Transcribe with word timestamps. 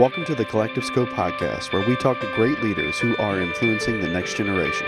Welcome 0.00 0.24
to 0.24 0.34
the 0.34 0.46
Collective 0.46 0.82
Scope 0.82 1.10
podcast, 1.10 1.74
where 1.74 1.86
we 1.86 1.94
talk 1.94 2.20
to 2.20 2.34
great 2.34 2.62
leaders 2.62 2.98
who 2.98 3.14
are 3.18 3.38
influencing 3.38 4.00
the 4.00 4.08
next 4.08 4.34
generation. 4.34 4.86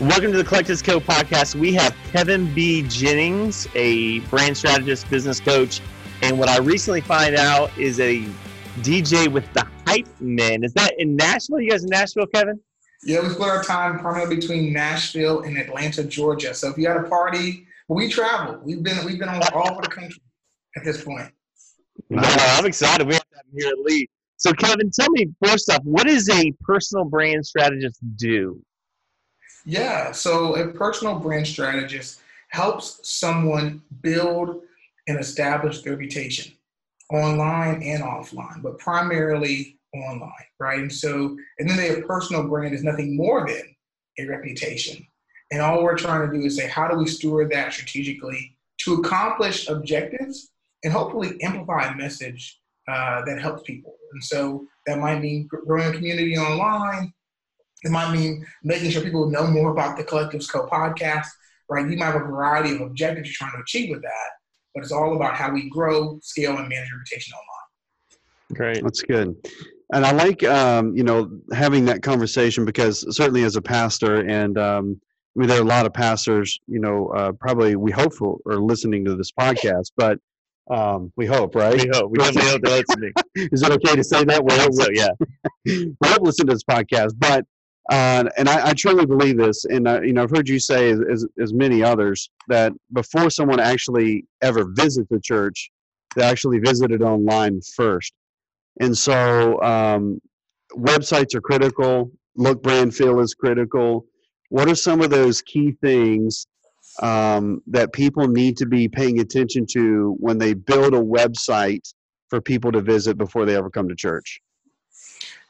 Welcome 0.00 0.32
to 0.32 0.38
the 0.38 0.44
Collective 0.44 0.78
Scope 0.78 1.04
podcast. 1.04 1.54
We 1.54 1.74
have 1.74 1.94
Kevin 2.10 2.52
B. 2.56 2.82
Jennings, 2.88 3.68
a 3.76 4.18
brand 4.30 4.56
strategist, 4.56 5.08
business 5.08 5.38
coach, 5.38 5.80
and 6.22 6.40
what 6.40 6.48
I 6.48 6.58
recently 6.58 7.02
find 7.02 7.36
out 7.36 7.70
is 7.78 8.00
a 8.00 8.26
DJ 8.80 9.28
with 9.28 9.44
the 9.52 9.64
Hype 9.86 10.08
Men. 10.18 10.64
Is 10.64 10.72
that 10.72 10.94
in 10.98 11.14
Nashville? 11.14 11.60
You 11.60 11.70
guys 11.70 11.84
in 11.84 11.90
Nashville, 11.90 12.26
Kevin? 12.26 12.58
Yeah, 13.04 13.22
we 13.22 13.28
split 13.28 13.48
our 13.48 13.62
time 13.62 14.00
primarily 14.00 14.34
between 14.34 14.72
Nashville 14.72 15.42
and 15.42 15.56
Atlanta, 15.56 16.02
Georgia. 16.02 16.52
So 16.52 16.68
if 16.70 16.76
you 16.76 16.88
had 16.88 16.96
a 16.96 17.04
party, 17.04 17.62
we 17.88 18.08
travel. 18.08 18.60
We've 18.62 18.82
been 18.82 19.04
we've 19.04 19.18
been 19.18 19.28
all, 19.28 19.42
all 19.54 19.72
over 19.72 19.82
the 19.82 19.88
country 19.88 20.22
at 20.76 20.84
this 20.84 21.04
point. 21.04 21.30
No, 22.10 22.22
I'm 22.22 22.66
excited. 22.66 23.06
We 23.06 23.14
have 23.14 23.22
to 23.22 23.36
have 23.36 23.46
him 23.46 23.58
here 23.58 23.68
at 23.70 23.78
Lee. 23.78 24.08
So 24.36 24.52
Kevin, 24.52 24.90
tell 24.90 25.10
me 25.10 25.28
first 25.44 25.70
off, 25.70 25.80
what 25.84 26.06
does 26.06 26.28
a 26.28 26.52
personal 26.60 27.04
brand 27.04 27.44
strategist 27.46 28.00
do? 28.16 28.60
Yeah, 29.64 30.12
so 30.12 30.54
a 30.56 30.68
personal 30.68 31.18
brand 31.18 31.46
strategist 31.46 32.20
helps 32.50 33.00
someone 33.02 33.82
build 34.02 34.62
and 35.08 35.18
establish 35.18 35.82
their 35.82 35.94
reputation 35.94 36.52
online 37.12 37.82
and 37.82 38.02
offline, 38.02 38.62
but 38.62 38.78
primarily 38.78 39.78
online, 39.94 40.32
right? 40.58 40.80
And 40.80 40.92
so, 40.92 41.36
and 41.58 41.68
then 41.68 41.76
their 41.76 42.02
personal 42.02 42.46
brand 42.46 42.74
is 42.74 42.82
nothing 42.82 43.16
more 43.16 43.46
than 43.46 43.74
a 44.18 44.26
reputation. 44.26 45.06
And 45.50 45.60
all 45.62 45.82
we're 45.82 45.96
trying 45.96 46.28
to 46.28 46.36
do 46.36 46.44
is 46.44 46.56
say, 46.56 46.68
how 46.68 46.88
do 46.88 46.96
we 46.96 47.06
steward 47.06 47.50
that 47.52 47.72
strategically 47.72 48.56
to 48.82 48.94
accomplish 48.94 49.68
objectives 49.68 50.50
and 50.82 50.92
hopefully 50.92 51.40
amplify 51.42 51.92
a 51.92 51.96
message 51.96 52.60
uh, 52.88 53.24
that 53.24 53.40
helps 53.40 53.62
people? 53.62 53.94
And 54.12 54.22
so 54.24 54.66
that 54.86 54.98
might 54.98 55.20
mean 55.20 55.48
growing 55.48 55.88
a 55.88 55.92
community 55.92 56.36
online. 56.36 57.12
It 57.84 57.90
might 57.90 58.12
mean 58.12 58.44
making 58.64 58.90
sure 58.90 59.02
people 59.02 59.30
know 59.30 59.46
more 59.46 59.70
about 59.70 59.96
the 59.96 60.04
Collective 60.04 60.42
Scope 60.42 60.70
podcast, 60.70 61.28
right? 61.68 61.88
You 61.88 61.96
might 61.96 62.06
have 62.06 62.16
a 62.16 62.20
variety 62.20 62.74
of 62.74 62.80
objectives 62.80 63.28
you're 63.28 63.48
trying 63.48 63.56
to 63.56 63.62
achieve 63.62 63.90
with 63.90 64.02
that, 64.02 64.30
but 64.74 64.82
it's 64.82 64.92
all 64.92 65.14
about 65.14 65.34
how 65.34 65.52
we 65.52 65.68
grow, 65.68 66.18
scale, 66.22 66.56
and 66.56 66.68
manage 66.68 66.90
reputation 66.92 67.34
online. 67.34 67.56
Great. 68.54 68.82
That's 68.82 69.02
good. 69.02 69.36
And 69.92 70.04
I 70.04 70.10
like, 70.12 70.42
um, 70.44 70.96
you 70.96 71.04
know, 71.04 71.40
having 71.52 71.84
that 71.84 72.02
conversation 72.02 72.64
because 72.64 73.04
certainly 73.14 73.44
as 73.44 73.56
a 73.56 73.62
pastor, 73.62 74.26
and 74.26 74.58
um, 74.58 75.00
I 75.36 75.38
mean, 75.38 75.48
there 75.48 75.58
are 75.58 75.62
a 75.62 75.66
lot 75.66 75.84
of 75.84 75.92
pastors, 75.92 76.58
you 76.66 76.80
know, 76.80 77.08
uh, 77.08 77.32
probably 77.32 77.76
we 77.76 77.92
hope 77.92 78.14
for, 78.14 78.38
are 78.46 78.56
listening 78.56 79.04
to 79.04 79.16
this 79.16 79.30
podcast, 79.32 79.92
but 79.96 80.18
um, 80.70 81.12
we 81.16 81.26
hope, 81.26 81.54
right? 81.54 81.74
We 81.74 81.90
hope. 81.92 82.10
We 82.10 82.18
definitely 82.18 82.50
hope 82.50 82.62
they're 82.62 82.78
listening. 82.78 83.12
Is 83.52 83.62
it 83.62 83.70
okay 83.70 83.96
to 83.96 84.02
say 84.02 84.24
that? 84.24 84.42
I 84.50 84.58
hope 84.58 84.72
so, 84.72 84.86
yeah. 84.92 85.10
we 85.66 86.08
hope 86.08 86.22
listen 86.22 86.46
to 86.46 86.54
this 86.54 86.64
podcast, 86.64 87.12
but 87.18 87.44
uh, 87.90 88.24
and 88.36 88.48
I, 88.48 88.70
I, 88.70 88.72
truly 88.72 89.06
believe 89.06 89.36
this, 89.36 89.64
and 89.66 89.86
uh, 89.86 90.00
you 90.00 90.12
know, 90.12 90.24
I've 90.24 90.30
heard 90.30 90.48
you 90.48 90.58
say, 90.58 90.90
as, 90.90 90.98
as, 91.08 91.26
as, 91.40 91.54
many 91.54 91.84
others, 91.84 92.30
that 92.48 92.72
before 92.92 93.30
someone 93.30 93.60
actually 93.60 94.24
ever 94.42 94.64
visits 94.72 95.06
the 95.08 95.20
church, 95.20 95.70
they 96.16 96.24
actually 96.24 96.58
visit 96.58 96.90
it 96.90 97.00
online 97.00 97.60
first. 97.76 98.12
And 98.80 98.96
so, 98.96 99.62
um, 99.62 100.20
websites 100.72 101.36
are 101.36 101.40
critical. 101.40 102.10
Look, 102.34 102.60
brand, 102.60 102.92
feel 102.92 103.20
is 103.20 103.34
critical. 103.34 104.04
What 104.50 104.68
are 104.68 104.74
some 104.74 105.00
of 105.00 105.10
those 105.10 105.42
key 105.42 105.72
things 105.82 106.46
um, 107.02 107.62
that 107.66 107.92
people 107.92 108.26
need 108.28 108.56
to 108.58 108.66
be 108.66 108.88
paying 108.88 109.20
attention 109.20 109.66
to 109.72 110.16
when 110.18 110.38
they 110.38 110.54
build 110.54 110.94
a 110.94 111.00
website 111.00 111.92
for 112.28 112.40
people 112.40 112.72
to 112.72 112.80
visit 112.80 113.18
before 113.18 113.44
they 113.44 113.56
ever 113.56 113.70
come 113.70 113.88
to 113.88 113.94
church? 113.94 114.40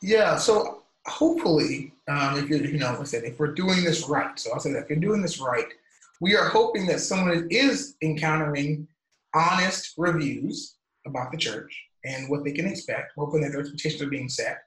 Yeah, 0.02 0.36
so 0.36 0.82
hopefully, 1.06 1.92
um, 2.08 2.38
if 2.38 2.50
you 2.50 2.58
you 2.58 2.78
know, 2.78 2.96
I 2.98 3.04
said, 3.04 3.24
if 3.24 3.38
we're 3.38 3.54
doing 3.54 3.84
this 3.84 4.08
right, 4.08 4.38
so 4.38 4.52
I'll 4.52 4.60
say 4.60 4.72
that 4.72 4.84
if 4.84 4.90
you're 4.90 4.98
doing 4.98 5.22
this 5.22 5.40
right, 5.40 5.66
we 6.20 6.34
are 6.34 6.48
hoping 6.48 6.86
that 6.86 7.00
someone 7.00 7.46
is 7.50 7.96
encountering 8.02 8.86
honest 9.34 9.94
reviews 9.96 10.76
about 11.06 11.30
the 11.30 11.38
church 11.38 11.84
and 12.04 12.28
what 12.30 12.44
they 12.44 12.52
can 12.52 12.66
expect, 12.66 13.12
hoping 13.16 13.42
that 13.42 13.52
their 13.52 13.60
expectations 13.60 14.02
are 14.02 14.10
being 14.10 14.28
set. 14.28 14.58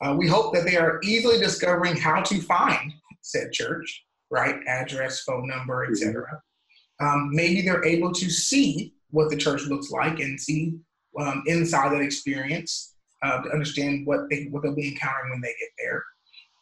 Uh, 0.00 0.14
we 0.18 0.28
hope 0.28 0.52
that 0.52 0.64
they 0.64 0.76
are 0.76 1.00
easily 1.02 1.38
discovering 1.38 1.96
how 1.96 2.20
to 2.22 2.40
find 2.42 2.92
said 3.26 3.52
church, 3.52 4.04
right? 4.30 4.56
Address, 4.66 5.22
phone 5.22 5.48
number, 5.48 5.84
etc. 5.84 6.22
Mm-hmm. 6.22 7.06
Um, 7.06 7.30
maybe 7.32 7.62
they're 7.62 7.84
able 7.84 8.12
to 8.12 8.30
see 8.30 8.94
what 9.10 9.30
the 9.30 9.36
church 9.36 9.62
looks 9.66 9.90
like 9.90 10.18
and 10.20 10.40
see 10.40 10.74
um, 11.18 11.42
inside 11.46 11.92
that 11.92 12.00
experience 12.00 12.94
uh, 13.22 13.42
to 13.42 13.50
understand 13.50 14.06
what 14.06 14.28
they 14.30 14.44
what 14.50 14.62
they'll 14.62 14.74
be 14.74 14.88
encountering 14.88 15.30
when 15.30 15.40
they 15.40 15.54
get 15.60 15.70
there. 15.78 16.04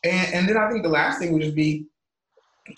And, 0.05 0.35
and 0.35 0.49
then 0.49 0.57
I 0.57 0.71
think 0.71 0.83
the 0.83 0.89
last 0.89 1.19
thing 1.19 1.33
would 1.33 1.43
just 1.43 1.55
be 1.55 1.87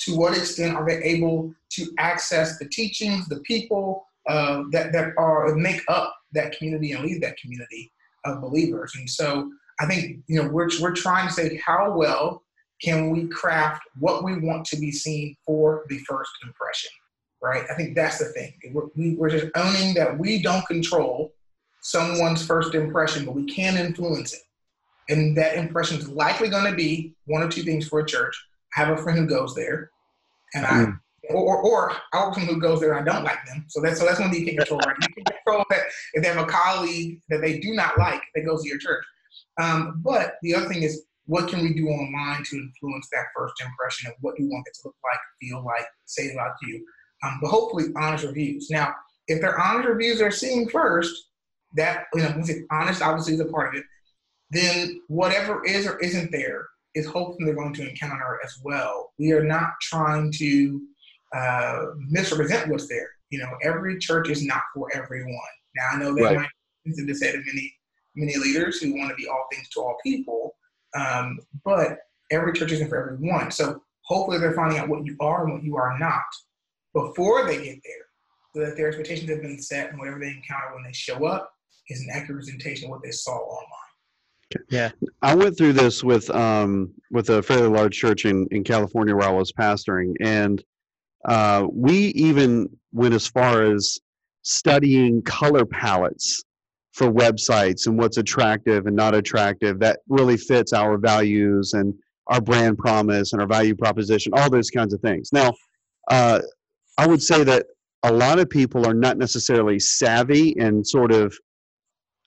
to 0.00 0.16
what 0.16 0.36
extent 0.36 0.74
are 0.74 0.86
they 0.86 1.02
able 1.02 1.54
to 1.70 1.86
access 1.98 2.58
the 2.58 2.68
teachings, 2.68 3.28
the 3.28 3.40
people 3.40 4.06
uh, 4.28 4.64
that 4.72 4.92
that 4.92 5.12
are 5.16 5.54
make 5.54 5.82
up 5.88 6.14
that 6.32 6.56
community 6.56 6.92
and 6.92 7.04
lead 7.04 7.22
that 7.22 7.36
community 7.38 7.92
of 8.24 8.40
believers. 8.40 8.94
And 8.96 9.08
so 9.08 9.50
I 9.80 9.86
think 9.86 10.18
you 10.26 10.42
know 10.42 10.48
we're 10.48 10.68
we're 10.80 10.94
trying 10.94 11.28
to 11.28 11.34
say 11.34 11.60
how 11.64 11.96
well 11.96 12.42
can 12.82 13.10
we 13.10 13.26
craft 13.28 13.82
what 13.98 14.24
we 14.24 14.38
want 14.38 14.64
to 14.66 14.76
be 14.76 14.92
seen 14.92 15.34
for 15.44 15.84
the 15.88 15.98
first 15.98 16.30
impression, 16.44 16.90
right? 17.42 17.64
I 17.70 17.74
think 17.74 17.94
that's 17.94 18.18
the 18.18 18.26
thing. 18.26 18.52
We're, 18.72 18.86
we, 18.94 19.16
are 19.20 19.30
just 19.30 19.46
owning 19.54 19.94
that 19.94 20.18
we 20.18 20.42
don't 20.42 20.66
control 20.66 21.32
someone's 21.82 22.44
first 22.44 22.74
impression, 22.74 23.24
but 23.24 23.34
we 23.34 23.44
can 23.44 23.76
influence 23.76 24.34
it. 24.34 24.42
And 25.08 25.36
that 25.36 25.56
impression 25.56 25.98
is 25.98 26.08
likely 26.08 26.48
going 26.48 26.68
to 26.70 26.76
be 26.76 27.14
one 27.26 27.42
or 27.42 27.48
two 27.48 27.62
things 27.62 27.88
for 27.88 28.00
a 28.00 28.06
church. 28.06 28.36
I 28.76 28.80
have 28.80 28.98
a 28.98 29.02
friend 29.02 29.18
who 29.18 29.26
goes 29.26 29.54
there, 29.54 29.90
and 30.54 30.66
I, 30.66 30.84
mm. 30.84 30.98
or, 31.30 31.62
or 31.62 31.92
I 32.12 32.32
friend 32.34 32.48
who 32.48 32.60
goes 32.60 32.80
there 32.80 32.92
and 32.92 33.08
I 33.08 33.12
don't 33.12 33.24
like 33.24 33.44
them. 33.46 33.64
So 33.68 33.80
that's 33.80 34.00
so 34.00 34.04
that's 34.04 34.18
one 34.18 34.30
thing 34.30 34.40
you 34.40 34.46
can 34.46 34.56
control, 34.56 34.80
right? 34.80 34.96
You 35.00 35.14
can 35.14 35.24
control 35.24 35.64
that 35.70 35.80
if 36.14 36.22
they 36.22 36.28
have 36.28 36.44
a 36.44 36.46
colleague 36.46 37.20
that 37.28 37.40
they 37.40 37.60
do 37.60 37.72
not 37.74 37.96
like 37.98 38.20
that 38.34 38.44
goes 38.44 38.62
to 38.62 38.68
your 38.68 38.78
church. 38.78 39.04
Um, 39.60 40.02
but 40.04 40.34
the 40.42 40.54
other 40.54 40.68
thing 40.68 40.82
is, 40.82 41.04
what 41.26 41.48
can 41.48 41.62
we 41.62 41.74
do 41.74 41.88
online 41.88 42.44
to 42.44 42.56
influence 42.56 43.08
that 43.12 43.26
first 43.36 43.54
impression 43.60 44.10
of 44.10 44.16
what 44.20 44.38
you 44.38 44.48
want 44.48 44.66
it 44.66 44.74
to 44.74 44.80
look 44.86 44.96
like, 45.04 45.18
feel 45.40 45.64
like, 45.64 45.86
say 46.04 46.32
about 46.32 46.54
you? 46.62 46.84
Um, 47.22 47.38
but 47.42 47.50
hopefully, 47.50 47.86
honest 47.96 48.24
reviews. 48.24 48.68
Now, 48.70 48.94
if 49.28 49.40
their 49.40 49.60
honest 49.60 49.88
reviews 49.88 50.20
are 50.20 50.30
seen 50.30 50.68
first, 50.68 51.30
that 51.74 52.04
you 52.14 52.22
know, 52.22 52.42
honest 52.70 53.02
obviously 53.02 53.34
is 53.34 53.40
a 53.40 53.46
part 53.46 53.74
of 53.74 53.80
it. 53.80 53.84
Then 54.50 55.00
whatever 55.08 55.64
is 55.64 55.86
or 55.86 55.98
isn't 55.98 56.30
there 56.30 56.66
is 56.94 57.06
hopefully 57.06 57.44
they're 57.44 57.54
going 57.54 57.74
to 57.74 57.88
encounter 57.88 58.38
as 58.44 58.58
well. 58.62 59.12
We 59.18 59.32
are 59.32 59.44
not 59.44 59.70
trying 59.82 60.32
to 60.32 60.80
uh, 61.34 61.86
misrepresent 62.08 62.70
what's 62.70 62.88
there. 62.88 63.10
You 63.30 63.40
know, 63.40 63.50
every 63.62 63.98
church 63.98 64.30
is 64.30 64.44
not 64.44 64.62
for 64.74 64.88
everyone. 64.94 65.32
Now 65.74 65.88
I 65.92 65.98
know 65.98 66.14
that 66.14 66.22
right. 66.22 66.36
might 66.36 67.06
be 67.06 67.14
said 67.14 67.34
of 67.34 67.44
many 67.46 67.72
many 68.14 68.36
leaders 68.36 68.80
who 68.80 68.96
want 68.96 69.10
to 69.10 69.16
be 69.16 69.28
all 69.28 69.46
things 69.52 69.68
to 69.70 69.80
all 69.80 69.96
people, 70.02 70.56
um, 70.96 71.38
but 71.64 71.98
every 72.30 72.52
church 72.52 72.72
isn't 72.72 72.88
for 72.88 73.12
everyone. 73.12 73.50
So 73.50 73.82
hopefully 74.02 74.38
they're 74.38 74.54
finding 74.54 74.78
out 74.78 74.88
what 74.88 75.04
you 75.04 75.16
are 75.20 75.44
and 75.44 75.52
what 75.52 75.64
you 75.64 75.76
are 75.76 75.98
not 75.98 76.24
before 76.94 77.44
they 77.44 77.56
get 77.56 77.78
there, 77.84 78.06
so 78.54 78.60
that 78.60 78.76
their 78.76 78.88
expectations 78.88 79.30
have 79.30 79.42
been 79.42 79.60
set 79.60 79.90
and 79.90 79.98
whatever 79.98 80.18
they 80.18 80.28
encounter 80.28 80.74
when 80.74 80.84
they 80.84 80.92
show 80.92 81.26
up 81.26 81.52
is 81.88 82.00
an 82.00 82.08
accurate 82.12 82.38
representation 82.38 82.86
of 82.86 82.90
what 82.90 83.02
they 83.02 83.10
saw 83.10 83.36
online. 83.36 83.86
Yeah, 84.70 84.90
I 85.22 85.34
went 85.34 85.58
through 85.58 85.74
this 85.74 86.04
with 86.04 86.30
um, 86.30 86.92
with 87.10 87.30
a 87.30 87.42
fairly 87.42 87.68
large 87.68 87.96
church 87.96 88.24
in 88.24 88.46
in 88.50 88.64
California 88.64 89.14
where 89.14 89.28
I 89.28 89.32
was 89.32 89.52
pastoring, 89.52 90.14
and 90.20 90.62
uh, 91.24 91.66
we 91.70 92.08
even 92.08 92.68
went 92.92 93.14
as 93.14 93.26
far 93.26 93.62
as 93.62 93.98
studying 94.42 95.20
color 95.22 95.66
palettes 95.66 96.44
for 96.96 97.12
websites 97.12 97.86
and 97.86 97.98
what's 97.98 98.16
attractive 98.16 98.86
and 98.86 98.96
not 98.96 99.14
attractive 99.14 99.78
that 99.78 100.00
really 100.08 100.38
fits 100.38 100.72
our 100.72 100.96
values 100.96 101.74
and 101.74 101.92
our 102.28 102.40
brand 102.40 102.78
promise 102.78 103.34
and 103.34 103.42
our 103.42 103.46
value 103.46 103.74
proposition, 103.74 104.32
all 104.34 104.48
those 104.48 104.70
kinds 104.70 104.94
of 104.94 105.00
things. 105.02 105.28
Now, 105.30 105.52
uh, 106.10 106.40
I 106.96 107.06
would 107.06 107.22
say 107.22 107.44
that 107.44 107.66
a 108.02 108.10
lot 108.10 108.38
of 108.38 108.48
people 108.48 108.86
are 108.86 108.94
not 108.94 109.18
necessarily 109.18 109.78
savvy 109.78 110.54
in 110.56 110.82
sort 110.82 111.12
of 111.12 111.36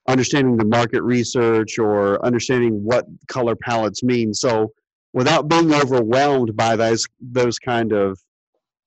understanding 0.07 0.55
the 0.55 0.65
market 0.65 1.01
research 1.01 1.79
or 1.79 2.23
understanding 2.23 2.83
what 2.83 3.05
color 3.27 3.55
palettes 3.55 4.03
mean. 4.03 4.35
So 4.35 4.71
without 5.13 5.47
being 5.47 5.73
overwhelmed 5.73 6.55
by 6.55 6.75
those 6.75 7.07
those 7.19 7.57
kind 7.57 7.91
of 7.91 8.19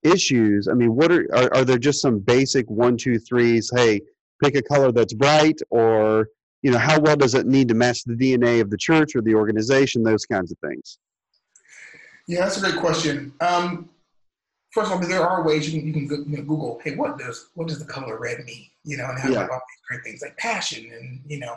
issues, 0.05 0.69
I 0.69 0.75
mean, 0.75 0.95
what 0.95 1.11
are, 1.11 1.27
are 1.35 1.53
are 1.57 1.65
there 1.65 1.79
just 1.79 2.01
some 2.01 2.21
basic 2.21 2.71
one, 2.71 2.97
two, 2.97 3.19
threes? 3.19 3.69
Hey, 3.75 4.01
pick 4.43 4.57
a 4.57 4.63
color 4.63 4.93
that's 4.93 5.13
bright, 5.13 5.61
or 5.71 6.29
you 6.63 6.71
know, 6.71 6.79
how 6.79 7.01
well 7.01 7.17
does 7.17 7.35
it 7.35 7.47
need 7.47 7.69
to 7.69 7.75
match 7.75 8.05
the 8.05 8.15
DNA 8.15 8.61
of 8.61 8.71
the 8.71 8.77
church 8.77 9.15
or 9.17 9.23
the 9.23 9.35
organization? 9.35 10.03
Those 10.03 10.25
kinds 10.27 10.53
of 10.53 10.59
things. 10.59 10.99
Yeah, 12.29 12.41
that's 12.41 12.57
a 12.57 12.61
great 12.61 12.77
question. 12.77 13.33
Um, 13.41 13.91
first 14.73 14.93
of 14.93 15.01
all, 15.01 15.09
there 15.09 15.27
are 15.27 15.45
ways 15.45 15.73
you 15.73 15.81
can 15.81 15.89
you 15.89 16.09
can 16.09 16.31
you 16.31 16.39
know, 16.39 16.45
Google, 16.45 16.81
hey, 16.85 16.95
what 16.95 17.19
does 17.19 17.51
what 17.55 17.69
does 17.69 17.79
the 17.79 17.85
color 17.85 18.19
red 18.19 18.45
mean? 18.45 18.67
You 18.85 18.97
know, 18.97 19.07
and 19.09 19.19
have 19.19 19.31
yeah. 19.31 19.41
like 19.41 19.51
all 19.51 19.61
these 19.61 19.89
great 19.89 20.05
things 20.05 20.23
like 20.23 20.37
passion 20.37 20.91
and 20.93 21.21
you 21.27 21.39
know, 21.39 21.57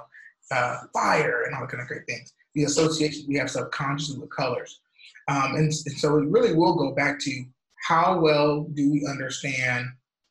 uh, 0.51 0.81
fire 0.93 1.43
and 1.43 1.55
all 1.55 1.61
the 1.61 1.67
kind 1.67 1.81
of 1.81 1.87
great 1.87 2.05
things. 2.07 2.33
The 2.55 2.63
associations 2.63 3.27
we 3.27 3.35
have 3.35 3.49
subconsciously 3.49 4.19
with 4.19 4.29
colors, 4.29 4.79
um, 5.27 5.55
and, 5.55 5.65
and 5.65 5.97
so 5.97 6.17
it 6.17 6.27
really 6.27 6.53
will 6.53 6.75
go 6.75 6.93
back 6.93 7.19
to 7.19 7.45
how 7.87 8.19
well 8.19 8.63
do 8.73 8.91
we 8.91 9.05
understand 9.07 9.87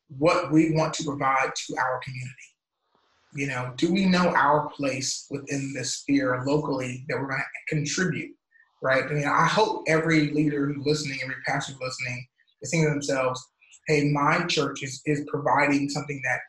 what 0.09 0.51
we 0.51 0.71
want 0.71 0.93
to 0.95 1.03
provide 1.03 1.51
to 1.55 1.75
our 1.77 1.99
community. 2.03 2.31
You 3.33 3.47
know, 3.47 3.73
do 3.75 3.91
we 3.91 4.05
know 4.05 4.29
our 4.29 4.69
place 4.69 5.27
within 5.29 5.73
this 5.73 5.95
sphere 5.97 6.43
locally 6.45 7.05
that 7.09 7.19
we're 7.19 7.27
going 7.27 7.41
to 7.41 7.75
contribute? 7.75 8.31
Right. 8.81 9.03
I 9.03 9.13
mean, 9.13 9.25
I 9.25 9.45
hope 9.45 9.83
every 9.87 10.31
leader 10.31 10.67
who's 10.67 10.85
listening, 10.85 11.19
every 11.23 11.35
pastor 11.45 11.73
listening, 11.81 12.25
is 12.61 12.69
thinking 12.71 12.87
to 12.87 12.93
themselves, 12.93 13.43
"Hey, 13.87 14.09
my 14.11 14.45
church 14.45 14.83
is 14.83 15.01
is 15.05 15.25
providing 15.27 15.89
something 15.89 16.21
that 16.23 16.39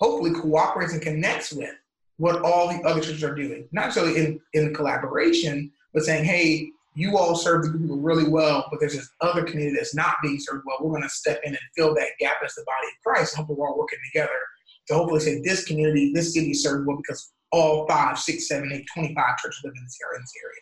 hopefully 0.00 0.32
cooperates 0.32 0.92
and 0.92 1.02
connects 1.02 1.52
with 1.52 1.74
what 2.18 2.42
all 2.42 2.68
the 2.68 2.82
other 2.82 3.00
churches 3.00 3.24
are 3.24 3.34
doing. 3.34 3.68
Not 3.72 3.86
necessarily 3.86 4.18
in 4.18 4.40
in 4.52 4.74
collaboration, 4.74 5.72
but 5.92 6.04
saying, 6.04 6.24
"Hey, 6.24 6.70
you 6.94 7.16
all 7.16 7.34
serve 7.34 7.64
the 7.64 7.78
people 7.78 7.96
really 7.96 8.28
well, 8.28 8.66
but 8.70 8.80
there's 8.80 8.94
this 8.94 9.08
other 9.20 9.44
community 9.44 9.76
that's 9.76 9.94
not 9.94 10.16
being 10.22 10.38
served 10.38 10.64
well. 10.66 10.78
We're 10.80 10.90
going 10.90 11.02
to 11.02 11.08
step 11.08 11.40
in 11.44 11.50
and 11.50 11.62
fill 11.74 11.94
that 11.94 12.10
gap 12.20 12.36
as 12.44 12.54
the 12.54 12.64
body 12.66 12.88
of 12.88 13.02
Christ. 13.04 13.34
Hopefully, 13.34 13.56
we're 13.58 13.68
all 13.68 13.78
working 13.78 13.98
together 14.12 14.38
to 14.88 14.94
hopefully 14.94 15.20
say 15.20 15.40
this 15.42 15.64
community, 15.64 16.12
this 16.12 16.34
city 16.34 16.52
served 16.52 16.86
well 16.86 16.98
because 16.98 17.32
all 17.50 17.86
five, 17.86 18.18
six, 18.18 18.48
seven, 18.48 18.72
eight, 18.72 18.86
25 18.94 19.14
churches 19.38 19.60
live 19.64 19.74
in 19.76 19.84
this 19.84 19.98
area. 20.04 20.16
In 20.16 20.22
this 20.22 20.34
area. 20.42 20.60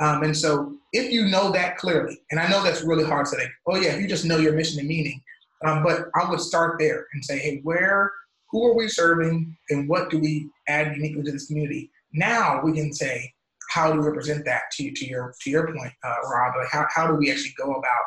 Um, 0.00 0.22
and 0.24 0.36
so, 0.36 0.74
if 0.92 1.12
you 1.12 1.28
know 1.28 1.52
that 1.52 1.76
clearly, 1.76 2.18
and 2.30 2.40
I 2.40 2.48
know 2.48 2.62
that's 2.62 2.82
really 2.82 3.04
hard 3.04 3.26
to 3.26 3.32
say, 3.32 3.46
oh 3.66 3.76
yeah, 3.76 3.92
if 3.92 4.00
you 4.00 4.08
just 4.08 4.24
know 4.24 4.38
your 4.38 4.54
mission 4.54 4.80
and 4.80 4.88
meaning, 4.88 5.22
um, 5.64 5.82
but 5.82 6.08
I 6.20 6.28
would 6.28 6.40
start 6.40 6.78
there 6.78 7.06
and 7.12 7.24
say, 7.24 7.38
hey, 7.38 7.60
where, 7.62 8.12
who 8.50 8.66
are 8.66 8.74
we 8.74 8.88
serving, 8.88 9.56
and 9.70 9.88
what 9.88 10.10
do 10.10 10.18
we 10.18 10.50
add 10.68 10.96
uniquely 10.96 11.22
to 11.22 11.32
this 11.32 11.46
community? 11.46 11.90
Now 12.12 12.60
we 12.62 12.72
can 12.72 12.92
say, 12.92 13.32
how 13.74 13.90
do 13.90 13.98
we 13.98 14.06
represent 14.06 14.44
that 14.44 14.62
to 14.72 14.90
to 14.92 15.04
your 15.04 15.34
to 15.40 15.50
your 15.50 15.66
point, 15.66 15.92
uh, 16.04 16.14
Rob? 16.30 16.54
Like 16.56 16.70
how 16.70 16.86
how 16.94 17.06
do 17.08 17.14
we 17.14 17.30
actually 17.30 17.54
go 17.58 17.72
about 17.72 18.04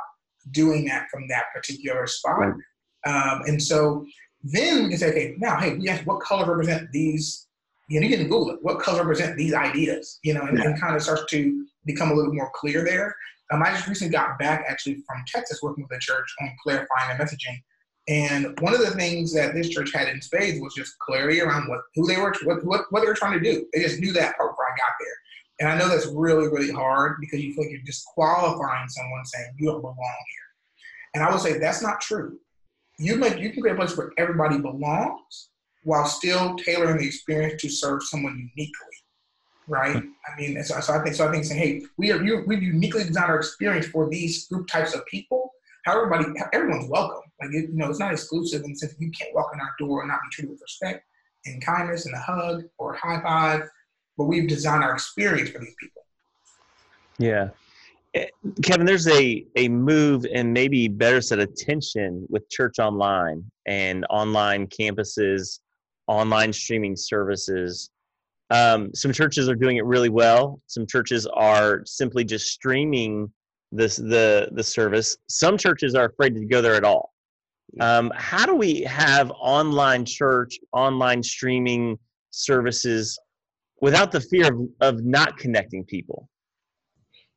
doing 0.52 0.86
that 0.86 1.08
from 1.12 1.28
that 1.28 1.46
particular 1.54 2.08
spot? 2.08 2.40
Right. 2.40 2.54
Um, 3.06 3.42
and 3.48 3.62
so 3.62 4.06
then 4.44 4.84
we 4.84 4.90
can 4.90 4.98
say, 4.98 5.10
okay, 5.10 5.36
now, 5.38 5.60
hey, 5.60 5.76
yes, 5.80 6.06
what 6.06 6.22
color 6.22 6.46
represent 6.50 6.90
these? 6.92 7.48
You 7.90 8.00
know, 8.00 8.08
you 8.08 8.18
can 8.18 8.28
Google 8.28 8.52
it. 8.52 8.60
What 8.62 8.80
colors 8.80 9.02
represent 9.02 9.38
these 9.38 9.54
ideas? 9.54 10.20
You 10.24 10.34
know, 10.34 10.42
and, 10.42 10.58
yeah. 10.58 10.66
and 10.66 10.80
kind 10.80 10.96
of 10.96 11.02
starts 11.02 11.26
to 11.32 11.66
become 11.86 12.12
a 12.12 12.14
little 12.14 12.34
more 12.34 12.52
clear 12.56 12.84
there. 12.84 13.16
Um, 13.52 13.64
I 13.64 13.72
just 13.72 13.88
recently 13.88 14.12
got 14.12 14.38
back 14.40 14.66
actually 14.68 14.96
from 15.08 15.24
Texas 15.28 15.60
working 15.62 15.84
with 15.84 15.92
the 15.92 16.00
church 16.00 16.28
on 16.42 16.52
clarifying 16.64 17.18
the 17.18 17.24
messaging. 17.24 17.62
And 18.10 18.58
one 18.62 18.74
of 18.74 18.80
the 18.80 18.92
things 18.92 19.34
that 19.34 19.54
this 19.54 19.70
church 19.70 19.92
had 19.94 20.08
in 20.08 20.22
spades 20.22 20.62
was 20.62 20.74
just 20.74 20.98
clarity 21.00 21.42
around 21.42 21.68
what 21.68 21.82
who 21.96 22.08
they 22.08 22.18
were, 22.18 22.34
what, 22.44 22.64
what, 22.66 22.86
what 22.90 23.02
they 23.02 23.08
were 23.08 23.14
trying 23.14 23.42
to 23.42 23.52
do. 23.52 23.66
They 23.74 23.82
just 23.82 24.00
knew 24.00 24.14
that 24.14 24.38
part 24.38 24.52
before 24.52 24.66
I 24.66 24.78
got 24.78 24.96
there. 25.00 25.18
And 25.60 25.70
I 25.70 25.78
know 25.78 25.90
that's 25.90 26.08
really, 26.08 26.48
really 26.48 26.72
hard 26.72 27.18
because 27.20 27.42
you 27.42 27.54
feel 27.54 27.64
like 27.64 27.72
you're 27.72 27.82
disqualifying 27.86 28.90
someone 28.90 29.26
saying 29.26 29.54
you 29.58 29.72
don't 29.72 29.82
belong 29.82 29.96
here. 29.98 31.16
And 31.16 31.24
I 31.24 31.32
would 31.32 31.42
say 31.42 31.58
that's 31.58 31.82
not 31.82 32.02
true. 32.02 32.38
You 33.00 33.16
make 33.16 33.40
you 33.40 33.52
can 33.52 33.62
create 33.62 33.74
a 33.74 33.78
place 33.78 33.98
where 33.98 34.12
everybody 34.18 34.60
belongs 34.60 35.50
while 35.84 36.06
still 36.06 36.56
tailoring 36.58 36.98
the 36.98 37.06
experience 37.06 37.62
to 37.62 37.70
serve 37.70 38.04
someone 38.04 38.52
uniquely 38.56 38.98
right? 39.68 39.98
Hmm. 39.98 40.10
I 40.26 40.40
mean, 40.40 40.64
so, 40.64 40.80
so 40.80 40.94
I 40.94 41.04
think 41.04 41.16
so. 41.16 41.28
I 41.28 41.32
think 41.32 41.46
saying, 41.46 41.60
hey, 41.60 41.82
we 41.98 42.12
are 42.12 42.24
you, 42.24 42.44
we've 42.48 42.64
uniquely 42.64 43.04
designed 43.04 43.30
our 43.30 43.38
experience 43.38 43.88
for 43.88 44.10
these 44.10 44.48
group 44.48 44.68
types 44.68 44.96
of 44.96 45.06
people. 45.06 45.52
How 45.86 46.02
everybody, 46.02 46.26
everyone's 46.52 46.90
welcome. 46.90 47.22
Like 47.42 47.52
it, 47.52 47.70
you 47.70 47.76
know, 47.76 47.90
it's 47.90 48.00
not 48.00 48.12
exclusive 48.12 48.64
in 48.64 48.72
the 48.72 48.76
sense 48.76 48.96
you 49.00 49.12
can't 49.12 49.34
walk 49.34 49.52
in 49.54 49.60
our 49.60 49.74
door 49.80 50.02
and 50.02 50.10
not 50.10 50.20
be 50.24 50.34
treated 50.34 50.52
with 50.52 50.62
respect 50.62 51.06
and 51.46 51.64
kindness 51.64 52.06
and 52.06 52.16
a 52.16 52.20
hug 52.20 52.64
or 52.78 52.94
a 52.94 52.98
high 52.98 53.22
five. 53.22 53.62
But 54.18 54.26
we've 54.26 54.48
designed 54.48 54.84
our 54.84 54.94
experience 54.94 55.50
for 55.50 55.60
these 55.60 55.76
people. 55.80 56.02
Yeah. 57.20 57.50
Eh, 58.14 58.28
Kevin, 58.64 58.86
there's 58.86 59.08
a, 59.08 59.46
a 59.56 59.68
move 59.68 60.26
and 60.34 60.54
maybe 60.54 60.88
better 60.88 61.22
said 61.22 61.40
attention 61.40 62.26
with 62.30 62.50
church 62.50 62.80
online 62.80 63.44
and 63.66 64.06
online 64.10 64.68
campuses, 64.68 65.60
online 66.08 66.52
streaming 66.54 66.96
services 66.96 67.92
um, 68.50 68.94
some 68.94 69.12
churches 69.12 69.50
are 69.50 69.56
doing 69.56 69.78
it 69.78 69.86
really 69.86 70.10
well. 70.10 70.62
Some 70.68 70.88
churches 70.88 71.28
are 71.28 71.82
simply 71.86 72.24
just 72.24 72.48
streaming 72.48 73.32
this 73.72 73.98
the 73.98 74.50
the 74.54 74.64
service. 74.64 75.18
Some 75.28 75.58
churches 75.58 75.96
are 75.96 76.06
afraid 76.06 76.36
to 76.36 76.46
go 76.46 76.62
there 76.62 76.76
at 76.76 76.84
all. 76.84 77.14
Um, 77.82 78.12
how 78.16 78.46
do 78.46 78.56
we 78.56 78.82
have 78.84 79.32
online 79.32 80.06
church, 80.06 80.58
online 80.72 81.22
streaming 81.22 82.00
services 82.32 83.20
without 83.82 84.12
the 84.12 84.22
fear 84.22 84.54
of, 84.54 84.70
of 84.82 85.04
not 85.04 85.38
connecting 85.38 85.84
people? 85.84 86.30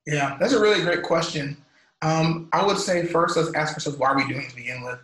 Yeah, 0.07 0.37
that's 0.41 0.53
a 0.53 0.61
really 0.61 0.83
great 0.83 1.03
question. 1.03 1.57
Um, 2.03 2.49
I 2.53 2.65
would 2.65 2.79
say 2.79 3.07
first, 3.07 3.37
let's 3.37 3.55
ask 3.55 3.75
ourselves 3.75 3.99
why 3.99 4.09
are 4.09 4.17
we 4.17 4.27
doing 4.27 4.43
it 4.43 4.51
to 4.51 4.57
begin 4.57 4.83
with. 4.83 4.99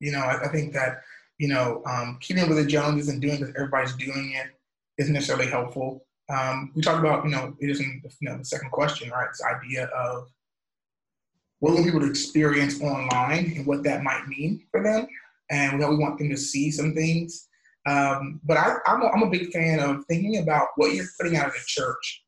You 0.00 0.12
know, 0.12 0.20
I, 0.20 0.44
I 0.44 0.48
think 0.48 0.72
that 0.72 1.02
you 1.38 1.48
know 1.48 1.82
um, 1.86 2.18
keeping 2.20 2.48
with 2.48 2.58
the 2.58 2.66
Joneses 2.66 3.08
and 3.08 3.20
doing 3.20 3.38
because 3.38 3.54
everybody's 3.54 3.94
doing 3.96 4.32
it 4.34 4.50
isn't 4.98 5.12
necessarily 5.12 5.46
helpful. 5.46 6.06
Um, 6.28 6.72
we 6.74 6.82
talked 6.82 7.00
about, 7.00 7.24
you 7.24 7.30
know, 7.30 7.54
it 7.60 7.68
isn't, 7.68 8.02
you 8.20 8.28
know, 8.28 8.38
the 8.38 8.44
second 8.44 8.70
question, 8.70 9.10
right? 9.10 9.28
This 9.30 9.42
idea 9.42 9.86
of 9.86 10.28
what 11.58 11.70
we 11.70 11.74
want 11.76 11.86
people 11.86 12.00
to 12.00 12.10
experience 12.10 12.80
online 12.80 13.52
and 13.56 13.66
what 13.66 13.82
that 13.84 14.02
might 14.02 14.26
mean 14.28 14.64
for 14.70 14.82
them. 14.82 15.06
And 15.50 15.78
we, 15.78 15.84
we 15.84 15.96
want 15.96 16.18
them 16.18 16.30
to 16.30 16.36
see 16.36 16.70
some 16.70 16.94
things. 16.94 17.48
Um, 17.86 18.40
but 18.44 18.56
I, 18.56 18.76
am 18.86 19.02
a, 19.02 19.06
I'm 19.08 19.22
a 19.22 19.30
big 19.30 19.52
fan 19.52 19.80
of 19.80 20.04
thinking 20.06 20.38
about 20.38 20.68
what 20.76 20.94
you're 20.94 21.06
putting 21.20 21.36
out 21.36 21.46
of 21.46 21.52
the 21.52 21.60
church 21.66 22.24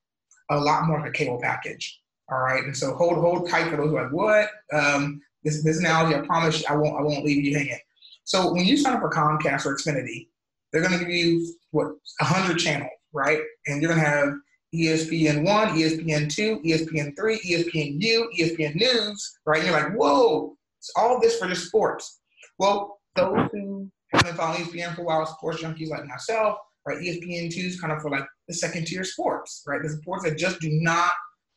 a 0.51 0.59
lot 0.59 0.87
more 0.87 1.01
like 1.01 1.11
a 1.11 1.13
cable 1.13 1.41
package. 1.41 2.01
All 2.31 2.41
right. 2.41 2.65
And 2.65 2.77
so 2.77 2.95
hold 2.95 3.19
hold 3.19 3.49
tight 3.49 3.71
for 3.71 3.77
those 3.77 3.91
who 3.91 3.97
are 3.97 4.05
like, 4.05 4.13
what? 4.13 4.51
Um, 4.73 5.21
this 5.43 5.63
this 5.63 5.79
analogy, 5.79 6.17
I 6.17 6.21
promise 6.21 6.65
I 6.69 6.75
won't 6.75 6.99
I 6.99 7.03
won't 7.03 7.25
leave 7.25 7.45
you 7.45 7.57
hanging. 7.57 7.79
So 8.25 8.53
when 8.53 8.65
you 8.65 8.77
sign 8.77 8.95
up 8.95 9.01
for 9.01 9.11
Comcast 9.11 9.67
or 9.67 9.77
Xfinity, 9.77 10.29
they're 10.73 10.83
going 10.83 10.99
to 10.99 11.05
give 11.05 11.11
you 11.11 11.55
what 11.71 11.89
100 12.21 12.59
channels, 12.59 12.91
right? 13.13 13.41
And 13.67 13.81
you're 13.83 13.93
going 13.93 14.03
to 14.03 14.09
have 14.11 14.35
ESPN 14.75 15.45
one, 15.45 15.69
ESPN 15.69 16.35
two, 16.35 16.61
ESPN 16.65 17.15
three, 17.17 17.39
ESPN 17.41 18.01
U, 18.01 18.31
ESPN 18.39 18.75
News, 18.75 19.39
right? 19.47 19.59
And 19.59 19.69
you're 19.69 19.79
like, 19.79 19.95
whoa, 19.95 20.57
it's 20.81 20.91
all 20.97 21.21
this 21.21 21.39
for 21.39 21.47
just 21.47 21.67
sports. 21.67 22.21
Well, 22.59 22.99
those 23.15 23.49
who 23.53 23.91
been 24.23 24.35
following 24.35 24.65
ESPN 24.65 24.95
for 24.95 25.03
a 25.03 25.05
while, 25.05 25.27
sports 25.27 25.63
junkies 25.63 25.91
like 25.91 26.07
myself, 26.07 26.59
right? 26.87 26.99
ESPN 26.99 27.53
two 27.53 27.61
is 27.61 27.81
kind 27.81 27.93
of 27.93 28.01
for 28.01 28.11
like 28.11 28.25
the 28.49 28.55
second 28.55 28.87
tier 28.87 29.05
sports, 29.05 29.63
right? 29.67 29.83
The 29.83 29.91
sports 29.91 30.25
that 30.25 30.39
just 30.39 30.61
do 30.61 30.69
not 30.71 31.11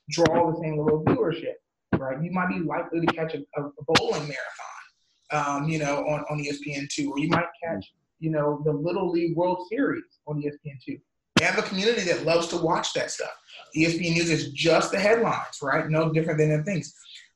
draw 0.10 0.52
the 0.52 0.60
same 0.62 0.78
level 0.78 1.00
of 1.00 1.06
viewership, 1.06 1.56
right? 1.98 2.22
You 2.24 2.32
might 2.32 2.50
be 2.50 2.60
likely 2.60 3.06
to 3.06 3.08
catch 3.14 3.36
a, 3.36 3.40
a 3.40 3.70
bowling 3.88 4.28
marathon, 4.28 4.84
um, 5.32 5.70
you 5.70 5.80
know, 5.80 6.06
on, 6.08 6.22
on 6.30 6.40
ESPN 6.40 6.88
two, 6.90 7.12
or 7.12 7.20
you 7.20 7.30
might 7.30 7.48
catch 7.64 7.86
you 8.20 8.30
know, 8.30 8.62
the 8.64 8.72
Little 8.72 9.12
League 9.12 9.36
World 9.36 9.66
Series 9.70 10.04
on 10.28 10.42
ESPN2. 10.42 11.00
They 11.36 11.46
have 11.46 11.60
a 11.60 11.64
community 11.64 12.02
that 12.04 12.26
loves 12.26 12.48
to 12.48 12.58
watch 12.58 12.94
that 12.94 13.12
stuff. 13.12 13.32
ESPN 13.76 14.14
News 14.14 14.30
is 14.30 14.52
just 14.52 14.92
the 14.92 15.00
headlines, 15.00 15.60
right? 15.62 15.88
No 15.90 16.12
different 16.12 16.40
than 16.40 16.50
the 16.50 16.64
things. 16.64 16.94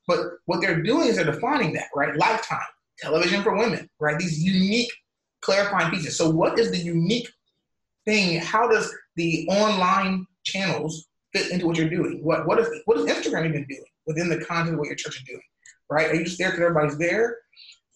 But 0.08 0.20
what 0.46 0.62
they're 0.62 0.82
doing 0.82 1.08
is 1.08 1.18
they're 1.18 1.26
defining 1.26 1.74
that, 1.74 1.88
right? 1.96 2.16
Lifetime, 2.18 2.60
television 3.00 3.44
for 3.44 3.56
women, 3.56 3.88
right? 4.00 4.18
These 4.18 4.42
unique 4.42 4.92
clarifying 5.42 5.92
pieces. 5.92 6.18
So, 6.18 6.30
what 6.30 6.60
is 6.60 6.72
the 6.72 6.78
unique 6.78 7.30
thing? 8.06 8.40
How 8.40 8.68
does 8.70 8.94
the 9.16 9.48
online 9.50 10.26
channels 10.44 11.08
fit 11.34 11.52
into 11.52 11.68
what 11.68 11.78
you're 11.78 11.90
doing? 11.90 12.20
What 12.24 12.46
what 12.48 12.60
is 12.60 12.68
what 12.86 12.98
is 12.98 13.06
Instagram 13.06 13.50
even 13.50 13.66
doing 13.68 13.86
within 14.08 14.30
the 14.30 14.44
content 14.46 14.74
of 14.74 14.80
what 14.80 14.88
your 14.88 14.96
church 14.96 15.18
is 15.18 15.24
doing? 15.24 15.42
Right? 15.90 16.10
Are 16.10 16.16
you 16.16 16.24
just 16.24 16.38
there 16.38 16.50
because 16.50 16.64
everybody's 16.64 16.98
there? 16.98 17.38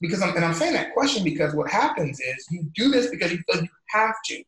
because 0.02 0.22
I'm, 0.22 0.36
and 0.36 0.44
I'm 0.44 0.54
saying 0.54 0.74
that 0.74 0.94
question 0.94 1.24
because 1.24 1.54
what 1.54 1.70
happens 1.70 2.20
is 2.20 2.48
you 2.50 2.70
do 2.76 2.90
this 2.90 3.10
because 3.10 3.32
you 3.32 3.40
feel 3.50 3.62
you 3.62 3.70
have 3.90 4.16
to, 4.26 4.44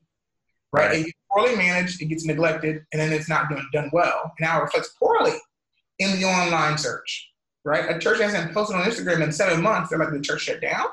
right? 0.72 0.88
right. 0.88 0.96
And 0.98 1.06
you 1.06 1.12
poorly 1.32 1.56
managed, 1.56 2.02
it 2.02 2.06
gets 2.06 2.26
neglected, 2.26 2.86
and 2.92 3.02
then 3.02 3.14
it's 3.14 3.30
not 3.30 3.50
doing 3.50 3.68
done 3.74 3.90
well. 3.94 4.24
And 4.24 4.48
now 4.48 4.60
it 4.60 4.64
reflects 4.64 4.94
poorly 5.00 5.34
in 6.00 6.20
the 6.20 6.26
online 6.26 6.78
search, 6.78 7.30
right? 7.64 7.96
A 7.96 8.00
church 8.00 8.20
hasn't 8.20 8.54
posted 8.54 8.76
on 8.76 8.84
Instagram 8.84 9.24
in 9.24 9.32
seven 9.32 9.62
months. 9.62 9.90
They're 9.90 10.00
like, 10.00 10.12
the 10.12 10.20
church 10.20 10.42
shut 10.42 10.62
down. 10.62 10.86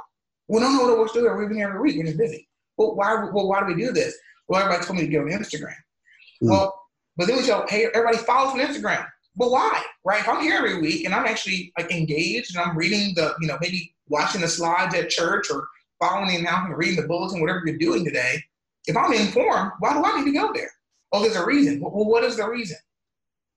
We 0.48 0.60
don't 0.60 0.76
know 0.76 0.84
what 0.84 0.98
we're 0.98 1.20
doing. 1.20 1.38
We've 1.38 1.48
been 1.48 1.56
here 1.56 1.68
every 1.68 1.80
week. 1.80 1.96
We're 1.96 2.04
just 2.04 2.18
busy. 2.18 2.48
Well, 2.76 2.94
why? 2.94 3.14
Well, 3.32 3.48
why 3.48 3.60
do 3.60 3.66
we 3.66 3.74
do 3.74 3.92
this? 3.92 4.16
Well, 4.48 4.60
everybody 4.60 4.84
told 4.84 4.98
me 4.98 5.04
to 5.04 5.10
get 5.10 5.20
on 5.20 5.28
Instagram. 5.28 5.76
Mm. 6.42 6.50
Well, 6.50 6.80
but 7.16 7.26
then 7.26 7.36
we 7.36 7.44
tell, 7.44 7.66
hey, 7.68 7.86
everybody 7.94 8.18
follows 8.18 8.52
on 8.52 8.60
Instagram. 8.60 9.06
But 9.36 9.50
why? 9.50 9.82
Right? 10.04 10.20
If 10.20 10.28
I'm 10.28 10.42
here 10.42 10.56
every 10.56 10.80
week 10.80 11.04
and 11.04 11.14
I'm 11.14 11.26
actually 11.26 11.72
like 11.78 11.90
engaged 11.90 12.54
and 12.54 12.64
I'm 12.64 12.76
reading 12.76 13.14
the, 13.14 13.34
you 13.40 13.48
know, 13.48 13.58
maybe 13.60 13.94
watching 14.08 14.40
the 14.40 14.48
slides 14.48 14.94
at 14.94 15.10
church 15.10 15.46
or 15.50 15.66
following 16.00 16.28
the 16.28 16.36
announcement, 16.36 16.74
or 16.74 16.78
reading 16.78 17.00
the 17.00 17.08
bulletin, 17.08 17.40
whatever 17.40 17.62
you're 17.64 17.78
doing 17.78 18.04
today, 18.04 18.42
if 18.86 18.96
I'm 18.96 19.12
informed, 19.12 19.72
why 19.78 19.94
do 19.94 20.04
I 20.04 20.20
need 20.20 20.32
to 20.32 20.38
go 20.38 20.52
there? 20.52 20.70
Oh, 21.12 21.22
there's 21.22 21.36
a 21.36 21.46
reason. 21.46 21.80
Well, 21.80 22.04
what 22.04 22.24
is 22.24 22.36
the 22.36 22.48
reason? 22.48 22.76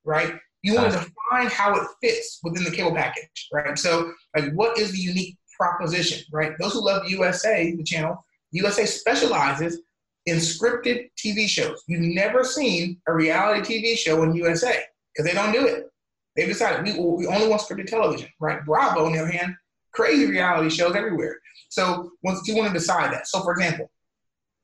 Right? 0.05 0.35
You 0.63 0.75
want 0.75 0.93
to 0.93 0.99
define 0.99 1.47
how 1.47 1.75
it 1.75 1.87
fits 2.01 2.39
within 2.43 2.63
the 2.63 2.71
cable 2.71 2.95
package, 2.95 3.47
right? 3.51 3.77
So, 3.77 4.13
like, 4.35 4.51
what 4.53 4.77
is 4.77 4.91
the 4.91 4.97
unique 4.97 5.37
proposition, 5.57 6.25
right? 6.31 6.53
Those 6.59 6.73
who 6.73 6.85
love 6.85 7.09
USA, 7.09 7.75
the 7.75 7.83
channel, 7.83 8.23
USA 8.51 8.85
specializes 8.85 9.81
in 10.25 10.37
scripted 10.37 11.09
TV 11.17 11.47
shows. 11.47 11.83
You've 11.87 12.01
never 12.01 12.43
seen 12.43 13.01
a 13.07 13.13
reality 13.13 13.79
TV 13.79 13.97
show 13.97 14.23
in 14.23 14.35
USA 14.35 14.83
because 15.13 15.29
they 15.29 15.35
don't 15.35 15.53
do 15.53 15.65
it. 15.65 15.89
They've 16.35 16.47
decided 16.47 16.85
we, 16.85 16.99
we 16.99 17.27
only 17.27 17.47
want 17.47 17.61
scripted 17.61 17.87
television, 17.87 18.29
right? 18.39 18.63
Bravo, 18.65 19.05
on 19.05 19.13
the 19.13 19.19
other 19.19 19.31
hand, 19.31 19.55
crazy 19.93 20.29
reality 20.29 20.69
shows 20.69 20.95
everywhere. 20.95 21.37
So 21.69 22.11
once 22.23 22.47
you 22.47 22.55
want 22.55 22.67
to 22.67 22.73
decide 22.73 23.11
that. 23.13 23.27
So 23.27 23.41
for 23.41 23.51
example, 23.53 23.89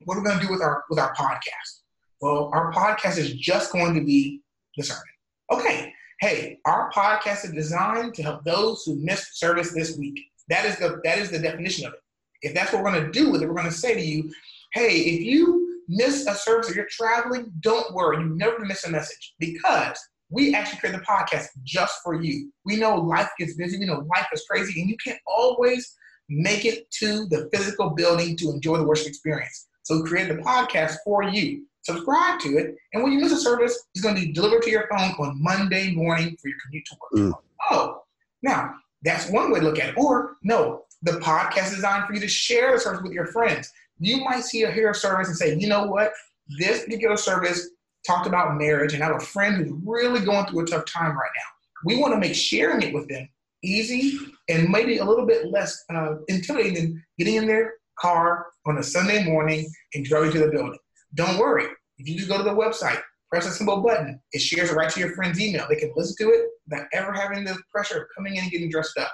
what 0.05 0.15
are 0.15 0.21
we 0.21 0.27
going 0.27 0.39
to 0.39 0.45
do 0.45 0.51
with 0.51 0.62
our 0.62 0.83
with 0.89 1.00
our 1.00 1.13
podcast? 1.15 1.81
Well, 2.21 2.51
our 2.53 2.71
podcast 2.71 3.17
is 3.17 3.33
just 3.33 3.71
going 3.71 3.95
to 3.95 4.01
be 4.01 4.41
sermon. 4.81 5.03
Okay, 5.51 5.93
hey, 6.19 6.59
our 6.65 6.91
podcast 6.91 7.45
is 7.45 7.51
designed 7.51 8.13
to 8.15 8.23
help 8.23 8.43
those 8.43 8.83
who 8.85 8.95
missed 8.95 9.39
service 9.39 9.73
this 9.73 9.97
week. 9.97 10.19
That 10.50 10.65
is 10.65 10.77
the 10.77 11.00
that 11.03 11.17
is 11.17 11.31
the 11.31 11.39
definition 11.39 11.85
of 11.88 11.93
it. 11.93 12.00
If 12.41 12.53
that's 12.53 12.73
what 12.73 12.83
we're 12.83 12.91
going 12.91 13.05
to 13.05 13.12
do 13.12 13.31
with 13.31 13.41
it, 13.41 13.47
we're 13.47 13.55
going 13.55 13.67
to 13.67 13.71
say 13.71 13.93
to 13.93 14.01
you, 14.01 14.31
hey, 14.73 14.97
if 14.97 15.21
you 15.21 15.81
miss 15.88 16.27
a 16.27 16.35
service 16.35 16.69
or 16.69 16.75
you're 16.75 16.88
traveling, 16.89 17.51
don't 17.62 17.93
worry, 17.93 18.17
you 18.17 18.35
never 18.35 18.59
miss 18.59 18.85
a 18.85 18.89
message 18.89 19.33
because 19.39 19.97
we 20.29 20.53
actually 20.53 20.79
create 20.79 20.93
the 20.93 21.01
podcast 21.01 21.47
just 21.63 22.00
for 22.03 22.21
you. 22.21 22.51
We 22.65 22.77
know 22.77 22.95
life 22.95 23.29
gets 23.38 23.55
busy, 23.55 23.77
we 23.77 23.85
know 23.85 24.05
life 24.15 24.27
is 24.33 24.45
crazy, 24.50 24.81
and 24.81 24.89
you 24.89 24.97
can't 25.03 25.19
always 25.27 25.95
make 26.29 26.65
it 26.65 26.89
to 27.00 27.27
the 27.27 27.50
physical 27.53 27.91
building 27.91 28.35
to 28.38 28.50
enjoy 28.50 28.77
the 28.77 28.83
worship 28.83 29.07
experience. 29.07 29.67
So 29.83 30.01
we 30.01 30.09
created 30.09 30.38
the 30.38 30.41
podcast 30.41 30.95
for 31.03 31.23
you. 31.23 31.65
Subscribe 31.83 32.39
to 32.39 32.57
it, 32.57 32.75
and 32.93 33.03
when 33.03 33.12
you 33.12 33.19
miss 33.19 33.33
a 33.33 33.38
service, 33.38 33.77
it's 33.93 34.03
going 34.03 34.15
to 34.15 34.21
be 34.21 34.31
delivered 34.31 34.63
to 34.63 34.71
your 34.71 34.88
phone 34.89 35.12
on 35.19 35.41
Monday 35.41 35.93
morning 35.93 36.35
for 36.41 36.47
your 36.47 36.57
commute 36.65 36.85
to 36.85 36.95
work. 37.01 37.33
Mm. 37.35 37.39
Oh, 37.71 38.01
now 38.41 38.73
that's 39.03 39.29
one 39.29 39.51
way 39.51 39.60
to 39.60 39.65
look 39.65 39.79
at 39.79 39.89
it. 39.89 39.98
Or 39.98 40.38
no, 40.43 40.83
the 41.01 41.13
podcast 41.13 41.67
is 41.67 41.75
designed 41.75 42.07
for 42.07 42.13
you 42.13 42.19
to 42.22 42.27
share 42.27 42.74
the 42.74 42.79
service 42.79 43.01
with 43.03 43.13
your 43.13 43.27
friends. 43.27 43.72
You 44.00 44.24
might 44.24 44.43
see 44.43 44.63
a 44.63 44.72
hero 44.72 44.93
service 44.93 45.27
and 45.27 45.38
say, 45.38 45.55
you 45.55 45.67
know 45.67 45.86
what, 45.86 46.13
this 46.60 46.83
particular 46.83 47.17
service 47.17 47.69
talked 48.05 48.27
about 48.27 48.57
marriage, 48.57 48.93
and 48.93 49.03
I 49.03 49.07
have 49.07 49.15
a 49.15 49.25
friend 49.25 49.55
who's 49.55 49.74
really 49.86 50.25
going 50.25 50.45
through 50.45 50.63
a 50.63 50.65
tough 50.65 50.86
time 50.86 51.12
right 51.12 51.31
now. 51.36 51.50
We 51.86 51.98
want 51.98 52.13
to 52.13 52.19
make 52.19 52.36
sharing 52.36 52.81
it 52.81 52.93
with 52.93 53.07
them 53.07 53.27
easy 53.63 54.17
and 54.50 54.69
maybe 54.69 54.98
a 54.98 55.05
little 55.05 55.25
bit 55.25 55.48
less 55.48 55.83
uh, 55.93 56.15
intimidating 56.27 56.74
than 56.74 57.03
getting 57.17 57.36
in 57.36 57.48
their 57.48 57.75
car 58.00 58.48
on 58.65 58.77
a 58.77 58.83
Sunday 58.83 59.24
morning 59.24 59.69
and 59.93 60.05
driving 60.05 60.31
to 60.31 60.39
the 60.39 60.51
building. 60.51 60.77
Don't 61.15 61.38
worry. 61.38 61.65
If 61.98 62.07
you 62.07 62.17
just 62.17 62.29
go 62.29 62.38
to 62.38 62.43
the 62.43 62.50
website, 62.50 63.01
press 63.33 63.47
a 63.47 63.51
simple 63.51 63.81
button, 63.81 64.21
it 64.31 64.39
shares 64.39 64.69
it 64.69 64.75
right 64.75 64.91
to 64.91 64.99
your 64.99 65.15
friend's 65.15 65.41
email. 65.41 65.65
They 65.67 65.75
can 65.75 65.91
listen 65.95 66.15
to 66.19 66.31
it 66.31 66.45
without 66.69 66.85
ever 66.93 67.11
having 67.11 67.43
the 67.43 67.57
pressure 67.71 68.03
of 68.03 68.07
coming 68.15 68.35
in 68.35 68.43
and 68.43 68.51
getting 68.51 68.69
dressed 68.69 68.95
up. 68.99 69.11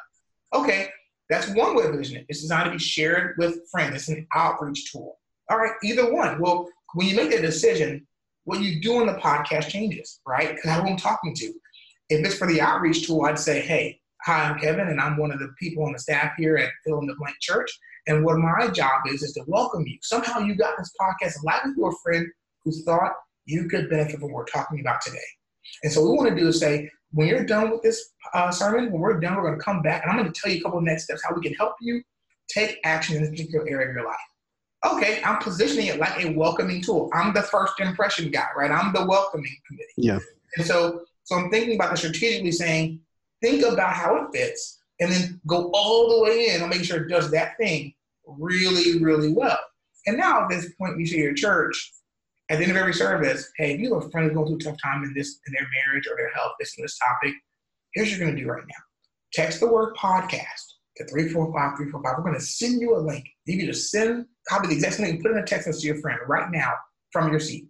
Okay, 0.54 0.90
that's 1.30 1.48
one 1.56 1.74
way 1.74 1.86
of 1.86 1.96
using 1.96 2.18
it. 2.18 2.26
It's 2.28 2.42
designed 2.42 2.66
to 2.66 2.72
be 2.72 2.80
shared 2.80 3.36
with 3.38 3.62
friends. 3.72 3.96
It's 3.96 4.10
an 4.10 4.28
outreach 4.36 4.92
tool. 4.92 5.18
All 5.50 5.58
right, 5.58 5.72
either 5.86 6.14
one. 6.14 6.42
Well, 6.42 6.68
when 6.96 7.08
you 7.08 7.16
make 7.16 7.32
that 7.32 7.42
decision, 7.42 8.06
what 8.44 8.60
you 8.60 8.82
do 8.82 8.98
on 8.98 9.08
the 9.08 9.14
podcast 9.14 9.70
changes, 9.70 10.20
right? 10.28 10.54
Because 10.54 10.82
who 10.82 10.90
I'm 10.90 10.98
talking 10.98 11.34
to. 11.36 11.54
If 12.10 12.26
it's 12.26 12.38
for 12.38 12.48
the 12.48 12.60
outreach 12.60 13.08
tool, 13.08 13.24
I'd 13.24 13.40
say, 13.40 13.62
hey, 13.62 14.02
hi, 14.26 14.50
I'm 14.50 14.60
Kevin, 14.60 14.90
and 14.90 15.00
I'm 15.00 15.16
one 15.16 15.32
of 15.32 15.40
the 15.40 15.54
people 15.58 15.86
on 15.86 15.94
the 15.94 16.00
staff 16.00 16.34
here 16.38 16.58
at 16.58 16.72
Fill 16.86 17.00
in 17.00 17.08
the 17.08 17.16
Blank 17.16 17.38
Church. 17.40 17.72
And 18.08 18.26
what 18.26 18.38
my 18.38 18.68
job 18.68 19.04
is 19.08 19.24
is 19.24 19.32
to 19.34 19.46
welcome 19.48 19.88
you. 19.88 19.98
Somehow 20.02 20.40
you 20.40 20.56
got 20.56 20.78
this 20.78 20.92
podcast 21.00 21.36
live 21.46 21.74
to 21.74 21.86
a 21.86 21.96
friend 22.04 22.28
who 22.66 22.74
thought 22.84 23.14
you 23.50 23.68
could 23.68 23.90
benefit 23.90 24.20
from 24.20 24.32
what 24.32 24.34
we're 24.34 24.46
talking 24.46 24.80
about 24.80 25.02
today. 25.02 25.18
And 25.84 25.92
so 25.92 26.02
what 26.02 26.12
we 26.12 26.18
want 26.18 26.30
to 26.30 26.42
do 26.42 26.48
is 26.48 26.60
say, 26.60 26.90
when 27.12 27.28
you're 27.28 27.44
done 27.44 27.72
with 27.72 27.82
this 27.82 28.12
uh, 28.34 28.52
sermon, 28.52 28.92
when 28.92 29.02
we're 29.02 29.20
done, 29.20 29.36
we're 29.36 29.48
going 29.48 29.58
to 29.58 29.64
come 29.64 29.82
back 29.82 30.04
and 30.04 30.12
I'm 30.12 30.20
going 30.20 30.32
to 30.32 30.40
tell 30.40 30.52
you 30.52 30.60
a 30.60 30.64
couple 30.64 30.78
of 30.78 30.84
next 30.84 31.06
steps 31.06 31.22
how 31.28 31.34
we 31.36 31.42
can 31.42 31.54
help 31.54 31.74
you 31.82 32.04
take 32.48 32.78
action 32.84 33.16
in 33.16 33.24
this 33.24 33.32
particular 33.32 33.68
area 33.68 33.90
of 33.90 33.96
your 33.96 34.06
life. 34.06 34.18
Okay, 34.86 35.22
I'm 35.24 35.40
positioning 35.40 35.88
it 35.88 36.00
like 36.00 36.24
a 36.24 36.32
welcoming 36.34 36.82
tool. 36.82 37.10
I'm 37.14 37.34
the 37.34 37.42
first 37.42 37.80
impression 37.80 38.32
guy, 38.32 38.48
right? 38.56 38.72
I'm 38.72 38.94
the 38.94 39.06
welcoming 39.06 39.56
committee. 39.68 39.94
Yeah. 39.98 40.20
And 40.56 40.66
so, 40.66 41.02
so 41.24 41.36
I'm 41.36 41.50
thinking 41.50 41.76
about 41.76 41.92
this 41.92 42.00
strategically 42.00 42.52
saying, 42.52 43.02
think 43.42 43.66
about 43.66 43.94
how 43.94 44.16
it 44.18 44.28
fits, 44.34 44.80
and 45.00 45.12
then 45.12 45.42
go 45.48 45.70
all 45.74 46.10
the 46.10 46.24
way 46.24 46.50
in 46.50 46.62
and 46.62 46.70
make 46.70 46.84
sure 46.84 47.04
it 47.04 47.10
does 47.10 47.30
that 47.32 47.58
thing 47.58 47.94
really, 48.26 49.04
really 49.04 49.34
well. 49.34 49.60
And 50.06 50.18
now 50.18 50.44
at 50.44 50.50
this 50.50 50.72
point, 50.76 51.00
you 51.00 51.06
see 51.06 51.18
your 51.18 51.34
church, 51.34 51.94
at 52.50 52.58
the 52.58 52.64
end 52.64 52.72
of 52.72 52.78
every 52.78 52.94
service, 52.94 53.52
hey, 53.58 53.74
if 53.74 53.80
you 53.80 53.94
have 53.94 54.06
a 54.06 54.10
friend 54.10 54.28
who's 54.28 54.36
going 54.36 54.48
through 54.48 54.58
a 54.58 54.72
tough 54.72 54.82
time 54.82 55.04
in 55.04 55.14
this 55.14 55.40
in 55.48 55.54
their 55.54 55.68
marriage 55.86 56.08
or 56.08 56.18
their 56.18 56.32
health, 56.32 56.54
this 56.60 56.76
and 56.78 56.84
this 56.84 56.98
topic, 56.98 57.36
here's 57.94 58.10
what 58.10 58.18
you're 58.18 58.28
going 58.28 58.36
to 58.36 58.44
do 58.44 58.50
right 58.50 58.64
now. 58.68 58.84
Text 59.34 59.60
the 59.60 59.68
word 59.68 59.96
podcast 59.96 60.64
to 60.98 61.06
345 61.06 62.18
We're 62.18 62.24
going 62.24 62.34
to 62.34 62.42
send 62.42 62.82
you 62.82 62.96
a 62.96 63.00
link. 63.00 63.26
You 63.46 63.58
can 63.58 63.68
just 63.68 63.92
send, 63.92 64.26
copy 64.48 64.68
the 64.68 64.74
exact 64.74 64.96
same 64.96 65.08
link, 65.08 65.22
put 65.22 65.32
in 65.32 65.38
a 65.38 65.46
text 65.46 65.68
message 65.68 65.84
to 65.84 65.88
your 65.90 66.02
friend 66.02 66.20
right 66.28 66.50
now 66.52 66.74
from 67.12 67.30
your 67.30 67.40
seat. 67.40 67.68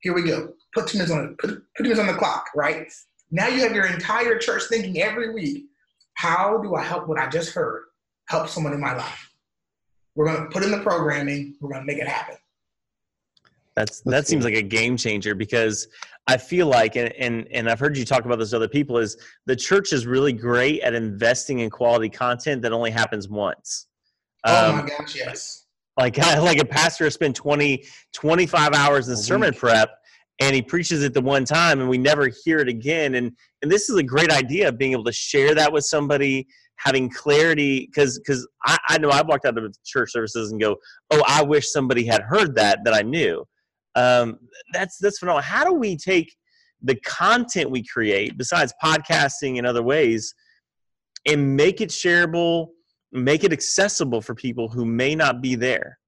Here 0.00 0.12
we 0.12 0.22
go. 0.22 0.52
Put 0.74 0.88
two 0.88 0.98
minutes 0.98 1.12
on 1.12 1.24
it. 1.24 1.38
Put, 1.38 1.50
put 1.50 1.62
two 1.78 1.82
minutes 1.84 2.00
on 2.00 2.08
the 2.08 2.14
clock, 2.14 2.48
right? 2.54 2.88
Now 3.30 3.46
you 3.48 3.60
have 3.60 3.74
your 3.74 3.86
entire 3.86 4.38
church 4.38 4.64
thinking 4.68 5.00
every 5.00 5.32
week, 5.32 5.66
how 6.14 6.58
do 6.62 6.74
I 6.74 6.82
help 6.82 7.08
what 7.08 7.18
I 7.18 7.28
just 7.28 7.54
heard 7.54 7.84
help 8.28 8.48
someone 8.48 8.72
in 8.72 8.80
my 8.80 8.94
life? 8.94 9.30
We're 10.14 10.26
going 10.26 10.44
to 10.44 10.50
put 10.50 10.64
in 10.64 10.70
the 10.70 10.78
programming. 10.78 11.56
We're 11.60 11.70
going 11.70 11.82
to 11.82 11.86
make 11.86 11.98
it 11.98 12.08
happen. 12.08 12.36
That's, 13.76 14.00
that 14.02 14.26
seems 14.26 14.44
like 14.44 14.54
a 14.54 14.62
game 14.62 14.96
changer 14.96 15.34
because 15.34 15.86
I 16.26 16.38
feel 16.38 16.66
like, 16.66 16.96
and, 16.96 17.12
and 17.12 17.46
and 17.52 17.70
I've 17.70 17.78
heard 17.78 17.96
you 17.96 18.04
talk 18.04 18.24
about 18.24 18.38
this 18.38 18.50
to 18.50 18.56
other 18.56 18.68
people, 18.68 18.98
is 18.98 19.16
the 19.46 19.54
church 19.54 19.92
is 19.92 20.06
really 20.06 20.32
great 20.32 20.80
at 20.80 20.94
investing 20.94 21.60
in 21.60 21.70
quality 21.70 22.08
content 22.08 22.62
that 22.62 22.72
only 22.72 22.90
happens 22.90 23.28
once. 23.28 23.86
Oh 24.44 24.70
um, 24.70 24.76
my 24.78 24.86
gosh, 24.86 25.14
yes. 25.14 25.66
Like 25.96 26.16
like 26.18 26.58
a 26.58 26.64
pastor 26.64 27.04
has 27.04 27.14
spent 27.14 27.36
20, 27.36 27.84
25 28.12 28.74
hours 28.74 29.08
in 29.08 29.16
sermon 29.16 29.54
prep 29.54 29.90
and 30.40 30.54
he 30.54 30.62
preaches 30.62 31.02
it 31.04 31.14
the 31.14 31.20
one 31.20 31.44
time 31.44 31.80
and 31.80 31.88
we 31.88 31.98
never 31.98 32.28
hear 32.44 32.58
it 32.58 32.68
again. 32.68 33.14
And 33.14 33.30
and 33.62 33.70
this 33.70 33.88
is 33.88 33.96
a 33.96 34.02
great 34.02 34.30
idea 34.30 34.68
of 34.68 34.78
being 34.78 34.92
able 34.92 35.04
to 35.04 35.12
share 35.12 35.54
that 35.54 35.72
with 35.72 35.84
somebody, 35.84 36.48
having 36.74 37.08
clarity, 37.08 37.86
because 37.86 38.18
because 38.18 38.48
I, 38.64 38.78
I 38.88 38.98
know 38.98 39.10
I've 39.10 39.28
walked 39.28 39.44
out 39.44 39.56
of 39.56 39.76
church 39.84 40.10
services 40.10 40.50
and 40.50 40.60
go, 40.60 40.76
Oh, 41.12 41.22
I 41.28 41.44
wish 41.44 41.70
somebody 41.70 42.04
had 42.04 42.22
heard 42.22 42.56
that 42.56 42.80
that 42.84 42.94
I 42.94 43.02
knew 43.02 43.46
um, 43.96 44.38
that's 44.72 44.98
that's 44.98 45.18
phenomenal. 45.18 45.42
How 45.42 45.64
do 45.64 45.72
we 45.72 45.96
take 45.96 46.32
the 46.82 46.94
content 46.96 47.70
we 47.70 47.82
create, 47.84 48.36
besides 48.36 48.72
podcasting 48.84 49.58
and 49.58 49.66
other 49.66 49.82
ways, 49.82 50.34
and 51.26 51.56
make 51.56 51.80
it 51.80 51.88
shareable, 51.88 52.68
make 53.10 53.42
it 53.42 53.52
accessible 53.52 54.20
for 54.20 54.34
people 54.34 54.68
who 54.68 54.84
may 54.84 55.14
not 55.14 55.40
be 55.40 55.54
there? 55.54 55.98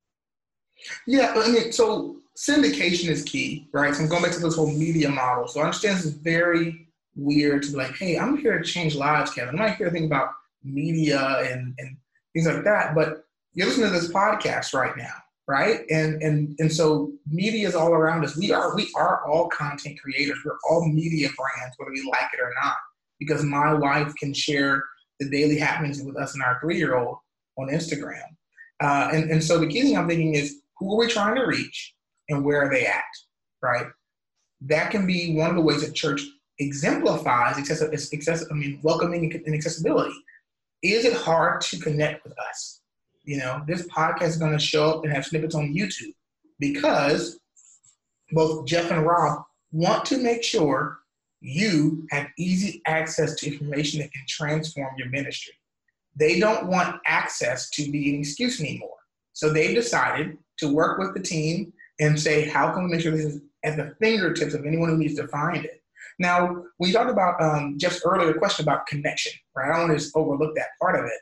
Yeah, 1.06 1.32
I 1.34 1.50
mean, 1.50 1.72
so 1.72 2.18
syndication 2.36 3.08
is 3.08 3.24
key, 3.24 3.68
right? 3.72 3.94
So 3.94 4.02
I'm 4.02 4.08
going 4.08 4.22
back 4.22 4.32
to 4.32 4.40
this 4.40 4.54
whole 4.54 4.70
media 4.70 5.08
model. 5.08 5.48
So 5.48 5.60
I 5.60 5.64
understand 5.64 5.96
this 5.96 6.04
is 6.04 6.12
very 6.12 6.88
weird 7.16 7.64
to 7.64 7.70
be 7.70 7.78
like, 7.78 7.96
hey, 7.96 8.18
I'm 8.18 8.36
here 8.36 8.58
to 8.58 8.64
change 8.64 8.94
lives, 8.94 9.32
Kevin. 9.32 9.58
I'm 9.58 9.66
not 9.66 9.76
here 9.76 9.86
to 9.86 9.92
think 9.92 10.06
about 10.06 10.30
media 10.62 11.20
and, 11.50 11.74
and 11.78 11.96
things 12.32 12.46
like 12.46 12.62
that. 12.62 12.94
But 12.94 13.24
you're 13.54 13.66
listening 13.66 13.90
to 13.90 13.98
this 13.98 14.12
podcast 14.12 14.72
right 14.72 14.96
now 14.96 15.14
right? 15.48 15.80
And 15.90 16.22
and 16.22 16.54
and 16.60 16.70
so 16.70 17.10
media 17.26 17.66
is 17.66 17.74
all 17.74 17.92
around 17.92 18.24
us. 18.24 18.36
We 18.36 18.52
are 18.52 18.76
we 18.76 18.92
are 18.94 19.26
all 19.26 19.48
content 19.48 19.98
creators. 19.98 20.38
We're 20.44 20.58
all 20.68 20.86
media 20.86 21.30
brands, 21.36 21.74
whether 21.78 21.90
we 21.90 22.06
like 22.10 22.30
it 22.34 22.40
or 22.40 22.52
not. 22.62 22.76
Because 23.18 23.42
my 23.42 23.72
wife 23.74 24.14
can 24.16 24.32
share 24.32 24.84
the 25.18 25.28
daily 25.28 25.58
happenings 25.58 26.00
with 26.00 26.16
us 26.16 26.34
and 26.34 26.42
our 26.42 26.60
three 26.60 26.76
year 26.76 26.96
old 26.96 27.16
on 27.58 27.68
Instagram. 27.68 28.22
Uh, 28.80 29.08
and, 29.12 29.30
and 29.30 29.42
so 29.42 29.58
the 29.58 29.66
key 29.66 29.82
thing 29.82 29.98
I'm 29.98 30.06
thinking 30.06 30.34
is 30.34 30.60
who 30.76 30.94
are 30.94 30.98
we 30.98 31.08
trying 31.08 31.34
to 31.34 31.44
reach 31.44 31.94
and 32.28 32.44
where 32.44 32.62
are 32.62 32.70
they 32.70 32.86
at, 32.86 33.02
right? 33.60 33.86
That 34.60 34.92
can 34.92 35.06
be 35.06 35.34
one 35.34 35.50
of 35.50 35.56
the 35.56 35.62
ways 35.62 35.80
that 35.84 35.94
church 35.94 36.22
exemplifies 36.60 37.58
excessive, 37.58 37.92
excessive 37.92 38.48
I 38.50 38.54
mean, 38.54 38.78
welcoming 38.82 39.32
and 39.44 39.54
accessibility. 39.54 40.14
Is 40.82 41.04
it 41.04 41.14
hard 41.14 41.60
to 41.62 41.78
connect 41.80 42.22
with 42.22 42.38
us? 42.38 42.80
You 43.28 43.36
know, 43.36 43.62
this 43.66 43.86
podcast 43.88 44.28
is 44.28 44.36
going 44.38 44.52
to 44.52 44.58
show 44.58 44.88
up 44.88 45.04
and 45.04 45.12
have 45.12 45.26
snippets 45.26 45.54
on 45.54 45.74
YouTube 45.74 46.14
because 46.58 47.38
both 48.32 48.64
Jeff 48.64 48.90
and 48.90 49.04
Rob 49.04 49.42
want 49.70 50.06
to 50.06 50.16
make 50.16 50.42
sure 50.42 51.00
you 51.42 52.06
have 52.10 52.28
easy 52.38 52.80
access 52.86 53.34
to 53.34 53.52
information 53.52 54.00
that 54.00 54.10
can 54.14 54.22
transform 54.26 54.94
your 54.96 55.10
ministry. 55.10 55.52
They 56.16 56.40
don't 56.40 56.68
want 56.68 57.02
access 57.06 57.68
to 57.72 57.92
be 57.92 58.14
an 58.14 58.20
excuse 58.20 58.62
anymore. 58.62 58.96
So 59.34 59.52
they've 59.52 59.74
decided 59.74 60.38
to 60.60 60.72
work 60.72 60.98
with 60.98 61.12
the 61.12 61.20
team 61.20 61.74
and 62.00 62.18
say, 62.18 62.48
how 62.48 62.72
can 62.72 62.84
we 62.84 62.92
make 62.92 63.02
sure 63.02 63.12
this 63.12 63.26
is 63.26 63.42
at 63.62 63.76
the 63.76 63.94
fingertips 64.00 64.54
of 64.54 64.64
anyone 64.64 64.88
who 64.88 64.96
needs 64.96 65.16
to 65.16 65.28
find 65.28 65.66
it? 65.66 65.82
Now, 66.18 66.64
we 66.78 66.92
talked 66.92 67.10
about 67.10 67.42
um, 67.42 67.76
Jeff's 67.76 68.00
earlier 68.06 68.32
question 68.32 68.64
about 68.64 68.86
connection, 68.86 69.32
right? 69.54 69.68
I 69.68 69.72
don't 69.80 69.88
want 69.88 69.98
to 69.98 70.02
just 70.02 70.16
overlook 70.16 70.54
that 70.56 70.68
part 70.80 70.98
of 70.98 71.04
it 71.04 71.20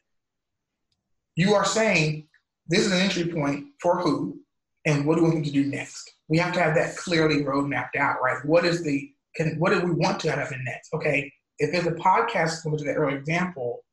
you 1.37 1.55
are 1.55 1.65
saying 1.65 2.27
this 2.69 2.81
is 2.81 2.93
an 2.93 2.99
entry 2.99 3.33
point 3.33 3.67
for 3.81 4.01
who 4.01 4.39
and 4.87 5.07
what 5.07 5.17
do 5.17 5.23
we 5.23 5.29
want 5.29 5.45
them 5.45 5.45
to 5.45 5.63
do 5.63 5.67
next? 5.67 6.11
We 6.29 6.39
have 6.39 6.53
to 6.55 6.61
have 6.61 6.75
that 6.75 6.97
clearly 6.97 7.45
road 7.45 7.69
mapped 7.69 7.97
out, 7.97 8.17
right? 8.23 8.45
What 8.45 8.65
is 8.65 8.83
the 8.83 9.11
can 9.37 9.57
what 9.59 9.71
do 9.71 9.81
we 9.81 9.93
want 9.93 10.19
to 10.21 10.33
happen 10.33 10.63
next? 10.65 10.93
Okay, 10.95 11.31
if 11.59 11.71
there's 11.71 11.87
a 11.87 11.93
podcast, 11.93 12.63
similar 12.63 12.79
to 12.79 12.85
the 12.85 12.93
earlier 12.93 13.19
example, 13.19 13.85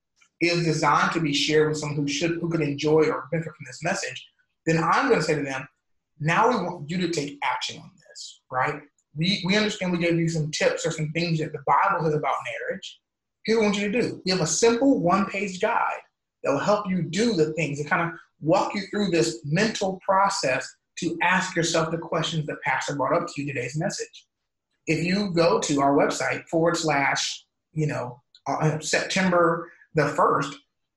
is 0.42 0.66
designed 0.66 1.12
to 1.12 1.20
be 1.20 1.34
shared 1.34 1.70
with 1.70 1.78
someone 1.78 1.98
who 1.98 2.08
should 2.08 2.40
who 2.40 2.50
could 2.50 2.62
enjoy 2.62 3.04
or 3.10 3.28
benefit 3.32 3.54
from 3.56 3.66
this 3.68 3.84
message, 3.84 4.26
then 4.66 4.82
I'm 4.82 5.10
going 5.10 5.20
to 5.20 5.26
say 5.26 5.36
to 5.36 5.44
them, 5.44 5.68
now 6.20 6.50
we 6.50 6.56
want 6.56 6.90
you 6.90 6.98
to 7.00 7.10
take 7.10 7.38
action 7.44 7.80
on 7.82 7.92
this, 8.10 8.42
right? 8.52 8.82
We, 9.16 9.44
we 9.46 9.56
understand 9.58 9.92
we 9.92 10.00
gave 10.00 10.18
you 10.18 10.30
some 10.30 10.50
tips 10.52 10.86
or 10.88 10.92
some 10.92 11.12
things 11.12 11.40
that 11.40 11.52
the 11.52 11.64
Bible 11.68 12.04
says 12.06 12.16
about 12.16 12.36
marriage. 12.62 13.00
Here's 13.46 13.58
what 13.58 13.64
I 13.64 13.68
want 13.68 13.78
you 13.80 13.92
to 13.92 14.02
do. 14.02 14.22
We 14.26 14.32
have 14.32 14.42
a 14.42 14.48
simple 14.48 15.00
one 15.00 15.26
page 15.28 15.62
guide 15.62 16.00
that 16.44 16.52
will 16.52 16.60
help 16.60 16.90
you 16.90 17.04
do 17.04 17.34
the 17.34 17.54
things 17.54 17.80
and 17.80 17.90
kind 17.90 18.02
of 18.02 18.20
walk 18.42 18.76
you 18.76 18.82
through 18.92 19.10
this 19.10 19.40
mental 19.46 20.00
process 20.06 20.68
to 21.00 21.18
ask 21.22 21.56
yourself 21.56 21.92
the 21.92 21.98
questions 21.98 22.46
that 22.46 22.62
Pastor 22.64 22.96
brought 22.96 23.20
up 23.20 23.28
to 23.28 23.42
you 23.42 23.48
today's 23.48 23.78
message. 23.78 24.26
If 24.86 25.04
you 25.04 25.32
go 25.32 25.60
to 25.62 25.82
our 25.82 25.96
website 25.96 26.48
forward 26.50 26.78
slash, 26.78 27.46
you 27.72 27.88
know, 27.88 28.22
uh, 28.48 28.80
September 28.80 29.72
the 29.96 30.04
1st, 30.04 30.54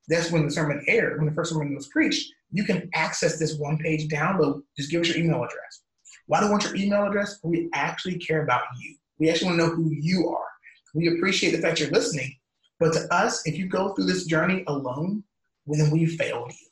that's 0.09 0.31
when 0.31 0.45
the 0.45 0.51
sermon 0.51 0.83
aired, 0.87 1.17
when 1.17 1.27
the 1.27 1.33
first 1.33 1.51
sermon 1.51 1.73
was 1.73 1.87
preached, 1.87 2.31
you 2.51 2.63
can 2.63 2.89
access 2.93 3.39
this 3.39 3.57
one 3.57 3.77
page 3.77 4.07
download. 4.09 4.61
Just 4.77 4.91
give 4.91 5.01
us 5.01 5.09
your 5.09 5.17
email 5.17 5.43
address. 5.43 5.81
Why 6.27 6.39
do 6.39 6.45
we 6.45 6.51
want 6.51 6.63
your 6.63 6.75
email 6.75 7.05
address? 7.05 7.39
We 7.43 7.69
actually 7.73 8.17
care 8.19 8.43
about 8.43 8.61
you. 8.79 8.95
We 9.19 9.29
actually 9.29 9.47
want 9.47 9.59
to 9.59 9.67
know 9.67 9.73
who 9.73 9.89
you 9.91 10.29
are. 10.29 10.47
We 10.93 11.07
appreciate 11.15 11.51
the 11.51 11.59
fact 11.61 11.79
you're 11.79 11.89
listening. 11.89 12.35
But 12.79 12.93
to 12.93 13.13
us, 13.13 13.41
if 13.45 13.57
you 13.57 13.67
go 13.67 13.93
through 13.93 14.05
this 14.05 14.25
journey 14.25 14.63
alone, 14.67 15.23
well, 15.67 15.79
then 15.79 15.91
we 15.91 16.05
failed 16.05 16.51
you 16.51 16.67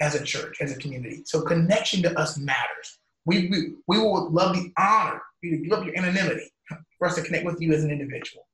as 0.00 0.14
a 0.14 0.22
church, 0.22 0.58
as 0.60 0.72
a 0.72 0.78
community. 0.78 1.22
So 1.24 1.40
connection 1.40 2.02
to 2.02 2.18
us 2.18 2.36
matters. 2.36 2.98
We, 3.24 3.48
we, 3.48 3.74
we 3.88 3.98
will 3.98 4.30
love 4.30 4.54
the 4.54 4.72
honor, 4.78 5.22
we 5.42 5.66
love 5.70 5.84
your 5.84 5.96
anonymity 5.96 6.52
for 6.98 7.08
us 7.08 7.14
to 7.16 7.22
connect 7.22 7.44
with 7.44 7.60
you 7.60 7.72
as 7.72 7.84
an 7.84 7.90
individual. 7.90 8.46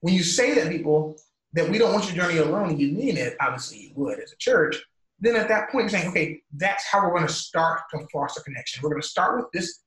When 0.00 0.14
you 0.14 0.22
say 0.22 0.54
that 0.54 0.70
people 0.70 1.16
that 1.54 1.68
we 1.68 1.78
don't 1.78 1.92
want 1.92 2.06
your 2.06 2.24
journey 2.24 2.38
alone 2.38 2.70
and 2.70 2.80
you 2.80 2.92
mean 2.92 3.16
it, 3.16 3.36
obviously 3.40 3.78
you 3.78 3.92
would 3.94 4.18
as 4.18 4.32
a 4.32 4.36
church, 4.38 4.76
then 5.20 5.36
at 5.36 5.48
that 5.48 5.70
point 5.70 5.84
you're 5.84 6.00
saying, 6.00 6.10
okay, 6.10 6.40
that's 6.56 6.84
how 6.86 7.02
we're 7.02 7.14
going 7.14 7.26
to 7.26 7.32
start 7.32 7.82
to 7.90 8.04
foster 8.12 8.40
connection. 8.42 8.82
We're 8.82 8.90
going 8.90 9.02
to 9.02 9.08
start 9.08 9.36
with 9.36 9.46
this 9.52 9.80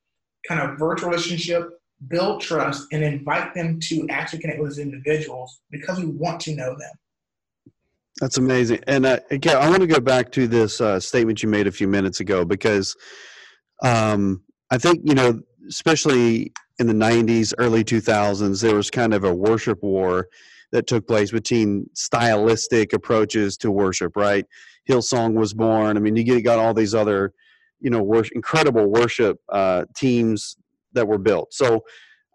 kind 0.47 0.61
of 0.61 0.77
virtual 0.77 1.09
relationship, 1.09 1.69
build 2.07 2.41
trust, 2.41 2.87
and 2.91 3.03
invite 3.03 3.53
them 3.53 3.79
to 3.81 4.07
actually 4.09 4.39
connect 4.39 4.61
with 4.61 4.79
individuals 4.79 5.59
because 5.71 5.99
we 5.99 6.05
want 6.05 6.39
to 6.41 6.55
know 6.55 6.77
them. 6.77 6.91
That's 8.21 8.37
amazing. 8.37 8.79
And 8.87 9.05
uh, 9.05 9.19
again, 9.29 9.57
I 9.57 9.69
want 9.69 9.81
to 9.81 9.87
go 9.87 9.99
back 9.99 10.31
to 10.33 10.47
this 10.47 10.79
uh, 10.79 10.99
statement 10.99 11.43
you 11.43 11.49
made 11.49 11.67
a 11.67 11.71
few 11.71 11.87
minutes 11.87 12.21
ago 12.21 12.45
because 12.45 12.95
um, 13.83 14.41
I 14.71 14.77
think, 14.77 15.01
you 15.03 15.13
know, 15.13 15.41
especially 15.67 16.53
in 16.79 16.87
the 16.87 16.93
90s, 16.93 17.53
early 17.57 17.83
2000s, 17.83 18.61
there 18.61 18.75
was 18.75 18.89
kind 18.89 19.13
of 19.13 19.25
a 19.25 19.33
worship 19.33 19.83
war 19.83 20.27
that 20.71 20.87
took 20.87 21.07
place 21.07 21.31
between 21.31 21.89
stylistic 21.93 22.93
approaches 22.93 23.57
to 23.57 23.71
worship, 23.71 24.15
right? 24.15 24.45
Hillsong 24.89 25.33
was 25.33 25.53
born. 25.53 25.97
I 25.97 25.99
mean, 25.99 26.15
you 26.15 26.41
got 26.41 26.59
all 26.59 26.73
these 26.73 26.95
other, 26.95 27.33
you 27.79 27.89
know, 27.89 28.01
worship, 28.01 28.33
incredible 28.35 28.87
worship 28.87 29.39
uh, 29.49 29.85
teams 29.95 30.57
that 30.93 31.07
were 31.07 31.17
built. 31.17 31.53
So 31.53 31.83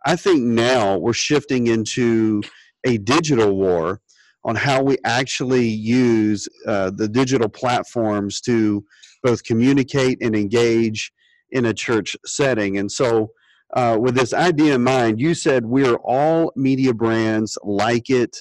I 0.05 0.17
think 0.17 0.43
now 0.43 0.99
we're 0.99 1.13
shifting 1.13 1.69
into 1.69 2.43
a 2.85 2.99
digital 2.99 3.57
war 3.57 4.01
on 4.45 4.57
how 4.57 4.83
we 4.83 4.97
actually 5.05 5.67
use 5.67 6.49
uh, 6.67 6.91
the 6.91 7.09
digital 7.09 7.49
platforms 7.49 8.41
to 8.41 8.85
both 9.23 9.45
communicate 9.45 10.23
and 10.23 10.35
engage 10.35 11.13
in 11.51 11.67
a 11.67 11.75
church 11.75 12.17
setting. 12.25 12.79
And 12.79 12.91
so, 12.91 13.33
uh, 13.75 13.97
with 14.01 14.17
this 14.17 14.33
idea 14.35 14.75
in 14.75 14.83
mind, 14.83 15.21
you 15.21 15.35
said 15.35 15.65
we're 15.65 15.97
all 15.97 16.53
media 16.57 16.93
brands, 16.93 17.57
like 17.63 18.11
it 18.11 18.37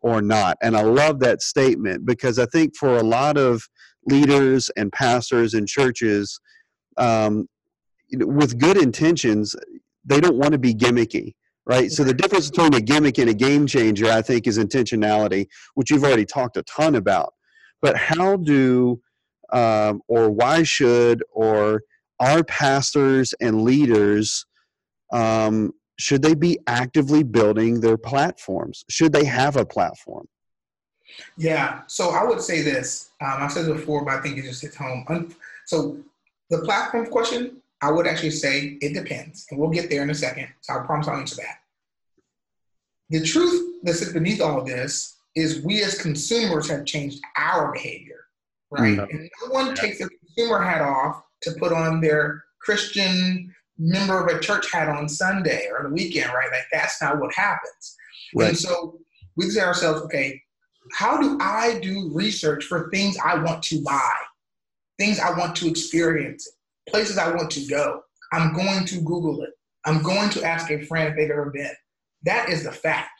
or 0.00 0.20
not. 0.20 0.58
And 0.60 0.76
I 0.76 0.82
love 0.82 1.20
that 1.20 1.40
statement 1.40 2.04
because 2.04 2.38
I 2.38 2.46
think 2.46 2.74
for 2.76 2.96
a 2.96 3.02
lot 3.02 3.36
of 3.38 3.62
leaders 4.06 4.70
and 4.76 4.90
pastors 4.92 5.54
and 5.54 5.68
churches, 5.68 6.40
um, 6.96 7.48
with 8.12 8.58
good 8.58 8.76
intentions, 8.76 9.54
they 10.04 10.20
don't 10.20 10.36
want 10.36 10.52
to 10.52 10.58
be 10.58 10.74
gimmicky 10.74 11.34
right? 11.66 11.90
So 11.90 12.04
the 12.04 12.14
difference 12.14 12.50
between 12.50 12.74
a 12.74 12.80
gimmick 12.80 13.18
and 13.18 13.30
a 13.30 13.34
game 13.34 13.66
changer, 13.66 14.06
I 14.10 14.22
think, 14.22 14.46
is 14.46 14.58
intentionality, 14.58 15.46
which 15.74 15.90
you've 15.90 16.04
already 16.04 16.24
talked 16.24 16.56
a 16.56 16.62
ton 16.64 16.96
about. 16.96 17.34
But 17.80 17.96
how 17.96 18.36
do, 18.36 19.00
um, 19.52 20.02
or 20.08 20.30
why 20.30 20.62
should, 20.62 21.22
or 21.32 21.82
our 22.20 22.44
pastors 22.44 23.34
and 23.40 23.62
leaders, 23.62 24.46
um, 25.12 25.72
should 25.98 26.22
they 26.22 26.34
be 26.34 26.58
actively 26.66 27.22
building 27.22 27.80
their 27.80 27.96
platforms? 27.96 28.84
Should 28.88 29.12
they 29.12 29.24
have 29.24 29.56
a 29.56 29.64
platform? 29.64 30.26
Yeah, 31.36 31.82
so 31.86 32.10
I 32.10 32.24
would 32.24 32.40
say 32.40 32.62
this. 32.62 33.10
Um, 33.20 33.34
I've 33.38 33.52
said 33.52 33.68
it 33.68 33.74
before, 33.74 34.04
but 34.04 34.14
I 34.14 34.20
think 34.20 34.38
it 34.38 34.42
just 34.42 34.62
hits 34.62 34.76
home. 34.76 35.34
So 35.66 35.98
the 36.50 36.58
platform 36.58 37.06
question, 37.06 37.61
I 37.82 37.90
would 37.90 38.06
actually 38.06 38.30
say 38.30 38.78
it 38.80 38.94
depends, 38.94 39.46
and 39.50 39.58
we'll 39.58 39.70
get 39.70 39.90
there 39.90 40.02
in 40.02 40.10
a 40.10 40.14
second. 40.14 40.48
So 40.60 40.74
I 40.74 40.86
promise 40.86 41.08
I'll 41.08 41.16
answer 41.16 41.36
that. 41.36 41.58
The 43.10 43.22
truth 43.22 43.80
that 43.82 43.94
sits 43.94 44.12
beneath 44.12 44.40
all 44.40 44.60
of 44.60 44.66
this 44.66 45.16
is 45.34 45.62
we 45.62 45.82
as 45.82 46.00
consumers 46.00 46.70
have 46.70 46.84
changed 46.84 47.20
our 47.36 47.72
behavior, 47.72 48.20
right? 48.70 48.98
Mm-hmm. 48.98 49.16
And 49.16 49.30
no 49.42 49.52
one 49.52 49.74
takes 49.74 50.00
a 50.00 50.08
consumer 50.08 50.62
hat 50.62 50.80
off 50.80 51.24
to 51.42 51.52
put 51.58 51.72
on 51.72 52.00
their 52.00 52.44
Christian 52.60 53.52
member 53.78 54.24
of 54.24 54.34
a 54.34 54.38
church 54.38 54.70
hat 54.72 54.88
on 54.88 55.08
Sunday 55.08 55.68
or 55.70 55.82
the 55.82 55.94
weekend, 55.94 56.32
right? 56.32 56.50
Like 56.52 56.66
that's 56.70 57.02
not 57.02 57.18
what 57.18 57.34
happens. 57.34 57.96
Right. 58.34 58.50
And 58.50 58.58
so 58.58 59.00
we 59.36 59.50
say 59.50 59.60
ourselves, 59.60 60.02
okay, 60.02 60.40
how 60.92 61.20
do 61.20 61.38
I 61.40 61.80
do 61.80 62.10
research 62.12 62.64
for 62.64 62.90
things 62.90 63.16
I 63.24 63.36
want 63.42 63.62
to 63.64 63.82
buy, 63.82 64.14
things 64.98 65.18
I 65.18 65.36
want 65.36 65.56
to 65.56 65.68
experience, 65.68 66.48
places 66.88 67.18
I 67.18 67.34
want 67.34 67.50
to 67.52 67.66
go. 67.66 68.02
I'm 68.32 68.54
going 68.54 68.84
to 68.86 69.00
Google 69.00 69.42
it. 69.42 69.50
I'm 69.84 70.02
going 70.02 70.30
to 70.30 70.44
ask 70.44 70.70
a 70.70 70.84
friend 70.84 71.08
if 71.08 71.16
they've 71.16 71.30
ever 71.30 71.50
been. 71.50 71.72
That 72.24 72.48
is 72.48 72.64
the 72.64 72.72
fact, 72.72 73.10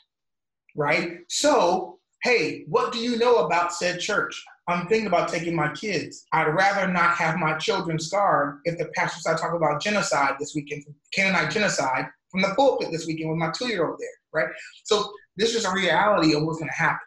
right? 0.75 1.19
So, 1.29 1.99
hey, 2.23 2.63
what 2.67 2.93
do 2.93 2.99
you 2.99 3.17
know 3.17 3.45
about 3.45 3.73
said 3.73 3.99
church? 3.99 4.43
I'm 4.67 4.87
thinking 4.87 5.07
about 5.07 5.27
taking 5.27 5.55
my 5.55 5.71
kids. 5.73 6.25
I'd 6.31 6.47
rather 6.47 6.91
not 6.91 7.15
have 7.15 7.37
my 7.37 7.57
children 7.57 7.99
starve 7.99 8.59
if 8.63 8.77
the 8.77 8.85
pastor 8.95 9.19
starts 9.19 9.41
talking 9.41 9.57
about 9.57 9.81
genocide 9.81 10.35
this 10.39 10.55
weekend, 10.55 10.85
Canaanite 11.13 11.51
genocide, 11.51 12.07
from 12.31 12.41
the 12.41 12.53
pulpit 12.55 12.89
this 12.91 13.05
weekend 13.05 13.29
with 13.29 13.39
my 13.39 13.51
two 13.51 13.67
year 13.67 13.87
old 13.87 13.99
there, 13.99 14.07
right? 14.41 14.53
So, 14.83 15.11
this 15.35 15.55
is 15.55 15.65
a 15.65 15.73
reality 15.73 16.33
of 16.33 16.43
what's 16.43 16.59
going 16.59 16.69
to 16.69 16.75
happen. 16.75 16.99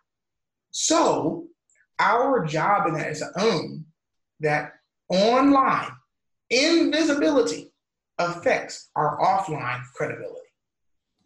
So, 0.70 1.46
our 1.98 2.44
job 2.44 2.88
in 2.88 2.94
that 2.94 3.10
is 3.10 3.20
to 3.20 3.30
own 3.40 3.86
that 4.40 4.72
online 5.08 5.92
invisibility 6.50 7.72
affects 8.18 8.90
our 8.96 9.18
offline 9.18 9.80
credibility, 9.94 10.48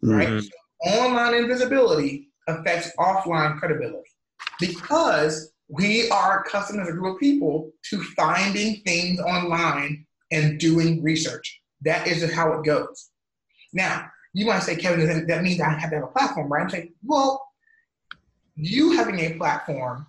right? 0.01 0.27
Mm-hmm. 0.27 0.39
So 0.39 0.99
online 0.99 1.35
invisibility 1.35 2.29
affects 2.47 2.91
offline 2.97 3.59
credibility 3.59 4.09
because 4.59 5.53
we 5.69 6.09
are 6.09 6.41
accustomed 6.41 6.81
as 6.81 6.89
a 6.89 6.91
group 6.91 7.15
of 7.15 7.19
people 7.19 7.71
to 7.89 8.03
finding 8.15 8.81
things 8.85 9.19
online 9.19 10.05
and 10.31 10.59
doing 10.59 11.01
research. 11.01 11.61
That 11.81 12.07
is 12.07 12.19
just 12.19 12.33
how 12.33 12.51
it 12.53 12.65
goes. 12.65 13.09
Now, 13.73 14.07
you 14.33 14.45
might 14.45 14.63
say, 14.63 14.75
Kevin, 14.75 15.27
that 15.27 15.43
means 15.43 15.61
I 15.61 15.69
have 15.69 15.89
to 15.91 15.95
have 15.97 16.03
a 16.05 16.07
platform, 16.07 16.51
right? 16.51 16.63
I'm 16.63 16.69
saying, 16.69 16.93
well, 17.03 17.41
you 18.55 18.91
having 18.97 19.19
a 19.19 19.33
platform 19.33 20.07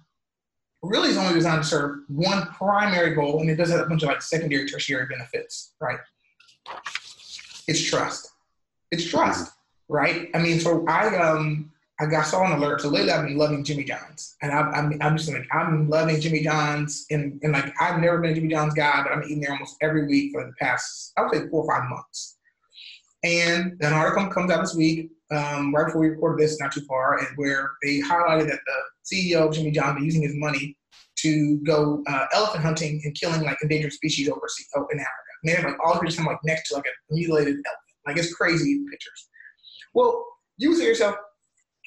really 0.82 1.10
is 1.10 1.16
only 1.16 1.34
designed 1.34 1.62
to 1.62 1.68
serve 1.68 2.00
one 2.08 2.46
primary 2.48 3.14
goal, 3.14 3.40
and 3.40 3.48
it 3.48 3.56
does 3.56 3.70
have 3.70 3.80
a 3.80 3.86
bunch 3.86 4.02
of 4.02 4.08
like 4.08 4.22
secondary, 4.22 4.68
tertiary 4.68 5.06
benefits, 5.06 5.74
right? 5.80 5.98
It's 7.68 7.82
trust. 7.82 8.30
It's 8.90 9.04
trust, 9.04 9.52
right? 9.88 10.28
I 10.34 10.38
mean, 10.38 10.58
so 10.60 10.84
I 10.86 11.16
um 11.16 11.70
I 12.00 12.06
got 12.06 12.22
saw 12.22 12.44
an 12.44 12.52
alert. 12.52 12.80
So 12.80 12.88
lately, 12.88 13.12
I've 13.12 13.26
been 13.26 13.38
loving 13.38 13.62
Jimmy 13.62 13.84
John's, 13.84 14.36
and 14.42 14.50
I'm 14.50 14.74
I'm, 14.74 14.98
I'm 15.00 15.16
just 15.16 15.32
like 15.32 15.46
I'm 15.52 15.88
loving 15.88 16.20
Jimmy 16.20 16.42
John's, 16.42 17.06
and 17.10 17.38
and 17.42 17.52
like 17.52 17.72
I've 17.80 18.00
never 18.00 18.18
been 18.18 18.32
a 18.32 18.34
Jimmy 18.34 18.48
John's 18.48 18.74
guy, 18.74 19.02
but 19.02 19.12
I'm 19.12 19.22
eating 19.22 19.40
there 19.40 19.52
almost 19.52 19.76
every 19.80 20.06
week 20.06 20.32
for 20.32 20.44
the 20.44 20.52
past 20.60 21.12
I 21.16 21.22
would 21.22 21.32
say 21.32 21.48
four 21.48 21.64
or 21.64 21.72
five 21.72 21.88
months. 21.88 22.38
And 23.24 23.76
an 23.80 23.92
article 23.92 24.26
comes 24.26 24.50
out 24.50 24.62
this 24.62 24.74
week, 24.74 25.10
um, 25.30 25.72
right 25.72 25.86
before 25.86 26.00
we 26.00 26.08
recorded 26.08 26.42
this, 26.42 26.58
not 26.58 26.72
too 26.72 26.80
far, 26.80 27.18
and 27.18 27.28
where 27.36 27.70
they 27.84 28.00
highlighted 28.00 28.48
that 28.48 28.58
the 28.66 28.78
CEO 29.04 29.48
of 29.48 29.54
Jimmy 29.54 29.70
John's 29.70 29.96
been 29.96 30.04
using 30.04 30.22
his 30.22 30.34
money 30.34 30.76
to 31.18 31.58
go 31.64 32.02
uh, 32.08 32.26
elephant 32.34 32.64
hunting 32.64 33.00
and 33.04 33.14
killing 33.14 33.42
like 33.42 33.58
endangered 33.62 33.92
species 33.92 34.28
overseas 34.28 34.68
oh, 34.76 34.86
in 34.92 34.98
Africa. 34.98 35.32
And 35.42 35.50
they 35.50 35.56
have 35.56 35.64
like 35.64 35.80
all 35.84 35.94
the 35.94 36.00
pictures 36.00 36.24
like 36.24 36.38
next 36.44 36.68
to 36.68 36.76
like 36.76 36.84
a 36.84 37.14
mutilated 37.14 37.54
elephant. 37.54 37.78
Like 38.06 38.16
it's 38.16 38.34
crazy 38.34 38.82
pictures. 38.90 39.28
Well, 39.94 40.24
you 40.56 40.74
say 40.74 40.84
yourself, 40.84 41.16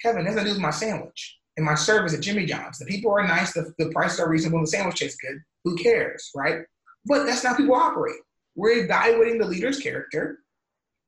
Kevin, 0.01 0.25
that's 0.25 0.37
to 0.37 0.43
do 0.43 0.51
with 0.51 0.59
my 0.59 0.69
sandwich 0.69 1.37
and 1.57 1.65
my 1.65 1.75
service 1.75 2.13
at 2.13 2.21
Jimmy 2.21 2.45
John's. 2.45 2.77
The 2.77 2.85
people 2.85 3.11
are 3.11 3.25
nice, 3.25 3.53
the, 3.53 3.73
the 3.77 3.89
prices 3.89 4.19
are 4.19 4.29
reasonable, 4.29 4.61
the 4.61 4.67
sandwich 4.67 4.99
tastes 4.99 5.17
good. 5.17 5.37
Who 5.63 5.75
cares, 5.75 6.31
right? 6.35 6.59
But 7.05 7.25
that's 7.25 7.43
not 7.43 7.51
how 7.51 7.57
people 7.57 7.75
operate. 7.75 8.15
We're 8.55 8.83
evaluating 8.83 9.37
the 9.37 9.45
leader's 9.45 9.79
character 9.79 10.39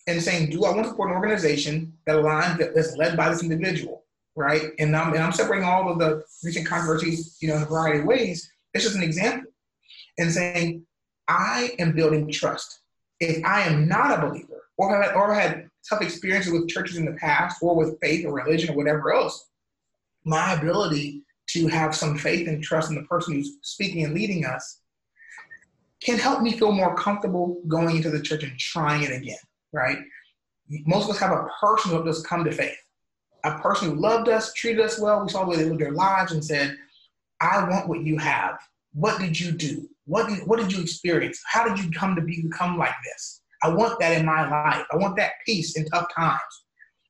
and 0.07 0.21
saying, 0.21 0.49
do 0.49 0.65
I 0.65 0.71
want 0.71 0.83
to 0.83 0.89
support 0.89 1.09
an 1.09 1.15
organization 1.15 1.93
that 2.05 2.15
aligns 2.15 2.57
that's 2.57 2.95
led 2.95 3.17
by 3.17 3.29
this 3.29 3.43
individual, 3.43 4.05
right? 4.37 4.71
And 4.79 4.95
I'm 4.95 5.13
and 5.13 5.21
I'm 5.21 5.33
separating 5.33 5.67
all 5.67 5.91
of 5.91 5.99
the 5.99 6.23
recent 6.43 6.67
controversies, 6.67 7.37
you 7.41 7.49
know, 7.49 7.57
in 7.57 7.63
a 7.63 7.65
variety 7.65 7.99
of 7.99 8.05
ways. 8.05 8.49
It's 8.73 8.83
just 8.83 8.95
an 8.95 9.03
example, 9.03 9.51
and 10.19 10.31
saying, 10.31 10.85
I 11.27 11.75
am 11.79 11.93
building 11.93 12.31
trust. 12.31 12.81
If 13.19 13.43
I 13.43 13.61
am 13.61 13.87
not 13.87 14.17
a 14.17 14.27
believer, 14.27 14.63
or 14.77 15.03
have 15.03 15.15
or 15.15 15.33
had 15.33 15.69
tough 15.89 16.01
experiences 16.01 16.53
with 16.53 16.69
churches 16.69 16.97
in 16.97 17.05
the 17.05 17.13
past, 17.13 17.57
or 17.61 17.75
with 17.75 17.99
faith 17.99 18.25
or 18.25 18.33
religion 18.33 18.69
or 18.69 18.77
whatever 18.77 19.11
else, 19.11 19.49
my 20.23 20.53
ability 20.53 21.23
to 21.47 21.67
have 21.67 21.95
some 21.95 22.17
faith 22.17 22.47
and 22.47 22.63
trust 22.63 22.89
in 22.89 22.95
the 22.95 23.03
person 23.03 23.33
who's 23.33 23.57
speaking 23.61 24.03
and 24.03 24.13
leading 24.13 24.45
us 24.45 24.81
can 26.01 26.19
help 26.19 26.41
me 26.41 26.51
feel 26.51 26.71
more 26.71 26.95
comfortable 26.95 27.59
going 27.67 27.95
into 27.95 28.11
the 28.11 28.21
church 28.21 28.43
and 28.43 28.59
trying 28.59 29.01
it 29.01 29.11
again, 29.11 29.37
right? 29.73 29.97
Most 30.85 31.05
of 31.05 31.11
us 31.11 31.19
have 31.19 31.31
a 31.31 31.47
person 31.59 31.91
who 31.91 32.07
us 32.07 32.21
come 32.21 32.43
to 32.43 32.51
faith, 32.51 32.77
a 33.43 33.59
person 33.59 33.89
who 33.89 34.01
loved 34.01 34.29
us, 34.29 34.53
treated 34.53 34.83
us 34.83 34.99
well. 34.99 35.23
We 35.23 35.29
saw 35.29 35.43
the 35.43 35.49
way 35.49 35.57
they 35.57 35.65
lived 35.65 35.81
their 35.81 35.91
lives 35.91 36.31
and 36.31 36.43
said, 36.43 36.75
I 37.39 37.67
want 37.69 37.87
what 37.87 38.03
you 38.03 38.17
have. 38.17 38.57
What 38.93 39.19
did 39.19 39.39
you 39.39 39.51
do? 39.51 39.87
What 40.05 40.29
did, 40.29 40.39
what 40.47 40.59
did 40.59 40.71
you 40.71 40.81
experience? 40.81 41.39
How 41.45 41.67
did 41.67 41.83
you 41.83 41.91
come 41.91 42.15
to 42.15 42.21
be, 42.21 42.41
become 42.41 42.77
like 42.77 42.95
this? 43.03 43.41
I 43.63 43.69
want 43.69 43.99
that 43.99 44.17
in 44.17 44.25
my 44.25 44.49
life. 44.49 44.85
I 44.91 44.97
want 44.97 45.17
that 45.17 45.33
peace 45.45 45.77
in 45.77 45.85
tough 45.85 46.07
times, 46.15 46.41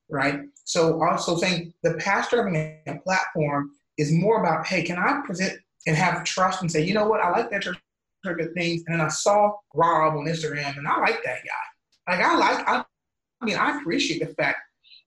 right? 0.09 0.41
So 0.63 1.01
also 1.03 1.37
saying 1.37 1.73
the 1.83 1.93
pastor 1.95 2.37
having 2.37 2.55
a 2.55 2.99
platform 3.03 3.71
is 3.97 4.11
more 4.11 4.41
about, 4.41 4.65
hey, 4.65 4.83
can 4.83 4.97
I 4.97 5.21
present 5.25 5.59
and 5.85 5.95
have 5.95 6.23
trust 6.23 6.61
and 6.61 6.71
say, 6.71 6.83
you 6.83 6.93
know 6.93 7.07
what, 7.07 7.21
I 7.21 7.29
like 7.31 7.49
that 7.51 7.61
church 7.61 7.77
good 8.23 8.53
things. 8.53 8.83
And 8.87 8.99
then 8.99 9.05
I 9.05 9.09
saw 9.09 9.53
Rob 9.73 10.17
on 10.17 10.25
Instagram, 10.25 10.77
and 10.77 10.87
I 10.87 10.99
like 10.99 11.23
that 11.23 11.39
guy. 11.45 12.11
Like 12.11 12.25
I 12.25 12.35
like, 12.35 12.67
I, 12.67 12.83
I 13.41 13.45
mean, 13.45 13.57
I 13.57 13.79
appreciate 13.79 14.19
the 14.19 14.33
fact 14.33 14.57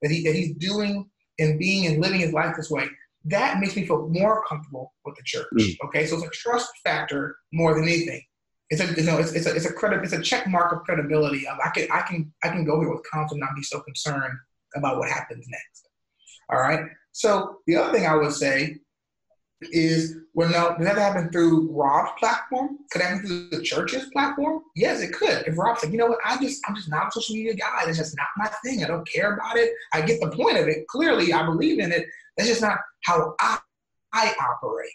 that 0.03 0.11
he 0.11 0.23
that 0.25 0.35
he's 0.35 0.55
doing 0.57 1.09
and 1.39 1.59
being 1.59 1.87
and 1.87 2.03
living 2.03 2.21
his 2.21 2.33
life 2.33 2.55
this 2.57 2.71
way. 2.71 2.87
That 3.25 3.61
makes 3.61 3.77
me 3.77 3.87
feel 3.87 4.09
more 4.09 4.45
comfortable 4.49 4.95
with 5.05 5.15
the 5.17 5.23
church. 5.25 5.47
Mm. 5.55 5.77
Okay, 5.87 6.07
so 6.07 6.17
it's 6.17 6.27
a 6.27 6.31
trust 6.31 6.71
factor 6.85 7.37
more 7.53 7.75
than 7.75 7.85
anything. 7.85 8.23
It's 8.71 8.81
a 8.81 8.95
you 8.99 9.07
know 9.07 9.19
it's, 9.19 9.33
it's 9.33 9.47
a 9.47 9.55
it's 9.55 9.67
a 9.67 9.73
credit 9.73 10.03
it's 10.05 10.13
a 10.13 10.23
check 10.23 10.47
mark 10.47 10.73
of 10.73 10.83
credibility. 10.85 11.47
I 11.49 11.71
can 11.71 11.89
I 11.91 12.03
can 12.03 12.33
I 12.45 12.49
can 12.49 12.65
go 12.65 12.81
here 12.81 12.91
with 12.91 13.03
confidence 13.11 13.33
and 13.33 13.41
not 13.41 13.57
be 13.57 13.63
so 13.63 13.81
concerned 13.81 14.39
about 14.77 14.99
what 14.99 15.09
happens 15.09 15.45
next. 15.49 15.89
All 16.51 16.61
right. 16.61 16.81
So 17.13 17.57
the 17.67 17.77
other 17.77 17.93
thing 17.93 18.07
I 18.07 18.15
would 18.15 18.33
say 18.33 18.77
is 19.63 20.17
well, 20.33 20.49
no, 20.49 20.77
does 20.77 20.87
that 20.87 20.97
happen 20.97 21.31
through 21.31 21.71
Rob's 21.73 22.13
platform? 22.19 22.79
Could 22.91 23.03
that 23.03 23.09
happen 23.11 23.27
through 23.27 23.51
the 23.51 23.63
church's 23.63 24.09
platform? 24.11 24.63
Yes, 24.75 25.01
it 25.01 25.13
could. 25.13 25.47
If 25.47 25.59
Rob's 25.59 25.83
like, 25.83 25.93
you 25.93 25.99
know 25.99 26.07
what, 26.07 26.19
I 26.25 26.39
just 26.39 26.63
I'm 26.67 26.75
just 26.75 26.89
not 26.89 27.09
a 27.09 27.11
social 27.13 27.35
media 27.35 27.55
guy. 27.55 27.83
It's 27.87 27.99
just 27.99 28.17
not 28.17 28.29
my 28.37 28.51
thing. 28.65 28.85
I 28.85 28.89
don't 28.89 29.07
care 29.09 29.35
about 29.35 29.57
it. 29.57 29.73
I 29.93 30.01
get 30.03 30.21
the 30.21 30.31
point 30.31 30.57
of 30.57 30.69
it. 30.69 30.87
Clearly, 30.89 31.33
I 31.33 31.45
believe 31.45 31.79
in 31.79 31.93
it. 31.93 32.07
That's 32.37 32.49
just 32.49 32.63
not 32.63 32.79
how 33.05 33.35
I 33.41 33.59
I 34.13 34.35
operate. 34.41 34.91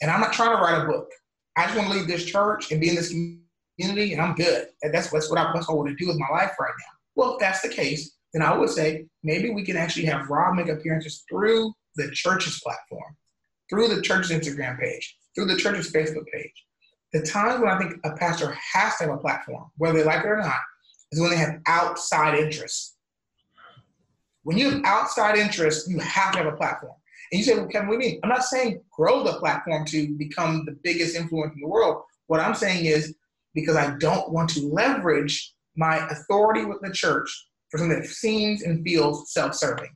And 0.00 0.10
I'm 0.10 0.20
not 0.20 0.32
trying 0.32 0.56
to 0.56 0.62
write 0.62 0.84
a 0.84 0.86
book. 0.86 1.08
I 1.56 1.64
just 1.64 1.76
want 1.76 1.90
to 1.90 1.98
leave 1.98 2.06
this 2.06 2.24
church 2.24 2.70
and 2.70 2.80
be 2.80 2.90
in 2.90 2.96
this 2.96 3.08
community, 3.08 4.12
and 4.12 4.20
I'm 4.20 4.34
good. 4.34 4.68
That's 4.82 5.10
that's 5.10 5.30
what 5.30 5.38
I, 5.38 5.50
that's 5.54 5.68
what 5.68 5.74
I 5.74 5.76
want 5.76 5.88
to 5.88 5.96
do 5.96 6.08
with 6.08 6.18
my 6.18 6.28
life 6.30 6.52
right 6.60 6.72
now. 6.78 6.92
Well, 7.16 7.34
if 7.34 7.40
that's 7.40 7.62
the 7.62 7.68
case, 7.68 8.16
then 8.32 8.42
I 8.42 8.56
would 8.56 8.70
say 8.70 9.06
maybe 9.22 9.50
we 9.50 9.64
can 9.64 9.76
actually 9.76 10.06
have 10.06 10.28
Rob 10.28 10.54
make 10.54 10.68
appearances 10.68 11.24
through 11.28 11.72
the 11.96 12.10
church's 12.12 12.60
platform 12.60 13.16
through 13.70 13.88
the 13.88 14.02
church's 14.02 14.30
Instagram 14.30 14.78
page, 14.78 15.16
through 15.34 15.46
the 15.46 15.56
church's 15.56 15.92
Facebook 15.92 16.26
page. 16.32 16.52
The 17.12 17.22
times 17.22 17.60
when 17.60 17.70
I 17.70 17.78
think 17.78 17.94
a 18.04 18.12
pastor 18.16 18.56
has 18.72 18.96
to 18.96 19.04
have 19.04 19.14
a 19.14 19.18
platform, 19.18 19.70
whether 19.76 19.98
they 19.98 20.04
like 20.04 20.24
it 20.24 20.28
or 20.28 20.38
not, 20.38 20.60
is 21.12 21.20
when 21.20 21.30
they 21.30 21.36
have 21.36 21.60
outside 21.66 22.38
interests. 22.38 22.96
When 24.42 24.58
you 24.58 24.70
have 24.70 24.82
outside 24.84 25.36
interests, 25.36 25.88
you 25.88 25.98
have 26.00 26.32
to 26.32 26.38
have 26.38 26.52
a 26.52 26.56
platform. 26.56 26.94
And 27.32 27.38
you 27.38 27.44
say, 27.44 27.54
well, 27.54 27.66
Kevin, 27.66 27.88
what 27.88 27.98
do 27.98 28.06
you 28.06 28.12
mean? 28.12 28.20
I'm 28.22 28.28
not 28.28 28.44
saying 28.44 28.80
grow 28.90 29.24
the 29.24 29.38
platform 29.38 29.84
to 29.86 30.14
become 30.16 30.64
the 30.66 30.76
biggest 30.82 31.16
influence 31.16 31.54
in 31.54 31.60
the 31.60 31.68
world. 31.68 32.02
What 32.26 32.40
I'm 32.40 32.54
saying 32.54 32.84
is 32.84 33.14
because 33.54 33.76
I 33.76 33.96
don't 33.98 34.30
want 34.32 34.50
to 34.50 34.68
leverage 34.68 35.54
my 35.76 36.06
authority 36.08 36.64
with 36.64 36.80
the 36.82 36.92
church 36.92 37.30
for 37.70 37.78
something 37.78 38.00
that 38.00 38.08
seems 38.08 38.62
and 38.62 38.84
feels 38.84 39.32
self 39.32 39.54
serving. 39.54 39.90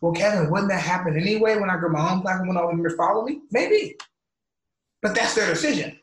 Well, 0.00 0.12
Kevin, 0.12 0.50
wouldn't 0.50 0.70
that 0.70 0.82
happen 0.82 1.16
anyway 1.16 1.56
when 1.56 1.70
I 1.70 1.76
grew 1.76 1.90
my 1.90 2.10
own 2.10 2.22
platform 2.22 2.48
when 2.48 2.56
all 2.56 2.68
the 2.68 2.74
members 2.74 2.94
follow 2.94 3.24
me? 3.24 3.40
Maybe. 3.50 3.96
But 5.02 5.14
that's 5.14 5.34
their 5.34 5.48
decision. 5.48 5.98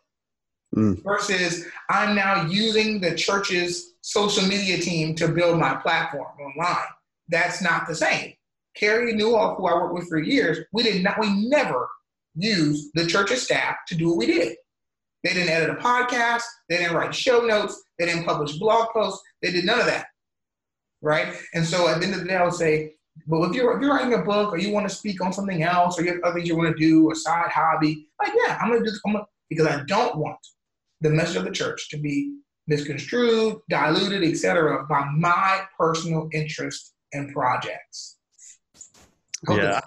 Mm. 0.76 1.04
Versus 1.04 1.66
I'm 1.90 2.16
now 2.16 2.46
using 2.46 3.00
the 3.00 3.16
church's 3.16 3.94
social 4.02 4.48
media 4.48 4.78
team 4.78 5.16
to 5.16 5.28
build 5.28 5.60
my 5.60 5.76
platform 5.76 6.28
online. 6.40 6.88
That's 7.30 7.62
not 7.62 7.88
the 7.88 7.96
same. 7.96 8.34
Carey 8.76 9.14
Nieuwhof, 9.14 9.58
who 9.58 9.68
I 9.68 9.74
worked 9.74 9.94
with 9.94 10.10
for 10.10 10.20
years, 10.20 10.60
we 10.72 10.84
did 10.84 11.04
not, 11.04 11.20
we 11.20 11.50
never 11.50 11.90
used 12.36 12.92
the 12.94 13.08
church's 13.08 13.42
staff 13.42 13.78
to 13.88 13.96
do 13.96 14.10
what 14.10 14.18
we 14.18 14.28
did. 14.28 14.56
They 15.24 15.34
didn't 15.34 15.50
edit 15.50 15.72
a 15.72 15.76
podcast, 15.76 16.44
they 16.70 16.78
didn't 16.78 16.96
write 16.96 17.14
show 17.14 17.40
notes, 17.40 17.82
they 17.98 18.06
didn't 18.06 18.26
publish 18.26 18.54
blog 18.54 18.90
posts, 18.94 19.22
they 19.42 19.52
did 19.52 19.66
none 19.66 19.80
of 19.80 19.88
that. 19.88 20.06
Right? 21.02 21.36
And 21.54 21.66
so 21.66 21.88
at 21.88 22.00
the 22.00 22.06
end 22.06 22.16
of 22.16 22.22
the 22.22 22.28
day, 22.28 22.36
I 22.36 22.44
would 22.44 22.54
say, 22.54 22.94
but 23.26 23.42
if 23.44 23.54
you're 23.54 23.76
if 23.76 23.82
you're 23.82 23.94
writing 23.94 24.14
a 24.14 24.24
book 24.24 24.54
or 24.54 24.58
you 24.58 24.72
want 24.72 24.88
to 24.88 24.94
speak 24.94 25.22
on 25.22 25.34
something 25.34 25.64
else 25.64 25.98
or 25.98 26.04
you 26.04 26.14
have 26.14 26.22
other 26.24 26.36
things 26.36 26.48
you 26.48 26.58
want 26.58 26.76
to 26.76 26.80
do, 26.80 27.12
a 27.12 27.16
side 27.16 27.50
hobby, 27.50 28.08
like 28.22 28.34
yeah, 28.36 28.58
I'm 28.62 28.70
gonna 28.70 28.84
do 28.84 28.92
I'm 29.06 29.14
gonna, 29.14 29.26
because 29.50 29.68
I 29.68 29.84
don't 29.86 30.18
want 30.18 30.38
the 31.02 31.10
message 31.10 31.38
of 31.38 31.44
the 31.46 31.52
church 31.52 31.90
to 31.90 31.98
be 31.98 32.38
misconstrued, 32.68 33.58
diluted, 33.70 34.24
etc., 34.24 34.86
by 34.90 35.06
my 35.16 35.62
personal 35.78 36.30
interest 36.34 36.94
and 37.14 37.34
projects. 37.34 38.18
Hope 39.46 39.58
yeah, 39.58 39.80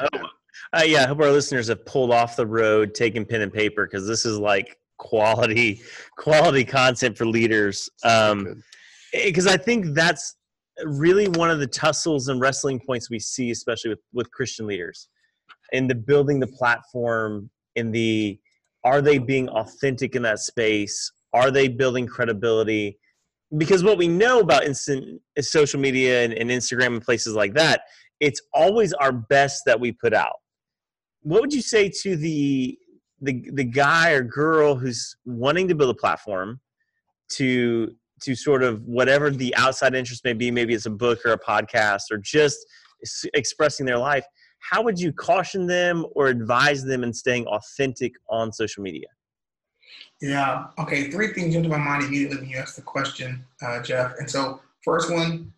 uh, 0.73 0.83
yeah. 0.85 1.05
I 1.05 1.07
hope 1.07 1.21
our 1.21 1.31
listeners 1.31 1.69
have 1.69 1.85
pulled 1.85 2.13
off 2.13 2.37
the 2.37 2.47
road, 2.47 2.95
taken 2.95 3.25
pen 3.25 3.43
and 3.43 3.53
paper 3.53 3.87
because 3.87 4.07
this 4.07 4.25
is 4.25 4.39
like 4.39 4.77
quality 4.99 5.83
quality 6.17 6.65
content 6.65 7.17
for 7.17 7.27
leaders. 7.27 7.89
Um, 8.05 8.63
because 9.13 9.47
I 9.47 9.57
think 9.57 9.87
that's 9.87 10.37
really 10.85 11.29
one 11.29 11.51
of 11.51 11.61
the 11.61 11.67
tussles 11.67 12.29
and 12.29 12.41
wrestling 12.41 12.81
points 12.81 13.11
we 13.11 13.19
see, 13.19 13.51
especially 13.51 13.91
with, 13.91 14.01
with 14.13 14.31
Christian 14.31 14.67
leaders, 14.67 15.09
in 15.73 15.87
the 15.87 15.95
building 15.95 16.41
the 16.41 16.47
platform, 16.47 17.51
in 17.77 17.91
the 17.91 18.39
are 18.85 19.03
they 19.03 19.19
being 19.19 19.49
authentic 19.49 20.17
in 20.17 20.23
that 20.23 20.39
space? 20.39 21.13
Are 21.33 21.51
they 21.51 21.69
building 21.69 22.07
credibility? 22.07 22.99
Because 23.57 23.85
what 23.85 23.99
we 23.99 24.09
know 24.09 24.41
about 24.41 24.65
instant 24.65 25.21
uh, 25.39 25.43
social 25.43 25.81
media 25.81 26.25
and, 26.25 26.33
and 26.33 26.51
Instagram 26.51 26.87
and 26.89 27.03
places 27.03 27.35
like 27.35 27.55
that, 27.55 27.83
it's 28.21 28.41
always 28.55 28.93
our 28.95 29.13
best 29.13 29.63
that 29.67 29.79
we 29.79 29.93
put 29.93 30.15
out. 30.15 30.37
What 31.23 31.41
would 31.41 31.53
you 31.53 31.63
say 31.63 31.91
to 32.03 32.17
the 32.17 32.79
the 33.21 33.51
the 33.53 33.65
guy 33.65 34.13
or 34.13 34.23
girl 34.23 34.75
who's 34.75 35.15
wanting 35.27 35.69
to 35.69 35.75
build 35.75 35.91
a 35.91 35.99
platform 35.99 36.61
to 37.33 37.95
to 38.21 38.35
sort 38.35 38.63
of 38.63 38.83
whatever 38.85 39.31
the 39.31 39.55
outside 39.57 39.95
interest 39.95 40.25
may 40.25 40.33
be 40.33 40.51
maybe 40.51 40.75
it's 40.75 40.87
a 40.87 40.91
book 40.91 41.21
or 41.25 41.33
a 41.33 41.39
podcast 41.39 42.03
or 42.11 42.19
just 42.19 42.59
expressing 43.35 43.87
their 43.87 43.99
life 43.99 44.25
how 44.59 44.83
would 44.83 44.99
you 44.99 45.13
caution 45.13 45.67
them 45.67 46.05
or 46.13 46.27
advise 46.27 46.85
them 46.85 47.03
in 47.03 47.13
staying 47.13 47.47
authentic 47.47 48.13
on 48.29 48.53
social 48.53 48.83
media 48.83 49.07
yeah 50.21 50.67
okay 50.79 51.11
three 51.11 51.33
things 51.33 51.55
into 51.55 51.69
my 51.69 51.79
mind 51.79 52.05
immediately 52.05 52.37
when 52.39 52.49
you 52.49 52.57
ask 52.57 52.77
the 52.77 52.83
question 52.83 53.45
uh, 53.63 53.81
jeff 53.83 54.15
and 54.19 54.31
so 54.31 54.61
first 54.85 55.11
one 55.11 55.53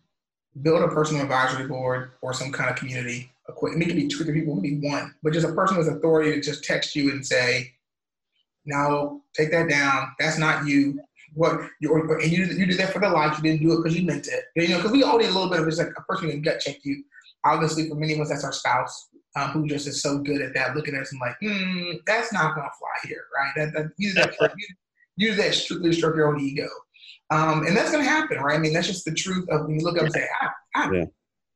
build 0.61 0.83
a 0.83 0.87
personal 0.87 1.21
advisory 1.23 1.67
board 1.67 2.11
or 2.21 2.33
some 2.33 2.51
kind 2.51 2.69
of 2.69 2.75
community 2.75 3.29
it 3.47 3.55
can 3.87 3.95
be 3.95 4.07
two 4.07 4.21
or 4.21 4.25
three 4.25 4.39
people, 4.39 4.57
it 4.57 4.61
can 4.61 4.79
be 4.79 4.87
one, 4.87 5.13
but 5.21 5.33
just 5.33 5.47
a 5.47 5.53
person 5.53 5.77
with 5.77 5.87
authority 5.87 6.31
to 6.31 6.41
just 6.41 6.63
text 6.63 6.95
you 6.95 7.11
and 7.11 7.25
say, 7.25 7.73
"No, 8.65 9.21
take 9.33 9.51
that 9.51 9.69
down. 9.69 10.13
That's 10.19 10.37
not 10.37 10.65
you 10.67 10.99
what 11.35 11.59
you 11.79 11.95
and 11.95 12.31
you 12.31 12.45
you 12.45 12.65
do 12.65 12.75
that 12.75 12.93
for 12.93 12.99
the 12.99 13.09
likes. 13.09 13.37
You 13.37 13.43
didn't 13.43 13.61
do 13.61 13.73
it 13.73 13.77
because 13.77 13.97
you 13.97 14.05
meant 14.05 14.27
it. 14.27 14.45
You 14.55 14.69
know, 14.69 14.77
because 14.77 14.91
we 14.91 15.03
all 15.03 15.17
need 15.17 15.29
a 15.29 15.31
little 15.31 15.49
bit 15.49 15.59
of 15.59 15.67
it's 15.67 15.77
like 15.77 15.93
a 15.97 16.01
person 16.03 16.29
can 16.29 16.41
gut 16.41 16.59
check 16.59 16.77
you. 16.83 17.03
Obviously, 17.45 17.89
for 17.89 17.95
many 17.95 18.13
of 18.13 18.21
us, 18.21 18.29
that's 18.29 18.43
our 18.43 18.53
spouse 18.53 19.09
um, 19.35 19.49
who 19.49 19.67
just 19.67 19.87
is 19.87 20.01
so 20.01 20.19
good 20.19 20.41
at 20.41 20.53
that. 20.53 20.75
Looking 20.75 20.95
at 20.95 21.01
us 21.01 21.11
and 21.11 21.21
like, 21.21 21.35
hmm, 21.41 21.97
that's 22.05 22.31
not 22.31 22.55
gonna 22.55 22.69
fly 22.79 23.09
here, 23.09 23.25
right? 23.35 23.53
That, 23.55 23.73
that 23.73 23.91
use 23.97 24.13
that 24.15 24.33
use 25.17 25.37
that 25.37 25.53
strictly 25.53 25.89
to 25.89 25.95
stroke 25.95 26.15
your 26.15 26.33
own 26.33 26.39
ego, 26.39 26.67
um, 27.31 27.65
and 27.65 27.75
that's 27.75 27.91
gonna 27.91 28.03
happen, 28.03 28.37
right? 28.39 28.55
I 28.55 28.59
mean, 28.59 28.73
that's 28.73 28.87
just 28.87 29.05
the 29.05 29.13
truth 29.13 29.47
of 29.49 29.65
when 29.65 29.79
you 29.79 29.85
look 29.85 29.97
up 29.97 30.03
and 30.03 30.13
say, 30.13 30.27
I, 30.41 30.49
I 30.75 30.91
yeah. 30.91 31.05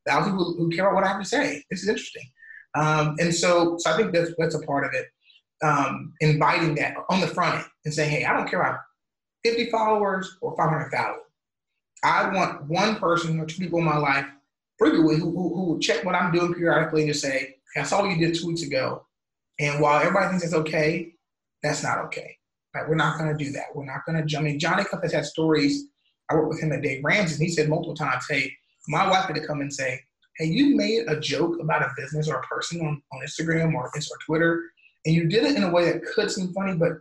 thousands 0.06 0.34
people 0.34 0.54
who 0.58 0.70
care 0.70 0.86
about 0.86 0.96
what 0.96 1.04
I 1.04 1.08
have 1.08 1.22
to 1.22 1.28
say. 1.28 1.62
This 1.70 1.82
is 1.82 1.88
interesting, 1.88 2.28
um, 2.74 3.16
and 3.20 3.34
so 3.34 3.76
so 3.78 3.92
I 3.92 3.96
think 3.96 4.12
that's 4.12 4.32
that's 4.38 4.54
a 4.54 4.60
part 4.60 4.84
of 4.84 4.92
it. 4.94 5.06
Um, 5.60 6.14
inviting 6.20 6.76
that 6.76 6.94
on 7.08 7.20
the 7.20 7.26
front 7.26 7.56
end 7.56 7.64
and 7.84 7.92
saying, 7.92 8.10
hey, 8.10 8.24
I 8.24 8.32
don't 8.32 8.48
care 8.48 8.60
about 8.60 8.78
50 9.44 9.70
followers 9.70 10.36
or 10.40 10.56
500,000. 10.56 11.20
I 12.04 12.28
want 12.34 12.66
one 12.68 12.96
person 12.96 13.38
or 13.40 13.46
two 13.46 13.58
people 13.58 13.80
in 13.80 13.84
my 13.84 13.96
life, 13.96 14.26
frequently, 14.78 15.16
who, 15.16 15.30
who, 15.30 15.54
who 15.54 15.64
will 15.64 15.78
check 15.78 16.04
what 16.04 16.14
I'm 16.14 16.32
doing 16.32 16.54
periodically 16.54 17.02
and 17.02 17.12
just 17.12 17.22
say, 17.22 17.56
I 17.76 17.82
saw 17.82 18.02
what 18.02 18.10
you 18.10 18.24
did 18.24 18.36
two 18.36 18.46
weeks 18.46 18.62
ago. 18.62 19.06
And 19.58 19.80
while 19.80 20.00
everybody 20.00 20.28
thinks 20.28 20.44
it's 20.44 20.54
okay, 20.54 21.12
that's 21.62 21.82
not 21.82 21.98
okay. 22.06 22.36
Right? 22.74 22.88
We're 22.88 22.94
not 22.94 23.18
going 23.18 23.36
to 23.36 23.44
do 23.44 23.50
that. 23.52 23.74
We're 23.74 23.84
not 23.84 24.06
going 24.06 24.18
to 24.18 24.24
jump 24.24 24.46
in. 24.46 24.58
Jon 24.58 24.78
Acuff 24.78 25.02
has 25.02 25.12
had 25.12 25.26
stories 25.26 25.84
I 26.30 26.34
worked 26.34 26.50
with 26.50 26.62
him 26.62 26.72
at 26.72 26.82
Dave 26.82 27.02
Ramsey, 27.02 27.34
and 27.34 27.42
he 27.42 27.48
said 27.48 27.68
multiple 27.68 27.94
times, 27.94 28.26
"Hey, 28.28 28.52
my 28.86 29.08
wife 29.08 29.24
had 29.24 29.34
to 29.36 29.46
come 29.46 29.60
and 29.60 29.72
say, 29.72 30.00
hey, 30.38 30.46
you 30.46 30.76
made 30.76 31.08
a 31.08 31.18
joke 31.18 31.58
about 31.60 31.82
a 31.82 31.92
business 31.96 32.28
or 32.28 32.36
a 32.36 32.42
person 32.42 32.80
on, 32.80 33.02
on 33.12 33.20
Instagram 33.20 33.74
or, 33.74 33.86
or 33.86 34.18
Twitter, 34.24 34.62
and 35.04 35.14
you 35.14 35.28
did 35.28 35.44
it 35.44 35.56
in 35.56 35.64
a 35.64 35.70
way 35.70 35.90
that 35.90 36.04
could 36.04 36.30
seem 36.30 36.52
funny, 36.52 36.74
but 36.74 36.92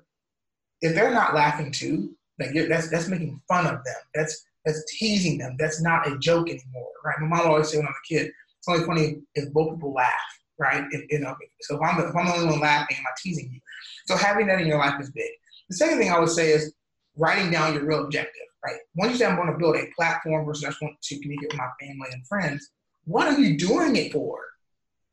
if 0.82 0.94
they're 0.96 1.14
not 1.14 1.36
laughing 1.36 1.72
too, 1.72 2.16
like 2.40 2.50
that's 2.70 2.90
that's 2.90 3.08
making 3.08 3.42
fun 3.48 3.66
of 3.66 3.84
them. 3.84 3.96
That's 4.14 4.46
that's 4.66 4.84
teasing 4.98 5.38
them. 5.38 5.56
That's 5.58 5.82
not 5.82 6.08
a 6.08 6.18
joke 6.18 6.50
anymore, 6.50 6.90
right? 7.04 7.16
My 7.22 7.28
mom 7.28 7.48
always 7.48 7.70
said 7.70 7.78
when 7.78 7.88
I 7.88 7.92
was 7.92 7.98
a 8.04 8.14
kid, 8.14 8.32
it's 8.60 8.68
only 8.68 8.86
funny 8.86 9.22
if 9.36 9.52
both 9.54 9.76
people 9.76 9.94
laugh, 9.94 10.12
right? 10.60 10.84
If, 10.92 11.10
you 11.10 11.20
know, 11.20 11.36
so 11.62 11.76
if 11.76 11.82
I'm, 11.82 12.00
if 12.00 12.16
I'm 12.16 12.26
the 12.26 12.34
only 12.34 12.46
one 12.48 12.60
laughing, 12.60 12.98
am 12.98 13.06
I 13.06 13.16
teasing 13.22 13.50
you? 13.52 13.60
So 14.08 14.18
having 14.18 14.48
that 14.48 14.60
in 14.60 14.68
your 14.68 14.78
life 14.78 15.00
is 15.00 15.10
big. 15.12 15.30
The 15.70 15.78
second 15.78 16.00
thing 16.00 16.12
I 16.12 16.20
would 16.20 16.30
say 16.30 16.52
is 16.52 16.74
writing 17.16 17.50
down 17.50 17.74
your 17.74 17.86
real 17.86 18.04
objective, 18.04 18.44
right? 18.66 18.78
Once 18.96 19.14
you 19.14 19.18
say 19.18 19.26
I'm 19.26 19.38
going 19.38 19.52
to 19.52 19.58
build 19.58 19.78
a 19.78 19.88
platform 19.96 20.46
versus 20.46 20.66
I 20.66 20.68
just 20.68 20.82
want 20.82 21.02
to 21.02 21.20
communicate 21.20 21.54
with 21.54 21.58
my 21.58 21.70
family 21.80 22.08
and 22.12 22.28
friends, 22.28 22.70
what 23.06 23.28
are 23.28 23.40
you 23.40 23.58
doing 23.58 23.96
it 23.96 24.12
for? 24.12 24.40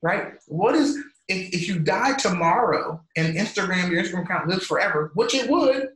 Right? 0.02 0.34
What 0.48 0.74
is 0.74 0.96
if, 1.28 1.54
if 1.54 1.68
you 1.68 1.78
die 1.78 2.14
tomorrow 2.14 3.02
and 3.16 3.37
Instagram, 3.37 3.90
your 3.90 4.02
Instagram 4.02 4.24
account 4.24 4.48
lives 4.48 4.66
forever, 4.66 5.12
which 5.14 5.34
it 5.34 5.48
would, 5.48 5.90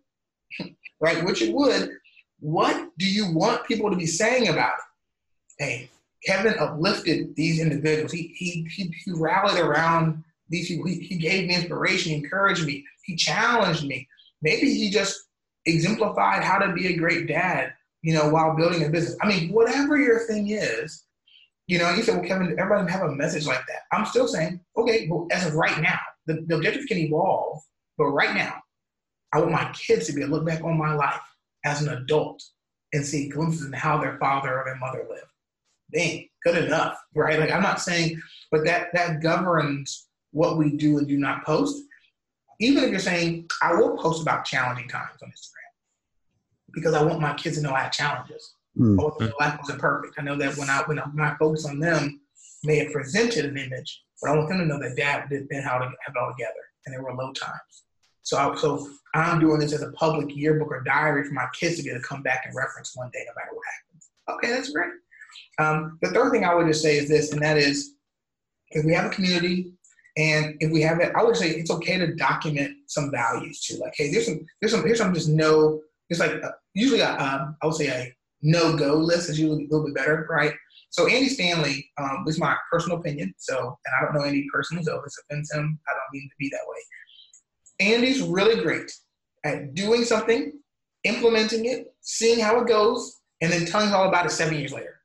right? 1.01 1.25
Which 1.25 1.43
it 1.43 1.55
would, 1.55 1.91
what 2.41 2.91
do 2.99 3.07
you 3.07 3.33
want 3.33 3.67
people 3.67 3.91
to 3.91 3.97
be 3.97 4.07
saying 4.07 4.49
about 4.49 4.75
it? 5.59 5.65
Hey, 5.65 5.91
Kevin 6.25 6.59
uplifted 6.59 7.35
these 7.37 7.61
individuals. 7.61 8.13
He 8.13 8.35
he 8.37 8.67
he, 8.71 8.95
he 9.05 9.13
rallied 9.13 9.61
around 9.61 10.25
these 10.49 10.69
people. 10.69 10.87
He, 10.87 11.01
he 11.01 11.17
gave 11.17 11.49
me 11.49 11.55
inspiration, 11.55 12.13
he 12.13 12.19
encouraged 12.19 12.67
me, 12.67 12.85
he 13.05 13.17
challenged 13.17 13.87
me. 13.87 14.09
Maybe 14.43 14.73
he 14.73 14.91
just 14.91 15.21
exemplified 15.67 16.43
how 16.43 16.59
to 16.59 16.73
be 16.73 16.87
a 16.89 16.97
great 16.97 17.27
dad, 17.27 17.73
you 18.03 18.15
know, 18.15 18.29
while 18.29 18.57
building 18.57 18.85
a 18.85 18.89
business. 18.89 19.17
I 19.21 19.29
mean, 19.29 19.51
whatever 19.53 19.97
your 19.97 20.21
thing 20.21 20.51
is, 20.51 21.05
you 21.67 21.79
know, 21.79 21.91
you 21.91 22.03
said, 22.03 22.17
well, 22.17 22.27
Kevin, 22.27 22.57
everybody 22.59 22.91
have 22.91 23.03
a 23.03 23.15
message 23.15 23.47
like 23.47 23.67
that. 23.67 23.83
I'm 23.93 24.07
still 24.07 24.27
saying, 24.27 24.61
okay, 24.77 25.07
well, 25.11 25.27
as 25.31 25.47
of 25.47 25.55
right 25.55 25.81
now, 25.81 25.99
the, 26.27 26.45
the 26.47 26.57
objective 26.57 26.87
can 26.87 26.99
evolve, 26.99 27.61
but 27.99 28.07
right 28.07 28.35
now, 28.35 28.55
I 29.33 29.41
want 29.41 29.53
my 29.53 29.71
kids 29.73 30.07
to 30.07 30.13
be 30.13 30.23
able 30.23 30.31
to 30.31 30.35
look 30.37 30.47
back 30.47 30.65
on 30.65 30.79
my 30.79 30.95
life 30.95 31.21
as 31.65 31.83
an 31.83 31.91
adult 31.91 32.43
and 32.93 33.05
see 33.05 33.29
glimpses 33.29 33.67
in 33.67 33.73
how 33.73 33.99
their 33.99 34.19
father 34.19 34.59
or 34.59 34.65
their 34.65 34.77
mother 34.77 35.07
lived. 35.09 35.25
Dang, 35.93 36.29
good 36.45 36.65
enough, 36.65 36.99
right? 37.15 37.39
Like 37.39 37.51
I'm 37.51 37.63
not 37.63 37.81
saying, 37.81 38.21
but 38.51 38.65
that 38.65 38.89
that 38.95 39.21
governs 39.23 40.09
what 40.33 40.59
we 40.59 40.77
do 40.77 40.99
and 40.99 41.09
do 41.09 41.19
not 41.19 41.45
post. 41.45 41.83
Even 42.61 42.85
if 42.85 42.91
you're 42.91 42.99
saying, 42.99 43.49
I 43.63 43.75
will 43.75 43.97
post 43.97 44.23
about 44.23 44.45
challenging 44.45 44.89
times 44.89 45.23
on 45.23 45.29
Instagram 45.29 45.69
because 46.73 46.95
I 46.95 47.03
want 47.03 47.21
my 47.21 47.35
kids 47.35 47.57
to 47.57 47.63
know 47.63 47.73
I 47.73 47.81
have 47.81 47.93
challenges. 47.93 48.55
Mm. 48.79 48.99
life 49.41 49.59
wasn't 49.59 49.81
perfect. 49.81 50.15
I 50.19 50.23
know 50.23 50.37
that 50.37 50.57
when 50.57 50.71
I 50.71 50.83
when 50.83 50.99
I, 50.99 51.03
when 51.03 51.27
I 51.27 51.37
focus 51.37 51.67
on 51.67 51.79
them, 51.79 52.21
may 52.65 52.77
have 52.79 52.93
presented 52.93 53.45
an 53.45 53.57
image, 53.57 54.03
but 54.21 54.31
I 54.31 54.37
want 54.37 54.49
them 54.49 54.59
to 54.59 54.67
know 54.67 54.79
that 54.79 54.97
dad 54.97 55.29
did 55.29 55.49
not 55.51 55.65
how 55.65 55.79
to 55.79 55.85
have 55.85 56.15
it 56.15 56.19
all 56.21 56.33
together, 56.33 56.53
and 56.87 56.95
there 56.95 57.03
were 57.03 57.15
low 57.15 57.33
times. 57.33 57.85
So, 58.29 58.37
I, 58.37 58.55
so 58.57 58.87
I'm 59.15 59.41
doing 59.41 59.59
this 59.59 59.73
as 59.73 59.81
a 59.81 59.91
public 59.93 60.37
yearbook 60.37 60.69
or 60.69 60.83
diary 60.83 61.25
for 61.25 61.33
my 61.33 61.47
kids 61.59 61.79
to 61.79 61.83
be 61.83 61.89
able 61.89 62.03
to 62.03 62.07
come 62.07 62.23
back 62.23 62.43
and 62.45 62.55
reference 62.55 62.95
one 62.95 63.09
day, 63.11 63.25
no 63.27 63.33
matter 63.35 63.55
what 63.55 63.65
happens. 63.73 64.11
Okay, 64.29 64.51
that's 64.51 64.71
great. 64.71 64.91
Um, 65.59 65.99
the 66.03 66.11
third 66.11 66.31
thing 66.31 66.45
I 66.45 66.55
would 66.55 66.67
just 66.67 66.83
say 66.83 66.99
is 66.99 67.09
this, 67.09 67.33
and 67.33 67.41
that 67.41 67.57
is, 67.57 67.95
if 68.73 68.85
we 68.85 68.93
have 68.93 69.07
a 69.07 69.15
community, 69.15 69.73
and 70.19 70.57
if 70.61 70.71
we 70.71 70.83
have 70.83 71.01
it, 71.01 71.11
I 71.17 71.23
would 71.23 71.37
say 71.37 71.49
it's 71.49 71.71
okay 71.71 71.97
to 71.97 72.15
document 72.17 72.77
some 72.87 73.11
values 73.11 73.63
too. 73.63 73.79
Like, 73.79 73.95
hey, 73.97 74.13
there's 74.13 74.27
some, 74.27 74.45
there's 74.61 74.73
some, 74.73 74.85
here's 74.85 74.99
some 74.99 75.15
just 75.15 75.31
no. 75.31 75.81
It's 76.11 76.21
like 76.21 76.33
uh, 76.45 76.51
usually, 76.75 77.01
a, 77.01 77.13
um, 77.13 77.57
I 77.63 77.67
would 77.67 77.77
say 77.77 77.87
a 77.87 78.15
no 78.43 78.77
go 78.77 78.95
list 78.97 79.31
is 79.31 79.41
usually 79.41 79.65
a 79.65 79.69
little 79.69 79.87
bit 79.87 79.95
better, 79.95 80.27
right? 80.29 80.53
So 80.91 81.07
Andy 81.07 81.31
Stanley 81.31 81.89
um, 81.97 82.25
is 82.27 82.39
my 82.39 82.57
personal 82.71 82.99
opinion. 82.99 83.33
So, 83.39 83.57
and 83.57 83.95
I 83.99 84.05
don't 84.05 84.15
know 84.15 84.27
Andy 84.27 84.47
personally, 84.53 84.85
so 84.85 84.97
if 84.97 85.05
this 85.05 85.19
offends 85.25 85.51
him, 85.51 85.79
I 85.89 85.93
don't 85.93 86.13
mean 86.13 86.29
to 86.29 86.37
be 86.39 86.51
that 86.51 86.67
way. 86.67 86.79
Andy's 87.81 88.23
really 88.23 88.63
great 88.63 88.91
at 89.45 89.75
doing 89.75 90.05
something, 90.05 90.53
implementing 91.05 91.67
it, 91.67 91.95
seeing 92.01 92.41
how 92.41 92.61
it 92.61 92.69
goes, 92.69 93.21
and 93.41 93.53
then 93.53 93.67
telling 93.67 93.93
all 93.93 94.09
about 94.09 94.27
it 94.27 94.31
seven 94.31 94.59
years 94.59 94.73
later. 94.73 95.01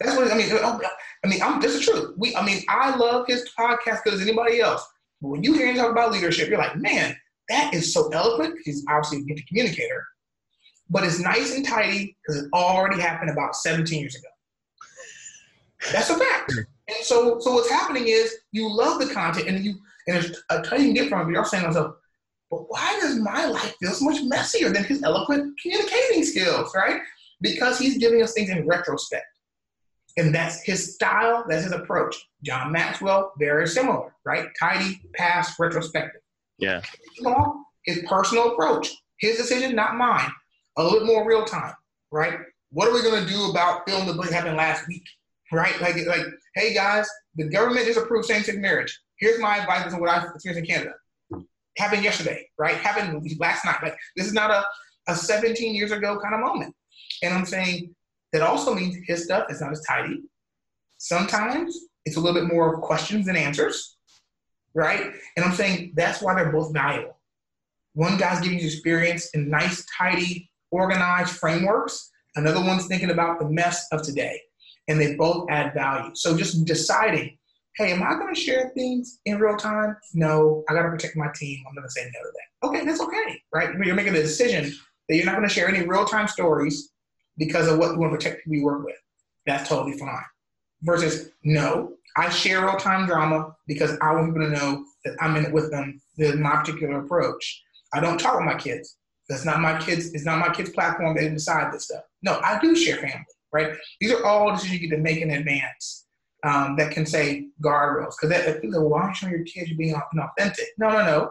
That's 0.00 0.16
what 0.16 0.30
I 0.30 0.36
mean. 0.36 0.52
I 0.52 1.28
mean, 1.28 1.42
I'm, 1.42 1.60
this 1.60 1.74
is 1.74 1.80
true. 1.84 2.14
We, 2.18 2.36
I 2.36 2.44
mean, 2.44 2.62
I 2.68 2.94
love 2.96 3.26
his 3.26 3.48
podcast 3.58 4.04
because 4.04 4.20
anybody 4.20 4.60
else. 4.60 4.86
But 5.22 5.28
when 5.28 5.42
you 5.42 5.54
hear 5.54 5.66
him 5.66 5.76
talk 5.76 5.90
about 5.90 6.12
leadership, 6.12 6.48
you're 6.50 6.58
like, 6.58 6.76
man, 6.76 7.16
that 7.48 7.72
is 7.72 7.94
so 7.94 8.08
eloquent. 8.10 8.58
He's 8.64 8.84
obviously 8.88 9.20
a 9.20 9.22
good 9.22 9.46
communicator 9.48 10.04
but 10.88 11.04
it's 11.04 11.18
nice 11.18 11.54
and 11.54 11.66
tidy 11.66 12.16
because 12.22 12.42
it 12.42 12.50
already 12.52 13.00
happened 13.00 13.30
about 13.30 13.56
17 13.56 13.98
years 13.98 14.14
ago. 14.14 14.28
That's 15.92 16.10
a 16.10 16.18
fact. 16.18 16.52
Hmm. 16.52 16.60
And 16.88 17.04
so, 17.04 17.40
so 17.40 17.54
what's 17.54 17.70
happening 17.70 18.04
is 18.06 18.36
you 18.52 18.72
love 18.72 19.00
the 19.00 19.12
content, 19.12 19.48
and 19.48 19.64
you 19.64 19.74
and 20.06 20.16
there's 20.16 20.42
a 20.50 20.62
ton 20.62 20.62
different. 20.62 20.84
can 20.84 20.94
get 20.94 21.08
from 21.08 21.28
it. 21.28 21.32
You're 21.32 21.44
saying 21.44 21.62
to 21.62 21.68
yourself, 21.68 21.96
but 22.50 22.70
why 22.70 22.98
does 23.00 23.16
my 23.16 23.46
life 23.46 23.74
feel 23.80 23.92
so 23.92 24.04
much 24.04 24.22
messier 24.24 24.70
than 24.70 24.84
his 24.84 25.02
eloquent 25.02 25.58
communicating 25.60 26.24
skills, 26.24 26.72
right? 26.74 27.00
Because 27.40 27.78
he's 27.78 27.98
giving 27.98 28.22
us 28.22 28.32
things 28.32 28.50
in 28.50 28.66
retrospect. 28.66 29.26
And 30.16 30.34
that's 30.34 30.62
his 30.62 30.94
style, 30.94 31.44
that's 31.48 31.64
his 31.64 31.72
approach. 31.72 32.16
John 32.42 32.72
Maxwell, 32.72 33.32
very 33.38 33.66
similar, 33.66 34.14
right? 34.24 34.46
Tidy, 34.58 35.00
past, 35.14 35.58
retrospective. 35.58 36.22
Yeah. 36.58 36.80
His 37.84 38.02
personal 38.08 38.52
approach, 38.52 38.94
his 39.18 39.36
decision, 39.36 39.74
not 39.76 39.96
mine 39.96 40.30
a 40.76 40.84
little 40.84 41.06
more 41.06 41.26
real 41.26 41.44
time, 41.44 41.74
right? 42.10 42.38
What 42.70 42.88
are 42.88 42.94
we 42.94 43.02
going 43.02 43.24
to 43.24 43.30
do 43.30 43.50
about 43.50 43.88
film 43.88 44.06
that 44.06 44.32
happened 44.32 44.56
last 44.56 44.86
week, 44.88 45.04
right? 45.52 45.80
Like, 45.80 45.96
like, 46.06 46.26
hey 46.54 46.74
guys, 46.74 47.08
the 47.36 47.48
government 47.48 47.86
just 47.86 47.98
approved 47.98 48.26
same-sex 48.26 48.58
marriage. 48.58 48.98
Here's 49.18 49.40
my 49.40 49.58
advice 49.58 49.92
on 49.92 50.00
what 50.00 50.10
I've 50.10 50.24
experienced 50.34 50.68
in 50.68 50.74
Canada. 50.74 50.94
Happened 51.76 52.04
yesterday, 52.04 52.48
right? 52.58 52.76
Happened 52.76 53.26
last 53.38 53.64
night. 53.64 53.82
Like, 53.82 53.96
this 54.16 54.26
is 54.26 54.32
not 54.32 54.50
a, 54.50 54.64
a 55.08 55.14
17 55.14 55.74
years 55.74 55.92
ago 55.92 56.18
kind 56.20 56.34
of 56.34 56.40
moment. 56.40 56.74
And 57.22 57.34
I'm 57.34 57.44
saying 57.44 57.94
that 58.32 58.42
also 58.42 58.74
means 58.74 58.96
his 59.06 59.24
stuff 59.24 59.50
is 59.50 59.60
not 59.60 59.72
as 59.72 59.82
tidy. 59.82 60.22
Sometimes 60.98 61.78
it's 62.04 62.16
a 62.16 62.20
little 62.20 62.40
bit 62.40 62.52
more 62.52 62.78
questions 62.80 63.26
than 63.26 63.36
answers, 63.36 63.96
right? 64.74 65.12
And 65.36 65.44
I'm 65.44 65.52
saying 65.52 65.92
that's 65.94 66.22
why 66.22 66.34
they're 66.34 66.52
both 66.52 66.72
valuable. 66.72 67.18
One 67.94 68.18
guy's 68.18 68.40
giving 68.40 68.58
you 68.58 68.66
experience 68.66 69.30
in 69.30 69.48
nice, 69.48 69.86
tidy, 69.96 70.50
organized 70.70 71.36
frameworks. 71.36 72.10
Another 72.34 72.60
one's 72.60 72.86
thinking 72.86 73.10
about 73.10 73.38
the 73.38 73.48
mess 73.48 73.86
of 73.92 74.02
today. 74.02 74.40
And 74.88 75.00
they 75.00 75.14
both 75.16 75.48
add 75.50 75.74
value. 75.74 76.10
So 76.14 76.36
just 76.36 76.64
deciding, 76.64 77.38
hey, 77.76 77.92
am 77.92 78.02
I 78.02 78.14
going 78.14 78.34
to 78.34 78.40
share 78.40 78.70
things 78.70 79.20
in 79.26 79.38
real 79.38 79.56
time? 79.56 79.96
No, 80.14 80.64
I 80.68 80.74
got 80.74 80.82
to 80.82 80.88
protect 80.88 81.16
my 81.16 81.28
team. 81.34 81.62
I'm 81.68 81.74
going 81.74 81.86
to 81.86 81.90
say 81.90 82.04
no 82.04 82.22
to 82.22 82.32
that. 82.32 82.68
Okay, 82.68 82.86
that's 82.86 83.00
okay, 83.00 83.42
right? 83.52 83.74
You're 83.84 83.94
making 83.94 84.14
the 84.14 84.22
decision 84.22 84.72
that 85.08 85.16
you're 85.16 85.26
not 85.26 85.36
going 85.36 85.48
to 85.48 85.54
share 85.54 85.68
any 85.68 85.86
real 85.86 86.06
time 86.06 86.26
stories 86.26 86.90
because 87.36 87.68
of 87.68 87.78
what 87.78 87.92
you 87.92 87.98
want 87.98 88.12
to 88.12 88.16
protect 88.16 88.44
people 88.44 88.56
you 88.56 88.64
work 88.64 88.84
with. 88.84 88.96
That's 89.46 89.68
totally 89.68 89.98
fine. 89.98 90.24
Versus, 90.82 91.30
no, 91.44 91.92
I 92.16 92.30
share 92.30 92.62
real 92.62 92.76
time 92.76 93.06
drama 93.06 93.54
because 93.66 93.98
I 94.00 94.12
want 94.14 94.34
people 94.34 94.48
to 94.48 94.54
know 94.54 94.84
that 95.04 95.16
I'm 95.20 95.36
in 95.36 95.44
it 95.44 95.52
with 95.52 95.70
them. 95.70 96.00
This 96.16 96.32
is 96.32 96.40
my 96.40 96.56
particular 96.56 97.00
approach. 97.00 97.62
I 97.92 98.00
don't 98.00 98.18
talk 98.18 98.36
with 98.36 98.46
my 98.46 98.58
kids. 98.58 98.96
That's 99.28 99.44
not 99.44 99.60
my 99.60 99.78
kids. 99.78 100.14
It's 100.14 100.24
not 100.24 100.38
my 100.38 100.54
kids' 100.54 100.70
platform. 100.70 101.16
They 101.16 101.28
decide 101.28 101.72
this 101.72 101.84
stuff. 101.84 102.04
No, 102.22 102.40
I 102.42 102.58
do 102.58 102.74
share 102.74 102.96
family. 102.96 103.24
Right. 103.52 103.76
These 104.00 104.12
are 104.12 104.24
all 104.24 104.52
decisions 104.52 104.80
you 104.80 104.88
get 104.88 104.96
to 104.96 105.02
make 105.02 105.18
in 105.18 105.30
advance 105.30 106.05
um, 106.46 106.76
that 106.76 106.92
can 106.92 107.06
say 107.06 107.48
guardrails. 107.62 108.14
Because 108.20 108.30
that 108.30 108.60
people 108.60 108.80
go, 108.80 108.86
why 108.86 109.02
aren't 109.02 109.16
you 109.16 109.28
showing 109.28 109.32
your 109.32 109.44
kids 109.44 109.68
you're 109.68 109.78
being 109.78 109.94
authentic? 109.94 110.66
No, 110.78 110.88
no, 110.90 111.04
no. 111.04 111.30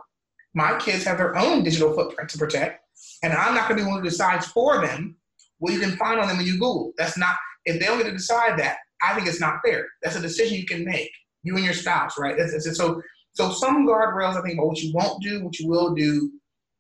My 0.54 0.78
kids 0.78 1.04
have 1.06 1.18
their 1.18 1.36
own 1.38 1.64
digital 1.64 1.94
footprint 1.94 2.30
to 2.32 2.38
protect, 2.38 2.82
and 3.24 3.34
I'm 3.34 3.56
not 3.56 3.68
going 3.68 3.78
to 3.80 3.84
be 3.84 3.90
one 3.90 4.00
who 4.00 4.10
decides 4.10 4.48
for 4.48 4.82
them 4.86 5.18
what 5.60 5.74
you 5.74 5.80
can 5.80 5.98
find 5.98 6.20
on 6.20 6.28
them 6.28 6.38
when 6.38 6.46
you 6.46 6.54
Google. 6.54 6.94
That's 6.98 7.18
not. 7.18 7.36
If 7.66 7.80
they 7.80 7.88
don't 7.88 7.98
get 7.98 8.06
to 8.06 8.12
decide 8.12 8.60
that, 8.60 8.78
I 9.02 9.14
think 9.14 9.28
it's 9.28 9.42
not 9.42 9.60
fair. 9.66 9.88
That's 10.02 10.16
a 10.16 10.22
decision 10.22 10.58
you 10.58 10.66
can 10.66 10.86
make, 10.86 11.12
you 11.44 11.56
and 11.56 11.66
your 11.66 11.74
spouse, 11.74 12.18
right? 12.18 12.36
That's, 12.38 12.52
that's, 12.54 12.78
so, 12.78 13.02
so 13.34 13.52
some 13.52 13.88
guardrails. 13.88 14.38
I 14.38 14.42
think 14.42 14.54
about 14.54 14.68
what 14.68 14.82
you 14.82 14.94
won't 14.94 15.22
do, 15.22 15.44
what 15.44 15.60
you 15.60 15.68
will 15.68 15.94
do, 15.94 16.32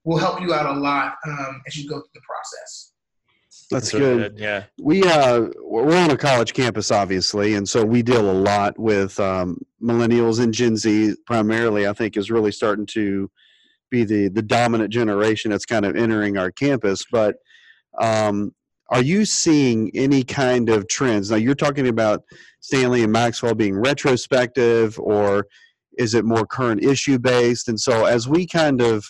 will 0.04 0.17
help 0.17 0.41
you 0.41 0.54
out 0.54 0.74
a 0.74 0.80
lot 0.80 1.15
um, 1.28 1.62
as 1.67 1.76
you 1.76 1.89
go 1.89 1.98
through 1.98 2.10
the 2.13 2.21
process. 2.21 2.93
That's, 3.71 3.91
good. 3.91 4.38
Yeah. 4.38 4.65
We 4.80 5.04
uh 5.04 5.47
we're 5.62 5.97
on 5.97 6.12
a 6.12 6.17
college 6.17 6.54
campus 6.54 6.91
obviously 6.91 7.56
and 7.56 7.67
so 7.67 7.84
we 7.84 8.01
deal 8.01 8.30
a 8.30 8.32
lot 8.32 8.78
with 8.78 9.19
um, 9.19 9.58
millennials 9.82 10.41
and 10.41 10.54
Gen 10.54 10.78
Z 10.78 11.15
primarily 11.25 11.88
I 11.88 11.93
think 11.93 12.17
is 12.17 12.32
really 12.32 12.51
starting 12.51 12.86
to 12.88 13.30
be 13.89 14.04
the 14.04 14.30
the 14.30 14.41
dominant 14.41 14.91
generation 14.91 15.51
that's 15.51 15.65
kind 15.65 15.86
of 15.86 15.95
entering 15.95 16.38
our 16.38 16.51
campus 16.51 17.04
but 17.12 17.38
um, 17.99 18.54
are 18.89 19.01
you 19.01 19.25
seeing 19.25 19.91
any 19.95 20.23
kind 20.23 20.69
of 20.69 20.88
trends 20.88 21.32
now 21.32 21.38
you're 21.38 21.56
talking 21.56 21.88
about 21.88 22.23
Stanley 22.60 23.04
and 23.04 23.12
Maxwell 23.12 23.56
being 23.56 23.78
retrospective 23.78 24.99
or 24.99 25.47
is 25.97 26.13
it 26.13 26.25
more 26.25 26.45
current 26.45 26.84
issue 26.84 27.17
based 27.17 27.67
and 27.67 27.80
so 27.80 28.06
as 28.06 28.28
we 28.28 28.45
kind 28.45 28.82
of 28.82 29.06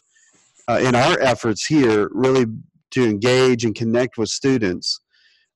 uh, 0.67 0.79
in 0.81 0.95
our 0.95 1.19
efforts 1.19 1.65
here 1.65 2.09
really 2.11 2.45
to 2.95 3.03
engage 3.03 3.65
and 3.65 3.75
connect 3.75 4.17
with 4.17 4.29
students. 4.29 4.99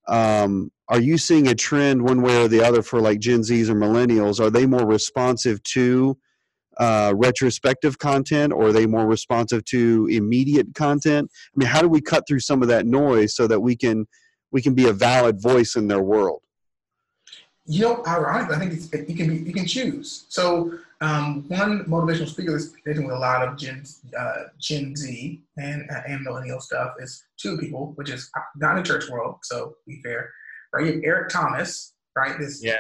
Um, 0.08 0.72
are 0.90 1.00
you 1.00 1.18
seeing 1.18 1.48
a 1.48 1.56
trend 1.56 2.02
one 2.02 2.22
way 2.22 2.44
or 2.44 2.48
the 2.48 2.62
other 2.62 2.82
for 2.82 3.00
like 3.00 3.20
Gen 3.20 3.42
Zs 3.42 3.70
or 3.70 3.76
millennials? 3.76 4.40
Are 4.40 4.50
they 4.50 4.66
more 4.66 4.86
responsive 4.86 5.62
to 5.64 6.18
uh, 6.78 7.14
retrospective 7.16 7.98
content 7.98 8.52
or 8.52 8.68
are 8.68 8.72
they 8.72 8.86
more 8.86 9.06
responsive 9.06 9.64
to 9.66 10.08
immediate 10.12 10.74
content? 10.76 11.30
I 11.34 11.56
mean, 11.56 11.68
how 11.68 11.82
do 11.82 11.88
we 11.88 12.02
cut 12.02 12.26
through 12.28 12.42
some 12.42 12.62
of 12.62 12.68
that 12.68 12.86
noise 12.86 13.36
so 13.36 13.48
that 13.48 13.60
we 13.60 13.76
can 13.76 14.08
we 14.52 14.62
can 14.62 14.74
be 14.74 14.88
a 14.88 14.94
valid 14.94 15.42
voice 15.42 15.76
in 15.76 15.88
their 15.88 16.02
world? 16.02 16.42
You 17.66 17.84
know, 17.84 18.04
ironically, 18.06 18.56
I 18.56 18.60
think 18.60 19.10
you 19.10 19.16
can 19.16 19.28
be 19.30 19.50
you 19.50 19.54
can 19.54 19.66
choose. 19.66 20.26
So 20.30 20.74
um, 21.02 21.46
one 21.48 21.86
motivational 21.86 22.28
speaker 22.28 22.52
that's 22.52 22.72
dealing 22.86 23.06
with 23.06 23.16
a 23.16 23.20
lot 23.20 23.48
of 23.48 23.58
Gen 23.58 23.84
uh, 24.18 24.44
Gen 24.60 24.96
Z 24.96 25.42
and 25.58 25.90
uh, 25.90 26.02
and 26.08 26.24
millennial 26.24 26.60
stuff 26.60 26.94
is 27.00 27.24
two 27.38 27.58
people, 27.58 27.94
which 27.96 28.10
is 28.10 28.30
not 28.58 28.78
in 28.78 28.84
church 28.84 29.10
world. 29.10 29.38
So 29.44 29.76
be 29.88 30.02
fair, 30.04 30.30
right? 30.74 31.00
Eric 31.04 31.30
Thomas, 31.30 31.94
right? 32.18 32.38
This 32.38 32.62
yeah, 32.64 32.78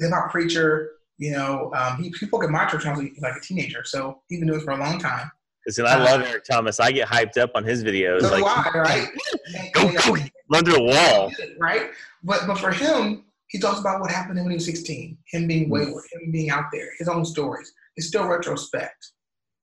hip 0.00 0.12
hop 0.12 0.30
preacher. 0.30 0.92
You 1.18 1.32
know, 1.32 1.70
um, 1.74 2.02
he, 2.02 2.08
he 2.08 2.26
spoke 2.26 2.44
at 2.44 2.50
my 2.50 2.64
church 2.66 2.84
when 2.84 2.94
I 2.94 2.98
was 2.98 3.08
like 3.20 3.36
a 3.36 3.40
teenager, 3.40 3.84
so 3.84 4.22
he's 4.28 4.38
been 4.38 4.48
doing 4.48 4.60
it 4.60 4.64
for 4.64 4.70
a 4.70 4.78
long 4.78 4.98
time. 4.98 5.30
Because 5.64 5.78
I 5.80 6.02
love 6.02 6.22
Eric 6.22 6.44
Thomas. 6.44 6.80
I 6.80 6.90
get 6.92 7.06
hyped 7.06 7.36
up 7.36 7.50
on 7.54 7.64
his 7.64 7.84
videos. 7.84 8.22
So 8.22 8.32
like, 8.32 8.44
I, 8.44 8.78
right? 8.78 9.08
go, 9.74 9.92
go, 9.92 10.16
run 10.50 10.64
through 10.64 10.76
a 10.76 10.82
wall. 10.82 11.30
Right? 11.58 11.90
But 12.22 12.46
but 12.46 12.58
for 12.58 12.70
him, 12.70 13.24
he 13.50 13.58
talks 13.58 13.80
about 13.80 14.00
what 14.00 14.10
happened 14.10 14.38
when 14.38 14.50
he 14.50 14.54
was 14.54 14.64
16, 14.64 15.18
him 15.26 15.46
being 15.46 15.66
mm. 15.66 15.70
wayward, 15.70 16.04
him 16.12 16.30
being 16.30 16.50
out 16.50 16.66
there, 16.72 16.90
his 16.98 17.08
own 17.08 17.24
stories. 17.24 17.72
It's 17.96 18.06
still 18.06 18.26
retrospect, 18.26 19.12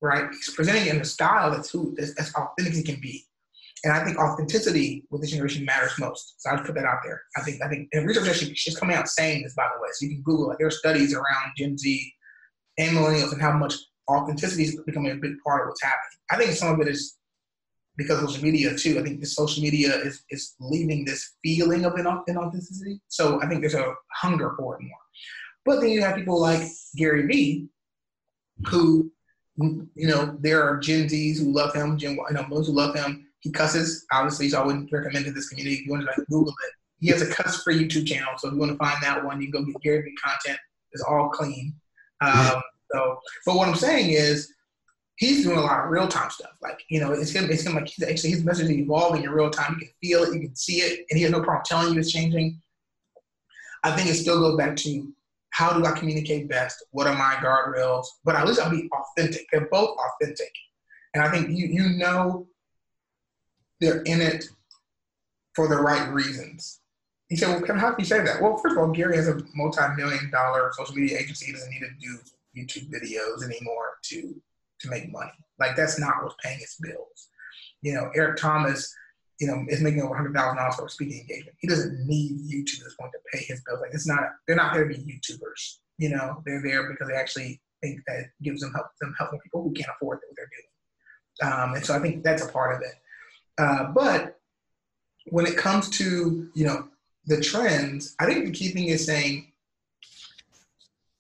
right? 0.02 0.30
He's 0.30 0.54
presenting 0.54 0.88
it 0.88 0.96
in 0.96 1.02
a 1.02 1.06
style 1.06 1.52
that's 1.52 1.70
who 1.70 1.96
that's, 1.98 2.14
that's 2.16 2.34
authentic 2.36 2.74
as 2.74 2.78
he 2.78 2.84
can 2.84 3.00
be. 3.00 3.26
And 3.84 3.94
I 3.94 4.04
think 4.04 4.18
authenticity 4.18 5.06
with 5.10 5.22
this 5.22 5.32
generation 5.32 5.64
matters 5.64 5.98
most. 6.00 6.36
So 6.42 6.50
I'd 6.50 6.66
put 6.66 6.76
that 6.76 6.86
out 6.86 7.00
there. 7.06 7.22
I 7.38 7.42
think 7.42 7.62
I 7.64 7.70
think 7.70 7.88
and 7.94 8.06
research 8.06 8.28
actually 8.28 8.56
she's 8.56 8.78
coming 8.78 8.96
out 8.96 9.08
saying 9.08 9.44
this 9.44 9.54
by 9.56 9.68
the 9.74 9.82
way. 9.82 9.90
So 9.94 10.06
you 10.06 10.16
can 10.16 10.24
Google 10.24 10.52
it. 10.52 10.58
There 10.58 10.68
are 10.68 10.72
studies 10.72 11.14
around 11.14 11.54
Gen 11.56 11.78
Z 11.78 12.14
and 12.78 12.98
millennials 12.98 13.32
and 13.32 13.42
how 13.42 13.54
much 13.54 13.76
authenticity 14.10 14.64
is 14.64 14.82
becoming 14.86 15.12
a 15.12 15.16
big 15.16 15.34
part 15.46 15.62
of 15.62 15.68
what's 15.68 15.84
happening. 15.84 16.20
I 16.32 16.38
think 16.38 16.52
some 16.52 16.74
of 16.74 16.86
it 16.86 16.92
is 16.92 17.17
because 17.98 18.20
social 18.20 18.44
media 18.44 18.76
too. 18.76 19.00
I 19.00 19.04
think 19.04 19.20
the 19.20 19.26
social 19.26 19.64
media 19.64 19.96
is 19.98 20.24
is 20.30 20.56
leaving 20.60 21.04
this 21.04 21.34
feeling 21.44 21.86
of 21.86 21.94
inauthenticity. 21.94 23.00
So 23.08 23.42
I 23.42 23.48
think 23.48 23.62
there's 23.62 23.74
a 23.74 23.94
hunger 24.14 24.54
for 24.58 24.76
it 24.76 24.84
more. 24.84 24.98
But 25.66 25.82
then 25.82 25.90
you 25.90 26.02
have 26.02 26.16
people 26.16 26.40
like 26.40 26.62
Gary 26.96 27.26
Vee, 27.26 27.68
who 28.68 29.12
you 29.58 30.08
know 30.08 30.38
there 30.40 30.64
are 30.64 30.78
Gen 30.78 31.08
Zs 31.08 31.40
who 31.40 31.52
love 31.52 31.74
him, 31.74 31.98
Gen 31.98 32.12
you 32.16 32.34
know 32.34 32.46
those 32.50 32.68
who 32.68 32.74
love 32.74 32.96
him. 32.96 33.26
He 33.40 33.52
cusses, 33.52 34.06
obviously, 34.12 34.50
so 34.50 34.62
I 34.62 34.66
wouldn't 34.66 34.92
recommend 34.92 35.26
to 35.26 35.32
this 35.32 35.50
community. 35.50 35.78
If 35.78 35.86
you 35.86 35.92
want 35.92 36.04
to 36.04 36.08
like 36.08 36.28
Google 36.28 36.54
it, 36.68 36.74
he 37.00 37.10
has 37.10 37.22
a 37.22 37.28
cuss 37.28 37.62
free 37.64 37.84
YouTube 37.84 38.08
channel. 38.08 38.34
So 38.38 38.48
if 38.48 38.54
you 38.54 38.60
want 38.60 38.72
to 38.72 38.78
find 38.78 39.02
that 39.04 39.24
one, 39.24 39.42
you 39.42 39.52
can 39.52 39.64
go 39.64 39.72
get 39.72 39.82
Gary 39.82 40.02
Vee 40.02 40.16
content. 40.24 40.60
It's 40.92 41.04
all 41.04 41.30
clean. 41.30 41.76
Um, 42.22 42.62
so, 42.92 43.20
but 43.46 43.56
what 43.56 43.68
I'm 43.68 43.76
saying 43.76 44.12
is 44.12 44.52
he's 45.18 45.44
doing 45.44 45.58
a 45.58 45.62
lot 45.62 45.84
of 45.84 45.90
real 45.90 46.08
time 46.08 46.30
stuff. 46.30 46.52
Like, 46.62 46.84
you 46.90 47.00
know, 47.00 47.12
it's 47.12 47.34
gonna, 47.34 47.48
it's 47.48 47.64
gonna 47.64 47.80
like 47.80 47.90
he's 47.90 48.08
actually 48.08 48.32
his 48.32 48.46
message 48.46 48.66
is 48.66 48.72
evolving 48.72 49.24
in 49.24 49.30
real 49.30 49.50
time. 49.50 49.78
You 49.80 49.88
can 49.88 49.96
feel 50.02 50.24
it, 50.24 50.34
you 50.34 50.48
can 50.48 50.56
see 50.56 50.78
it, 50.78 51.06
and 51.10 51.18
he 51.18 51.24
has 51.24 51.32
no 51.32 51.42
problem 51.42 51.64
telling 51.66 51.94
you 51.94 52.00
it's 52.00 52.12
changing. 52.12 52.62
I 53.84 53.92
think 53.92 54.10
it 54.10 54.16
still 54.16 54.40
goes 54.40 54.58
back 54.58 54.76
to 54.78 55.14
how 55.52 55.74
do 55.74 55.86
I 55.86 55.92
communicate 55.92 56.48
best? 56.48 56.86
What 56.92 57.08
are 57.08 57.16
my 57.16 57.36
guardrails? 57.44 58.06
But 58.24 58.36
at 58.36 58.48
least 58.48 58.60
I'll 58.60 58.70
be 58.70 58.90
authentic. 58.92 59.48
They're 59.52 59.68
both 59.72 59.98
authentic. 59.98 60.52
And 61.14 61.24
I 61.24 61.32
think 61.32 61.50
you 61.50 61.68
you 61.68 61.98
know 61.98 62.48
they're 63.82 64.02
in 64.04 64.22
it 64.22 64.46
for 65.56 65.68
the 65.68 65.78
right 65.78 66.12
reasons. 66.14 66.82
He 67.30 67.36
said, 67.36 67.50
Well, 67.50 67.62
Kevin, 67.62 67.80
how 67.80 67.90
can 67.92 68.00
you 68.00 68.06
say 68.06 68.24
that? 68.24 68.42
Well, 68.42 68.58
first 68.58 68.74
of 68.74 68.78
all, 68.78 68.92
Gary 68.92 69.16
has 69.16 69.28
a 69.28 69.40
multi-million 69.56 70.30
dollar 70.32 70.72
social 70.74 70.96
media 70.96 71.18
agency. 71.18 71.48
He 71.48 71.52
doesn't 71.54 71.72
need 71.72 71.80
to 71.80 71.90
do 72.00 72.20
YouTube 72.56 72.90
videos 72.90 73.44
anymore 73.44 73.98
to 74.04 74.36
to 74.82 74.90
make 74.90 75.12
money. 75.12 75.32
Like 75.60 75.76
that's 75.76 76.00
not 76.00 76.24
what's 76.24 76.36
paying 76.44 76.60
his 76.60 76.78
bills. 76.82 77.30
You 77.82 77.94
know, 77.94 78.10
Eric 78.16 78.38
Thomas, 78.38 78.94
you 79.40 79.48
know, 79.48 79.64
is 79.68 79.82
making 79.82 80.02
over 80.02 80.16
hundred 80.16 80.36
thousand 80.36 80.58
dollars 80.58 80.76
for 80.76 80.86
a 80.86 80.90
speaking 80.90 81.22
engagement. 81.22 81.58
He 81.60 81.68
doesn't 81.68 82.08
need 82.08 82.40
YouTube 82.42 82.80
at 82.80 82.86
this 82.86 82.96
point 83.00 83.12
to 83.14 83.38
pay 83.38 83.44
his 83.44 83.62
bills. 83.66 83.80
Like 83.82 83.94
it's 83.94 84.08
not 84.08 84.22
they're 84.48 84.56
not 84.56 84.74
there 84.74 84.88
to 84.88 84.94
be 84.94 85.04
YouTubers. 85.04 85.78
You 85.98 86.10
know, 86.10 86.42
they're 86.46 86.62
there 86.62 86.90
because 86.92 87.08
they 87.08 87.16
actually 87.16 87.62
think 87.82 88.02
that 88.08 88.26
gives 88.42 88.62
them 88.62 88.74
help 88.74 88.88
them 89.02 89.14
helping 89.18 89.40
people 89.40 89.64
who 89.64 89.72
can't 89.74 89.90
afford 89.96 90.20
what 90.20 90.36
they're 90.36 90.50
doing. 90.50 91.54
Um, 91.54 91.74
and 91.76 91.86
so 91.86 91.96
I 91.96 92.00
think 92.00 92.24
that's 92.24 92.44
a 92.44 92.52
part 92.52 92.76
of 92.76 92.82
it. 92.82 92.96
Uh, 93.60 93.92
but 93.92 94.40
when 95.30 95.46
it 95.46 95.58
comes 95.58 95.90
to 95.90 96.50
you 96.56 96.66
know 96.66 96.88
the 97.26 97.42
trends, 97.42 98.16
I 98.20 98.26
think 98.26 98.46
the 98.46 98.52
key 98.52 98.70
thing 98.70 98.88
is 98.88 99.06
saying 99.06 99.52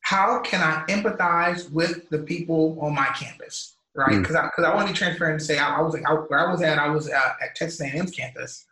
how 0.08 0.39
can 0.39 0.62
I 0.62 0.86
empathize 0.89 1.70
with 1.70 2.08
the 2.08 2.20
people 2.20 2.78
on 2.80 2.96
my 2.96 3.08
campus, 3.08 3.76
right? 3.93 4.17
Because 4.17 4.38
mm. 4.38 4.46
I, 4.46 4.50
cause 4.56 4.63
I 4.63 4.74
want 4.74 4.88
to 4.88 4.93
be 4.93 4.98
transparent 4.98 5.34
and 5.34 5.43
say 5.43 5.58
I, 5.58 5.80
I 5.80 5.82
was 5.82 5.93
like, 5.93 6.10
I, 6.10 6.13
where 6.13 6.48
I 6.48 6.50
was 6.50 6.62
at, 6.62 6.80
I 6.80 6.88
was 6.88 7.10
at, 7.10 7.36
at 7.43 7.56
Texas 7.58 7.82
A&M's 7.82 8.12
campus, 8.12 8.63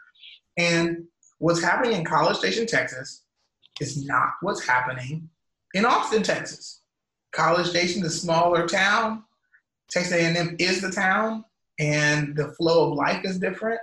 and 0.56 1.04
what's 1.40 1.62
happening 1.62 1.98
in 1.98 2.06
College 2.06 2.38
Station, 2.38 2.66
Texas, 2.66 3.24
is 3.82 4.06
not 4.06 4.30
what's 4.40 4.66
happening 4.66 5.30
in 5.74 5.84
Austin, 5.84 6.24
Texas. 6.24 6.80
College 7.34 7.68
Station, 7.68 8.02
the 8.02 8.10
smaller 8.10 8.66
town, 8.66 9.26
Texas 9.92 10.14
A&M 10.14 10.56
is 10.58 10.80
the 10.80 10.90
town, 10.90 11.44
and 11.80 12.34
the 12.38 12.54
flow 12.54 12.92
of 12.92 12.98
life 12.98 13.26
is 13.26 13.40
different, 13.40 13.82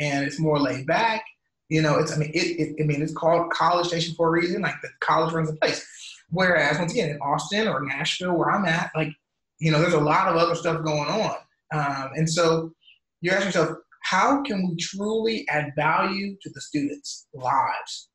and 0.00 0.24
it's 0.24 0.40
more 0.40 0.58
laid 0.58 0.86
back. 0.86 1.22
You 1.68 1.82
know, 1.82 1.98
it's 1.98 2.14
I 2.14 2.16
mean, 2.16 2.30
it, 2.30 2.38
it 2.58 2.82
I 2.82 2.86
mean, 2.86 3.02
it's 3.02 3.12
called 3.12 3.50
College 3.50 3.88
Station 3.88 4.14
for 4.14 4.28
a 4.28 4.30
reason. 4.30 4.62
Like 4.62 4.80
the 4.80 4.88
college 5.00 5.34
runs 5.34 5.50
the 5.50 5.56
place. 5.56 5.86
Whereas 6.34 6.78
once 6.78 6.92
again 6.92 7.10
in 7.10 7.18
Austin 7.18 7.68
or 7.68 7.84
Nashville, 7.84 8.36
where 8.36 8.50
I'm 8.50 8.66
at, 8.66 8.90
like 8.94 9.12
you 9.60 9.70
know, 9.70 9.80
there's 9.80 9.94
a 9.94 10.00
lot 10.00 10.28
of 10.28 10.36
other 10.36 10.54
stuff 10.54 10.84
going 10.84 11.08
on, 11.08 11.36
um, 11.72 12.10
and 12.14 12.28
so 12.28 12.72
you're 13.20 13.34
asking 13.34 13.48
yourself, 13.48 13.78
how 14.02 14.42
can 14.42 14.68
we 14.68 14.76
truly 14.76 15.46
add 15.48 15.72
value 15.76 16.36
to 16.42 16.50
the 16.50 16.60
students' 16.60 17.26
lives? 17.32 18.08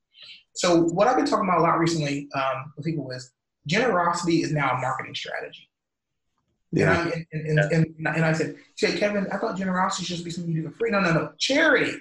So 0.54 0.84
what 0.84 1.08
I've 1.08 1.16
been 1.16 1.26
talking 1.26 1.48
about 1.48 1.60
a 1.60 1.64
lot 1.64 1.80
recently 1.80 2.28
um, 2.36 2.74
with 2.76 2.86
people 2.86 3.10
is 3.12 3.32
generosity 3.66 4.44
is 4.44 4.52
now 4.52 4.78
a 4.78 4.82
marketing 4.82 5.16
strategy. 5.16 5.70
Yeah. 6.72 7.04
And, 7.04 7.26
and, 7.32 7.48
and, 7.48 7.58
yeah. 7.58 7.78
and, 7.78 8.16
and, 8.18 8.26
I 8.26 8.34
said, 8.34 8.56
say, 8.76 8.98
Kevin, 8.98 9.28
I 9.32 9.38
thought 9.38 9.58
generosity 9.58 10.06
should 10.06 10.24
be 10.24 10.30
something 10.32 10.54
you 10.54 10.62
do 10.62 10.70
for 10.70 10.76
free. 10.76 10.92
No, 10.92 11.00
no, 11.00 11.14
no. 11.14 11.32
Charity 11.40 11.94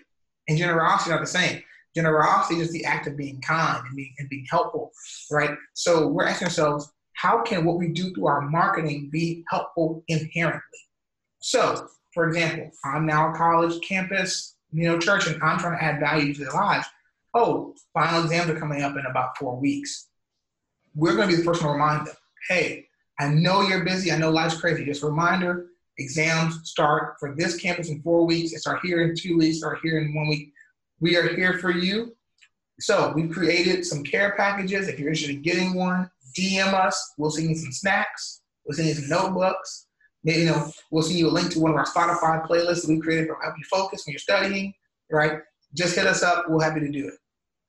and 0.49 0.59
generosity 0.59 1.13
are 1.13 1.21
the 1.21 1.27
same. 1.27 1.63
Generosity 1.95 2.61
is 2.61 2.71
the 2.71 2.85
act 2.85 3.07
of 3.07 3.17
being 3.17 3.41
kind 3.41 3.83
and 3.87 3.97
being, 3.97 4.15
and 4.19 4.29
being 4.29 4.47
helpful, 4.51 4.93
right? 5.31 5.57
So 5.75 6.09
we're 6.09 6.27
asking 6.27 6.47
ourselves, 6.47 6.93
how 7.15 7.43
can 7.43 7.65
what 7.65 7.79
we 7.79 7.89
do 7.89 8.13
through 8.13 8.27
our 8.27 8.43
marketing 8.43 9.09
be 9.11 9.45
helpful 9.49 10.05
inherently? 10.09 10.61
So, 11.41 11.89
for 12.15 12.29
example, 12.29 12.71
I'm 12.85 13.07
now 13.07 13.33
a 13.33 13.37
college 13.37 13.81
campus, 13.81 14.57
you 14.73 14.85
know, 14.85 14.99
church, 14.99 15.27
and 15.27 15.43
I'm 15.43 15.59
trying 15.59 15.79
to 15.79 15.85
add 15.85 16.01
value 16.01 16.33
to 16.35 16.41
their 16.41 16.53
lives. 16.53 16.87
Oh, 17.35 17.75
final 17.93 18.23
exams 18.23 18.51
are 18.51 18.59
coming 18.59 18.83
up 18.83 18.97
in 18.97 19.05
about 19.07 19.37
four 19.37 19.57
weeks. 19.57 20.09
We're 20.95 21.17
going 21.17 21.29
to 21.29 21.35
be 21.35 21.41
the 21.41 21.45
first 21.45 21.61
to 21.63 21.69
remind 21.69 22.07
them, 22.07 22.17
hey, 22.49 22.87
I 23.21 23.29
know 23.29 23.63
you're 23.63 23.85
busy. 23.85 24.13
I 24.13 24.19
know 24.19 24.31
life's 24.31 24.61
crazy. 24.61 24.85
Just 24.85 25.03
a 25.03 25.07
reminder, 25.07 25.67
exams 25.99 26.61
start 26.69 27.17
for 27.19 27.35
this 27.37 27.57
campus 27.57 27.89
in 27.89 28.01
four 28.03 28.25
weeks. 28.25 28.53
They 28.53 28.59
start 28.59 28.81
here 28.85 29.03
in 29.03 29.17
two 29.17 29.37
weeks, 29.39 29.59
start 29.59 29.81
here 29.83 29.99
in 29.99 30.15
one 30.15 30.29
week. 30.29 30.53
We 31.01 31.17
are 31.17 31.29
here 31.29 31.59
for 31.59 31.71
you. 31.71 32.17
So 32.81 33.13
we 33.15 33.29
created 33.29 33.85
some 33.85 34.03
care 34.03 34.35
packages. 34.37 34.89
If 34.89 34.99
you're 34.99 35.09
interested 35.09 35.35
in 35.37 35.43
getting 35.43 35.75
one, 35.75 36.11
DM 36.37 36.73
us. 36.75 37.15
We'll 37.19 37.31
send 37.31 37.51
you 37.51 37.57
some 37.57 37.73
snacks. 37.73 38.43
We'll 38.65 38.77
send 38.77 38.89
you 38.89 38.95
some 38.95 39.09
notebooks. 39.09 39.87
You 40.25 40.47
know, 40.47 40.71
we'll 40.91 41.03
send 41.03 41.19
you 41.19 41.29
a 41.29 41.31
link 41.31 41.53
to 41.53 41.61
one 41.61 41.71
of 41.71 41.77
our 41.77 41.87
Spotify 41.87 42.47
playlists 42.47 42.83
that 42.83 42.89
we 42.89 43.01
created 43.01 43.29
to 43.29 43.35
help 43.43 43.55
you 43.57 43.65
focus 43.71 44.05
when 44.07 44.13
you're 44.13 44.19
studying. 44.19 44.75
Right? 45.11 45.41
Just 45.75 45.97
hit 45.97 46.07
us 46.07 46.23
up. 46.23 46.47
We're 46.49 46.63
happy 46.63 46.81
to 46.81 46.91
do 46.91 47.09
it. 47.09 47.15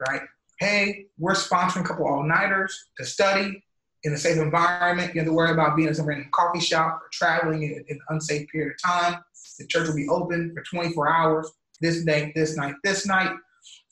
Right? 0.07 0.21
Hey, 0.59 1.05
we're 1.17 1.35
sponsoring 1.35 1.85
a 1.85 1.87
couple 1.87 2.07
all-nighters 2.07 2.89
to 2.97 3.05
study 3.05 3.63
in 4.03 4.13
a 4.13 4.17
safe 4.17 4.37
environment. 4.37 5.09
You 5.09 5.21
don't 5.21 5.25
have 5.25 5.31
to 5.31 5.33
worry 5.33 5.51
about 5.51 5.75
being 5.75 5.87
in 5.87 5.95
a 5.95 6.29
coffee 6.31 6.59
shop 6.59 6.99
or 7.01 7.09
traveling 7.11 7.63
in, 7.63 7.71
in 7.87 7.95
an 7.95 8.01
unsafe 8.09 8.49
period 8.49 8.73
of 8.73 8.81
time. 8.81 9.21
The 9.57 9.67
church 9.67 9.87
will 9.87 9.95
be 9.95 10.07
open 10.09 10.53
for 10.53 10.63
24 10.63 11.09
hours 11.09 11.51
this 11.81 12.03
day, 12.03 12.31
this 12.35 12.55
night, 12.55 12.75
this 12.83 13.05
night. 13.05 13.31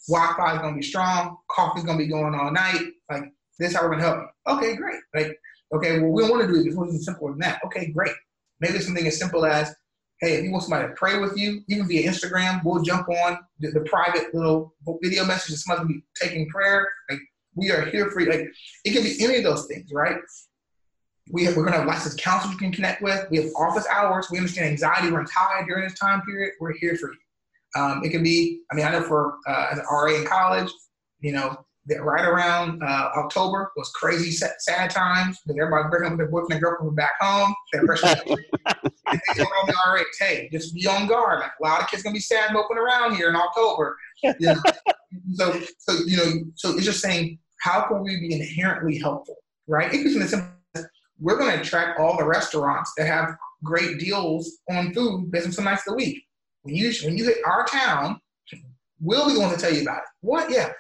Wi-Fi 0.10 0.56
is 0.56 0.60
gonna 0.60 0.76
be 0.76 0.82
strong. 0.82 1.38
Coffee's 1.52 1.84
gonna 1.84 1.98
be 1.98 2.08
going 2.08 2.34
all 2.34 2.52
night. 2.52 2.82
Like 3.10 3.26
this, 3.60 3.76
how 3.76 3.84
we're 3.84 3.92
gonna 3.92 4.04
help 4.04 4.20
you. 4.20 4.54
Okay, 4.54 4.76
great. 4.76 5.02
Like, 5.14 5.38
okay, 5.74 6.00
well, 6.00 6.12
we 6.12 6.22
don't 6.22 6.32
want 6.32 6.48
to 6.48 6.54
do 6.54 6.64
this. 6.64 6.76
It's 6.96 7.06
simpler 7.06 7.32
than 7.32 7.40
that. 7.40 7.62
Okay, 7.66 7.88
great. 7.88 8.16
Maybe 8.60 8.80
something 8.80 9.06
as 9.06 9.20
simple 9.20 9.46
as, 9.46 9.74
hey, 10.22 10.36
if 10.36 10.44
you 10.44 10.52
want 10.52 10.64
somebody 10.64 10.88
to 10.88 10.94
pray 10.94 11.20
with 11.20 11.38
you, 11.38 11.62
even 11.68 11.88
via 11.88 12.10
Instagram, 12.10 12.64
we'll 12.64 12.82
jump 12.82 13.08
on 13.10 13.40
the, 13.60 13.72
the 13.72 13.82
private 13.82 14.34
little 14.34 14.74
video 15.02 15.26
message 15.26 15.52
that 15.52 15.58
somebody's 15.58 15.96
be 15.96 16.04
taking 16.16 16.48
prayer. 16.50 16.88
Like, 17.10 17.20
we 17.56 17.72
are 17.72 17.86
here 17.86 18.10
for 18.12 18.22
you. 18.22 18.30
Like, 18.30 18.48
it 18.86 18.94
can 18.94 19.04
be 19.04 19.16
any 19.24 19.38
of 19.38 19.44
those 19.44 19.66
things, 19.68 19.92
right? 19.92 20.18
We 21.32 21.44
have, 21.44 21.58
we're 21.58 21.64
going 21.64 21.74
to 21.74 21.80
have 21.80 21.88
licensed 21.88 22.20
counselors 22.20 22.54
you 22.54 22.60
can 22.60 22.72
connect 22.72 23.02
with. 23.02 23.30
We 23.30 23.38
have 23.38 23.52
office 23.58 23.86
hours. 23.88 24.28
We 24.32 24.38
understand 24.38 24.70
anxiety 24.70 25.10
runs 25.10 25.30
high 25.32 25.66
during 25.68 25.84
this 25.84 26.00
time 26.00 26.22
period. 26.22 26.54
We're 26.60 26.74
here 26.78 26.96
for 26.96 27.12
you 27.12 27.20
Um, 27.76 28.02
it 28.04 28.10
can 28.10 28.24
be, 28.24 28.62
I 28.72 28.76
mean, 28.76 28.86
I 28.86 28.92
know 28.92 29.02
for 29.02 29.36
uh, 29.48 29.68
as 29.72 29.80
an 29.80 29.86
RA 29.92 30.16
in 30.16 30.26
college, 30.26 30.72
you 31.20 31.32
know, 31.32 31.56
that 31.88 32.04
right 32.04 32.26
around 32.26 32.84
uh, 32.84 33.10
October 33.16 33.72
was 33.78 33.90
crazy 33.92 34.32
sad, 34.32 34.90
times 34.90 35.40
because 35.46 35.58
everybody 35.60 35.90
breaking 35.90 36.08
up 36.08 36.12
with 36.12 36.20
their 36.20 36.28
boyfriend 36.28 36.54
and 36.54 36.62
girlfriend 36.62 36.96
back 36.96 37.14
home. 37.20 37.54
They're 37.72 37.86
all 39.86 39.94
right. 39.94 40.06
Hey, 40.20 40.50
just 40.52 40.76
be 40.76 40.86
on 40.86 41.08
guard. 41.08 41.40
Like, 41.40 41.52
a 41.62 41.64
lot 41.64 41.82
of 41.82 41.90
kids 41.90 42.04
gonna 42.04 42.14
be 42.14 42.20
sad 42.20 42.52
moping 42.52 42.78
around 42.78 43.16
here 43.16 43.30
in 43.30 43.36
October. 43.36 43.96
You 44.22 44.34
know? 44.42 44.56
so, 45.34 45.62
so 45.80 45.94
you 46.06 46.18
know, 46.18 46.32
so 46.56 46.72
it's 46.76 46.86
just 46.86 47.02
saying, 47.02 47.40
how 47.62 47.88
can 47.88 48.04
we 48.04 48.20
be 48.20 48.34
inherently 48.34 48.98
helpful, 48.98 49.38
right? 49.68 49.94
It 49.94 50.04
could 50.04 50.14
be 50.14 50.22
simple. 50.28 50.50
We're 51.20 51.38
going 51.38 51.56
to 51.56 51.62
attract 51.62 52.00
all 52.00 52.16
the 52.18 52.26
restaurants 52.26 52.94
that 52.98 53.08
have 53.08 53.36
great 53.64 53.98
deals 54.00 54.60
on 54.70 54.94
food 54.94 55.32
based 55.32 55.48
on 55.48 55.52
some 55.52 55.66
nights 55.66 55.82
of 55.88 55.94
the 55.94 55.96
week. 55.96 56.24
When 56.68 56.76
you 56.76 56.94
when 57.04 57.18
you 57.18 57.26
hit 57.26 57.38
our 57.46 57.66
town, 57.66 58.20
we'll 59.00 59.30
be 59.30 59.38
ones 59.38 59.56
to 59.56 59.60
tell 59.60 59.74
you 59.74 59.82
about 59.82 60.00
it. 60.00 60.10
What? 60.22 60.52
Yeah 60.52 60.72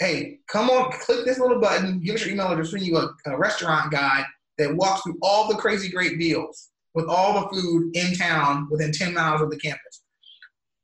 hey, 0.00 0.38
come 0.48 0.70
on, 0.70 0.90
click 0.92 1.26
this 1.26 1.38
little 1.38 1.60
button, 1.60 2.00
give 2.00 2.14
us 2.14 2.24
your 2.24 2.32
email 2.32 2.50
address, 2.50 2.70
send 2.70 2.82
you 2.82 2.96
a, 2.96 3.14
a 3.26 3.36
restaurant 3.36 3.92
guide 3.92 4.24
that 4.56 4.74
walks 4.74 5.02
through 5.02 5.18
all 5.22 5.46
the 5.46 5.54
crazy 5.54 5.90
great 5.90 6.18
deals 6.18 6.70
with 6.94 7.06
all 7.06 7.34
the 7.34 7.48
food 7.50 7.94
in 7.94 8.14
town 8.14 8.66
within 8.70 8.92
10 8.92 9.12
miles 9.12 9.42
of 9.42 9.50
the 9.50 9.58
campus. 9.58 10.02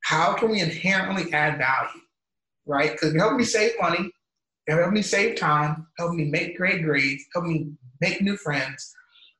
How 0.04 0.34
can 0.34 0.50
we 0.50 0.60
inherently 0.60 1.32
add 1.32 1.56
value, 1.58 2.00
right? 2.66 2.92
Because 2.92 3.14
it 3.14 3.18
help 3.18 3.36
me 3.36 3.44
save 3.44 3.72
money, 3.80 4.10
it 4.66 4.74
help 4.74 4.92
me 4.92 5.02
save 5.02 5.36
time, 5.36 5.86
help 5.98 6.12
me 6.12 6.26
make 6.26 6.56
great 6.56 6.82
grades, 6.82 7.24
help 7.32 7.46
me 7.46 7.70
make 8.02 8.20
new 8.20 8.36
friends. 8.36 8.94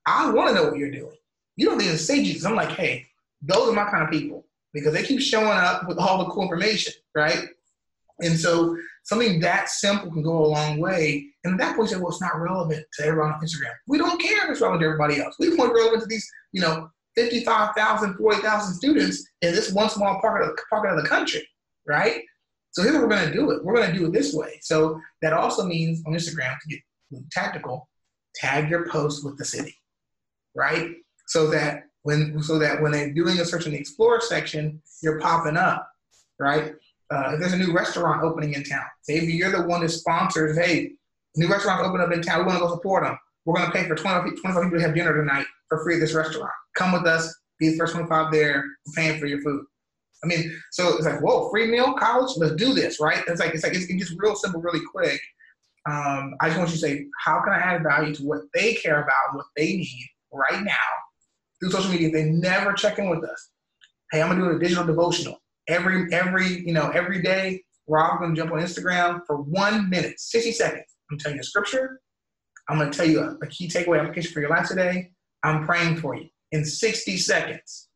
I 0.07 0.31
want 0.31 0.49
to 0.49 0.55
know 0.55 0.65
what 0.71 0.79
you're 0.79 0.91
doing. 0.91 1.17
You 1.57 1.67
don't 1.67 1.79
need 1.79 1.91
to 1.91 1.99
say 1.99 2.25
Jesus. 2.25 2.47
I'm 2.47 2.57
like, 2.57 2.71
hey, 2.71 3.07
those 3.43 3.69
are 3.69 3.73
my 3.73 3.91
kind 3.91 4.05
of 4.05 4.11
people 4.11 4.46
because 4.77 4.93
they 4.93 5.03
keep 5.03 5.23
showing 5.23 5.47
up 5.49 5.89
with 5.89 5.99
all 5.99 6.19
the 6.19 6.31
cool 6.31 6.43
information, 6.43 6.93
right? 7.15 7.49
And 8.21 8.39
so 8.39 8.77
something 9.05 9.41
that 9.41 9.71
simple 9.71 10.13
can 10.13 10.23
go 10.23 10.45
a 10.45 10.49
long 10.49 10.79
way. 10.79 11.27
And 11.45 11.55
at 11.55 11.61
that 11.61 11.77
point, 11.77 11.89
you 11.89 11.97
say, 11.97 12.01
well, 12.01 12.11
it's 12.11 12.21
not 12.21 12.39
relevant 12.39 12.85
to 12.99 13.07
everyone 13.07 13.33
on 13.33 13.41
Instagram. 13.41 13.73
We 13.87 13.97
don't 13.97 14.21
care 14.21 14.45
if 14.45 14.51
it's 14.51 14.61
relevant 14.61 14.83
to 14.83 14.87
everybody 14.87 15.19
else. 15.19 15.37
We 15.39 15.57
want 15.57 15.73
relevant 15.73 16.03
to 16.03 16.09
these, 16.09 16.31
you 16.53 16.61
know, 16.61 16.91
55,000, 17.17 18.17
40,000 18.17 18.75
students 18.75 19.27
in 19.41 19.55
this 19.55 19.73
one 19.73 19.89
small 19.89 20.21
part 20.21 20.43
of 20.43 20.49
the, 20.49 20.63
part 20.69 20.91
of 20.91 21.03
the 21.03 21.09
country, 21.09 21.49
right? 21.87 22.21
So 22.73 22.83
here's 22.83 22.95
what 22.95 23.05
we're 23.05 23.17
going 23.17 23.29
to 23.29 23.33
do 23.33 23.51
it. 23.53 23.65
We're 23.65 23.77
going 23.77 23.91
to 23.91 23.99
do 23.99 24.07
it 24.07 24.13
this 24.13 24.35
way. 24.35 24.59
So 24.61 25.01
that 25.23 25.33
also 25.33 25.65
means 25.65 26.03
on 26.07 26.13
Instagram, 26.13 26.55
to 26.61 26.69
get 26.69 26.81
tactical, 27.33 27.89
tag 28.35 28.69
your 28.69 28.87
post 28.89 29.25
with 29.25 29.39
the 29.39 29.45
city, 29.47 29.75
right? 30.55 30.91
So 31.29 31.49
that 31.49 31.85
when 32.07 32.43
so 32.43 32.59
that 32.59 32.81
when 32.81 32.93
they're 32.93 33.13
doing 33.13 33.39
a 33.41 33.45
search 33.45 33.67
in 33.67 33.73
the 33.73 33.79
Explore 33.79 34.21
section, 34.21 34.81
you're 35.03 35.21
popping 35.21 35.57
up, 35.57 35.91
right? 36.39 36.75
uh, 37.11 37.33
if 37.33 37.41
there's 37.41 37.53
a 37.53 37.59
new 37.59 37.73
restaurant 37.73 38.23
opening 38.23 38.55
in 38.55 38.65
town, 38.65 38.85
if 39.07 39.25
you're 39.25 39.53
the 39.53 39.67
one 39.67 39.81
that 39.83 39.91
sponsors, 39.91 40.59
hey, 40.59 40.93
new 41.37 41.49
restaurant 41.49 41.87
open 41.87 42.01
up 42.01 42.13
in 42.13 42.23
town, 42.23 42.41
we 42.41 42.47
want 42.47 42.59
to 42.59 42.67
go 42.67 42.75
support 42.75 43.05
them. 43.05 43.17
We're 43.45 43.55
going 43.55 43.67
to 43.67 43.73
pay 43.73 43.87
for 43.87 43.95
20, 43.95 44.41
25 44.41 44.65
people 44.65 44.79
to 44.79 44.85
have 44.85 44.95
dinner 44.95 45.15
tonight 45.17 45.47
for 45.69 45.83
free 45.85 45.95
at 45.95 46.01
this 46.01 46.15
restaurant. 46.15 46.51
Come 46.75 46.93
with 46.93 47.07
us, 47.07 47.33
be 47.61 47.71
the 47.71 47.77
first 47.77 47.95
25 47.95 48.33
there, 48.33 48.65
we're 48.87 48.93
paying 48.97 49.21
for 49.21 49.27
your 49.27 49.41
food. 49.43 49.65
I 50.25 50.27
mean, 50.27 50.61
so 50.73 50.97
it's 50.97 51.07
like, 51.07 51.21
whoa, 51.21 51.49
free 51.51 51.71
meal, 51.71 51.93
college, 51.95 52.33
let's 52.39 52.57
do 52.57 52.75
this, 52.75 52.99
right? 53.01 53.23
It's 53.29 53.39
like, 53.39 53.55
it's 53.55 53.63
like, 53.63 53.75
it's, 53.75 53.87
it's 53.89 54.15
real 54.19 54.35
simple, 54.35 54.61
really 54.61 54.85
quick. 54.93 55.21
Um, 55.89 56.35
I 56.41 56.49
just 56.49 56.59
want 56.59 56.71
you 56.71 56.77
to 56.77 56.81
say, 56.81 57.07
how 57.25 57.41
can 57.43 57.53
I 57.53 57.59
add 57.59 57.85
value 57.85 58.13
to 58.15 58.23
what 58.25 58.41
they 58.53 58.75
care 58.75 59.03
about, 59.03 59.37
what 59.37 59.47
they 59.57 59.77
need 59.77 60.09
right 60.33 60.65
now 60.65 60.73
through 61.61 61.71
social 61.71 61.91
media? 61.91 62.11
They 62.11 62.25
never 62.25 62.73
check 62.73 62.99
in 62.99 63.09
with 63.09 63.25
us. 63.25 63.51
Hey, 64.13 64.23
I'm 64.23 64.29
gonna 64.29 64.43
do 64.43 64.57
a 64.57 64.59
digital 64.59 64.85
devotional 64.85 65.39
every 65.69 66.13
every 66.13 66.61
you 66.67 66.73
know 66.73 66.91
every 66.91 67.23
day 67.23 67.63
Rob's 67.89 68.21
gonna 68.21 68.35
jump 68.35 68.53
on 68.53 68.59
Instagram 68.59 69.21
for 69.27 69.37
one 69.37 69.89
minute, 69.89 70.19
60 70.19 70.53
seconds. 70.53 70.85
I'm 71.11 71.19
telling 71.19 71.37
you 71.37 71.43
a 71.43 71.45
scripture. 71.45 72.01
I'm 72.69 72.79
gonna 72.79 72.91
tell 72.91 73.07
you 73.07 73.21
a, 73.21 73.37
a 73.43 73.47
key 73.47 73.69
takeaway 73.69 74.01
application 74.01 74.33
for 74.33 74.41
your 74.41 74.51
life 74.51 74.67
today. 74.67 75.11
I'm 75.45 75.65
praying 75.65 75.97
for 75.97 76.17
you 76.17 76.29
in 76.53 76.65
60 76.65 77.17
seconds 77.19 77.89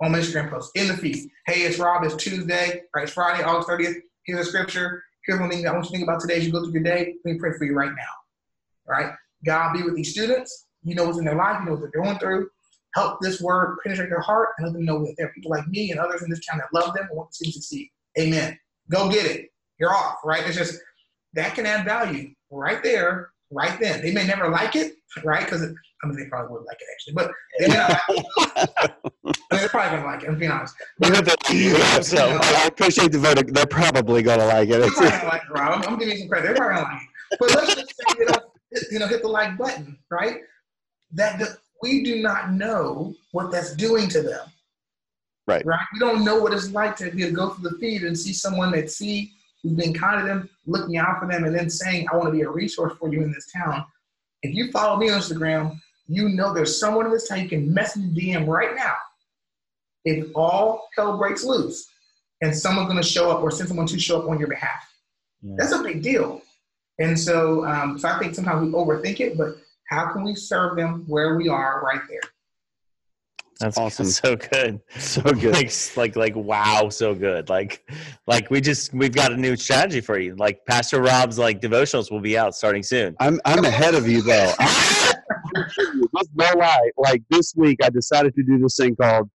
on 0.00 0.12
my 0.12 0.18
Instagram 0.18 0.50
post 0.50 0.72
in 0.74 0.88
the 0.88 0.96
feed. 0.96 1.28
Hey, 1.46 1.62
it's 1.62 1.78
Rob. 1.78 2.02
It's 2.04 2.16
Tuesday. 2.16 2.82
Right, 2.94 3.04
it's 3.04 3.12
Friday, 3.12 3.44
August 3.44 3.68
30th. 3.68 4.00
Here's 4.24 4.46
a 4.46 4.50
scripture. 4.50 5.04
Here's 5.24 5.40
one 5.40 5.50
thing 5.50 5.66
I 5.66 5.72
want 5.72 5.84
you 5.84 5.90
to 5.90 5.96
think 5.96 6.08
about 6.08 6.20
today 6.20 6.36
as 6.36 6.46
you 6.46 6.52
go 6.52 6.62
through 6.64 6.72
your 6.72 6.82
day. 6.82 7.14
Let 7.24 7.32
me 7.34 7.38
pray 7.38 7.52
for 7.56 7.64
you 7.64 7.74
right 7.74 7.90
now. 7.90 8.88
All 8.88 9.00
right. 9.00 9.12
God 9.44 9.74
be 9.74 9.82
with 9.82 9.94
these 9.94 10.10
students. 10.10 10.66
You 10.82 10.94
know 10.94 11.04
what's 11.04 11.18
in 11.18 11.24
their 11.24 11.36
life. 11.36 11.58
You 11.60 11.66
know 11.66 11.72
what 11.72 11.80
they're 11.80 12.02
going 12.02 12.18
through 12.18 12.48
help 12.96 13.20
this 13.20 13.40
word 13.42 13.76
penetrate 13.82 14.08
their 14.08 14.20
heart 14.20 14.48
and 14.56 14.66
let 14.66 14.72
them 14.72 14.84
know 14.84 15.04
that 15.04 15.14
there 15.18 15.26
are 15.26 15.32
people 15.32 15.50
like 15.50 15.68
me 15.68 15.90
and 15.90 16.00
others 16.00 16.22
in 16.22 16.30
this 16.30 16.44
town 16.44 16.58
that 16.58 16.72
love 16.72 16.94
them 16.94 17.06
and 17.08 17.16
want 17.16 17.30
to 17.30 17.36
see 17.36 17.44
them 17.44 17.52
succeed. 17.52 17.90
Amen. 18.18 18.58
Go 18.90 19.10
get 19.10 19.26
it. 19.26 19.50
You're 19.78 19.94
off, 19.94 20.16
right? 20.24 20.42
It's 20.46 20.56
just 20.56 20.80
that 21.34 21.54
can 21.54 21.66
add 21.66 21.84
value 21.84 22.30
right 22.50 22.82
there, 22.82 23.30
right 23.50 23.78
then. 23.78 24.00
They 24.00 24.12
may 24.12 24.26
never 24.26 24.48
like 24.48 24.76
it, 24.76 24.94
right? 25.22 25.44
Because 25.44 25.62
I 25.62 26.06
mean, 26.06 26.16
they 26.16 26.24
probably 26.30 26.52
would 26.52 26.64
like 26.64 26.78
it 26.80 26.86
actually, 26.94 27.14
but 27.14 27.30
they 27.58 27.68
may 27.68 27.74
not 27.74 27.90
like 27.90 28.56
it. 28.56 28.94
I 29.50 29.54
mean, 29.54 29.60
they're 29.60 29.68
probably 29.68 29.98
gonna 29.98 30.08
like 30.08 30.22
it. 30.22 30.28
I'm 30.30 30.38
being 30.38 30.50
honest. 30.50 30.74
But, 30.98 32.04
so 32.04 32.38
I 32.40 32.66
appreciate 32.66 33.12
the 33.12 33.18
verdict. 33.18 33.52
They're 33.52 33.66
probably 33.66 34.22
gonna 34.22 34.46
like 34.46 34.70
it. 34.70 34.80
They're 34.80 34.90
probably 34.90 35.10
gonna 35.10 35.28
like 35.28 35.42
it, 35.42 35.50
Rob. 35.50 35.84
I'm, 35.84 35.92
I'm 35.92 35.98
giving 35.98 36.14
you 36.14 36.20
some 36.20 36.28
credit. 36.28 36.46
They're 36.46 36.56
probably 36.56 36.82
gonna 36.82 36.94
like 36.94 37.02
it. 37.02 37.38
But 37.40 37.54
let's 37.54 37.74
just 37.74 37.88
say, 37.88 38.18
you 38.18 38.26
know, 38.26 38.40
you 38.92 38.98
know, 39.00 39.06
hit 39.08 39.22
the 39.22 39.28
like 39.28 39.58
button, 39.58 39.98
right? 40.10 40.38
That 41.12 41.38
the, 41.38 41.58
we 41.82 42.02
do 42.02 42.22
not 42.22 42.52
know 42.52 43.14
what 43.32 43.50
that's 43.50 43.74
doing 43.74 44.08
to 44.08 44.22
them. 44.22 44.46
Right. 45.46 45.64
Right. 45.64 45.86
We 45.92 46.00
don't 46.00 46.24
know 46.24 46.40
what 46.40 46.52
it's 46.52 46.70
like 46.70 46.96
to, 46.96 47.10
to 47.10 47.30
go 47.30 47.50
through 47.50 47.70
the 47.70 47.78
feed 47.78 48.02
and 48.02 48.18
see 48.18 48.32
someone 48.32 48.72
that 48.72 48.90
see 48.90 49.32
who's 49.62 49.74
been 49.74 49.94
kind 49.94 50.20
to 50.20 50.26
them, 50.26 50.50
looking 50.66 50.96
out 50.96 51.20
for 51.20 51.28
them, 51.28 51.44
and 51.44 51.54
then 51.54 51.70
saying, 51.70 52.08
"I 52.12 52.16
want 52.16 52.26
to 52.28 52.32
be 52.32 52.42
a 52.42 52.50
resource 52.50 52.94
for 52.98 53.12
you 53.12 53.22
in 53.22 53.32
this 53.32 53.50
town." 53.52 53.84
If 54.42 54.54
you 54.54 54.70
follow 54.72 54.96
me 54.96 55.10
on 55.10 55.20
Instagram, 55.20 55.78
you 56.08 56.28
know 56.28 56.52
there's 56.52 56.78
someone 56.78 57.06
in 57.06 57.12
this 57.12 57.28
town 57.28 57.42
you 57.42 57.48
can 57.48 57.72
message 57.72 58.02
DM 58.14 58.46
right 58.46 58.74
now. 58.74 58.94
If 60.04 60.28
all 60.34 60.88
hell 60.96 61.16
breaks 61.16 61.44
loose, 61.44 61.88
and 62.42 62.54
someone's 62.54 62.88
going 62.88 63.02
to 63.02 63.08
show 63.08 63.30
up 63.30 63.42
or 63.42 63.50
send 63.50 63.68
someone 63.68 63.86
to 63.86 63.98
show 63.98 64.20
up 64.20 64.28
on 64.28 64.38
your 64.38 64.48
behalf, 64.48 64.88
yeah. 65.42 65.54
that's 65.56 65.72
a 65.72 65.82
big 65.82 66.02
deal. 66.02 66.42
And 66.98 67.18
so, 67.18 67.64
um, 67.66 67.98
so 67.98 68.08
I 68.08 68.18
think 68.18 68.34
sometimes 68.34 68.66
we 68.66 68.72
overthink 68.72 69.20
it, 69.20 69.36
but 69.36 69.56
how 69.88 70.12
can 70.12 70.24
we 70.24 70.34
serve 70.34 70.76
them 70.76 71.04
where 71.06 71.36
we 71.36 71.48
are 71.48 71.82
right 71.84 72.00
there? 72.08 72.20
That's 73.60 73.78
awesome. 73.78 74.06
So 74.06 74.36
good. 74.36 74.80
So 74.98 75.22
good. 75.22 75.54
Like, 75.54 75.72
like, 75.96 76.16
like, 76.16 76.36
wow, 76.36 76.90
so 76.90 77.14
good. 77.14 77.48
Like, 77.48 77.88
like 78.26 78.50
we 78.50 78.60
just, 78.60 78.92
we've 78.92 79.14
got 79.14 79.32
a 79.32 79.36
new 79.36 79.56
strategy 79.56 80.00
for 80.00 80.18
you. 80.18 80.34
Like 80.36 80.60
Pastor 80.66 81.00
Rob's 81.00 81.38
like 81.38 81.60
devotionals 81.60 82.10
will 82.10 82.20
be 82.20 82.36
out 82.36 82.54
starting 82.54 82.82
soon. 82.82 83.16
I'm, 83.18 83.40
I'm 83.46 83.64
ahead 83.64 83.94
of 83.94 84.06
you 84.06 84.20
though. 84.20 84.52
no 86.34 86.52
lie. 86.58 86.90
Like 86.98 87.22
this 87.30 87.54
week, 87.56 87.78
I 87.82 87.88
decided 87.88 88.34
to 88.34 88.42
do 88.42 88.58
this 88.58 88.76
thing 88.76 88.94
called, 88.94 89.30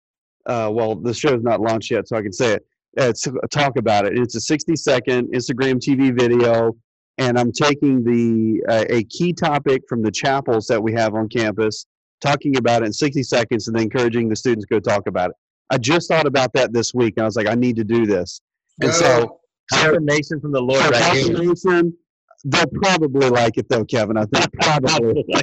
uh, 0.46 0.70
well, 0.72 0.96
the 0.96 1.14
show's 1.14 1.42
not 1.42 1.60
launched 1.60 1.90
yet, 1.90 2.08
so 2.08 2.16
I 2.16 2.22
can 2.22 2.32
say 2.32 2.54
it. 2.54 2.66
Uh, 2.98 3.12
talk 3.50 3.76
about 3.76 4.04
it. 4.04 4.18
It's 4.18 4.34
a 4.34 4.40
60 4.40 4.74
second 4.76 5.32
Instagram 5.32 5.76
TV 5.76 6.18
video 6.18 6.76
and 7.20 7.38
I'm 7.38 7.52
taking 7.52 8.02
the 8.02 8.64
uh, 8.66 8.84
a 8.88 9.04
key 9.04 9.34
topic 9.34 9.82
from 9.86 10.02
the 10.02 10.10
chapels 10.10 10.66
that 10.68 10.82
we 10.82 10.92
have 10.94 11.14
on 11.14 11.28
campus, 11.28 11.84
talking 12.22 12.56
about 12.56 12.82
it 12.82 12.86
in 12.86 12.92
60 12.94 13.22
seconds, 13.22 13.68
and 13.68 13.76
then 13.76 13.84
encouraging 13.84 14.28
the 14.28 14.34
students 14.34 14.66
to 14.66 14.74
go 14.74 14.80
talk 14.80 15.06
about 15.06 15.30
it. 15.30 15.36
I 15.68 15.76
just 15.76 16.08
thought 16.08 16.26
about 16.26 16.54
that 16.54 16.72
this 16.72 16.94
week, 16.94 17.14
and 17.18 17.22
I 17.22 17.26
was 17.26 17.36
like, 17.36 17.46
I 17.46 17.54
need 17.54 17.76
to 17.76 17.84
do 17.84 18.06
this. 18.06 18.40
And 18.80 18.92
so, 18.92 19.38
confirmation 19.70 20.40
from 20.40 20.52
the 20.52 20.62
Lord, 20.62 20.82
right 20.90 21.12
confirmation. 21.12 21.94
They'll 22.42 22.64
probably 22.82 23.28
like 23.28 23.58
it 23.58 23.68
though, 23.68 23.84
Kevin. 23.84 24.16
I 24.16 24.24
think 24.24 24.50
probably. 24.54 25.22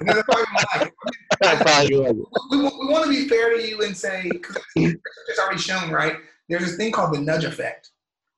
they're 0.00 0.22
probably 0.24 0.44
like 0.76 0.92
it. 1.90 2.16
we, 2.50 2.58
we, 2.58 2.64
we 2.64 2.86
want 2.92 3.04
to 3.04 3.08
be 3.08 3.26
fair 3.26 3.56
to 3.56 3.66
you 3.66 3.80
and 3.80 3.96
say, 3.96 4.28
because 4.30 4.62
it's 4.76 5.38
already 5.38 5.58
shown, 5.58 5.90
right? 5.90 6.16
There's 6.50 6.66
this 6.66 6.76
thing 6.76 6.92
called 6.92 7.14
the 7.14 7.20
nudge 7.20 7.44
effect 7.44 7.92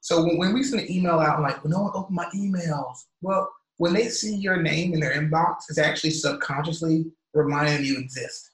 so 0.07 0.23
when, 0.23 0.39
when 0.39 0.55
we 0.55 0.63
send 0.63 0.83
an 0.83 0.89
email 0.93 1.19
out, 1.19 1.37
I'm 1.37 1.43
like, 1.43 1.65
well, 1.65 1.73
no 1.73 1.83
one 1.83 1.91
opened 1.97 2.15
my 2.15 2.27
emails. 2.27 3.07
Well, 3.23 3.53
when 3.79 3.93
they 3.93 4.07
see 4.07 4.37
your 4.37 4.63
name 4.63 4.95
in 4.95 5.01
their 5.01 5.21
inbox, 5.21 5.63
it's 5.69 5.81
actually 5.81 6.11
subconsciously 6.11 7.07
reminding 7.35 7.85
you 7.85 7.99
exist, 7.99 8.53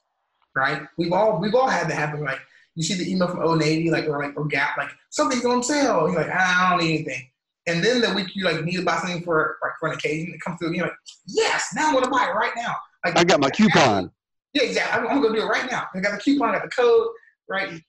right? 0.55 0.81
We've 0.97 1.13
all 1.13 1.39
we've 1.39 1.53
all 1.53 1.69
had 1.69 1.87
that 1.91 1.93
happen. 1.93 2.23
Like 2.23 2.39
you 2.73 2.81
see 2.81 2.95
the 2.95 3.07
email 3.07 3.27
from 3.27 3.43
Old 3.43 3.59
Navy, 3.59 3.91
like 3.91 4.05
or 4.05 4.19
like 4.19 4.35
or 4.35 4.47
Gap, 4.47 4.77
like 4.77 4.89
something's 5.11 5.45
on 5.45 5.61
sale. 5.61 6.09
You're 6.09 6.23
like, 6.23 6.31
I 6.31 6.71
don't 6.71 6.83
need 6.83 6.95
anything. 6.95 7.29
And 7.67 7.83
then 7.83 8.01
the 8.01 8.11
week 8.15 8.29
you 8.33 8.45
like 8.45 8.63
need 8.63 8.77
to 8.77 8.83
buy 8.83 8.97
something 8.97 9.21
for 9.21 9.57
like 9.61 9.73
for 9.79 9.89
an 9.89 9.93
occasion, 9.93 10.33
it 10.33 10.41
comes 10.41 10.57
through, 10.57 10.69
and 10.69 10.77
you're 10.77 10.87
like, 10.87 10.97
yes, 11.27 11.67
now 11.75 11.89
I'm 11.89 11.93
gonna 11.93 12.09
buy 12.09 12.29
it 12.31 12.33
right 12.33 12.53
now. 12.57 12.75
Like 13.05 13.15
I 13.15 13.23
got 13.23 13.39
my 13.39 13.51
coupon. 13.51 14.09
Yeah, 14.53 14.63
exactly. 14.63 15.07
I'm, 15.07 15.07
I'm 15.07 15.21
gonna 15.21 15.35
do 15.35 15.43
it 15.43 15.47
right 15.47 15.69
now. 15.69 15.85
I 15.93 15.99
got 15.99 16.13
the 16.13 16.17
coupon, 16.17 16.49
I 16.49 16.53
got 16.53 16.63
the 16.63 16.69
code, 16.69 17.09
right? 17.47 17.79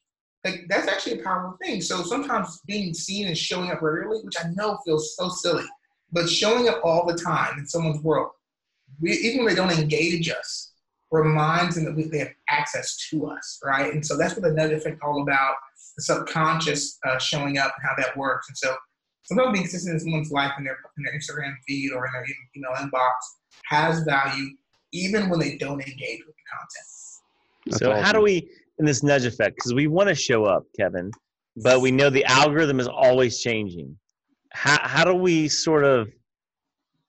Like 0.45 0.67
that's 0.69 0.89
actually 0.89 1.21
a 1.21 1.25
powerful 1.25 1.57
thing. 1.63 1.81
So 1.81 2.03
sometimes 2.03 2.61
being 2.67 2.93
seen 2.93 3.29
and 3.29 3.37
showing 3.37 3.71
up 3.71 3.81
regularly, 3.83 4.23
which 4.23 4.37
I 4.39 4.51
know 4.55 4.79
feels 4.85 5.17
so 5.17 5.29
silly, 5.29 5.65
but 6.13 6.29
showing 6.29 6.69
up 6.69 6.81
all 6.85 7.07
the 7.07 7.15
time 7.15 7.59
in 7.59 7.67
someone's 7.67 8.03
world, 8.03 8.31
we, 9.01 9.13
even 9.13 9.45
when 9.45 9.55
they 9.55 9.61
don't 9.61 9.73
engage 9.73 10.29
us, 10.29 10.73
reminds 11.11 11.77
them 11.77 11.85
that 11.85 12.11
they 12.11 12.19
have 12.19 12.33
access 12.51 12.97
to 13.09 13.27
us, 13.27 13.61
right? 13.65 13.93
And 13.93 14.05
so 14.05 14.17
that's 14.17 14.37
what 14.37 14.45
another 14.45 14.69
nudge 14.69 14.79
effect 14.79 15.01
all 15.03 15.23
about, 15.23 15.55
the 15.97 16.03
subconscious 16.03 16.99
uh, 17.07 17.19
showing 17.19 17.59
up 17.59 17.73
and 17.77 17.89
how 17.89 17.95
that 18.03 18.17
works. 18.17 18.49
And 18.49 18.57
so 18.57 18.75
sometimes 19.23 19.53
being 19.53 19.65
consistent 19.65 19.95
in 19.95 20.01
someone's 20.01 20.31
life 20.31 20.53
in 20.59 20.65
their, 20.65 20.77
in 20.99 21.05
their 21.05 21.15
Instagram 21.15 21.55
feed 21.67 21.93
or 21.93 22.07
in 22.07 22.13
their 22.13 22.27
email 22.57 22.73
inbox 22.77 23.13
has 23.67 24.03
value 24.05 24.51
even 24.93 25.29
when 25.29 25.41
they 25.41 25.57
don't 25.57 25.81
engage 25.81 26.21
with 26.27 26.35
the 26.37 26.43
content. 26.51 26.87
That's 27.67 27.79
so 27.79 27.93
awesome. 27.93 28.05
how 28.05 28.13
do 28.13 28.21
we, 28.21 28.51
in 28.79 28.85
this 28.85 29.03
nudge 29.03 29.25
effect, 29.25 29.57
because 29.57 29.75
we 29.75 29.87
want 29.87 30.09
to 30.09 30.15
show 30.15 30.45
up, 30.45 30.65
Kevin, 30.79 31.11
but 31.57 31.81
we 31.81 31.91
know 31.91 32.11
the 32.11 32.25
algorithm 32.25 32.81
is 32.81 32.89
always 32.89 33.41
changing. 33.41 33.97
How, 34.53 34.79
how 34.83 35.05
do 35.05 35.15
we 35.15 35.49
sort 35.49 35.85
of 35.85 36.09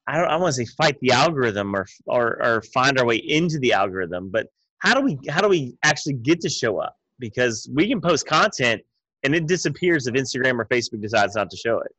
I 0.08 0.18
don't 0.18 0.28
I 0.28 0.36
want 0.36 0.54
to 0.54 0.66
say 0.66 0.72
fight 0.78 0.98
the 1.02 1.12
algorithm 1.12 1.76
or, 1.76 1.88
or 2.06 2.44
or 2.44 2.62
find 2.74 3.00
our 3.00 3.06
way 3.06 3.18
into 3.18 3.60
the 3.60 3.74
algorithm, 3.74 4.30
but 4.30 4.48
how 4.80 4.94
do 4.94 5.02
we 5.02 5.18
how 5.30 5.42
do 5.42 5.50
we 5.50 5.76
actually 5.84 6.14
get 6.14 6.42
to 6.42 6.50
show 6.50 6.80
up? 6.80 6.96
Because 7.20 7.70
we 7.74 7.88
can 7.88 8.02
post 8.02 8.28
content 8.28 8.82
and 9.24 9.34
it 9.34 9.48
disappears 9.48 10.06
if 10.06 10.14
Instagram 10.14 10.60
or 10.60 10.66
Facebook 10.66 11.02
decides 11.02 11.36
not 11.36 11.50
to 11.50 11.58
show 11.58 11.80
it. 11.80 11.92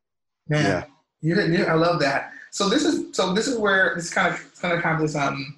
Yeah, 0.49 0.85
you, 1.21 1.41
you, 1.41 1.65
I 1.65 1.75
love 1.75 1.99
that. 2.01 2.31
So 2.53 2.69
this 2.69 2.85
is 2.85 3.17
so 3.17 3.33
this 3.33 3.49
is 3.49 3.59
where 3.59 3.95
this 3.97 4.13
kind 4.13 4.33
of 4.33 4.41
it's 4.41 4.61
kind 4.61 4.75
of 4.75 4.83
kind 4.83 4.97
of 4.97 5.03
this 5.03 5.17
um 5.17 5.57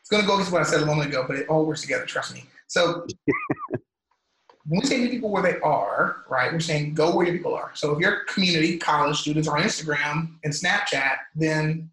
it's 0.00 0.08
gonna 0.08 0.26
go 0.26 0.34
against 0.34 0.52
what 0.52 0.60
I 0.60 0.64
said 0.64 0.82
a 0.82 0.86
moment 0.86 1.08
ago, 1.08 1.24
but 1.26 1.36
it 1.36 1.48
all 1.48 1.66
works 1.66 1.80
together. 1.80 2.06
Trust 2.06 2.32
me. 2.32 2.44
So 2.66 3.06
when 4.66 4.80
we 4.80 4.86
say 4.86 4.98
meet 4.98 5.10
people 5.10 5.30
where 5.30 5.42
they 5.42 5.58
are, 5.60 6.24
right, 6.28 6.52
we're 6.52 6.60
saying 6.60 6.94
go 6.94 7.14
where 7.14 7.26
your 7.26 7.36
people 7.36 7.54
are. 7.54 7.70
So 7.74 7.92
if 7.92 8.00
your 8.00 8.24
community, 8.24 8.78
college 8.78 9.18
students 9.18 9.48
are 9.48 9.56
on 9.56 9.64
Instagram 9.64 10.36
and 10.44 10.52
Snapchat, 10.52 11.16
then, 11.34 11.90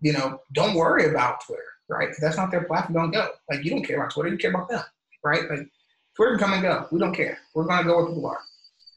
you 0.00 0.12
know, 0.12 0.40
don't 0.52 0.74
worry 0.74 1.10
about 1.10 1.44
Twitter, 1.44 1.62
right? 1.88 2.08
If 2.08 2.16
that's 2.18 2.36
not 2.36 2.50
their 2.50 2.64
platform, 2.64 2.94
don't 2.94 3.10
go. 3.10 3.28
Like 3.50 3.64
you 3.64 3.70
don't 3.70 3.84
care 3.84 3.98
about 3.98 4.12
Twitter, 4.12 4.30
you 4.30 4.38
care 4.38 4.50
about 4.50 4.68
them, 4.68 4.82
right? 5.22 5.48
Like 5.50 5.68
Twitter 6.16 6.36
can 6.36 6.38
come 6.38 6.52
and 6.54 6.62
go. 6.62 6.86
We 6.90 6.98
don't 6.98 7.14
care. 7.14 7.38
We're 7.54 7.64
gonna 7.64 7.84
go 7.84 7.96
where 7.96 8.06
people 8.06 8.26
are. 8.26 8.40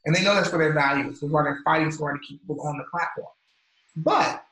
And 0.06 0.14
they 0.14 0.22
know 0.22 0.34
that's 0.34 0.50
where 0.50 0.58
their 0.60 0.72
value 0.72 1.10
is. 1.10 1.20
They're 1.20 1.60
fighting 1.64 1.92
hard 1.92 2.20
to 2.20 2.26
keep 2.26 2.40
people 2.40 2.60
on 2.62 2.78
the 2.78 2.84
platform. 2.90 3.26
But 3.96 4.44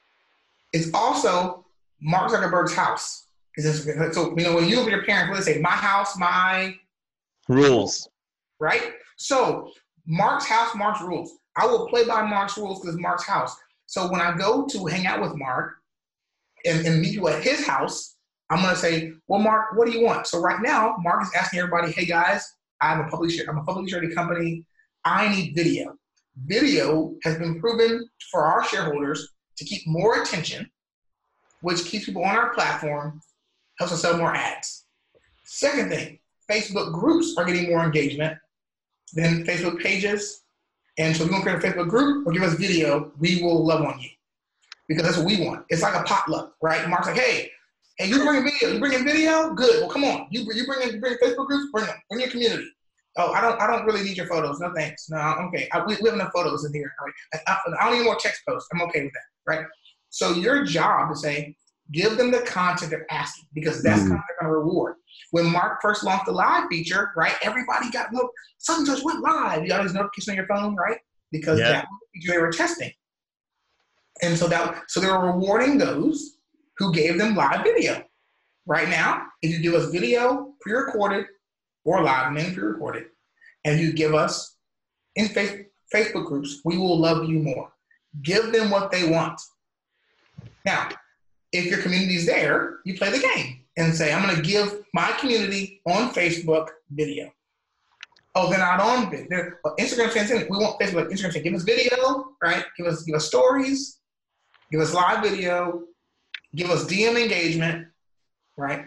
it's 0.72 0.90
also 0.92 1.64
Mark 2.00 2.30
Zuckerberg's 2.30 2.74
house. 2.74 3.25
So, 3.59 4.34
you 4.36 4.44
know, 4.44 4.54
when 4.54 4.68
you 4.68 4.76
look 4.76 4.86
at 4.86 4.92
your 4.92 5.04
parents, 5.04 5.30
what 5.30 5.44
they 5.44 5.54
say, 5.54 5.61
my 5.61 5.70
house, 5.70 6.18
my 6.18 6.76
rules 7.48 8.09
right? 8.59 8.92
So 9.16 9.70
Mark's 10.07 10.46
house, 10.46 10.74
Mark's 10.74 11.00
rules. 11.00 11.32
I 11.57 11.66
will 11.66 11.88
play 11.88 12.04
by 12.04 12.22
Mark's 12.22 12.57
rules 12.57 12.80
because 12.80 12.98
Mark's 12.98 13.26
house. 13.26 13.57
So 13.86 14.11
when 14.11 14.20
I 14.20 14.36
go 14.36 14.66
to 14.66 14.86
hang 14.86 15.07
out 15.07 15.20
with 15.20 15.36
Mark 15.36 15.76
and, 16.64 16.86
and 16.86 17.00
meet 17.00 17.14
you 17.14 17.28
at 17.28 17.42
his 17.42 17.66
house, 17.66 18.16
I'm 18.50 18.62
gonna 18.62 18.76
say, 18.76 19.12
well, 19.26 19.40
Mark, 19.40 19.76
what 19.76 19.86
do 19.86 19.92
you 19.92 20.04
want? 20.04 20.26
So 20.26 20.40
right 20.40 20.61
now, 20.61 20.96
Mark 21.00 21.22
is 21.22 21.30
asking 21.34 21.61
everybody, 21.61 21.92
hey 21.92 22.04
guys, 22.04 22.54
I'm 22.80 23.00
a 23.00 23.09
publisher, 23.09 23.44
I'm 23.48 23.59
a 23.59 23.64
publicly 23.64 23.90
traded 23.90 24.14
company. 24.14 24.64
I 25.04 25.28
need 25.28 25.54
video. 25.54 25.96
Video 26.46 27.14
has 27.22 27.38
been 27.38 27.61
proven 27.61 28.09
for 28.30 28.44
our 28.44 28.62
shareholders 28.64 29.28
to 29.57 29.64
keep 29.64 29.86
more 29.86 30.22
attention, 30.22 30.70
which 31.62 31.84
keeps 31.84 32.07
people 32.07 32.24
on 32.24 32.36
our 32.36 32.52
platform, 32.52 33.20
helps 33.78 33.92
us 33.92 34.02
sell 34.02 34.16
more 34.16 34.34
ads. 34.34 34.86
Second 35.44 35.90
thing, 35.90 36.18
Facebook 36.50 36.92
groups 36.92 37.34
are 37.36 37.44
getting 37.44 37.68
more 37.68 37.84
engagement, 37.84 38.38
than 39.14 39.44
Facebook 39.44 39.80
pages. 39.80 40.42
And 40.98 41.14
so 41.14 41.24
if 41.24 41.28
you 41.28 41.34
want 41.34 41.44
to 41.44 41.50
create 41.50 41.64
a 41.64 41.68
Facebook 41.68 41.88
group 41.88 42.26
or 42.26 42.32
give 42.32 42.42
us 42.42 42.54
video, 42.54 43.12
we 43.18 43.42
will 43.42 43.64
love 43.64 43.82
on 43.82 44.00
you 44.00 44.08
because 44.88 45.04
that's 45.04 45.16
what 45.16 45.26
we 45.26 45.44
want. 45.44 45.64
It's 45.68 45.82
like 45.82 45.94
a 45.94 46.02
potluck, 46.04 46.54
right? 46.62 46.88
Mark's 46.88 47.06
like, 47.06 47.18
hey, 47.18 47.50
hey, 47.98 48.08
you 48.08 48.24
bring 48.24 48.38
a 48.38 48.42
video, 48.42 48.72
you 48.72 48.80
bring 48.80 48.92
in 48.94 49.04
video, 49.04 49.52
good. 49.52 49.80
Well, 49.80 49.90
come 49.90 50.04
on, 50.04 50.26
you 50.30 50.46
you 50.54 50.66
bring 50.66 50.88
in 50.88 50.94
you 50.94 51.00
Facebook 51.00 51.46
groups, 51.46 51.70
bring 51.72 51.86
them, 51.86 51.96
bring 52.08 52.20
your 52.20 52.30
community. 52.30 52.68
Oh, 53.18 53.32
I 53.32 53.40
don't 53.40 53.60
I 53.60 53.66
don't 53.66 53.84
really 53.84 54.02
need 54.02 54.16
your 54.16 54.26
photos. 54.26 54.60
No 54.60 54.72
thanks. 54.74 55.08
No, 55.10 55.18
okay. 55.48 55.68
I, 55.72 55.84
we, 55.84 55.96
we 56.00 56.08
have 56.08 56.18
enough 56.18 56.32
photos 56.34 56.64
in 56.64 56.72
here. 56.72 56.92
Right? 57.02 57.42
I, 57.46 57.52
I, 57.52 57.58
I 57.80 57.90
don't 57.90 57.98
need 57.98 58.04
more 58.04 58.16
text 58.16 58.42
posts. 58.48 58.68
I'm 58.72 58.82
okay 58.82 59.04
with 59.04 59.12
that, 59.12 59.52
right? 59.52 59.66
So 60.10 60.32
your 60.32 60.64
job 60.64 61.10
to 61.10 61.16
say, 61.16 61.56
give 61.93 62.16
them 62.16 62.30
the 62.30 62.41
content 62.41 62.91
they're 62.91 63.11
asking 63.11 63.47
because 63.55 63.82
that's 63.82 64.03
mm. 64.03 64.09
kind 64.09 64.20
of 64.20 64.41
going 64.41 64.51
to 64.53 64.59
reward 64.59 64.97
when 65.30 65.47
Mark 65.47 65.80
first 65.82 66.05
launched 66.05 66.26
the 66.26 66.32
live 66.32 66.68
feature, 66.70 67.11
right, 67.16 67.34
everybody 67.43 67.91
got 67.91 68.12
no 68.12 68.28
something 68.59 68.87
just 68.87 69.05
went 69.05 69.20
live. 69.20 69.62
You 69.62 69.68
got 69.68 69.82
these 69.82 69.95
notifications 69.95 70.30
on 70.30 70.37
your 70.37 70.47
phone, 70.47 70.76
right? 70.76 70.99
Because 71.32 71.59
yeah. 71.59 71.72
that 71.72 71.87
feature 72.14 72.32
they 72.32 72.39
were 72.39 72.53
testing. 72.53 72.93
And 74.22 74.37
so 74.37 74.47
that 74.49 74.84
so 74.89 75.01
they 75.01 75.09
were 75.09 75.32
rewarding 75.32 75.78
those 75.78 76.39
who 76.78 76.93
gave 76.93 77.18
them 77.18 77.34
live 77.34 77.62
video. 77.62 78.03
Right 78.66 78.89
now, 78.89 79.26
if 79.43 79.51
you 79.51 79.61
give 79.61 79.74
us 79.74 79.91
video 79.91 80.55
pre-recorded 80.61 81.26
or 81.84 82.03
live 82.03 82.28
and 82.28 82.37
then 82.37 82.55
pre-recorded, 82.55 83.05
and 83.64 83.78
you 83.78 83.93
give 83.93 84.14
us 84.14 84.57
in 85.14 85.28
face, 85.28 85.64
Facebook 85.95 86.26
groups, 86.26 86.61
we 86.64 86.76
will 86.76 86.99
love 86.99 87.28
you 87.28 87.39
more. 87.39 87.72
Give 88.22 88.53
them 88.53 88.70
what 88.70 88.91
they 88.91 89.09
want. 89.09 89.41
Now, 90.64 90.89
if 91.53 91.66
your 91.66 91.80
community 91.82 92.16
is 92.16 92.26
there, 92.26 92.78
you 92.84 92.97
play 92.97 93.11
the 93.11 93.18
game 93.18 93.61
and 93.76 93.94
say, 93.94 94.12
I'm 94.12 94.22
going 94.22 94.36
to 94.36 94.42
give 94.42 94.84
my 94.94 95.12
community 95.12 95.80
on 95.86 96.12
Facebook 96.12 96.68
video. 96.90 97.30
Oh, 98.34 98.51
they're 98.51 98.59
not 98.59 98.80
on 98.80 99.11
video. 99.11 99.53
Instagram 99.80 100.11
saying 100.11 100.47
we 100.51 100.59
want 100.59 100.78
Facebook. 100.78 101.11
Instagram 101.11 101.42
give 101.42 101.55
us 101.55 101.62
video, 101.62 102.32
right? 102.42 102.64
Give 102.76 102.86
us 102.86 103.03
give 103.03 103.14
us 103.14 103.26
stories, 103.26 103.99
give 104.70 104.80
us 104.80 104.92
live 104.92 105.22
video, 105.22 105.84
give 106.55 106.70
us 106.70 106.84
DM 106.84 107.20
engagement, 107.20 107.88
right? 108.59 108.84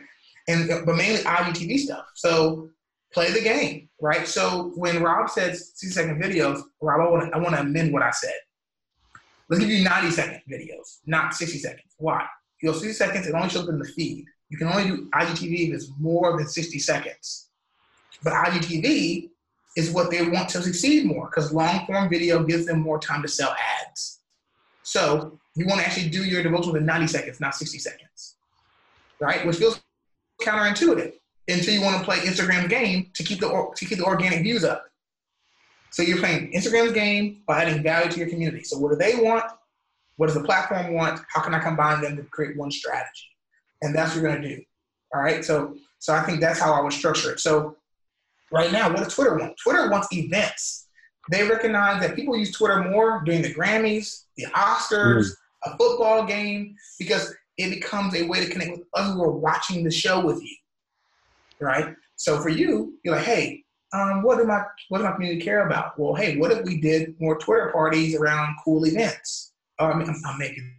And 0.47 0.69
but 0.85 0.95
mainly 0.95 1.21
IGTV 1.21 1.79
stuff. 1.79 2.05
So 2.13 2.69
play 3.11 3.31
the 3.31 3.41
game, 3.41 3.89
right? 3.99 4.27
So 4.27 4.71
when 4.75 5.01
Rob 5.01 5.31
said 5.31 5.57
60 5.57 5.87
second 5.87 6.21
videos, 6.21 6.61
Rob, 6.79 7.01
I 7.01 7.09
want 7.09 7.31
to 7.31 7.35
I 7.35 7.39
want 7.39 7.55
to 7.55 7.61
amend 7.61 7.91
what 7.91 8.03
I 8.03 8.11
said. 8.11 8.35
Let's 9.49 9.61
give 9.61 9.71
you 9.71 9.83
90 9.83 10.11
second 10.11 10.41
videos, 10.47 10.99
not 11.07 11.33
60 11.33 11.57
seconds. 11.57 11.95
Why? 11.97 12.27
You 12.61 12.71
go 12.71 12.77
60 12.77 12.93
seconds, 12.93 13.27
it 13.27 13.33
only 13.33 13.49
shows 13.49 13.63
up 13.63 13.69
in 13.69 13.79
the 13.79 13.85
feed. 13.85 14.25
You 14.49 14.57
can 14.57 14.67
only 14.67 14.85
do 14.85 15.09
IGTV 15.11 15.69
if 15.69 15.73
it's 15.75 15.91
more 15.99 16.37
than 16.37 16.47
60 16.47 16.79
seconds. 16.79 17.49
But 18.23 18.33
IGTV 18.33 19.29
is 19.77 19.91
what 19.91 20.11
they 20.11 20.27
want 20.27 20.49
to 20.49 20.61
succeed 20.61 21.05
more 21.05 21.29
because 21.29 21.53
long 21.53 21.85
form 21.85 22.09
video 22.09 22.43
gives 22.43 22.65
them 22.65 22.81
more 22.81 22.99
time 22.99 23.21
to 23.21 23.27
sell 23.27 23.55
ads. 23.87 24.19
So 24.83 25.39
you 25.55 25.65
want 25.67 25.79
to 25.81 25.85
actually 25.85 26.09
do 26.09 26.23
your 26.23 26.41
devotional 26.41 26.75
in 26.75 26.85
90 26.85 27.07
seconds, 27.07 27.39
not 27.39 27.55
60 27.55 27.77
seconds, 27.77 28.35
right? 29.19 29.45
Which 29.45 29.57
feels 29.57 29.81
counterintuitive 30.41 31.13
until 31.47 31.73
you 31.73 31.81
want 31.81 31.97
to 31.97 32.03
play 32.03 32.17
Instagram's 32.19 32.69
game 32.69 33.11
to 33.13 33.23
keep 33.23 33.39
the 33.39 33.71
to 33.75 33.85
keep 33.85 33.97
the 33.97 34.03
organic 34.03 34.41
views 34.41 34.63
up. 34.63 34.85
So 35.91 36.03
you're 36.03 36.17
playing 36.17 36.51
Instagram's 36.53 36.91
game 36.91 37.41
by 37.47 37.63
adding 37.63 37.81
value 37.81 38.11
to 38.11 38.19
your 38.19 38.29
community. 38.29 38.63
So 38.63 38.77
what 38.77 38.91
do 38.91 38.97
they 38.97 39.15
want? 39.15 39.45
What 40.19 40.27
does 40.27 40.35
the 40.35 40.43
platform 40.43 40.93
want? 40.93 41.21
How 41.33 41.41
can 41.41 41.55
I 41.55 41.59
combine 41.59 42.01
them 42.01 42.17
to 42.17 42.23
create 42.23 42.57
one 42.57 42.71
strategy? 42.71 43.29
and 43.81 43.95
that's 43.95 44.13
what 44.13 44.21
you're 44.21 44.31
going 44.31 44.41
to 44.41 44.55
do. 44.55 44.63
All 45.13 45.21
right. 45.21 45.43
So, 45.43 45.75
so 45.99 46.13
I 46.13 46.21
think 46.21 46.39
that's 46.39 46.59
how 46.59 46.73
I 46.73 46.81
would 46.81 46.93
structure 46.93 47.31
it. 47.31 47.39
So, 47.39 47.75
right 48.51 48.71
now, 48.71 48.89
what 48.89 49.03
does 49.03 49.13
Twitter 49.13 49.37
want? 49.37 49.55
Twitter 49.61 49.89
wants 49.89 50.07
events. 50.13 50.87
They 51.31 51.47
recognize 51.47 52.01
that 52.01 52.15
people 52.15 52.37
use 52.37 52.51
Twitter 52.51 52.83
more 52.89 53.21
during 53.25 53.41
the 53.41 53.53
Grammys, 53.53 54.23
the 54.37 54.45
Oscars, 54.47 55.27
mm. 55.27 55.31
a 55.65 55.77
football 55.77 56.25
game, 56.25 56.75
because 56.97 57.35
it 57.57 57.69
becomes 57.69 58.15
a 58.15 58.23
way 58.23 58.43
to 58.43 58.49
connect 58.49 58.71
with 58.71 58.87
others 58.95 59.13
who 59.13 59.23
are 59.23 59.31
watching 59.31 59.83
the 59.83 59.91
show 59.91 60.25
with 60.25 60.41
you. 60.41 60.55
Right. 61.59 61.93
So 62.15 62.39
for 62.39 62.49
you, 62.49 62.97
you're 63.03 63.15
like, 63.15 63.25
hey, 63.25 63.63
um, 63.93 64.23
what 64.23 64.37
do 64.37 64.45
my 64.45 64.63
what 64.89 64.99
do 64.99 65.03
my 65.03 65.11
community 65.11 65.41
care 65.41 65.65
about? 65.65 65.99
Well, 65.99 66.13
hey, 66.13 66.37
what 66.37 66.51
if 66.51 66.63
we 66.63 66.79
did 66.79 67.19
more 67.19 67.37
Twitter 67.37 67.71
parties 67.71 68.15
around 68.15 68.55
cool 68.63 68.85
events? 68.85 69.48
Oh, 69.79 69.87
I 69.87 69.97
mean, 69.97 70.09
I'm, 70.09 70.21
I'm 70.25 70.37
making 70.37 70.73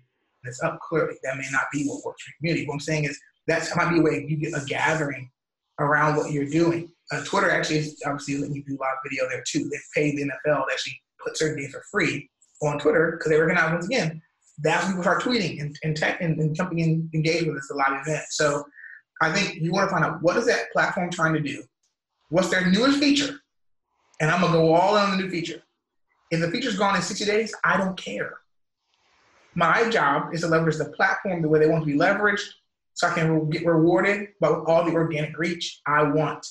this 0.45 0.63
up 0.63 0.79
clearly. 0.81 1.15
That 1.23 1.37
may 1.37 1.47
not 1.53 1.65
be 1.73 1.85
what 1.87 2.05
works 2.05 2.23
for 2.23 2.33
community. 2.39 2.67
What 2.67 2.75
I'm 2.75 2.81
saying 2.81 3.05
is 3.05 3.19
that 3.47 3.69
might 3.77 3.91
be 3.91 3.99
a 3.99 4.03
way 4.03 4.25
you 4.29 4.37
get 4.37 4.53
a 4.55 4.65
gathering 4.67 5.31
around 5.79 6.17
what 6.17 6.31
you're 6.31 6.49
doing. 6.49 6.91
Uh, 7.13 7.23
Twitter 7.25 7.51
actually 7.51 7.79
is 7.79 8.01
obviously 8.07 8.37
letting 8.37 8.55
you 8.55 8.65
do 8.65 8.77
live 8.81 8.97
video 9.03 9.29
there 9.29 9.43
too. 9.47 9.69
They've 9.71 9.81
paid 9.95 10.17
the 10.17 10.25
NFL 10.25 10.67
to 10.67 10.73
actually 10.73 11.01
put 11.25 11.37
certain 11.37 11.59
games 11.59 11.73
for 11.73 11.83
free 11.91 12.29
on 12.63 12.79
Twitter 12.79 13.13
because 13.13 13.31
they 13.31 13.41
recognize 13.41 13.73
once 13.73 13.87
again 13.87 14.23
that's 14.63 14.85
when 14.85 14.93
people 14.93 15.03
start 15.03 15.23
tweeting 15.23 15.61
and 15.61 15.77
and, 15.83 15.97
tech, 15.97 16.21
and, 16.21 16.39
and 16.39 16.55
jumping 16.55 16.81
in, 16.81 17.11
engage 17.15 17.47
with 17.47 17.57
us 17.57 17.71
a 17.71 17.75
live 17.75 18.07
event. 18.07 18.25
So 18.31 18.65
I 19.23 19.33
think 19.33 19.61
you 19.61 19.73
want 19.73 19.89
to 19.89 19.93
find 19.93 20.05
out 20.05 20.23
what 20.23 20.37
is 20.37 20.47
that 20.47 20.71
platform 20.73 21.11
trying 21.11 21.35
to 21.35 21.41
do? 21.41 21.63
What's 22.29 22.49
their 22.49 22.71
newest 22.71 22.99
feature? 22.99 23.41
And 24.21 24.31
I'm 24.31 24.41
gonna 24.41 24.53
go 24.53 24.75
all 24.75 24.97
in 24.97 25.03
on 25.03 25.11
the 25.13 25.17
new 25.17 25.31
feature. 25.31 25.63
If 26.31 26.41
the 26.41 26.51
feature's 26.51 26.77
gone 26.77 26.95
in 26.95 27.03
60 27.03 27.25
days, 27.25 27.55
I 27.65 27.77
don't 27.77 27.97
care. 27.97 28.35
My 29.55 29.89
job 29.91 30.33
is 30.33 30.43
to 30.43 30.49
leverage 30.49 30.77
the 30.77 30.87
platform 30.87 31.43
the 31.43 31.49
way 31.49 31.59
they 31.59 31.69
want 31.69 31.85
to 31.85 31.93
be 31.93 31.99
leveraged 31.99 32.47
so 32.95 33.09
I 33.09 33.15
can 33.15 33.49
get 33.51 33.67
rewarded 33.67 34.29
by 34.41 34.49
all 34.49 34.85
the 34.85 34.93
organic 34.93 35.39
reach 35.39 35.81
I 35.87 36.03
want 36.03 36.47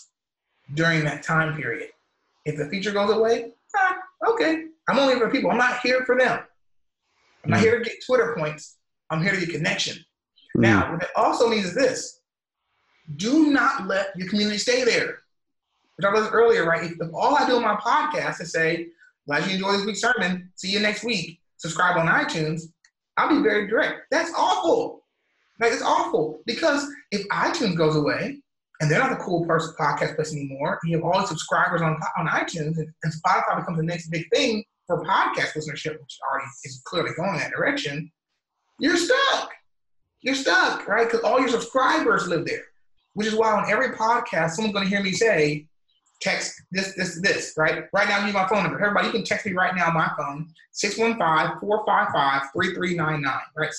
during 0.74 1.04
that 1.04 1.24
time 1.24 1.56
period. 1.56 1.90
If 2.46 2.58
the 2.58 2.70
feature 2.70 2.92
goes 2.92 3.12
away, 3.12 3.52
ah, 3.76 3.98
okay. 4.28 4.66
I'm 4.88 4.98
only 4.98 5.16
for 5.16 5.30
people. 5.30 5.52
I'm 5.52 5.58
not 5.58 5.80
here 5.82 6.04
for 6.06 6.18
them. 6.18 6.40
I'm 7.44 7.52
not 7.52 7.60
mm. 7.60 7.64
here 7.64 7.78
to 7.78 7.84
get 7.84 8.04
Twitter 8.06 8.36
points. 8.38 8.78
I'm 9.10 9.22
here 9.22 9.32
to 9.32 9.40
get 9.40 9.52
connection. 9.52 9.98
Mm. 10.58 10.62
Now, 10.62 10.92
what 10.92 11.04
it 11.04 11.10
also 11.16 11.50
means 11.50 11.66
is 11.66 11.76
this 11.76 12.20
do 13.16 13.52
not 13.52 13.88
let 13.88 14.16
your 14.16 14.28
community 14.30 14.58
stay 14.58 14.84
there. 14.84 15.20
I 15.98 16.02
talked 16.02 16.16
about 16.16 16.26
this 16.26 16.34
earlier, 16.34 16.66
right? 16.66 16.84
If, 16.84 16.94
if 17.00 17.14
all 17.14 17.36
I 17.36 17.48
do 17.48 17.56
on 17.56 17.64
my 17.64 17.76
podcast 17.76 18.42
is 18.42 18.52
say, 18.52 18.88
glad 19.26 19.48
you 19.48 19.54
enjoyed 19.54 19.80
this 19.80 19.86
week's 19.86 20.02
sermon, 20.02 20.52
see 20.56 20.70
you 20.70 20.80
next 20.80 21.04
week, 21.04 21.40
subscribe 21.58 21.98
on 21.98 22.08
iTunes, 22.08 22.72
I'll 23.20 23.36
be 23.36 23.44
very 23.44 23.68
direct. 23.68 24.04
That's 24.12 24.32
awful. 24.36 25.04
Like 25.60 25.74
it's 25.74 25.82
awful 25.82 26.42
because 26.46 26.88
if 27.12 27.28
iTunes 27.28 27.76
goes 27.76 27.98
away 27.98 28.42
and 28.80 28.90
they're 28.90 29.00
not 29.00 29.10
the 29.10 29.24
cool 29.24 29.46
person 29.46 29.76
podcast 29.78 30.16
place 30.16 30.32
anymore, 30.32 30.80
you 30.86 30.96
have 30.96 31.04
all 31.04 31.20
the 31.20 31.28
subscribers 31.28 31.82
on 31.82 32.00
on 32.18 32.28
iTunes, 32.28 32.78
and, 32.78 32.88
and 33.04 33.14
Spotify 33.14 33.58
becomes 33.60 33.78
the 33.78 33.84
next 33.84 34.08
big 34.08 34.26
thing 34.34 34.64
for 34.88 35.04
podcast 35.04 35.54
listenership, 35.54 36.00
which 36.00 36.18
already 36.32 36.48
is 36.64 36.82
clearly 36.86 37.12
going 37.18 37.38
that 37.38 37.52
direction. 37.52 38.10
You're 38.80 38.96
stuck. 38.96 39.52
You're 40.22 40.36
stuck, 40.36 40.88
right? 40.88 41.06
Because 41.06 41.22
all 41.22 41.40
your 41.40 41.50
subscribers 41.50 42.28
live 42.28 42.46
there, 42.46 42.64
which 43.14 43.28
is 43.28 43.36
why 43.36 43.52
on 43.52 43.70
every 43.70 43.90
podcast, 43.90 44.52
someone's 44.52 44.74
going 44.74 44.86
to 44.86 44.90
hear 44.90 45.04
me 45.04 45.12
say, 45.12 45.68
text 46.22 46.62
this, 46.72 46.96
this, 46.96 47.22
this, 47.22 47.54
right? 47.58 47.86
Right 47.94 48.08
now, 48.08 48.26
use 48.26 48.34
my 48.34 48.48
phone 48.48 48.64
number. 48.64 48.80
Everybody, 48.80 49.08
you 49.08 49.14
can 49.14 49.24
text 49.24 49.46
me 49.46 49.54
right 49.54 49.76
now 49.76 49.92
my 49.92 50.10
phone, 50.18 50.52
615-455-3399, 50.74 53.40
right? 53.56 53.70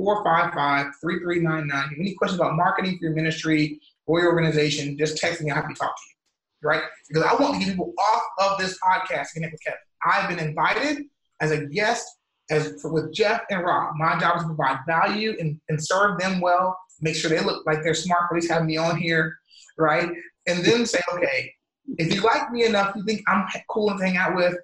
615-455-3399. 0.00 1.98
Any 1.98 2.14
questions 2.14 2.40
about 2.40 2.56
marketing 2.56 2.98
for 2.98 3.06
your 3.06 3.14
ministry 3.14 3.80
or 4.06 4.20
your 4.20 4.32
organization, 4.32 4.96
just 4.96 5.18
text 5.18 5.42
me. 5.42 5.50
Happy 5.50 5.74
to 5.74 5.78
talk 5.78 5.94
to 5.94 6.02
you, 6.08 6.68
right? 6.68 6.82
Because 7.08 7.24
I 7.24 7.34
want 7.34 7.54
to 7.54 7.60
get 7.60 7.68
people 7.68 7.92
off 7.98 8.22
of 8.38 8.58
this 8.58 8.78
podcast 8.78 9.32
connect 9.34 9.52
with 9.52 9.62
Kevin. 9.62 9.78
I've 10.04 10.28
been 10.28 10.38
invited 10.38 11.04
as 11.40 11.50
a 11.50 11.66
guest 11.66 12.06
as 12.50 12.80
for, 12.80 12.92
with 12.92 13.12
Jeff 13.12 13.42
and 13.50 13.62
Rob. 13.62 13.94
My 13.96 14.18
job 14.18 14.36
is 14.36 14.42
to 14.42 14.48
provide 14.48 14.78
value 14.86 15.36
and, 15.38 15.60
and 15.68 15.84
serve 15.84 16.18
them 16.18 16.40
well, 16.40 16.78
make 17.00 17.14
sure 17.14 17.30
they 17.30 17.40
look 17.40 17.66
like 17.66 17.82
they're 17.82 17.94
smart 17.94 18.24
at 18.30 18.34
least 18.34 18.50
having 18.50 18.66
me 18.66 18.76
on 18.76 18.96
here, 18.96 19.36
right? 19.76 20.10
And 20.48 20.64
then 20.64 20.86
say, 20.86 21.00
okay, 21.14 21.52
if 21.98 22.12
you 22.12 22.20
like 22.22 22.50
me 22.50 22.64
enough, 22.64 22.94
you 22.96 23.04
think 23.04 23.22
I'm 23.28 23.46
cool 23.68 23.96
to 23.96 24.04
hang 24.04 24.16
out 24.16 24.34
with, 24.34 24.54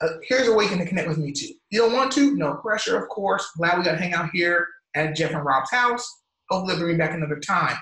uh, 0.00 0.08
here's 0.22 0.48
a 0.48 0.54
way 0.54 0.64
you 0.64 0.70
can 0.70 0.86
connect 0.86 1.08
with 1.08 1.18
me 1.18 1.32
too. 1.32 1.52
You 1.70 1.80
don't 1.80 1.92
want 1.92 2.12
to? 2.12 2.36
No 2.36 2.54
pressure, 2.54 3.02
of 3.02 3.08
course. 3.08 3.50
Glad 3.56 3.78
we 3.78 3.84
got 3.84 3.92
to 3.92 3.98
hang 3.98 4.14
out 4.14 4.30
here 4.32 4.66
at 4.94 5.16
Jeff 5.16 5.32
and 5.32 5.44
Rob's 5.44 5.70
house. 5.70 6.22
Hopefully, 6.50 6.74
they'll 6.74 6.84
bring 6.84 6.96
me 6.96 6.98
back 6.98 7.14
another 7.14 7.40
time. 7.40 7.76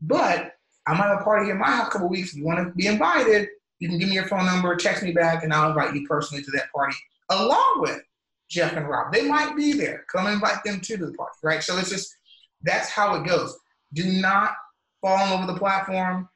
But 0.00 0.52
I 0.86 0.92
might 0.92 1.08
have 1.08 1.20
a 1.20 1.24
party 1.24 1.46
here 1.46 1.54
in 1.54 1.60
my 1.60 1.66
house 1.66 1.88
a 1.88 1.90
couple 1.90 2.08
weeks. 2.08 2.30
If 2.30 2.38
you 2.38 2.44
want 2.44 2.66
to 2.66 2.74
be 2.74 2.86
invited, 2.86 3.48
you 3.78 3.88
can 3.88 3.98
give 3.98 4.08
me 4.08 4.14
your 4.14 4.26
phone 4.26 4.46
number, 4.46 4.74
text 4.76 5.02
me 5.02 5.12
back, 5.12 5.44
and 5.44 5.52
I'll 5.52 5.68
invite 5.68 5.94
you 5.94 6.06
personally 6.06 6.42
to 6.44 6.50
that 6.52 6.72
party 6.72 6.96
along 7.30 7.80
with 7.80 8.00
Jeff 8.48 8.72
and 8.72 8.88
Rob. 8.88 9.12
They 9.12 9.28
might 9.28 9.54
be 9.56 9.72
there. 9.72 10.04
Come 10.10 10.26
invite 10.26 10.64
them 10.64 10.80
too 10.80 10.96
to 10.96 11.06
the 11.06 11.12
party, 11.12 11.36
right? 11.42 11.62
So 11.62 11.76
it's 11.78 11.90
just 11.90 12.14
that's 12.62 12.88
how 12.88 13.14
it 13.16 13.26
goes. 13.26 13.56
Do 13.92 14.04
not 14.04 14.52
fall 15.00 15.22
in 15.24 15.30
love 15.30 15.46
with 15.46 15.54
the 15.54 15.60
platform 15.60 16.28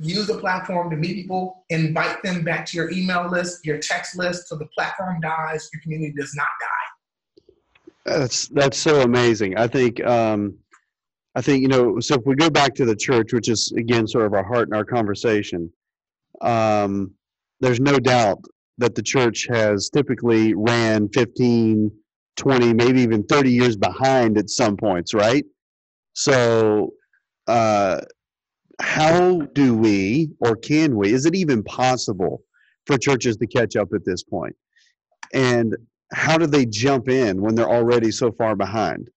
use 0.00 0.26
the 0.26 0.38
platform 0.38 0.90
to 0.90 0.96
meet 0.96 1.14
people, 1.14 1.64
invite 1.70 2.22
them 2.22 2.44
back 2.44 2.66
to 2.66 2.76
your 2.76 2.90
email 2.90 3.28
list, 3.28 3.64
your 3.64 3.78
text 3.78 4.16
list, 4.16 4.48
so 4.48 4.56
the 4.56 4.66
platform 4.66 5.20
dies, 5.20 5.68
your 5.72 5.80
community 5.82 6.12
does 6.16 6.34
not 6.34 6.46
die. 6.60 7.48
That's 8.04 8.48
that's 8.48 8.78
so 8.78 9.02
amazing. 9.02 9.58
I 9.58 9.66
think 9.66 10.04
um, 10.04 10.56
I 11.34 11.42
think 11.42 11.62
you 11.62 11.68
know. 11.68 12.00
So 12.00 12.14
if 12.14 12.22
we 12.24 12.34
go 12.36 12.48
back 12.48 12.74
to 12.76 12.84
the 12.84 12.96
church, 12.96 13.32
which 13.32 13.48
is 13.48 13.72
again 13.76 14.06
sort 14.06 14.24
of 14.24 14.32
our 14.32 14.44
heart 14.44 14.68
and 14.68 14.74
our 14.74 14.84
conversation, 14.84 15.70
um, 16.40 17.12
there's 17.60 17.80
no 17.80 17.98
doubt 17.98 18.38
that 18.78 18.94
the 18.94 19.02
church 19.02 19.46
has 19.50 19.90
typically 19.90 20.54
ran 20.54 21.08
15, 21.08 21.90
20, 22.36 22.74
maybe 22.74 23.00
even 23.00 23.24
30 23.24 23.50
years 23.50 23.76
behind 23.76 24.38
at 24.38 24.48
some 24.48 24.76
points, 24.76 25.12
right? 25.12 25.44
So 26.14 26.92
uh, 27.48 28.00
how 28.80 29.40
do 29.54 29.74
we 29.74 30.30
or 30.40 30.56
can 30.56 30.96
we 30.96 31.12
is 31.12 31.26
it 31.26 31.34
even 31.34 31.62
possible 31.62 32.42
for 32.86 32.96
churches 32.96 33.36
to 33.36 33.46
catch 33.46 33.76
up 33.76 33.88
at 33.94 34.04
this 34.04 34.22
point? 34.22 34.56
And 35.34 35.76
how 36.12 36.38
do 36.38 36.46
they 36.46 36.64
jump 36.64 37.08
in 37.08 37.40
when 37.42 37.54
they're 37.54 37.68
already 37.68 38.10
so 38.10 38.32
far 38.32 38.56
behind? 38.56 39.10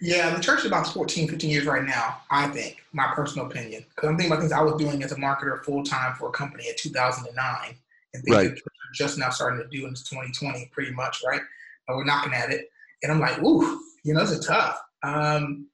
Yeah 0.00 0.34
the 0.34 0.42
church 0.42 0.60
is 0.60 0.66
about 0.66 0.86
14 0.86 1.28
15 1.28 1.50
years 1.50 1.66
right 1.66 1.84
now 1.84 2.22
i 2.30 2.48
think 2.48 2.82
my 2.92 3.12
personal 3.14 3.46
opinion. 3.46 3.84
Because 3.94 4.08
i'm 4.08 4.16
thinking 4.16 4.32
about 4.32 4.40
things 4.40 4.52
i 4.52 4.62
was 4.62 4.74
doing 4.74 5.02
as 5.02 5.12
a 5.12 5.16
marketer 5.16 5.62
full-time 5.62 6.14
for 6.14 6.28
a 6.28 6.32
company 6.32 6.68
in 6.68 6.74
2009 6.76 7.76
and 8.14 8.24
things 8.24 8.36
right. 8.36 8.58
just 8.94 9.18
now 9.18 9.30
starting 9.30 9.60
to 9.60 9.68
do 9.68 9.86
in 9.86 9.94
2020 9.94 10.70
pretty 10.72 10.92
much 10.92 11.22
right? 11.26 11.42
And 11.86 11.96
we're 11.96 12.04
knocking 12.04 12.32
at 12.32 12.50
it 12.50 12.70
and 13.02 13.12
i'm 13.12 13.20
like 13.20 13.42
ooh 13.42 13.80
you 14.02 14.14
know 14.14 14.20
this 14.20 14.30
is 14.30 14.46
tough. 14.46 14.80
Um, 15.02 15.66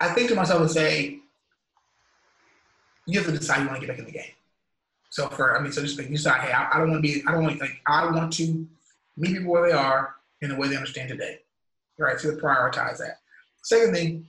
I 0.00 0.08
think 0.08 0.28
to 0.28 0.34
myself 0.34 0.60
and 0.60 0.70
say, 0.70 1.18
you 3.06 3.18
have 3.18 3.28
to 3.30 3.36
decide 3.36 3.62
you 3.62 3.68
want 3.68 3.80
to 3.80 3.86
get 3.86 3.92
back 3.92 3.98
in 3.98 4.04
the 4.04 4.12
game. 4.12 4.32
So 5.10 5.28
for 5.28 5.56
I 5.56 5.62
mean, 5.62 5.72
so 5.72 5.80
just 5.80 5.98
you 5.98 6.08
decide, 6.08 6.42
hey, 6.42 6.52
I, 6.52 6.68
I 6.72 6.78
don't 6.78 6.90
want 6.90 7.02
to 7.04 7.08
be, 7.08 7.22
I 7.26 7.32
don't 7.32 7.42
want 7.42 7.56
to 7.56 7.60
like, 7.60 7.80
I 7.86 8.10
want 8.10 8.32
to 8.34 8.66
meet 9.16 9.36
people 9.36 9.52
where 9.52 9.66
they 9.66 9.72
are 9.72 10.16
in 10.42 10.50
the 10.50 10.56
way 10.56 10.68
they 10.68 10.76
understand 10.76 11.08
today, 11.08 11.38
right? 11.98 12.20
So 12.20 12.32
to 12.32 12.36
prioritize 12.36 12.98
that. 12.98 13.20
Second 13.62 13.94
thing, 13.94 14.26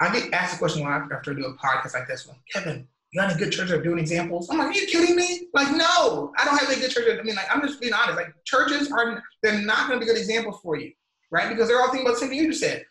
I 0.00 0.12
get 0.12 0.32
asked 0.32 0.54
the 0.54 0.58
question 0.58 0.82
a 0.82 0.84
question 0.84 1.12
after 1.12 1.32
I 1.32 1.34
do 1.34 1.44
a 1.44 1.54
podcast 1.54 1.94
like 1.94 2.08
this 2.08 2.26
one, 2.26 2.36
Kevin, 2.52 2.86
you 3.10 3.20
got 3.20 3.30
any 3.30 3.38
good 3.38 3.52
churches 3.52 3.72
are 3.72 3.82
doing 3.82 3.98
examples? 3.98 4.48
I'm 4.48 4.58
like, 4.58 4.68
are 4.68 4.72
you 4.72 4.86
kidding 4.86 5.14
me? 5.14 5.48
Like, 5.52 5.70
no, 5.76 6.32
I 6.38 6.44
don't 6.44 6.56
have 6.56 6.70
any 6.70 6.80
good 6.80 6.90
churches. 6.90 7.18
I 7.20 7.22
mean, 7.22 7.34
like, 7.34 7.54
I'm 7.54 7.60
just 7.60 7.80
being 7.80 7.92
honest. 7.92 8.16
Like, 8.16 8.32
churches 8.44 8.90
are, 8.90 9.22
they're 9.42 9.60
not 9.60 9.88
going 9.88 10.00
to 10.00 10.06
be 10.06 10.10
good 10.10 10.18
examples 10.18 10.60
for 10.62 10.76
you, 10.76 10.92
right? 11.30 11.50
Because 11.50 11.68
they're 11.68 11.80
all 11.80 11.90
thinking 11.90 12.06
about 12.06 12.14
the 12.14 12.20
same 12.20 12.30
thing 12.30 12.38
you 12.38 12.48
just 12.48 12.60
said 12.60 12.86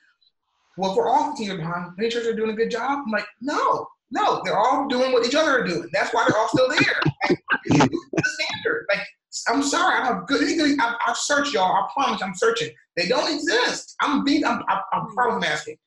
well, 0.78 0.92
if 0.92 0.98
we're 0.98 1.10
all 1.10 1.30
15 1.32 1.46
years 1.46 1.58
behind, 1.58 1.92
many 1.98 2.10
churches 2.10 2.28
are 2.28 2.36
doing 2.36 2.52
a 2.52 2.56
good 2.56 2.72
job. 2.72 3.00
I'm 3.06 3.12
like, 3.12 3.26
no, 3.42 3.88
no, 4.12 4.42
they're 4.44 4.58
all 4.58 4.88
doing 4.88 5.12
what 5.12 5.26
each 5.26 5.36
other 5.36 5.52
are 5.52 5.68
doing. 5.68 5.90
That's 5.92 6.14
why 6.14 6.26
they're 6.28 6.38
all 6.38 6.48
still 6.50 6.70
there. 6.70 7.02
Like, 7.30 7.40
the 7.66 8.24
standard. 8.24 8.86
Like, 8.90 9.06
I'm 9.48 9.64
sorry, 9.64 9.98
I'm 9.98 10.06
have 10.06 10.28
good. 10.28 10.44
I've, 10.80 10.96
I've 11.08 11.18
searched 11.18 11.54
y'all. 11.54 11.72
I 11.72 11.90
promise, 11.94 12.22
I'm 12.22 12.36
searching. 12.36 12.70
They 12.98 13.08
don't 13.08 13.34
exist. 13.34 13.96
I'm 14.02 14.24
being. 14.24 14.46
I'm, 14.46 14.64
I'm, 14.68 14.80
I'm 14.94 15.02
mm-hmm. 15.02 15.14
problem 15.16 15.44
asking. 15.44 15.78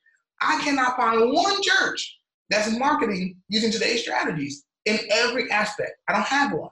I 0.41 0.59
cannot 0.63 0.97
find 0.97 1.31
one 1.31 1.61
church 1.61 2.17
that's 2.49 2.77
marketing 2.77 3.37
using 3.47 3.71
today's 3.71 4.01
strategies 4.01 4.65
in 4.85 4.99
every 5.11 5.49
aspect. 5.51 5.91
I 6.07 6.13
don't 6.13 6.25
have 6.25 6.53
one. 6.53 6.69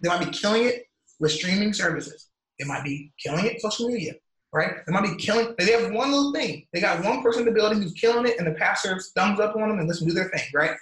They 0.00 0.08
might 0.08 0.24
be 0.24 0.30
killing 0.30 0.64
it 0.64 0.84
with 1.20 1.32
streaming 1.32 1.72
services. 1.72 2.28
They 2.58 2.66
might 2.66 2.84
be 2.84 3.12
killing 3.22 3.46
it 3.46 3.60
social 3.60 3.88
media 3.88 4.14
right? 4.52 4.76
They 4.86 4.92
might 4.92 5.02
be 5.02 5.16
killing. 5.16 5.54
They 5.58 5.72
have 5.72 5.92
one 5.92 6.10
little 6.10 6.32
thing. 6.32 6.66
They 6.72 6.80
got 6.80 7.04
one 7.04 7.22
person 7.22 7.40
in 7.40 7.46
the 7.46 7.52
building 7.52 7.82
who's 7.82 7.92
killing 7.92 8.26
it, 8.26 8.38
and 8.38 8.46
the 8.46 8.52
pastor 8.52 8.98
thumbs 9.14 9.40
up 9.40 9.56
on 9.56 9.68
them 9.68 9.78
and 9.78 9.88
lets 9.88 10.00
them 10.00 10.08
do 10.08 10.14
their 10.14 10.28
thing, 10.30 10.46
right? 10.54 10.76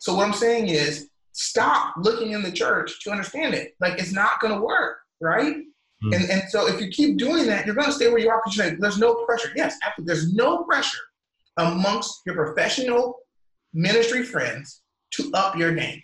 So 0.00 0.14
what 0.14 0.26
I'm 0.26 0.32
saying 0.32 0.68
is, 0.68 1.10
stop 1.32 1.94
looking 1.98 2.32
in 2.32 2.42
the 2.42 2.50
church 2.50 3.02
to 3.02 3.10
understand 3.10 3.54
it. 3.54 3.74
Like 3.80 3.98
it's 3.98 4.12
not 4.12 4.40
going 4.40 4.54
to 4.54 4.60
work, 4.60 4.98
right? 5.20 5.56
Mm-hmm. 5.56 6.12
And 6.14 6.30
and 6.30 6.42
so 6.48 6.66
if 6.66 6.80
you 6.80 6.88
keep 6.88 7.18
doing 7.18 7.46
that, 7.46 7.66
you're 7.66 7.74
going 7.74 7.86
to 7.86 7.92
stay 7.92 8.08
where 8.08 8.18
you 8.18 8.30
are 8.30 8.40
because 8.44 8.58
like, 8.58 8.78
there's 8.78 8.98
no 8.98 9.14
pressure. 9.26 9.50
Yes, 9.54 9.76
absolutely. 9.84 10.14
There's 10.14 10.32
no 10.34 10.64
pressure 10.64 10.98
amongst 11.56 12.22
your 12.26 12.34
professional 12.34 13.16
ministry 13.74 14.24
friends 14.24 14.82
to 15.12 15.30
up 15.34 15.56
your 15.56 15.74
game. 15.74 16.02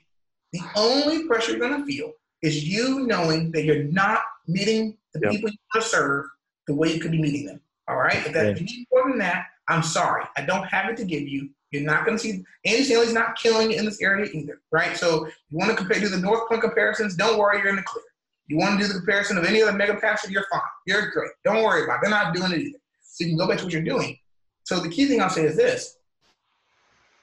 The 0.52 0.60
only 0.76 1.26
pressure 1.26 1.52
you're 1.52 1.60
going 1.60 1.80
to 1.80 1.86
feel 1.86 2.12
is 2.42 2.64
you 2.64 3.06
knowing 3.06 3.50
that 3.52 3.64
you're 3.64 3.84
not 3.84 4.20
meeting 4.46 4.96
the 5.14 5.20
yep. 5.22 5.32
people 5.32 5.50
you 5.50 5.56
want 5.74 5.84
to 5.84 5.88
serve 5.88 6.26
the 6.66 6.74
way 6.74 6.92
you 6.92 7.00
could 7.00 7.12
be 7.12 7.20
meeting 7.20 7.46
them. 7.46 7.60
All 7.88 7.96
right. 7.96 8.16
If, 8.26 8.32
that, 8.32 8.44
yeah. 8.44 8.50
if 8.50 8.60
you 8.60 8.66
need 8.66 8.86
more 8.92 9.08
than 9.08 9.18
that, 9.18 9.46
I'm 9.68 9.82
sorry. 9.82 10.24
I 10.36 10.42
don't 10.42 10.64
have 10.66 10.90
it 10.90 10.96
to 10.98 11.04
give 11.04 11.26
you. 11.28 11.50
You're 11.70 11.82
not 11.82 12.04
going 12.04 12.16
to 12.16 12.22
see 12.22 12.44
Andy 12.64 12.84
Stanley's 12.84 13.12
not 13.12 13.36
killing 13.36 13.72
in 13.72 13.84
this 13.84 14.00
area 14.00 14.30
either, 14.32 14.60
right? 14.70 14.96
So 14.96 15.26
you 15.26 15.58
want 15.58 15.70
to 15.70 15.76
compare, 15.76 16.00
do 16.00 16.08
the 16.08 16.18
North 16.18 16.48
Point 16.48 16.62
comparisons? 16.62 17.16
Don't 17.16 17.38
worry, 17.38 17.58
you're 17.58 17.68
in 17.68 17.76
the 17.76 17.82
clear. 17.82 18.04
You 18.46 18.56
want 18.56 18.78
to 18.78 18.86
do 18.86 18.92
the 18.92 18.98
comparison 18.98 19.36
of 19.38 19.44
any 19.44 19.60
other 19.62 19.72
mega 19.72 19.96
pastor? 19.96 20.30
You're 20.30 20.46
fine. 20.50 20.60
You're 20.86 21.10
great. 21.10 21.32
Don't 21.44 21.64
worry 21.64 21.84
about 21.84 21.96
it. 21.96 21.98
They're 22.02 22.10
not 22.10 22.34
doing 22.34 22.52
it 22.52 22.60
either. 22.60 22.78
So 23.02 23.24
you 23.24 23.30
can 23.30 23.38
go 23.38 23.48
back 23.48 23.58
to 23.58 23.64
what 23.64 23.72
you're 23.72 23.82
doing. 23.82 24.18
So 24.62 24.78
the 24.78 24.88
key 24.88 25.06
thing 25.06 25.20
I'll 25.20 25.30
say 25.30 25.44
is 25.44 25.56
this: 25.56 25.96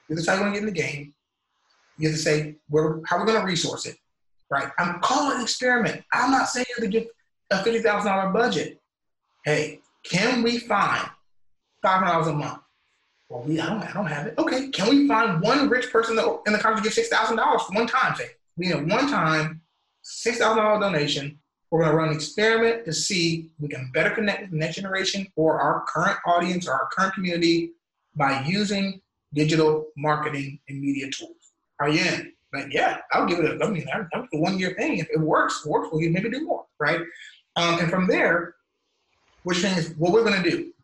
you 0.08 0.16
decide 0.16 0.34
you 0.34 0.40
want 0.42 0.54
to 0.54 0.60
get 0.60 0.68
in 0.68 0.74
the 0.74 0.80
game. 0.80 1.14
You 1.96 2.08
have 2.08 2.16
to 2.16 2.22
say, 2.22 2.56
"Where? 2.68 3.00
How 3.06 3.16
are 3.16 3.20
we 3.24 3.26
going 3.26 3.40
to 3.40 3.46
resource 3.46 3.86
it?" 3.86 3.96
Right? 4.50 4.68
I'm 4.78 5.00
calling 5.00 5.36
an 5.36 5.42
experiment. 5.42 6.04
I'm 6.12 6.30
not 6.30 6.48
saying 6.48 6.66
you 6.68 6.74
have 6.82 6.92
to 6.92 6.98
get 6.98 7.08
a 7.50 7.64
fifty 7.64 7.80
thousand 7.80 8.10
dollar 8.10 8.30
budget 8.30 8.82
hey, 9.44 9.80
can 10.04 10.42
we 10.42 10.58
find 10.58 11.08
five 11.82 12.00
hundred 12.00 12.12
dollars 12.12 12.26
a 12.28 12.32
month? 12.32 12.60
Well, 13.28 13.42
we 13.42 13.60
I 13.60 13.68
don't 13.68 13.82
I 13.82 13.92
don't 13.92 14.06
have 14.06 14.26
it. 14.26 14.34
Okay, 14.38 14.68
can 14.68 14.88
we 14.90 15.08
find 15.08 15.40
one 15.40 15.68
rich 15.68 15.90
person 15.90 16.18
in 16.46 16.52
the 16.52 16.58
country 16.58 16.80
to 16.80 16.84
give 16.84 16.94
six 16.94 17.08
thousand 17.08 17.36
dollars 17.36 17.62
for 17.62 17.74
one 17.74 17.86
time? 17.86 18.14
Say 18.16 18.30
we 18.56 18.66
need 18.66 18.90
one 18.90 19.08
time 19.08 19.62
six 20.02 20.38
thousand 20.38 20.62
dollar 20.62 20.80
donation. 20.80 21.38
We're 21.70 21.80
going 21.80 21.90
to 21.90 21.96
run 21.96 22.08
an 22.10 22.14
experiment 22.14 22.84
to 22.84 22.92
see 22.92 23.50
we 23.58 23.68
can 23.68 23.90
better 23.92 24.10
connect 24.10 24.42
with 24.42 24.50
the 24.52 24.56
next 24.56 24.76
generation 24.76 25.26
or 25.34 25.58
our 25.58 25.84
current 25.88 26.18
audience 26.24 26.68
or 26.68 26.72
our 26.72 26.88
current 26.92 27.14
community 27.14 27.72
by 28.14 28.44
using 28.44 29.00
digital 29.32 29.86
marketing 29.96 30.60
and 30.68 30.80
media 30.80 31.10
tools. 31.10 31.34
Are 31.80 31.88
you 31.88 32.04
in? 32.04 32.32
Like, 32.52 32.72
yeah, 32.72 32.98
I'll 33.12 33.26
give 33.26 33.40
it 33.40 33.60
a, 33.60 33.64
I 33.64 33.68
mean, 33.68 33.84
I'll 33.92 34.28
a 34.32 34.38
one 34.38 34.56
year 34.56 34.74
thing. 34.78 34.98
If 34.98 35.08
it 35.10 35.18
works, 35.18 35.66
works, 35.66 35.88
we'll 35.90 36.08
maybe 36.08 36.30
do 36.30 36.44
more, 36.44 36.64
right? 36.78 37.00
Um, 37.56 37.80
and 37.80 37.90
from 37.90 38.06
there, 38.06 38.54
which 39.44 39.62
means 39.62 39.94
what 39.96 40.12
we're 40.12 40.24
going 40.24 40.42
to 40.42 40.50
do 40.50 40.74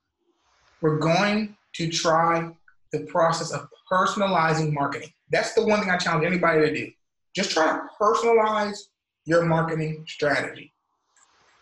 we're 0.81 0.99
going 0.99 1.57
to 1.75 1.91
try 1.91 2.51
the 2.93 3.01
process 3.01 3.53
of 3.53 3.69
personalizing 3.91 4.73
marketing. 4.73 5.11
That's 5.31 5.53
the 5.55 5.65
one 5.65 5.81
thing 5.81 5.91
I 5.91 5.97
challenge 5.97 6.27
anybody 6.27 6.61
to 6.61 6.75
do. 6.75 6.91
Just 7.35 7.51
try 7.51 7.67
to 7.67 7.83
personalize 8.01 8.79
your 9.25 9.45
marketing 9.45 10.05
strategy. 10.09 10.73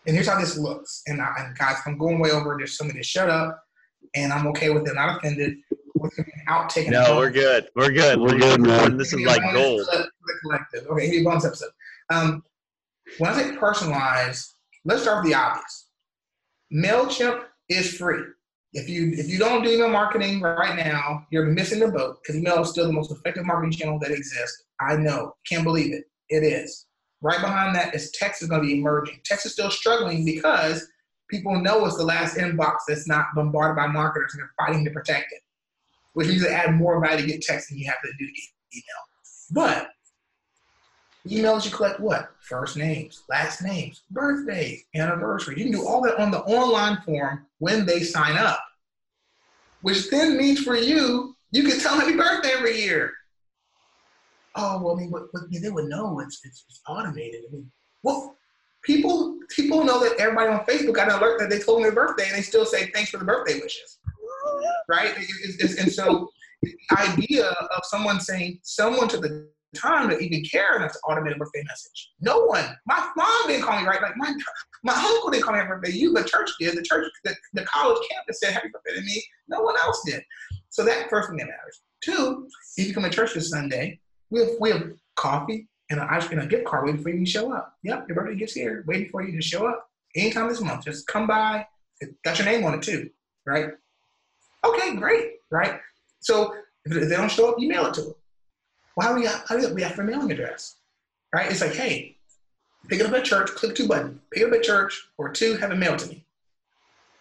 And 0.07 0.15
here's 0.15 0.27
how 0.27 0.39
this 0.39 0.57
looks. 0.57 1.03
And, 1.07 1.21
I, 1.21 1.33
and 1.39 1.57
guys, 1.57 1.77
I'm 1.85 1.97
going 1.97 2.19
way 2.19 2.31
over. 2.31 2.55
There's 2.57 2.77
somebody 2.77 2.99
to 2.99 3.03
shut 3.03 3.29
up, 3.29 3.61
and 4.15 4.33
I'm 4.33 4.47
okay 4.47 4.69
with 4.69 4.87
it. 4.87 4.95
Not 4.95 5.17
offended. 5.17 5.57
Outtake. 6.47 6.89
No, 6.89 7.17
we're 7.17 7.29
good. 7.29 7.67
We're 7.75 7.91
good. 7.91 8.19
We're, 8.19 8.33
we're 8.33 8.39
good, 8.39 8.61
man. 8.61 8.97
This 8.97 9.13
is 9.13 9.21
like 9.21 9.41
gold. 9.53 9.87
Collective. 10.41 10.87
Okay, 10.87 11.07
give 11.07 11.15
me 11.15 11.21
a 11.21 11.23
bonus 11.23 11.45
episode. 11.45 11.69
Um, 12.09 12.43
when 13.17 13.31
I 13.31 13.41
say 13.41 13.55
personalize, 13.57 14.53
let's 14.85 15.01
start 15.01 15.23
with 15.23 15.31
the 15.31 15.37
obvious. 15.37 15.88
Mailchimp 16.73 17.43
is 17.69 17.95
free. 17.95 18.23
If 18.73 18.87
you 18.87 19.11
if 19.13 19.27
you 19.27 19.39
don't 19.39 19.63
do 19.63 19.71
email 19.71 19.89
marketing 19.89 20.41
right 20.41 20.75
now, 20.75 21.25
you're 21.31 21.45
missing 21.45 21.79
the 21.79 21.87
boat 21.87 22.17
because 22.21 22.35
email 22.35 22.61
is 22.61 22.69
still 22.69 22.85
the 22.85 22.93
most 22.93 23.11
effective 23.11 23.45
marketing 23.45 23.71
channel 23.71 23.97
that 23.99 24.11
exists. 24.11 24.63
I 24.79 24.95
know, 24.95 25.35
can't 25.47 25.63
believe 25.63 25.93
it. 25.93 26.03
It 26.29 26.43
is. 26.43 26.85
Right 27.21 27.41
behind 27.41 27.75
that 27.75 27.95
is 27.95 28.11
text 28.11 28.43
is 28.43 28.47
going 28.47 28.61
to 28.61 28.67
be 28.67 28.77
emerging. 28.79 29.21
Text 29.25 29.45
is 29.47 29.53
still 29.53 29.71
struggling 29.71 30.23
because 30.23 30.87
people 31.29 31.59
know 31.59 31.85
it's 31.85 31.97
the 31.97 32.03
last 32.03 32.37
inbox 32.37 32.77
that's 32.87 33.07
not 33.07 33.25
bombarded 33.35 33.75
by 33.75 33.87
marketers 33.87 34.33
and 34.33 34.41
they're 34.41 34.65
fighting 34.65 34.85
to 34.85 34.91
protect 34.91 35.31
it, 35.31 35.41
which 36.13 36.27
means 36.27 36.43
to 36.43 36.51
add 36.51 36.75
more 36.75 37.03
value 37.03 37.25
to 37.25 37.27
get 37.27 37.41
text 37.41 37.69
than 37.69 37.79
you 37.79 37.87
have 37.87 38.01
to 38.03 38.11
do 38.19 38.25
to 38.25 38.31
get 38.31 38.43
email. 38.75 38.83
But 39.51 39.89
emails 41.27 41.65
you 41.65 41.71
collect 41.71 41.99
what? 41.99 42.31
First 42.39 42.77
names, 42.77 43.23
last 43.29 43.61
names, 43.61 44.01
birthdays, 44.11 44.83
anniversary. 44.95 45.57
You 45.57 45.65
can 45.65 45.73
do 45.73 45.87
all 45.87 46.01
that 46.03 46.19
on 46.19 46.31
the 46.31 46.39
online 46.39 47.01
form 47.05 47.45
when 47.59 47.85
they 47.85 48.01
sign 48.01 48.37
up, 48.37 48.63
which 49.81 50.09
then 50.09 50.37
means 50.37 50.61
for 50.61 50.75
you, 50.75 51.35
you 51.51 51.63
can 51.63 51.79
tell 51.79 51.99
happy 51.99 52.15
birthday 52.15 52.51
every 52.55 52.81
year 52.81 53.13
oh 54.59 54.81
well, 54.81 54.95
I 54.95 54.99
mean, 54.99 55.09
but, 55.09 55.23
but 55.33 55.43
they 55.51 55.69
would 55.69 55.85
know 55.85 56.19
it's, 56.19 56.41
it's, 56.43 56.65
it's 56.67 56.81
automated. 56.87 57.43
I 57.49 57.53
mean, 57.53 57.71
well, 58.03 58.35
people 58.83 59.37
people 59.49 59.83
know 59.83 59.99
that 59.99 60.19
everybody 60.19 60.51
on 60.51 60.65
Facebook 60.65 60.95
got 60.95 61.09
an 61.09 61.17
alert 61.17 61.39
that 61.39 61.49
they 61.49 61.59
told 61.59 61.77
them 61.77 61.83
their 61.83 61.91
birthday, 61.91 62.25
and 62.27 62.35
they 62.35 62.41
still 62.41 62.65
say 62.65 62.89
thanks 62.91 63.09
for 63.09 63.17
the 63.17 63.25
birthday 63.25 63.59
wishes, 63.59 63.99
right? 64.87 65.13
It's, 65.17 65.63
it's, 65.63 65.81
and 65.81 65.91
so 65.91 66.29
the 66.61 66.73
idea 66.97 67.45
of 67.47 67.81
someone 67.83 68.19
saying 68.19 68.59
someone 68.63 69.07
to 69.09 69.17
the 69.17 69.47
time 69.75 70.09
to 70.09 70.17
even 70.17 70.43
care 70.43 70.75
enough 70.75 70.93
to 70.93 70.99
automate 71.05 71.35
a 71.35 71.37
birthday 71.37 71.63
message. 71.67 72.11
No 72.19 72.45
one. 72.45 72.65
My 72.87 73.09
mom 73.15 73.47
didn't 73.47 73.63
call 73.63 73.79
me 73.79 73.87
right. 73.87 74.01
Like 74.01 74.17
my 74.17 74.33
my 74.83 74.93
uncle 74.93 75.29
didn't 75.29 75.43
call 75.43 75.53
me 75.53 75.59
happy 75.59 75.69
birthday. 75.69 75.91
You, 75.91 76.13
the 76.13 76.23
church 76.23 76.49
did. 76.59 76.77
The 76.77 76.81
church, 76.81 77.07
the, 77.23 77.35
the 77.53 77.63
college 77.65 77.99
campus 78.09 78.39
said 78.39 78.53
happy 78.53 78.69
birthday 78.69 78.99
to 78.99 79.05
me. 79.05 79.23
No 79.47 79.61
one 79.61 79.75
else 79.77 80.01
did. 80.05 80.21
So 80.69 80.83
that 80.85 81.09
first 81.09 81.29
thing 81.29 81.37
that 81.37 81.47
matters. 81.47 81.81
Two, 82.01 82.47
if 82.77 82.87
you 82.87 82.93
come 82.93 83.03
to 83.03 83.09
church 83.09 83.33
this 83.33 83.49
Sunday, 83.49 83.99
we 84.29 84.39
have, 84.39 84.49
we 84.59 84.71
have 84.71 84.91
coffee 85.15 85.67
and 85.89 85.99
a, 85.99 86.27
and 86.31 86.41
a 86.41 86.47
gift 86.47 86.65
card 86.65 86.85
waiting 86.85 87.01
for 87.01 87.09
you 87.09 87.25
to 87.25 87.29
show 87.29 87.51
up. 87.53 87.73
Yep, 87.83 88.07
your 88.07 88.15
birthday 88.15 88.35
gift's 88.35 88.53
here, 88.53 88.83
waiting 88.87 89.09
for 89.09 89.21
you 89.21 89.35
to 89.35 89.41
show 89.41 89.67
up 89.67 89.89
anytime 90.15 90.47
this 90.47 90.61
month. 90.61 90.85
Just 90.85 91.07
come 91.07 91.27
by. 91.27 91.65
Got 92.23 92.39
your 92.39 92.45
name 92.45 92.63
on 92.63 92.75
it 92.75 92.81
too, 92.81 93.09
right? 93.45 93.71
Okay, 94.65 94.95
great, 94.95 95.31
right? 95.51 95.79
So 96.19 96.53
if 96.85 97.09
they 97.09 97.15
don't 97.15 97.31
show 97.31 97.49
up, 97.49 97.55
you 97.59 97.67
mail 97.67 97.87
it 97.87 97.93
to 97.95 98.01
them. 98.01 98.13
Well, 98.99 99.07
how 99.07 99.13
do 99.13 99.21
we 99.21 99.27
have, 99.27 99.45
how 99.47 99.57
do 99.57 99.65
we, 99.65 99.75
we 99.75 99.81
have 99.81 99.97
a 99.97 100.03
mailing 100.03 100.29
address, 100.29 100.75
right? 101.33 101.49
It's 101.49 101.61
like, 101.61 101.73
hey, 101.73 102.17
pick 102.89 102.99
it 102.99 103.05
up 103.05 103.13
at 103.13 103.23
church, 103.23 103.47
click 103.51 103.73
two 103.73 103.87
buttons, 103.87 104.19
pick 104.29 104.43
it 104.43 104.47
up 104.47 104.53
at 104.53 104.61
church, 104.61 105.07
or 105.17 105.29
two, 105.29 105.55
have 105.55 105.71
it 105.71 105.77
mailed 105.77 105.99
to 105.99 106.09
me. 106.09 106.25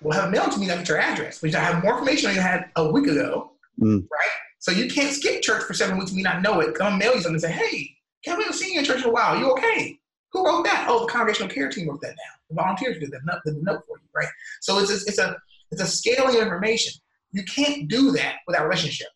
Well, 0.01 0.19
have 0.19 0.29
it 0.29 0.37
mailed 0.37 0.51
to 0.51 0.59
me, 0.59 0.69
I 0.69 0.77
get 0.77 0.89
your 0.89 0.99
address, 0.99 1.41
which 1.41 1.55
I 1.55 1.61
have 1.61 1.85
more 1.85 1.93
information 1.93 2.31
than 2.31 2.35
you 2.35 2.43
had 2.43 2.71
a 2.75 2.91
week 2.91 3.07
ago, 3.07 3.53
mm. 3.81 4.05
right? 4.11 4.29
So 4.59 4.73
you 4.73 4.91
can't 4.91 5.15
skip 5.15 5.41
church 5.41 5.63
for 5.63 5.73
seven 5.73 5.99
weeks 5.99 6.11
and 6.11 6.17
me 6.17 6.25
not 6.25 6.43
know 6.43 6.59
it. 6.59 6.75
Come 6.75 6.99
mail 6.99 7.15
you 7.15 7.21
something 7.21 7.35
and 7.35 7.43
say, 7.43 7.53
hey, 7.53 7.95
Kevin, 8.25 8.41
I 8.41 8.47
haven't 8.47 8.59
seen 8.59 8.73
you 8.73 8.81
in 8.81 8.85
church 8.85 9.05
in 9.05 9.11
a 9.11 9.13
while. 9.13 9.39
You 9.39 9.53
okay? 9.53 10.01
Who 10.33 10.45
wrote 10.45 10.65
that? 10.65 10.87
Oh, 10.89 11.07
the 11.07 11.13
congregational 11.13 11.49
care 11.49 11.69
team 11.69 11.89
wrote 11.89 12.01
that 12.01 12.09
down. 12.09 12.39
The 12.49 12.57
volunteers 12.57 12.99
did 12.99 13.13
that 13.13 13.21
note, 13.25 13.39
the 13.45 13.53
note 13.63 13.85
for 13.87 13.99
you, 13.99 14.09
right? 14.17 14.27
So 14.63 14.81
it's 14.81 14.91
a, 14.91 14.95
it's 15.07 15.19
a 15.21 15.37
it's 15.71 15.81
a 15.81 15.87
scaling 15.87 16.35
of 16.35 16.43
information. 16.43 16.95
You 17.31 17.45
can't 17.45 17.87
do 17.87 18.11
that 18.13 18.39
without 18.49 18.65
relationship. 18.65 19.09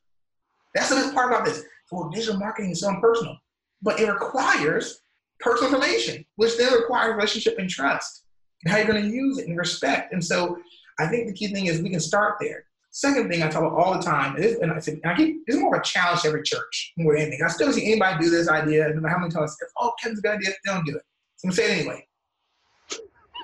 That's 0.77 0.91
the 0.91 0.95
best 0.95 1.13
part 1.13 1.33
about 1.33 1.45
this. 1.45 1.65
So 1.93 2.09
digital 2.09 2.39
marketing 2.39 2.71
is 2.71 2.81
so 2.81 2.89
impersonal, 2.89 3.37
but 3.83 4.01
it 4.01 4.11
requires 4.11 5.03
personal 5.41 5.73
information, 5.73 6.25
which 6.37 6.57
then 6.57 6.73
requires 6.73 7.15
relationship 7.15 7.59
and 7.59 7.69
trust, 7.69 8.25
and 8.65 8.73
how 8.73 8.79
you're 8.79 8.87
going 8.87 9.03
to 9.03 9.09
use 9.09 9.39
it 9.39 9.49
and 9.49 9.59
respect. 9.59 10.13
And 10.13 10.25
so 10.25 10.57
I 10.99 11.07
think 11.09 11.27
the 11.27 11.35
key 11.35 11.49
thing 11.49 11.67
is 11.67 11.83
we 11.83 11.91
can 11.91 12.01
start 12.01 12.37
there. 12.41 12.65
Second 12.91 13.31
thing 13.31 13.43
I 13.43 13.49
talk 13.49 13.63
about 13.63 13.73
all 13.73 13.95
the 13.95 14.03
time 14.03 14.37
is, 14.37 14.57
and 14.59 14.71
I 14.73 14.79
said, 14.79 15.01
and 15.03 15.13
I 15.13 15.17
keep, 15.17 15.43
it's 15.47 15.59
more 15.59 15.75
of 15.75 15.81
a 15.81 15.85
challenge 15.85 16.23
to 16.23 16.29
every 16.29 16.43
church 16.43 16.93
more 16.97 17.15
than 17.15 17.23
anything. 17.23 17.43
I 17.45 17.49
still 17.49 17.73
see 17.73 17.87
anybody 17.91 18.25
do 18.25 18.31
this 18.31 18.49
idea, 18.49 18.89
no 18.89 19.01
matter 19.01 19.15
how 19.15 19.21
many 19.21 19.33
times, 19.33 19.57
oh, 19.79 19.93
Kevin's 20.01 20.19
a 20.19 20.23
good 20.23 20.33
idea, 20.33 20.51
they 20.51 20.73
don't 20.73 20.85
do 20.85 20.97
it. 20.97 21.03
So 21.37 21.49
I'm 21.49 21.55
going 21.55 21.57
to 21.57 21.63
say 21.63 21.73
it 21.73 21.79
anyway. 21.81 22.07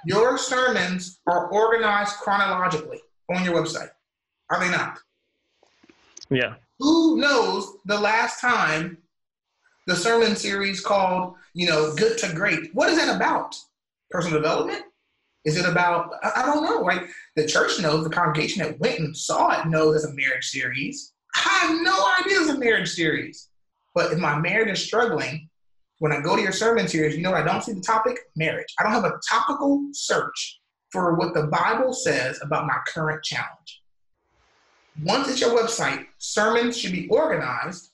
Your 0.07 0.39
sermons 0.39 1.21
are 1.27 1.51
organized 1.51 2.17
chronologically 2.17 3.01
on 3.35 3.45
your 3.45 3.55
website, 3.55 3.91
are 4.51 4.61
they 4.61 4.71
not? 4.71 4.99
Yeah. 6.31 6.55
Who 6.79 7.19
knows 7.19 7.77
the 7.87 7.99
last 7.99 8.41
time 8.41 8.99
the 9.87 9.97
sermon 9.97 10.37
series 10.37 10.81
called, 10.81 11.35
you 11.55 11.67
know, 11.67 11.95
Good 11.95 12.19
to 12.19 12.33
Great? 12.35 12.75
What 12.75 12.91
is 12.91 12.99
that 12.99 13.15
about? 13.15 13.57
Personal 14.11 14.41
development? 14.41 14.83
Is 15.45 15.57
it 15.57 15.69
about, 15.69 16.13
I, 16.23 16.45
don't 16.45 16.65
know, 16.65 16.81
like 16.83 17.09
The 17.37 17.47
church 17.47 17.81
knows, 17.81 18.05
the 18.05 18.11
congregation 18.11 18.63
that 18.63 18.79
went 18.79 18.99
and 18.99 19.17
saw 19.17 19.59
it 19.59 19.67
knows 19.67 19.97
it's 19.97 20.05
a 20.05 20.15
marriage 20.15 20.47
series. 20.47 21.13
I 21.35 21.59
have 21.63 21.83
no 21.83 22.07
idea 22.21 22.41
it's 22.41 22.51
a 22.51 22.59
marriage 22.59 22.91
series. 22.91 23.49
But 23.95 24.13
if 24.13 24.19
my 24.19 24.39
marriage 24.39 24.71
is 24.71 24.85
struggling, 24.85 25.49
when 25.99 26.13
I 26.13 26.21
go 26.21 26.37
to 26.37 26.43
your 26.43 26.53
sermon 26.53 26.87
series, 26.87 27.17
you 27.17 27.23
know 27.23 27.33
I 27.33 27.43
don't 27.43 27.63
see 27.63 27.73
the 27.73 27.81
topic? 27.81 28.19
Marriage. 28.37 28.73
I 28.79 28.83
don't 28.83 28.93
have 28.93 29.05
a 29.05 29.19
topical 29.29 29.89
search 29.93 30.61
for 30.93 31.15
what 31.17 31.35
the 31.35 31.49
Bible 31.49 31.93
says 31.93 32.39
about 32.43 32.67
my 32.67 32.79
current 32.87 33.23
challenge. 33.25 33.83
Once 35.03 35.29
it's 35.29 35.41
your 35.41 35.57
website, 35.57 36.07
sermons 36.19 36.77
should 36.77 36.93
be 36.93 37.09
organized 37.09 37.91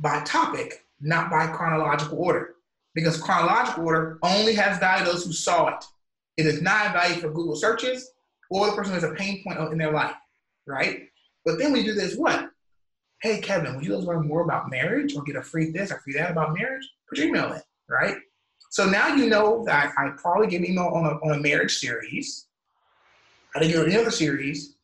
by 0.00 0.20
topic, 0.24 0.84
not 1.00 1.30
by 1.30 1.46
chronological 1.46 2.18
order. 2.18 2.54
Because 2.94 3.20
chronological 3.20 3.84
order 3.84 4.18
only 4.22 4.54
has 4.54 4.78
value 4.78 5.04
those 5.04 5.24
who 5.24 5.32
saw 5.32 5.68
it. 5.68 5.84
It 6.36 6.46
is 6.46 6.60
not 6.60 6.92
value 6.92 7.20
for 7.20 7.30
Google 7.30 7.56
searches 7.56 8.10
or 8.50 8.66
the 8.66 8.76
person 8.76 8.92
has 8.92 9.04
a 9.04 9.14
pain 9.14 9.42
point 9.42 9.58
in 9.72 9.78
their 9.78 9.92
life, 9.92 10.14
right? 10.66 11.08
But 11.44 11.58
then 11.58 11.72
we 11.72 11.84
do 11.84 11.94
this 11.94 12.16
what? 12.16 12.50
Hey, 13.22 13.40
Kevin, 13.40 13.76
would 13.76 13.84
you 13.84 13.94
like 13.94 14.04
to 14.04 14.08
learn 14.08 14.26
more 14.26 14.42
about 14.42 14.70
marriage 14.70 15.14
or 15.14 15.22
get 15.22 15.36
a 15.36 15.42
free 15.42 15.70
this 15.70 15.90
or 15.90 16.00
free 16.00 16.14
that 16.14 16.32
about 16.32 16.54
marriage? 16.54 16.86
Put 17.08 17.18
your 17.18 17.28
email 17.28 17.52
in, 17.52 17.62
right? 17.88 18.16
So 18.70 18.88
now 18.88 19.14
you 19.14 19.28
know 19.28 19.64
that 19.64 19.92
I 19.96 20.10
probably 20.16 20.48
gave 20.48 20.64
email 20.64 20.86
on 20.86 21.06
a, 21.06 21.10
on 21.10 21.38
a 21.38 21.40
marriage 21.40 21.78
series. 21.78 22.46
I 23.54 23.60
didn't 23.60 23.74
get 23.74 23.86
any 23.86 23.96
other 23.96 24.10
series. 24.10 24.74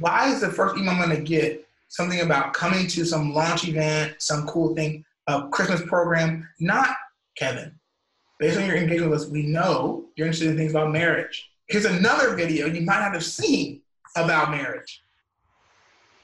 Why 0.00 0.32
is 0.32 0.40
the 0.40 0.50
first 0.50 0.76
email 0.76 0.90
I'm 0.90 1.02
going 1.02 1.16
to 1.16 1.22
get 1.22 1.66
something 1.88 2.20
about 2.20 2.52
coming 2.52 2.86
to 2.88 3.04
some 3.04 3.34
launch 3.34 3.66
event, 3.66 4.16
some 4.18 4.46
cool 4.46 4.74
thing, 4.74 5.04
a 5.26 5.48
Christmas 5.48 5.82
program? 5.82 6.48
Not 6.60 6.96
Kevin 7.36 7.78
based 8.38 8.58
on 8.58 8.66
your 8.66 8.76
engagement 8.76 9.10
list, 9.10 9.30
we 9.30 9.42
know 9.42 10.06
you're 10.16 10.26
interested 10.26 10.50
in 10.50 10.56
things 10.56 10.72
about 10.72 10.92
marriage. 10.92 11.50
Here's 11.66 11.84
another 11.84 12.34
video 12.34 12.66
you 12.66 12.82
might 12.82 13.00
not 13.00 13.12
have 13.12 13.24
seen 13.24 13.82
about 14.16 14.50
marriage, 14.50 15.02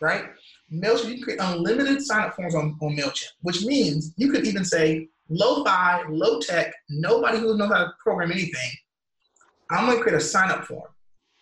right? 0.00 0.24
MailChimp, 0.72 1.08
you 1.08 1.14
can 1.14 1.22
create 1.22 1.40
unlimited 1.40 2.00
sign-up 2.02 2.34
forms 2.34 2.54
on, 2.54 2.78
on 2.80 2.96
MailChimp, 2.96 3.32
which 3.42 3.64
means 3.64 4.14
you 4.16 4.30
could 4.30 4.46
even 4.46 4.64
say 4.64 5.08
low-fi, 5.28 6.04
low-tech, 6.08 6.72
nobody 6.88 7.38
who 7.38 7.56
knows 7.56 7.70
how 7.70 7.84
to 7.84 7.92
program 8.02 8.32
anything. 8.32 8.70
I'm 9.70 9.86
gonna 9.86 10.00
create 10.00 10.16
a 10.16 10.20
sign-up 10.20 10.64
form, 10.64 10.88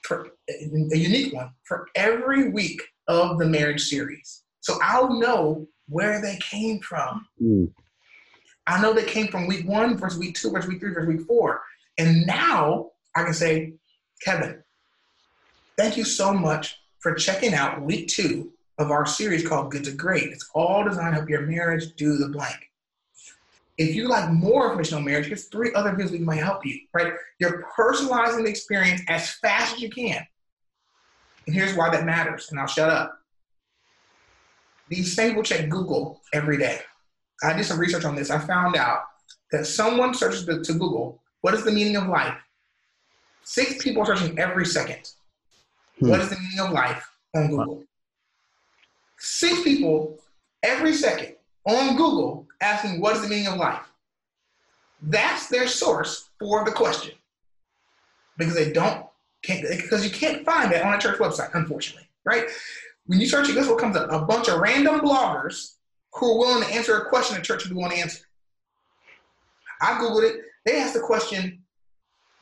for 0.03 0.28
a 0.48 0.96
unique 0.96 1.32
one, 1.32 1.50
for 1.64 1.88
every 1.94 2.50
week 2.50 2.82
of 3.09 3.38
the 3.38 3.46
marriage 3.46 3.82
series. 3.82 4.42
So 4.61 4.78
I'll 4.82 5.18
know 5.18 5.66
where 5.88 6.20
they 6.20 6.38
came 6.38 6.80
from. 6.80 7.26
Mm. 7.42 7.70
I 8.66 8.80
know 8.80 8.92
they 8.92 9.05
came 9.05 9.28
from 9.28 9.46
week 9.46 9.66
one 9.66 9.96
versus 9.96 10.18
week 10.18 10.36
two 10.36 10.50
versus 10.50 10.68
week 10.68 10.80
three 10.80 10.94
versus 10.94 11.09
week 11.09 11.26
four. 11.26 11.62
And 11.98 12.26
now 12.26 12.90
I 13.16 13.24
can 13.24 13.34
say, 13.34 13.74
Kevin, 14.24 14.62
thank 15.76 15.96
you 15.96 16.05
so 16.05 16.32
much 16.32 16.78
for 17.00 17.14
checking 17.14 17.55
out 17.55 17.82
week 17.82 18.09
two 18.09 18.53
of 18.78 18.90
our 18.90 19.05
series 19.05 19.46
called 19.46 19.70
Good 19.70 19.84
to 19.84 19.92
Great. 19.92 20.32
It's 20.32 20.48
all 20.55 20.84
designed 20.84 21.12
to 21.14 21.18
help 21.18 21.28
your 21.28 21.42
marriage 21.42 21.94
do 21.96 22.16
the 22.16 22.28
blank. 22.28 22.70
If 23.78 23.94
you 23.94 24.08
like 24.08 24.30
more 24.30 24.66
information 24.66 24.98
on 24.98 25.04
marriage, 25.04 25.26
here's 25.26 25.46
three 25.46 25.72
other 25.74 25.92
videos 25.92 26.10
that 26.10 26.20
might 26.20 26.36
help 26.36 26.64
you, 26.64 26.78
right? 26.92 27.14
You're 27.38 27.66
personalizing 27.76 28.44
the 28.44 28.50
experience 28.50 29.00
as 29.08 29.30
fast 29.36 29.74
as 29.74 29.80
you 29.80 29.90
can. 29.90 30.26
And 31.46 31.54
here's 31.54 31.74
why 31.74 31.90
that 31.90 32.04
matters, 32.04 32.48
and 32.50 32.60
I'll 32.60 32.66
shut 32.66 32.90
up. 32.90 33.18
These 34.88 35.16
same 35.16 35.30
people 35.30 35.42
check 35.42 35.68
Google 35.68 36.20
every 36.32 36.58
day. 36.58 36.80
I 37.42 37.54
did 37.54 37.64
some 37.64 37.78
research 37.78 38.04
on 38.04 38.14
this. 38.14 38.30
I 38.30 38.38
found 38.38 38.76
out 38.76 39.04
that 39.50 39.66
someone 39.66 40.14
searches 40.14 40.44
to, 40.44 40.62
to 40.62 40.72
Google, 40.74 41.20
what 41.40 41.54
is 41.54 41.64
the 41.64 41.72
meaning 41.72 41.96
of 41.96 42.06
life? 42.06 42.36
Six 43.42 43.82
people 43.82 44.02
are 44.02 44.16
searching 44.16 44.38
every 44.38 44.66
second. 44.66 45.10
Hmm. 45.98 46.10
What 46.10 46.20
is 46.20 46.28
the 46.28 46.36
meaning 46.36 46.60
of 46.60 46.70
life? 46.72 47.08
on 47.34 47.48
Google. 47.48 47.84
Six 49.18 49.62
people 49.62 50.18
every 50.62 50.94
second 50.94 51.36
on 51.64 51.96
Google 51.96 52.46
asking 52.62 53.00
what 53.00 53.16
is 53.16 53.22
the 53.22 53.28
meaning 53.28 53.48
of 53.48 53.58
life. 53.58 53.84
That's 55.02 55.48
their 55.48 55.66
source 55.66 56.30
for 56.38 56.64
the 56.64 56.72
question. 56.72 57.12
Because 58.38 58.54
they 58.54 58.72
don't 58.72 59.06
can't 59.42 59.66
because 59.68 60.04
you 60.04 60.10
can't 60.10 60.44
find 60.44 60.72
that 60.72 60.84
on 60.84 60.94
a 60.94 60.98
church 60.98 61.18
website, 61.18 61.50
unfortunately, 61.54 62.08
right? 62.24 62.44
When 63.06 63.20
you 63.20 63.26
search 63.26 63.48
it, 63.48 63.54
guess 63.54 63.68
what 63.68 63.78
comes 63.78 63.96
up? 63.96 64.10
A 64.10 64.24
bunch 64.24 64.48
of 64.48 64.60
random 64.60 65.00
bloggers 65.00 65.74
who 66.14 66.32
are 66.32 66.38
willing 66.38 66.64
to 66.64 66.72
answer 66.72 66.96
a 66.96 67.08
question 67.08 67.36
the 67.36 67.42
church 67.42 67.66
would 67.66 67.76
want 67.76 67.92
to 67.92 67.98
answer. 67.98 68.24
I 69.80 69.98
Googled 69.98 70.30
it. 70.30 70.42
They 70.64 70.78
asked 70.78 70.94
the 70.94 71.00
question, 71.00 71.62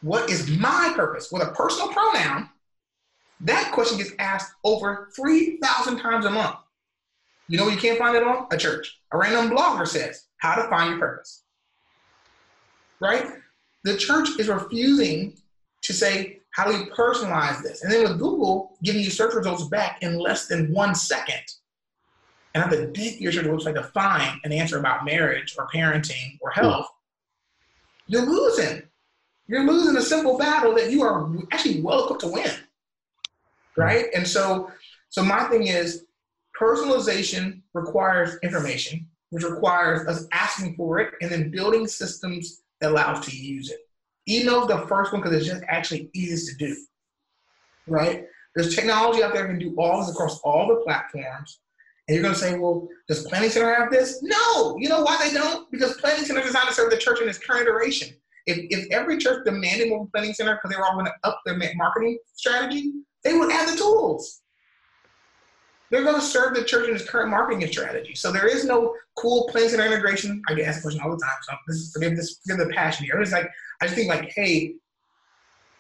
what 0.02 0.28
is 0.28 0.50
my 0.58 0.92
purpose? 0.94 1.32
With 1.32 1.42
a 1.42 1.52
personal 1.52 1.88
pronoun, 1.88 2.50
that 3.40 3.72
question 3.72 3.96
gets 3.96 4.12
asked 4.18 4.52
over 4.64 5.08
3,000 5.16 5.98
times 5.98 6.26
a 6.26 6.30
month. 6.30 6.56
You 7.50 7.58
know 7.58 7.66
you 7.66 7.76
can't 7.76 7.98
find 7.98 8.16
it 8.16 8.22
on? 8.22 8.46
A 8.52 8.56
church. 8.56 9.00
A 9.10 9.18
random 9.18 9.50
blogger 9.50 9.84
says, 9.84 10.26
how 10.36 10.54
to 10.54 10.68
find 10.68 10.90
your 10.90 11.00
purpose. 11.00 11.42
Right? 13.00 13.26
The 13.82 13.96
church 13.96 14.28
is 14.38 14.46
refusing 14.46 15.36
to 15.82 15.92
say, 15.92 16.38
how 16.52 16.70
do 16.70 16.78
we 16.78 16.88
personalize 16.90 17.60
this? 17.60 17.82
And 17.82 17.90
then 17.90 18.04
with 18.04 18.20
Google 18.20 18.78
giving 18.84 19.00
you 19.02 19.10
search 19.10 19.34
results 19.34 19.64
back 19.64 20.00
in 20.00 20.20
less 20.20 20.46
than 20.46 20.72
one 20.72 20.94
second, 20.94 21.42
and 22.54 22.62
have 22.62 22.72
to 22.72 22.86
dig 22.86 23.20
your 23.20 23.32
church 23.32 23.46
website 23.46 23.74
to 23.74 23.82
find 23.82 24.40
an 24.44 24.52
answer 24.52 24.78
about 24.78 25.04
marriage 25.04 25.56
or 25.58 25.66
parenting 25.66 26.38
or 26.40 26.50
health, 26.50 26.86
you're 28.06 28.26
losing. 28.26 28.82
You're 29.48 29.66
losing 29.66 29.96
a 29.96 30.02
simple 30.02 30.38
battle 30.38 30.72
that 30.76 30.92
you 30.92 31.02
are 31.02 31.28
actually 31.50 31.80
well 31.80 32.04
equipped 32.04 32.20
to 32.20 32.28
win. 32.28 32.50
Right? 33.76 34.06
And 34.14 34.26
so 34.26 34.70
so 35.08 35.24
my 35.24 35.44
thing 35.44 35.66
is 35.66 36.04
personalization 36.60 37.62
requires 37.72 38.36
information, 38.42 39.08
which 39.30 39.44
requires 39.44 40.06
us 40.06 40.26
asking 40.32 40.74
for 40.76 40.98
it 40.98 41.14
and 41.20 41.30
then 41.30 41.50
building 41.50 41.86
systems 41.86 42.62
that 42.80 42.90
allow 42.90 43.12
us 43.14 43.26
to 43.26 43.36
use 43.36 43.70
it. 43.70 43.78
Email 44.28 44.62
is 44.62 44.68
the 44.68 44.86
first 44.86 45.12
one 45.12 45.22
because 45.22 45.36
it's 45.36 45.46
just 45.46 45.62
actually 45.68 46.10
easiest 46.14 46.48
to 46.50 46.56
do. 46.66 46.76
Right? 47.86 48.24
There's 48.54 48.74
technology 48.74 49.22
out 49.22 49.32
there 49.32 49.42
that 49.42 49.48
can 49.48 49.58
do 49.58 49.74
all 49.78 50.00
this 50.00 50.10
across 50.10 50.40
all 50.40 50.68
the 50.68 50.76
platforms. 50.84 51.60
And 52.06 52.14
you're 52.14 52.22
going 52.22 52.34
to 52.34 52.40
say, 52.40 52.58
well, 52.58 52.88
does 53.08 53.24
Planning 53.26 53.50
Center 53.50 53.72
have 53.72 53.90
this? 53.90 54.20
No. 54.22 54.76
You 54.78 54.88
know 54.88 55.02
why 55.02 55.16
they 55.22 55.32
don't? 55.32 55.70
Because 55.70 55.96
Planning 55.98 56.24
Center 56.24 56.40
is 56.40 56.46
designed 56.46 56.68
to 56.68 56.74
serve 56.74 56.90
the 56.90 56.96
church 56.96 57.20
in 57.20 57.28
its 57.28 57.38
current 57.38 57.62
iteration. 57.62 58.08
If, 58.46 58.66
if 58.70 58.90
every 58.90 59.18
church 59.18 59.44
demanded 59.44 59.88
more 59.88 60.08
Planning 60.12 60.34
Center 60.34 60.56
because 60.56 60.70
they 60.70 60.76
were 60.76 60.86
all 60.86 60.94
going 60.94 61.06
to 61.06 61.14
up 61.22 61.40
their 61.46 61.56
marketing 61.76 62.18
strategy, 62.34 62.92
they 63.22 63.34
would 63.34 63.52
add 63.52 63.68
the 63.68 63.76
tools. 63.76 64.40
They're 65.90 66.04
going 66.04 66.16
to 66.16 66.22
serve 66.22 66.54
the 66.54 66.64
church 66.64 66.88
in 66.88 66.94
its 66.94 67.08
current 67.08 67.30
marketing 67.30 67.66
strategy. 67.66 68.14
So 68.14 68.30
there 68.30 68.46
is 68.46 68.64
no 68.64 68.94
cool 69.16 69.48
Planning 69.50 69.70
Center 69.70 69.86
integration. 69.86 70.40
I 70.48 70.54
get 70.54 70.68
asked 70.68 70.78
the 70.78 70.82
question 70.82 71.00
all 71.02 71.10
the 71.10 71.22
time. 71.22 71.36
So 71.42 71.54
this 71.66 71.76
is, 71.76 71.92
forgive 71.92 72.16
this, 72.16 72.38
forgive 72.46 72.66
the 72.66 72.72
passion 72.72 73.06
here. 73.06 73.20
It's 73.20 73.32
like 73.32 73.50
I 73.80 73.86
just 73.86 73.96
think 73.96 74.08
like, 74.08 74.30
hey, 74.34 74.74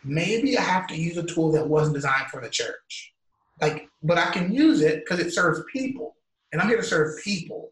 maybe 0.02 0.58
I 0.58 0.62
have 0.62 0.86
to 0.88 0.96
use 0.96 1.16
a 1.16 1.22
tool 1.22 1.52
that 1.52 1.66
wasn't 1.66 1.94
designed 1.94 2.26
for 2.28 2.40
the 2.40 2.48
church. 2.48 3.12
Like, 3.60 3.88
but 4.02 4.18
I 4.18 4.30
can 4.30 4.52
use 4.52 4.80
it 4.80 5.04
because 5.04 5.20
it 5.20 5.32
serves 5.32 5.60
people 5.72 6.16
and 6.52 6.60
I'm 6.60 6.68
here 6.68 6.78
to 6.78 6.82
serve 6.82 7.22
people, 7.22 7.70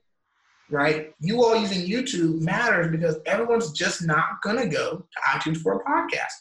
right? 0.70 1.12
You 1.20 1.42
all 1.42 1.56
using 1.56 1.88
YouTube 1.88 2.40
matters 2.40 2.90
because 2.90 3.16
everyone's 3.26 3.72
just 3.72 4.06
not 4.06 4.42
going 4.42 4.58
to 4.58 4.68
go 4.68 4.98
to 4.98 5.38
iTunes 5.38 5.58
for 5.58 5.80
a 5.80 5.84
podcast. 5.84 6.32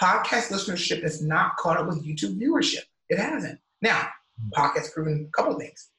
Podcast 0.00 0.50
listenership 0.50 1.04
is 1.04 1.22
not 1.22 1.56
caught 1.56 1.76
up 1.76 1.86
with 1.86 2.04
YouTube 2.04 2.40
viewership. 2.40 2.82
It 3.08 3.18
hasn't. 3.18 3.58
Now, 3.80 4.08
podcasts 4.56 4.92
proven 4.92 5.28
a 5.28 5.36
couple 5.36 5.54
of 5.54 5.60
things. 5.60 5.90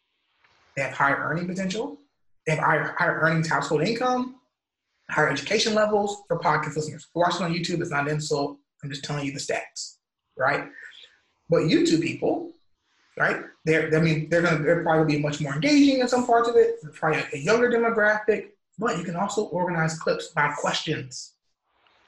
They 0.75 0.83
have 0.83 0.93
higher 0.93 1.17
earning 1.17 1.47
potential. 1.47 1.97
They 2.45 2.55
have 2.55 2.63
higher, 2.63 2.95
higher 2.97 3.19
earnings, 3.19 3.49
household 3.49 3.81
income, 3.81 4.35
higher 5.09 5.29
education 5.29 5.75
levels 5.75 6.23
for 6.27 6.39
podcast 6.39 6.75
listeners. 6.75 7.07
Watching 7.13 7.45
on 7.45 7.53
YouTube 7.53 7.81
it's 7.81 7.91
not 7.91 8.07
an 8.07 8.15
insult. 8.15 8.57
I'm 8.83 8.89
just 8.89 9.03
telling 9.03 9.25
you 9.25 9.33
the 9.33 9.39
stats, 9.39 9.97
right? 10.37 10.69
But 11.49 11.63
YouTube 11.63 12.01
people 12.01 12.53
right? 13.19 13.41
They're, 13.65 13.95
I 13.95 13.99
mean, 14.01 14.29
they're 14.29 14.41
gonna 14.41 14.63
they're 14.63 14.81
probably 14.81 15.17
be 15.17 15.21
much 15.21 15.41
more 15.41 15.53
engaging 15.53 15.99
in 15.99 16.07
some 16.07 16.25
parts 16.25 16.47
of 16.47 16.55
it. 16.55 16.81
They're 16.81 16.91
probably 16.91 17.21
a 17.33 17.37
younger 17.37 17.69
demographic, 17.69 18.47
but 18.79 18.97
you 18.97 19.03
can 19.03 19.15
also 19.15 19.43
organize 19.47 19.99
clips 19.99 20.29
by 20.29 20.51
questions, 20.57 21.33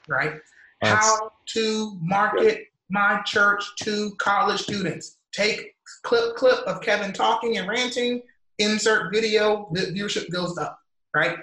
right? 0.08 0.40
That's... 0.80 1.06
How 1.06 1.30
to 1.48 1.98
market 2.00 2.66
my 2.90 3.20
church 3.24 3.62
to 3.82 4.14
college 4.16 4.62
students. 4.62 5.18
Take 5.32 5.74
clip 6.02 6.36
clip 6.36 6.58
of 6.66 6.80
Kevin 6.80 7.12
talking 7.12 7.58
and 7.58 7.68
ranting, 7.68 8.22
insert 8.58 9.12
video, 9.12 9.68
the 9.72 9.80
viewership 9.86 10.30
goes 10.30 10.56
up, 10.58 10.78
right? 11.14 11.36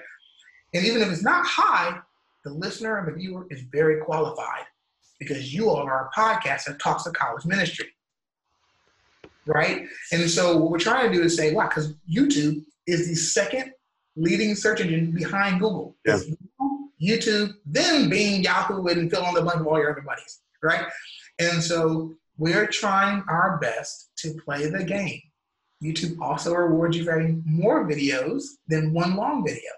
And 0.74 0.84
even 0.86 1.02
if 1.02 1.08
it's 1.10 1.24
not 1.24 1.44
high, 1.46 1.98
the 2.44 2.52
listener 2.52 2.98
and 2.98 3.08
the 3.08 3.12
viewer 3.12 3.46
is 3.50 3.62
very 3.72 4.00
qualified 4.00 4.64
because 5.18 5.52
you 5.52 5.68
all 5.68 5.76
are 5.76 6.08
a 6.08 6.18
podcast 6.18 6.64
that 6.64 6.80
talks 6.80 7.04
to 7.04 7.10
college 7.10 7.44
ministry 7.44 7.86
right? 9.46 9.86
And 10.12 10.30
so 10.30 10.56
what 10.56 10.70
we're 10.70 10.78
trying 10.78 11.10
to 11.10 11.16
do 11.16 11.22
is 11.22 11.36
say, 11.36 11.52
why? 11.52 11.66
Because 11.66 11.94
YouTube 12.10 12.64
is 12.86 13.08
the 13.08 13.14
second 13.14 13.72
leading 14.16 14.54
search 14.54 14.80
engine 14.80 15.12
behind 15.12 15.60
Google. 15.60 15.96
Yeah. 16.04 16.18
YouTube, 17.02 17.54
then 17.64 18.08
Bing 18.10 18.42
Yahoo, 18.42 18.86
and 18.86 19.10
fill 19.10 19.26
in 19.26 19.34
the 19.34 19.42
blank 19.42 19.60
of 19.60 19.66
all 19.66 19.78
your 19.78 19.90
everybody's, 19.90 20.40
right? 20.62 20.86
And 21.38 21.62
so 21.62 22.12
we're 22.40 22.66
trying 22.66 23.22
our 23.28 23.58
best 23.58 24.12
to 24.16 24.32
play 24.42 24.66
the 24.70 24.82
game. 24.82 25.20
YouTube 25.84 26.18
also 26.22 26.54
rewards 26.54 26.96
you 26.96 27.04
for 27.04 27.22
more 27.44 27.86
videos 27.86 28.44
than 28.66 28.94
one 28.94 29.14
long 29.14 29.44
video. 29.46 29.70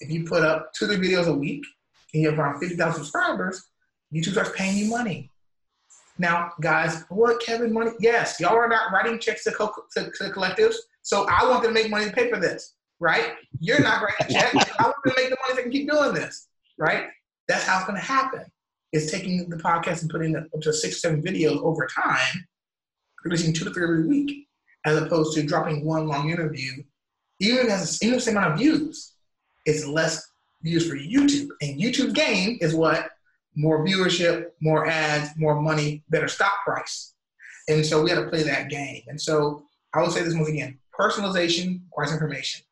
If 0.00 0.10
you 0.10 0.24
put 0.24 0.42
up 0.42 0.72
two, 0.72 0.86
three 0.86 0.96
videos 0.96 1.26
a 1.26 1.34
week 1.34 1.62
and 2.14 2.22
you 2.22 2.30
have 2.30 2.38
around 2.38 2.58
50,000 2.58 2.94
subscribers, 3.04 3.62
YouTube 4.14 4.32
starts 4.32 4.52
paying 4.56 4.78
you 4.78 4.86
money. 4.86 5.30
Now, 6.18 6.52
guys, 6.62 7.04
what 7.10 7.38
Kevin 7.42 7.70
money? 7.70 7.90
Yes, 8.00 8.40
y'all 8.40 8.56
are 8.56 8.68
not 8.68 8.92
writing 8.92 9.18
checks 9.18 9.44
to, 9.44 9.52
co- 9.52 9.70
to, 9.94 10.04
to 10.10 10.24
collectives, 10.30 10.76
so 11.02 11.26
I 11.28 11.46
want 11.50 11.62
them 11.62 11.74
to 11.74 11.82
make 11.82 11.90
money 11.90 12.06
to 12.06 12.12
pay 12.12 12.30
for 12.30 12.40
this, 12.40 12.76
right? 12.98 13.34
You're 13.58 13.80
not 13.80 14.02
writing 14.02 14.34
checks. 14.34 14.54
I 14.78 14.84
want 14.84 14.96
them 15.04 15.14
to 15.14 15.22
make 15.22 15.28
the 15.28 15.36
money 15.42 15.50
so 15.50 15.56
they 15.56 15.62
can 15.64 15.70
keep 15.70 15.90
doing 15.90 16.14
this, 16.14 16.48
right? 16.78 17.08
That's 17.46 17.64
how 17.64 17.76
it's 17.76 17.86
going 17.86 18.00
to 18.00 18.06
happen. 18.06 18.44
Is 18.92 19.10
taking 19.10 19.48
the 19.48 19.56
podcast 19.56 20.02
and 20.02 20.10
putting 20.10 20.34
up 20.34 20.44
to 20.62 20.72
six, 20.72 21.00
seven 21.00 21.22
videos 21.22 21.62
over 21.62 21.86
time, 21.86 22.48
releasing 23.24 23.52
two 23.52 23.64
to 23.64 23.70
three 23.70 23.84
every 23.84 24.06
week, 24.06 24.48
as 24.84 24.96
opposed 24.96 25.34
to 25.34 25.44
dropping 25.44 25.84
one 25.84 26.08
long 26.08 26.30
interview. 26.30 26.72
Even 27.38 27.66
even 27.66 27.68
the 27.68 28.20
same 28.20 28.36
amount 28.36 28.52
of 28.52 28.58
views, 28.58 29.14
it's 29.64 29.86
less 29.86 30.30
views 30.62 30.88
for 30.88 30.96
YouTube. 30.96 31.48
And 31.62 31.80
YouTube's 31.80 32.12
game 32.12 32.58
is 32.60 32.74
what 32.74 33.10
more 33.54 33.84
viewership, 33.84 34.46
more 34.60 34.86
ads, 34.86 35.30
more 35.36 35.60
money, 35.60 36.02
better 36.08 36.28
stock 36.28 36.64
price. 36.64 37.14
And 37.68 37.84
so 37.84 38.02
we 38.02 38.10
had 38.10 38.16
to 38.16 38.28
play 38.28 38.42
that 38.42 38.68
game. 38.70 39.02
And 39.06 39.20
so 39.20 39.62
I 39.94 40.00
will 40.00 40.10
say 40.10 40.22
this 40.22 40.34
once 40.34 40.48
again 40.48 40.78
personalization 40.98 41.80
requires 41.86 42.12
information. 42.12 42.62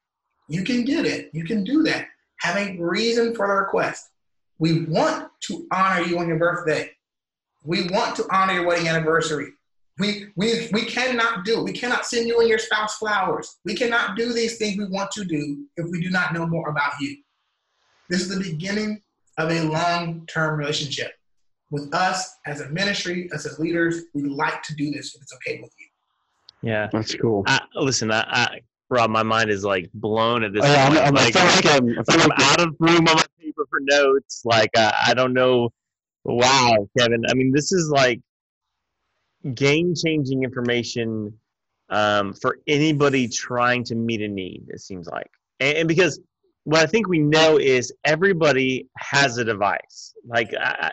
You 0.48 0.62
can 0.64 0.84
get 0.84 1.06
it, 1.06 1.30
you 1.32 1.44
can 1.44 1.64
do 1.64 1.82
that. 1.84 2.06
Have 2.40 2.56
a 2.56 2.76
reason 2.78 3.34
for 3.34 3.46
the 3.46 3.54
request. 3.54 4.10
We 4.58 4.84
want 4.84 5.30
to 5.42 5.66
honor 5.72 6.02
you 6.02 6.18
on 6.18 6.28
your 6.28 6.38
birthday. 6.38 6.90
We 7.64 7.88
want 7.88 8.16
to 8.16 8.24
honor 8.30 8.54
your 8.54 8.66
wedding 8.66 8.88
anniversary. 8.88 9.52
We, 9.98 10.26
we, 10.36 10.68
we 10.72 10.82
cannot 10.82 11.44
do. 11.44 11.62
We 11.62 11.72
cannot 11.72 12.06
send 12.06 12.28
you 12.28 12.38
and 12.40 12.48
your 12.48 12.58
spouse 12.58 12.96
flowers. 12.98 13.58
We 13.64 13.74
cannot 13.74 14.16
do 14.16 14.32
these 14.32 14.56
things 14.56 14.78
we 14.78 14.86
want 14.86 15.10
to 15.12 15.24
do 15.24 15.66
if 15.76 15.86
we 15.90 16.00
do 16.00 16.10
not 16.10 16.32
know 16.32 16.46
more 16.46 16.68
about 16.68 16.92
you. 17.00 17.16
This 18.08 18.20
is 18.20 18.28
the 18.28 18.40
beginning 18.40 19.02
of 19.38 19.50
a 19.50 19.62
long 19.62 20.24
term 20.26 20.58
relationship. 20.58 21.12
With 21.70 21.92
us 21.92 22.36
as 22.46 22.60
a 22.60 22.68
ministry, 22.70 23.30
us 23.32 23.44
as 23.44 23.58
leaders, 23.58 24.02
we 24.14 24.22
like 24.22 24.62
to 24.62 24.74
do 24.74 24.90
this 24.90 25.14
if 25.14 25.22
it's 25.22 25.34
okay 25.34 25.60
with 25.60 25.72
you. 25.78 25.86
Yeah. 26.70 26.88
That's 26.92 27.14
cool. 27.14 27.42
I, 27.46 27.60
listen, 27.74 28.10
I, 28.10 28.24
I, 28.26 28.60
Rob, 28.90 29.10
my 29.10 29.22
mind 29.22 29.50
is 29.50 29.64
like 29.64 29.90
blown 29.94 30.44
at 30.44 30.52
this 30.54 30.62
oh, 30.64 30.72
yeah, 30.72 30.88
point. 30.88 31.00
I'm, 31.00 31.14
like, 31.14 31.34
like, 31.34 31.66
I'm, 31.66 31.88
I'm 32.08 32.32
out 32.38 32.60
of 32.60 32.74
room 32.78 33.06
on 33.08 33.16
my 33.16 33.24
for 33.68 33.80
notes. 33.80 34.42
Like, 34.44 34.70
I, 34.76 34.92
I 35.08 35.14
don't 35.14 35.32
know. 35.32 35.70
Wow, 36.24 36.88
Kevin. 36.98 37.24
I 37.28 37.34
mean, 37.34 37.52
this 37.52 37.72
is 37.72 37.90
like 37.90 38.20
game 39.54 39.94
changing 39.94 40.42
information 40.42 41.32
um, 41.90 42.34
for 42.34 42.58
anybody 42.66 43.28
trying 43.28 43.84
to 43.84 43.94
meet 43.94 44.20
a 44.20 44.28
need, 44.28 44.64
it 44.68 44.80
seems 44.80 45.06
like. 45.06 45.30
And, 45.60 45.78
and 45.78 45.88
because 45.88 46.20
what 46.64 46.80
I 46.80 46.86
think 46.86 47.08
we 47.08 47.18
know 47.18 47.58
is 47.58 47.92
everybody 48.04 48.88
has 48.98 49.38
a 49.38 49.44
device. 49.44 50.14
Like 50.26 50.52
I, 50.58 50.92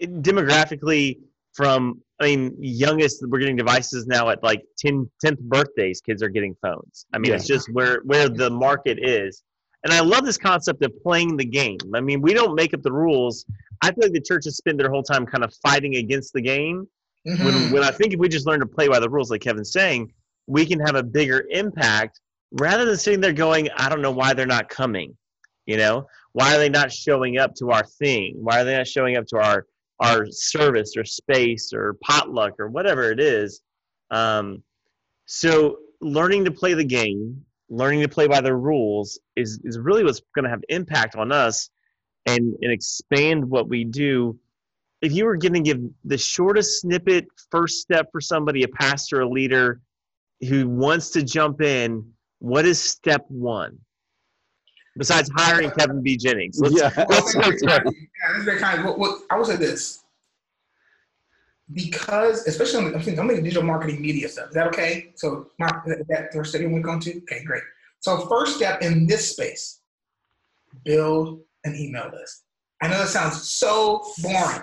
demographically, 0.00 1.18
from 1.54 2.00
I 2.20 2.26
mean, 2.26 2.56
youngest 2.60 3.24
we're 3.26 3.40
getting 3.40 3.56
devices 3.56 4.06
now 4.06 4.30
at 4.30 4.42
like 4.42 4.62
10, 4.78 5.10
10th 5.24 5.40
birthdays. 5.40 6.00
Kids 6.00 6.22
are 6.22 6.28
getting 6.28 6.54
phones. 6.62 7.06
I 7.12 7.18
mean, 7.18 7.30
yeah. 7.30 7.36
it's 7.36 7.46
just 7.46 7.68
where 7.72 8.00
where 8.04 8.28
the 8.28 8.48
market 8.48 8.98
is. 9.02 9.42
And 9.84 9.92
I 9.92 10.00
love 10.00 10.24
this 10.24 10.38
concept 10.38 10.82
of 10.84 10.92
playing 11.02 11.36
the 11.36 11.44
game. 11.44 11.78
I 11.94 12.00
mean, 12.00 12.20
we 12.20 12.34
don't 12.34 12.54
make 12.54 12.72
up 12.72 12.82
the 12.82 12.92
rules. 12.92 13.44
I 13.80 13.90
feel 13.92 14.04
like 14.04 14.12
the 14.12 14.20
churches 14.20 14.56
spend 14.56 14.78
their 14.78 14.90
whole 14.90 15.02
time 15.02 15.26
kind 15.26 15.42
of 15.42 15.52
fighting 15.62 15.96
against 15.96 16.32
the 16.32 16.40
game 16.40 16.86
Mm-hmm. 17.26 17.44
When, 17.44 17.72
when 17.72 17.84
I 17.84 17.90
think 17.90 18.12
if 18.12 18.18
we 18.18 18.28
just 18.28 18.46
learn 18.46 18.60
to 18.60 18.66
play 18.66 18.88
by 18.88 18.98
the 18.98 19.08
rules, 19.08 19.30
like 19.30 19.42
Kevin's 19.42 19.72
saying, 19.72 20.12
we 20.46 20.66
can 20.66 20.80
have 20.80 20.96
a 20.96 21.02
bigger 21.02 21.46
impact 21.50 22.20
rather 22.52 22.84
than 22.84 22.96
sitting 22.96 23.20
there 23.20 23.32
going, 23.32 23.68
I 23.76 23.88
don't 23.88 24.02
know 24.02 24.10
why 24.10 24.34
they're 24.34 24.46
not 24.46 24.68
coming. 24.68 25.16
You 25.66 25.76
know, 25.76 26.08
why 26.32 26.54
are 26.54 26.58
they 26.58 26.68
not 26.68 26.92
showing 26.92 27.38
up 27.38 27.54
to 27.56 27.70
our 27.70 27.84
thing? 27.84 28.34
Why 28.38 28.60
are 28.60 28.64
they 28.64 28.76
not 28.76 28.88
showing 28.88 29.16
up 29.16 29.26
to 29.28 29.38
our 29.38 29.66
our 30.00 30.26
service 30.28 30.94
or 30.96 31.04
space 31.04 31.72
or 31.72 31.96
potluck 32.02 32.58
or 32.58 32.68
whatever 32.68 33.12
it 33.12 33.20
is? 33.20 33.62
Um, 34.10 34.64
so 35.26 35.78
learning 36.00 36.46
to 36.46 36.50
play 36.50 36.74
the 36.74 36.84
game, 36.84 37.44
learning 37.72 38.02
to 38.02 38.08
play 38.08 38.28
by 38.28 38.40
the 38.40 38.54
rules 38.54 39.18
is 39.34 39.58
is 39.64 39.78
really 39.78 40.04
what's 40.04 40.20
going 40.34 40.44
to 40.44 40.50
have 40.50 40.62
impact 40.68 41.16
on 41.16 41.32
us 41.32 41.70
and 42.26 42.54
and 42.60 42.70
expand 42.70 43.48
what 43.48 43.68
we 43.68 43.84
do. 43.84 44.38
If 45.00 45.12
you 45.12 45.24
were 45.24 45.36
going 45.36 45.54
to 45.54 45.60
give 45.60 45.80
the 46.04 46.18
shortest 46.18 46.82
snippet 46.82 47.26
first 47.50 47.80
step 47.80 48.06
for 48.12 48.20
somebody 48.20 48.62
a 48.62 48.68
pastor 48.68 49.22
a 49.22 49.28
leader 49.28 49.80
who 50.48 50.68
wants 50.68 51.10
to 51.10 51.22
jump 51.22 51.62
in 51.62 52.12
what 52.38 52.66
is 52.66 52.80
step 52.80 53.24
one? 53.28 53.78
Besides 54.96 55.30
hiring 55.34 55.70
kevin 55.70 56.02
b. 56.02 56.18
Jennings. 56.18 56.60
Let's, 56.60 56.78
yeah. 56.78 57.06
let's, 57.08 57.34
let's, 57.34 57.62
yeah, 57.66 57.78
this 58.36 58.46
is 58.46 58.60
kind 58.60 58.80
of 58.80 58.84
what, 58.84 58.98
what, 58.98 59.22
i 59.30 59.38
would 59.38 59.46
say 59.46 59.56
this 59.56 60.01
because 61.72 62.46
especially 62.46 62.78
on 62.78 62.90
the, 62.90 62.96
I'm 62.96 63.02
thinking, 63.02 63.20
I'm 63.20 63.28
thinking 63.28 63.44
digital 63.44 63.62
marketing 63.62 64.00
media 64.00 64.28
stuff 64.28 64.48
is 64.48 64.54
that 64.54 64.66
okay 64.68 65.12
so 65.14 65.48
my, 65.58 65.68
that, 65.86 66.04
that 66.08 66.32
first 66.32 66.50
study 66.50 66.66
we're 66.66 66.80
going 66.80 67.00
to 67.00 67.18
okay 67.22 67.44
great 67.44 67.62
so 68.00 68.26
first 68.26 68.56
step 68.56 68.82
in 68.82 69.06
this 69.06 69.30
space 69.30 69.80
build 70.84 71.40
an 71.64 71.74
email 71.76 72.10
list 72.12 72.44
i 72.82 72.88
know 72.88 72.98
that 72.98 73.08
sounds 73.08 73.50
so 73.50 74.02
boring 74.22 74.62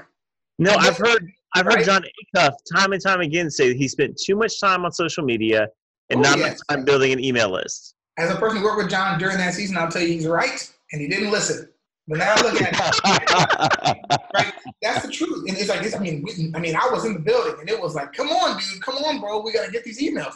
no, 0.59 0.75
I've 0.75 0.97
heard 0.97 1.31
I've 1.55 1.65
heard 1.65 1.75
right? 1.75 1.85
Jon 1.85 2.03
Acuff 2.35 2.51
time 2.75 2.91
and 2.91 3.01
time 3.01 3.21
again 3.21 3.49
say 3.49 3.73
he 3.73 3.87
spent 3.87 4.19
too 4.21 4.35
much 4.35 4.59
time 4.59 4.83
on 4.85 4.91
social 4.91 5.23
media 5.23 5.69
and 6.09 6.19
oh, 6.19 6.29
not 6.29 6.37
yes. 6.37 6.49
much 6.49 6.59
time 6.69 6.85
building 6.85 7.13
an 7.13 7.23
email 7.23 7.49
list. 7.49 7.95
As 8.17 8.29
a 8.29 8.35
person 8.35 8.57
who 8.57 8.65
worked 8.65 8.77
with 8.77 8.89
Jon 8.89 9.17
during 9.17 9.37
that 9.37 9.53
season, 9.53 9.77
I'll 9.77 9.89
tell 9.89 10.01
you 10.01 10.09
he's 10.09 10.27
right, 10.27 10.69
and 10.91 11.01
he 11.01 11.07
didn't 11.07 11.31
listen. 11.31 11.68
But 12.09 12.17
now 12.17 12.33
I 12.35 12.41
look 12.41 12.61
at 12.61 12.73
it, 12.73 14.21
right? 14.33 14.53
That's 14.81 15.05
the 15.05 15.11
truth. 15.11 15.47
And 15.47 15.55
it's 15.57 15.69
like 15.69 15.83
this. 15.83 15.95
I 15.95 15.99
mean, 15.99 16.23
we, 16.23 16.51
I 16.55 16.59
mean, 16.59 16.75
I 16.75 16.89
was 16.91 17.05
in 17.05 17.13
the 17.13 17.19
building, 17.19 17.55
and 17.59 17.69
it 17.69 17.79
was 17.79 17.93
like, 17.93 18.13
"Come 18.13 18.29
on, 18.29 18.59
dude, 18.59 18.81
come 18.81 18.95
on, 18.95 19.21
bro, 19.21 19.41
we 19.41 19.53
gotta 19.53 19.71
get 19.71 19.83
these 19.83 20.01
emails." 20.01 20.33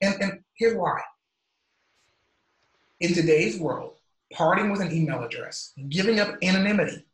And 0.00 0.14
and 0.22 0.40
here's 0.54 0.76
why. 0.76 1.00
In 3.00 3.12
today's 3.12 3.58
world, 3.58 3.94
parting 4.32 4.70
with 4.70 4.80
an 4.80 4.92
email 4.92 5.22
address, 5.22 5.72
giving 5.88 6.20
up 6.20 6.36
anonymity, 6.42 7.04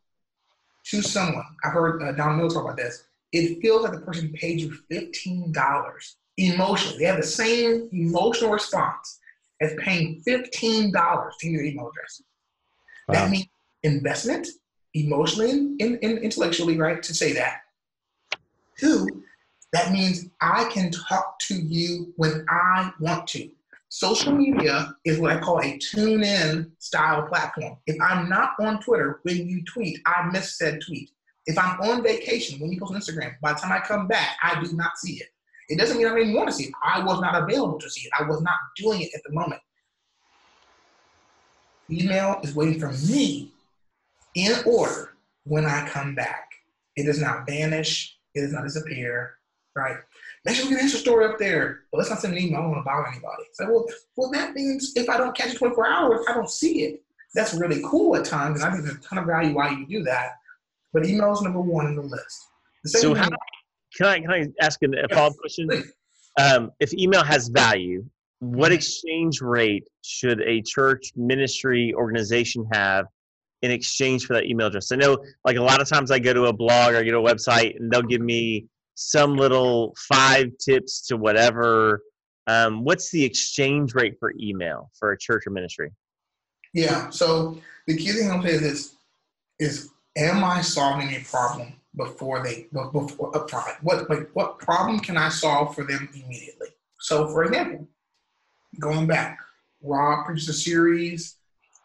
to 0.85 1.01
someone, 1.01 1.45
I 1.63 1.69
heard 1.69 2.01
uh, 2.03 2.11
Don 2.11 2.37
Miller 2.37 2.49
talk 2.49 2.65
about 2.65 2.77
this, 2.77 3.03
it 3.31 3.61
feels 3.61 3.83
like 3.83 3.93
the 3.93 4.01
person 4.01 4.31
paid 4.33 4.59
you 4.59 4.77
$15 4.91 6.15
emotionally. 6.37 6.99
They 6.99 7.05
have 7.05 7.17
the 7.17 7.23
same 7.23 7.89
emotional 7.91 8.51
response 8.51 9.19
as 9.61 9.73
paying 9.79 10.21
$15 10.27 11.31
to 11.39 11.47
your 11.47 11.63
email 11.63 11.89
address. 11.89 12.21
Wow. 13.07 13.15
That 13.15 13.31
means 13.31 13.47
investment, 13.83 14.47
emotionally 14.93 15.51
and, 15.51 15.99
and 16.01 16.19
intellectually, 16.19 16.77
right, 16.77 17.01
to 17.03 17.13
say 17.13 17.33
that. 17.33 17.61
Two, 18.79 19.07
that 19.71 19.91
means 19.91 20.25
I 20.41 20.65
can 20.65 20.91
talk 20.91 21.39
to 21.47 21.55
you 21.55 22.13
when 22.17 22.45
I 22.49 22.91
want 22.99 23.27
to. 23.29 23.49
Social 23.89 24.33
media 24.33 24.95
is 25.05 25.19
what 25.19 25.31
I 25.31 25.39
call 25.39 25.61
a 25.61 25.77
tune 25.77 26.23
in 26.23 26.71
style 26.79 27.27
platform. 27.27 27.77
If 27.85 27.95
I'm 28.01 28.27
not 28.27 28.51
on 28.59 28.81
Twitter 28.81 29.19
when 29.23 29.47
you 29.47 29.63
tweet, 29.65 29.99
I 30.05 30.29
miss 30.31 30.57
said 30.57 30.79
tweet. 30.81 31.11
If 31.45 31.57
I'm 31.57 31.79
on 31.81 32.01
vacation 32.01 32.59
when 32.59 32.71
you 32.71 32.79
post 32.79 32.93
on 32.93 33.01
Instagram, 33.01 33.33
by 33.41 33.53
the 33.53 33.59
time 33.59 33.71
I 33.71 33.79
come 33.79 34.07
back, 34.07 34.37
I 34.41 34.63
do 34.63 34.75
not 34.75 34.97
see 34.97 35.15
it. 35.15 35.27
It 35.69 35.77
doesn't 35.77 35.97
mean 35.97 36.07
I 36.07 36.15
didn't 36.15 36.33
want 36.33 36.49
to 36.49 36.55
see 36.55 36.65
it. 36.65 36.73
I 36.83 37.03
was 37.03 37.21
not 37.21 37.41
available 37.41 37.79
to 37.79 37.89
see 37.89 38.07
it. 38.07 38.11
I 38.19 38.23
was 38.23 38.41
not 38.41 38.55
doing 38.77 39.01
it 39.01 39.11
at 39.15 39.21
the 39.25 39.31
moment. 39.31 39.61
Email 41.89 42.39
is 42.43 42.55
waiting 42.55 42.79
for 42.79 42.91
me 42.91 43.52
in 44.35 44.53
order 44.65 45.15
when 45.43 45.65
I 45.65 45.87
come 45.89 46.15
back. 46.15 46.49
It 46.95 47.05
does 47.05 47.19
not 47.19 47.45
vanish. 47.47 48.17
It 48.35 48.41
does 48.41 48.53
not 48.53 48.63
disappear, 48.63 49.35
right? 49.75 49.97
Make 50.45 50.55
sure 50.55 50.65
we 50.65 50.71
get 50.71 50.81
an 50.81 50.87
Insta 50.87 50.97
story 50.97 51.25
up 51.25 51.39
there. 51.39 51.81
But 51.91 51.99
let's 51.99 52.09
not 52.09 52.19
send 52.19 52.33
an 52.33 52.39
email. 52.39 52.59
I 52.59 52.61
don't 52.63 52.71
want 52.71 52.85
to 52.85 52.89
bother 52.89 53.07
anybody. 53.07 53.43
Like, 53.59 53.69
well, 53.69 53.85
well, 54.15 54.31
that 54.31 54.53
means 54.53 54.93
if 54.95 55.09
I 55.09 55.17
don't 55.17 55.35
catch 55.35 55.53
it 55.53 55.57
24 55.57 55.87
hours, 55.87 56.25
I 56.29 56.33
don't 56.33 56.49
see 56.49 56.83
it. 56.83 57.01
That's 57.33 57.53
really 57.55 57.81
cool 57.83 58.15
at 58.15 58.25
times, 58.25 58.61
and 58.61 58.69
I 58.69 58.71
think 58.71 58.85
there's 58.85 58.97
a 58.97 59.01
ton 59.01 59.17
of 59.17 59.25
value 59.25 59.55
why 59.55 59.71
you 59.71 59.87
do 59.87 60.03
that. 60.03 60.33
But 60.93 61.05
email 61.07 61.33
is 61.33 61.41
number 61.41 61.61
one 61.61 61.87
in 61.87 61.95
the 61.95 62.03
list. 62.03 62.47
The 62.83 62.89
so, 62.89 63.15
how, 63.15 63.29
can 63.97 64.05
I 64.05 64.19
can 64.19 64.31
I 64.31 64.47
ask 64.61 64.79
a, 64.83 65.03
a 65.03 65.07
follow 65.09 65.27
up 65.27 65.37
question? 65.39 65.69
Um, 66.39 66.71
if 66.79 66.93
email 66.93 67.23
has 67.23 67.47
value, 67.47 68.05
what 68.39 68.67
mm-hmm. 68.67 68.75
exchange 68.75 69.41
rate 69.41 69.83
should 70.03 70.41
a 70.41 70.61
church 70.61 71.11
ministry 71.15 71.93
organization 71.95 72.67
have 72.71 73.05
in 73.63 73.71
exchange 73.71 74.25
for 74.25 74.33
that 74.33 74.45
email 74.45 74.67
address? 74.67 74.91
I 74.91 74.97
know, 74.97 75.17
like 75.43 75.57
a 75.57 75.63
lot 75.63 75.81
of 75.81 75.89
times, 75.89 76.11
I 76.11 76.19
go 76.19 76.33
to 76.33 76.45
a 76.45 76.53
blog 76.53 76.93
or 76.93 77.03
go 77.03 77.25
a 77.25 77.33
website, 77.33 77.79
and 77.79 77.91
they'll 77.91 78.03
give 78.03 78.21
me 78.21 78.67
some 78.95 79.35
little 79.35 79.95
five 79.97 80.49
tips 80.63 81.07
to 81.07 81.17
whatever. 81.17 82.03
Um, 82.45 82.83
what's 82.83 83.09
the 83.09 83.23
exchange 83.23 83.95
rate 83.95 84.17
for 84.19 84.33
email 84.39 84.91
for 84.99 85.11
a 85.11 85.17
church 85.17 85.47
or 85.47 85.51
ministry? 85.51 85.91
Yeah. 86.73 87.09
So 87.09 87.57
the 87.87 87.97
key 87.97 88.11
thing 88.11 88.29
I'm 88.29 88.43
saying 88.43 88.63
is 88.63 88.95
is 89.59 89.89
am 90.17 90.43
I 90.43 90.61
solving 90.61 91.09
a 91.15 91.23
problem 91.23 91.73
before 91.95 92.43
they 92.43 92.67
before 92.73 93.31
upfront? 93.31 93.77
What 93.81 94.09
like 94.09 94.29
what 94.33 94.59
problem 94.59 94.99
can 94.99 95.17
I 95.17 95.29
solve 95.29 95.73
for 95.73 95.85
them 95.85 96.09
immediately? 96.13 96.67
So, 96.99 97.27
for 97.27 97.45
example, 97.45 97.87
going 98.79 99.07
back, 99.07 99.39
Rob 99.81 100.25
produced 100.25 100.49
a 100.49 100.53
series 100.53 101.37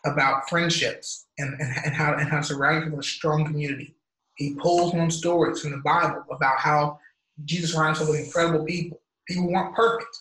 about 0.05 0.49
friendships 0.49 1.27
and, 1.39 1.55
and, 1.61 1.75
and 1.85 1.95
how 1.95 2.15
and 2.15 2.29
how 2.29 2.39
to 2.39 2.45
surround 2.45 2.77
yourself 2.77 2.97
with 2.97 3.05
a 3.05 3.09
strong 3.09 3.45
community. 3.45 3.95
He 4.37 4.55
pulls 4.55 4.95
on 4.95 5.11
stories 5.11 5.61
from 5.61 5.73
the 5.73 5.79
Bible 5.79 6.25
about 6.31 6.59
how 6.59 6.99
Jesus 7.45 7.73
surrounded 7.73 7.99
himself 7.99 8.11
with 8.11 8.27
incredible 8.27 8.65
people. 8.65 9.01
People 9.27 9.51
weren't 9.51 9.75
perfect, 9.75 10.17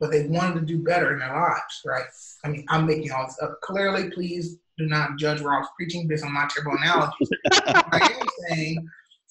but 0.00 0.10
they 0.10 0.26
wanted 0.26 0.60
to 0.60 0.66
do 0.66 0.82
better 0.82 1.12
in 1.12 1.18
their 1.18 1.32
lives, 1.32 1.82
right? 1.84 2.04
I 2.44 2.48
mean, 2.48 2.64
I'm 2.68 2.86
making 2.86 3.12
all 3.12 3.26
this 3.26 3.38
up. 3.42 3.60
Clearly, 3.60 4.10
please 4.10 4.58
do 4.78 4.86
not 4.86 5.18
judge 5.18 5.40
Rob's 5.40 5.68
preaching 5.76 6.06
based 6.06 6.24
on 6.24 6.32
my 6.32 6.48
terrible 6.48 6.78
analogies. 6.78 7.28
what 7.52 7.94
I 7.94 8.18
am 8.20 8.28
saying 8.48 8.88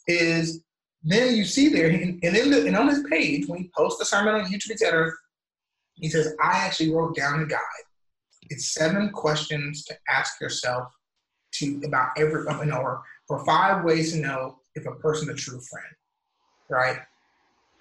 is, 0.07 0.61
then 1.03 1.35
you 1.35 1.45
see 1.45 1.69
there, 1.69 1.89
and, 1.89 2.21
in 2.23 2.51
the, 2.51 2.67
and 2.67 2.75
on 2.75 2.89
his 2.89 3.03
page, 3.09 3.47
when 3.47 3.59
he 3.59 3.71
posts 3.75 3.99
the 3.99 4.05
sermon 4.05 4.35
on 4.35 4.51
YouTube, 4.51 4.71
etc., 4.71 5.11
he 5.95 6.09
says, 6.09 6.35
I 6.43 6.57
actually 6.57 6.93
wrote 6.93 7.15
down 7.15 7.41
a 7.41 7.45
guide. 7.45 7.59
It's 8.49 8.73
seven 8.73 9.09
questions 9.09 9.83
to 9.85 9.97
ask 10.09 10.39
yourself 10.39 10.91
to 11.55 11.81
about 11.85 12.09
every, 12.17 12.43
you 12.43 12.65
know, 12.65 12.77
or 12.77 13.03
for 13.27 13.43
five 13.45 13.83
ways 13.83 14.13
to 14.13 14.19
know 14.19 14.59
if 14.75 14.85
a 14.85 14.91
person's 14.91 15.31
a 15.31 15.33
true 15.33 15.59
friend, 15.59 15.95
right? 16.69 16.99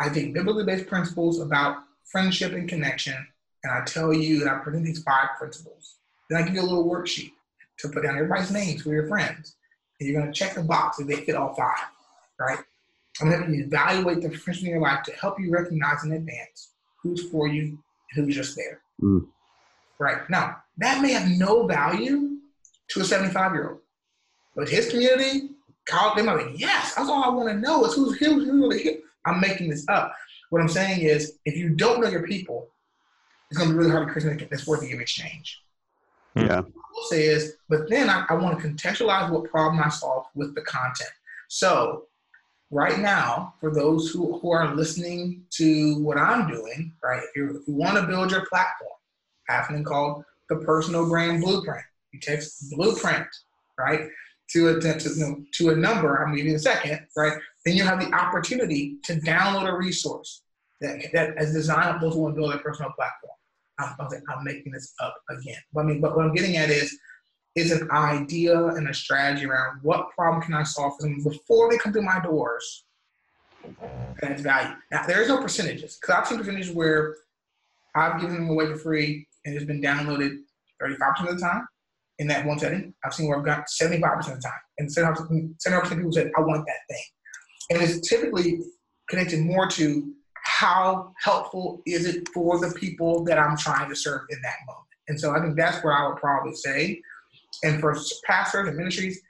I 0.00 0.08
take 0.08 0.34
biblically 0.34 0.64
based 0.64 0.86
principles 0.86 1.40
about 1.40 1.78
friendship 2.04 2.52
and 2.52 2.68
connection, 2.68 3.14
and 3.64 3.72
I 3.72 3.84
tell 3.84 4.12
you 4.12 4.40
that 4.40 4.48
I 4.48 4.58
present 4.58 4.84
these 4.84 5.02
five 5.02 5.30
principles. 5.38 5.96
Then 6.28 6.42
I 6.42 6.46
give 6.46 6.54
you 6.54 6.62
a 6.62 6.62
little 6.62 6.88
worksheet 6.88 7.32
to 7.78 7.88
put 7.88 8.02
down 8.02 8.16
everybody's 8.16 8.50
names 8.50 8.82
for 8.82 8.90
your 8.90 9.08
friends. 9.08 9.56
And 9.98 10.08
you're 10.08 10.24
to 10.24 10.32
check 10.32 10.54
the 10.54 10.62
box 10.62 10.98
if 10.98 11.06
they 11.06 11.16
fit 11.16 11.36
all 11.36 11.54
five, 11.54 11.88
right? 12.38 12.58
I'm 13.20 13.30
to 13.30 13.58
evaluate 13.58 14.20
the 14.20 14.30
friends 14.30 14.62
in 14.62 14.68
your 14.68 14.80
life 14.80 15.02
to 15.04 15.12
help 15.12 15.40
you 15.40 15.50
recognize 15.50 16.04
in 16.04 16.12
advance 16.12 16.72
who's 17.02 17.30
for 17.30 17.48
you, 17.48 17.78
who's 18.14 18.34
just 18.34 18.56
there. 18.56 18.80
Mm. 19.02 19.26
Right. 19.98 20.28
Now, 20.28 20.56
that 20.78 21.00
may 21.00 21.12
have 21.12 21.28
no 21.28 21.66
value 21.66 22.38
to 22.90 23.00
a 23.00 23.04
75 23.04 23.52
year 23.52 23.70
old. 23.70 23.80
But 24.54 24.68
his 24.68 24.88
community, 24.88 25.50
college, 25.86 26.16
they 26.16 26.22
might 26.22 26.52
be, 26.52 26.58
yes, 26.58 26.94
that's 26.94 27.08
all 27.08 27.24
I 27.24 27.28
want 27.28 27.48
to 27.48 27.56
know 27.56 27.84
is 27.84 27.94
who's, 27.94 28.18
who's, 28.18 28.44
who's 28.44 28.48
really. 28.48 29.00
I'm 29.24 29.40
making 29.40 29.70
this 29.70 29.84
up. 29.88 30.14
What 30.50 30.62
I'm 30.62 30.68
saying 30.68 31.00
is, 31.00 31.38
if 31.44 31.56
you 31.56 31.70
don't 31.70 32.00
know 32.00 32.08
your 32.08 32.26
people, 32.26 32.68
it's 33.50 33.58
going 33.58 33.70
to 33.70 33.74
be 33.74 33.78
really 33.78 33.90
hard 33.90 34.06
to 34.06 34.12
create 34.12 34.24
something 34.24 34.48
that's 34.50 34.66
worthy 34.66 34.92
of 34.92 35.00
exchange. 35.00 35.60
Yeah. 36.36 36.60
What 36.60 36.66
I 36.66 36.94
will 36.94 37.04
say 37.10 37.24
is, 37.24 37.54
but 37.68 37.88
then 37.88 38.08
I, 38.08 38.24
I 38.28 38.34
want 38.34 38.60
to 38.60 38.68
contextualize 38.68 39.30
what 39.30 39.50
problem 39.50 39.82
I 39.82 39.88
solved 39.88 40.28
with 40.34 40.54
the 40.54 40.62
content. 40.62 41.10
So, 41.48 42.04
right 42.70 42.98
now, 42.98 43.54
for 43.60 43.72
those 43.72 44.10
who, 44.10 44.38
who 44.38 44.50
are 44.50 44.74
listening 44.74 45.42
to 45.52 45.98
what 46.02 46.18
I'm 46.18 46.48
doing, 46.48 46.92
right, 47.02 47.22
if 47.22 47.36
you 47.36 47.62
want 47.66 47.96
to 47.96 48.06
build 48.06 48.30
your 48.30 48.46
platform, 48.46 48.90
Something 49.48 49.84
called 49.84 50.24
the 50.48 50.56
Personal 50.56 51.08
Brand 51.08 51.42
Blueprint. 51.42 51.84
You 52.12 52.20
text 52.20 52.70
blueprint, 52.70 53.26
right? 53.78 54.08
to 54.48 54.68
a, 54.68 54.80
to, 54.80 55.44
to 55.52 55.68
a 55.70 55.76
number, 55.76 56.22
I'm 56.22 56.34
giving 56.34 56.50
you 56.50 56.56
a 56.56 56.60
second, 56.60 57.00
right? 57.16 57.32
Then 57.64 57.76
you 57.76 57.84
have 57.84 58.00
the 58.00 58.14
opportunity 58.14 58.96
to 59.04 59.14
download 59.14 59.68
a 59.68 59.76
resource 59.76 60.42
that, 60.80 61.00
that 61.12 61.34
is 61.38 61.68
want 61.68 62.00
to 62.00 62.32
build 62.32 62.54
a 62.54 62.58
personal 62.58 62.92
platform. 62.92 63.32
I'm, 63.78 63.94
I'm 64.00 64.44
making 64.44 64.72
this 64.72 64.94
up 65.00 65.14
again. 65.28 65.58
But 65.72 65.80
I 65.80 65.84
mean, 65.84 66.00
but 66.00 66.16
what 66.16 66.24
I'm 66.24 66.34
getting 66.34 66.56
at 66.56 66.70
is, 66.70 66.96
is 67.54 67.72
an 67.72 67.90
idea 67.90 68.66
and 68.66 68.88
a 68.88 68.94
strategy 68.94 69.46
around 69.46 69.80
what 69.82 70.10
problem 70.10 70.42
can 70.42 70.54
I 70.54 70.62
solve 70.62 70.94
for 70.96 71.02
them 71.02 71.22
before 71.22 71.70
they 71.70 71.78
come 71.78 71.92
through 71.92 72.02
my 72.02 72.20
doors, 72.20 72.84
adds 74.22 74.42
value. 74.42 74.74
Now 74.92 75.06
there 75.06 75.22
is 75.22 75.28
no 75.28 75.40
percentages 75.40 75.98
because 76.00 76.14
I've 76.14 76.26
seen 76.26 76.38
percentages 76.38 76.72
where 76.72 77.16
I've 77.94 78.20
given 78.20 78.36
them 78.36 78.50
away 78.50 78.66
for 78.66 78.76
free 78.76 79.26
and 79.46 79.54
it's 79.54 79.64
been 79.64 79.80
downloaded 79.80 80.36
35% 80.82 81.30
of 81.30 81.38
the 81.38 81.40
time 81.40 81.66
in 82.18 82.26
that 82.26 82.44
one 82.44 82.58
setting. 82.58 82.92
I've 83.04 83.14
seen 83.14 83.28
where 83.28 83.38
I've 83.38 83.44
got 83.44 83.66
75% 83.66 84.18
of 84.18 84.24
the 84.24 84.42
time. 84.42 84.52
And 84.78 84.88
75% 84.88 85.82
of 85.82 85.96
people 85.96 86.12
said, 86.12 86.30
I 86.36 86.40
want 86.40 86.66
that 86.66 86.94
thing. 86.94 87.04
And 87.70 87.82
it's 87.82 88.06
typically 88.08 88.60
connected 89.08 89.40
more 89.40 89.68
to 89.68 90.12
how 90.44 91.12
helpful 91.22 91.82
is 91.86 92.06
it 92.06 92.28
for 92.34 92.58
the 92.58 92.74
people 92.74 93.24
that 93.24 93.38
I'm 93.38 93.56
trying 93.56 93.88
to 93.88 93.96
serve 93.96 94.22
in 94.30 94.38
that 94.42 94.56
moment. 94.66 94.86
And 95.08 95.18
so 95.18 95.34
I 95.34 95.40
think 95.40 95.56
that's 95.56 95.82
where 95.82 95.92
I 95.92 96.08
would 96.08 96.16
probably 96.16 96.54
say. 96.54 97.00
And 97.64 97.80
for 97.80 97.96
pastors 98.26 98.68
and 98.68 98.76
ministries, 98.76 99.20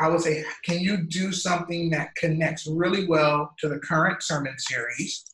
I 0.00 0.08
would 0.08 0.20
say, 0.20 0.44
can 0.64 0.80
you 0.80 1.06
do 1.06 1.32
something 1.32 1.90
that 1.90 2.14
connects 2.16 2.66
really 2.66 3.06
well 3.06 3.54
to 3.60 3.68
the 3.68 3.78
current 3.78 4.22
sermon 4.22 4.54
series? 4.58 5.24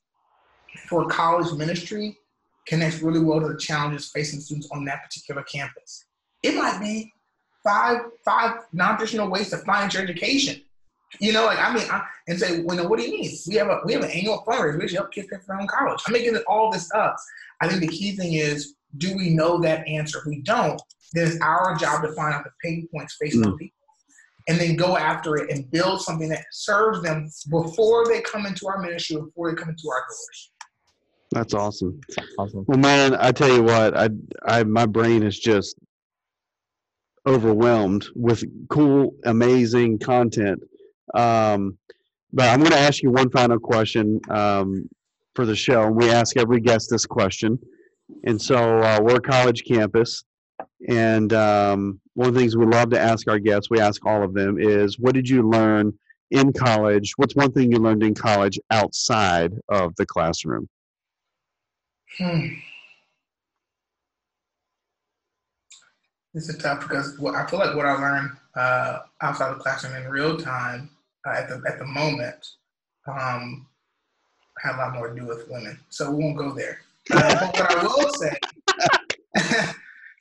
For 0.89 1.07
college 1.07 1.53
ministry, 1.57 2.17
connects 2.69 3.03
really 3.03 3.21
well 3.21 3.41
to 3.41 3.49
the 3.49 3.57
challenges 3.57 4.11
facing 4.11 4.41
students 4.41 4.69
on 4.73 4.85
that 4.85 5.03
particular 5.03 5.43
campus. 5.43 6.05
It 6.43 6.55
might 6.55 6.79
be 6.81 7.13
five 7.65 7.99
five 8.25 8.61
non-traditional 8.73 9.29
ways 9.29 9.51
to 9.51 9.59
finance 9.59 9.95
your 9.95 10.03
education. 10.03 10.61
You 11.21 11.33
know, 11.33 11.47
like 11.47 11.59
I 11.59 11.75
mean, 11.75 11.87
I, 11.91 12.03
and 12.29 12.39
say, 12.39 12.61
well, 12.61 12.87
what 12.89 12.99
do 12.99 13.05
you 13.07 13.13
mean? 13.13 13.31
We 13.49 13.55
have 13.55 13.69
a 13.69 13.81
we 13.85 13.95
have 13.95 14.03
an 14.03 14.11
annual 14.11 14.45
fundraiser. 14.47 14.79
We 14.79 14.95
help 14.95 15.11
kids 15.11 15.29
pay 15.31 15.39
for 15.39 15.47
their 15.49 15.61
own 15.61 15.67
college. 15.67 16.01
I'm 16.07 16.13
making 16.13 16.37
all 16.47 16.71
this 16.71 16.91
up. 16.95 17.17
I 17.61 17.69
think 17.69 17.81
the 17.81 17.89
key 17.89 18.15
thing 18.15 18.35
is, 18.35 18.75
do 18.99 19.17
we 19.17 19.31
know 19.31 19.59
that 19.63 19.87
answer? 19.89 20.19
If 20.19 20.27
we 20.27 20.43
don't, 20.43 20.81
then 21.15 21.27
it's 21.27 21.41
our 21.41 21.77
job 21.77 22.03
to 22.03 22.13
find 22.13 22.35
out 22.35 22.45
the 22.45 22.51
pain 22.63 22.87
points 22.95 23.17
facing 23.21 23.43
mm. 23.43 23.59
people, 23.59 23.77
and 24.49 24.59
then 24.59 24.77
go 24.77 24.99
after 24.99 25.37
it 25.37 25.51
and 25.51 25.71
build 25.71 26.03
something 26.03 26.29
that 26.29 26.45
serves 26.53 27.03
them 27.03 27.31
before 27.51 28.07
they 28.07 28.21
come 28.21 28.45
into 28.45 28.69
our 28.69 28.79
ministry, 28.79 29.17
before 29.17 29.51
they 29.51 29.57
come 29.57 29.71
into 29.71 29.89
our 29.91 30.05
doors. 30.09 30.51
That's 31.31 31.55
awesome. 31.55 32.01
Awesome. 32.39 32.65
Well, 32.67 32.79
man, 32.79 33.15
I 33.15 33.33
tell 33.33 33.55
you 33.55 33.63
what, 33.63 33.97
I, 33.97 34.09
I, 34.47 34.65
my 34.65 34.87
brain 34.87 35.23
is 35.23 35.39
just 35.39 35.77
overwhelmed 37.27 38.07
with 38.15 38.43
cool, 38.69 39.15
amazing 39.25 39.99
content. 39.99 40.63
Um, 41.15 41.77
but 42.33 42.49
I'm 42.49 42.61
going 42.61 42.73
to 42.73 42.79
ask 42.79 43.03
you 43.03 43.11
one 43.11 43.31
final 43.31 43.59
question 43.59 44.21
um, 44.31 44.89
for 45.35 45.45
the 45.45 45.57
show. 45.57 45.83
And 45.83 45.97
we 45.97 46.11
ask 46.11 46.37
every 46.37 46.61
guest 46.61 46.89
this 46.91 47.05
question. 47.05 47.59
And 48.25 48.41
so 48.41 48.79
uh, 48.79 49.01
we're 49.03 49.17
a 49.17 49.21
college 49.21 49.65
campus. 49.65 50.25
And 50.89 51.33
um, 51.33 52.01
one 52.15 52.29
of 52.29 52.35
the 52.35 52.41
things 52.41 52.57
we 52.57 52.67
love 52.67 52.91
to 52.91 53.01
ask 53.01 53.29
our 53.29 53.39
guests, 53.39 53.69
we 53.71 53.81
ask 53.81 54.05
all 54.07 54.23
of 54.23 54.33
them, 54.33 54.59
is 54.59 54.99
what 54.99 55.15
did 55.15 55.29
you 55.29 55.49
learn 55.49 55.93
in 56.31 56.53
college? 56.53 57.13
What's 57.17 57.37
one 57.37 57.53
thing 57.53 57.71
you 57.71 57.79
learned 57.79 58.03
in 58.03 58.15
college 58.15 58.59
outside 58.71 59.53
of 59.69 59.95
the 59.97 60.07
classroom? 60.07 60.69
Hmm. 62.17 62.47
This 66.35 66.49
is 66.49 66.59
tough 66.59 66.81
because 66.81 67.19
I 67.35 67.47
feel 67.47 67.59
like 67.59 67.75
what 67.75 67.87
I 67.87 67.95
learned 67.95 68.31
uh, 68.55 69.01
outside 69.21 69.51
the 69.51 69.59
classroom 69.59 69.95
in 69.97 70.09
real 70.09 70.37
time 70.37 70.91
uh, 71.27 71.31
at 71.31 71.49
the 71.49 71.63
at 71.67 71.79
the 71.79 71.85
moment 71.85 72.47
um, 73.07 73.67
had 74.61 74.75
a 74.75 74.79
lot 74.79 74.95
more 74.95 75.09
to 75.09 75.15
do 75.15 75.27
with 75.27 75.49
women. 75.49 75.79
So 75.89 76.11
we 76.11 76.23
won't 76.23 76.37
go 76.37 76.53
there. 76.53 76.81
Uh, 77.11 77.51
but 77.55 77.55
what 77.55 77.71
I 77.71 77.83
will 77.83 78.13
say, 78.15 78.37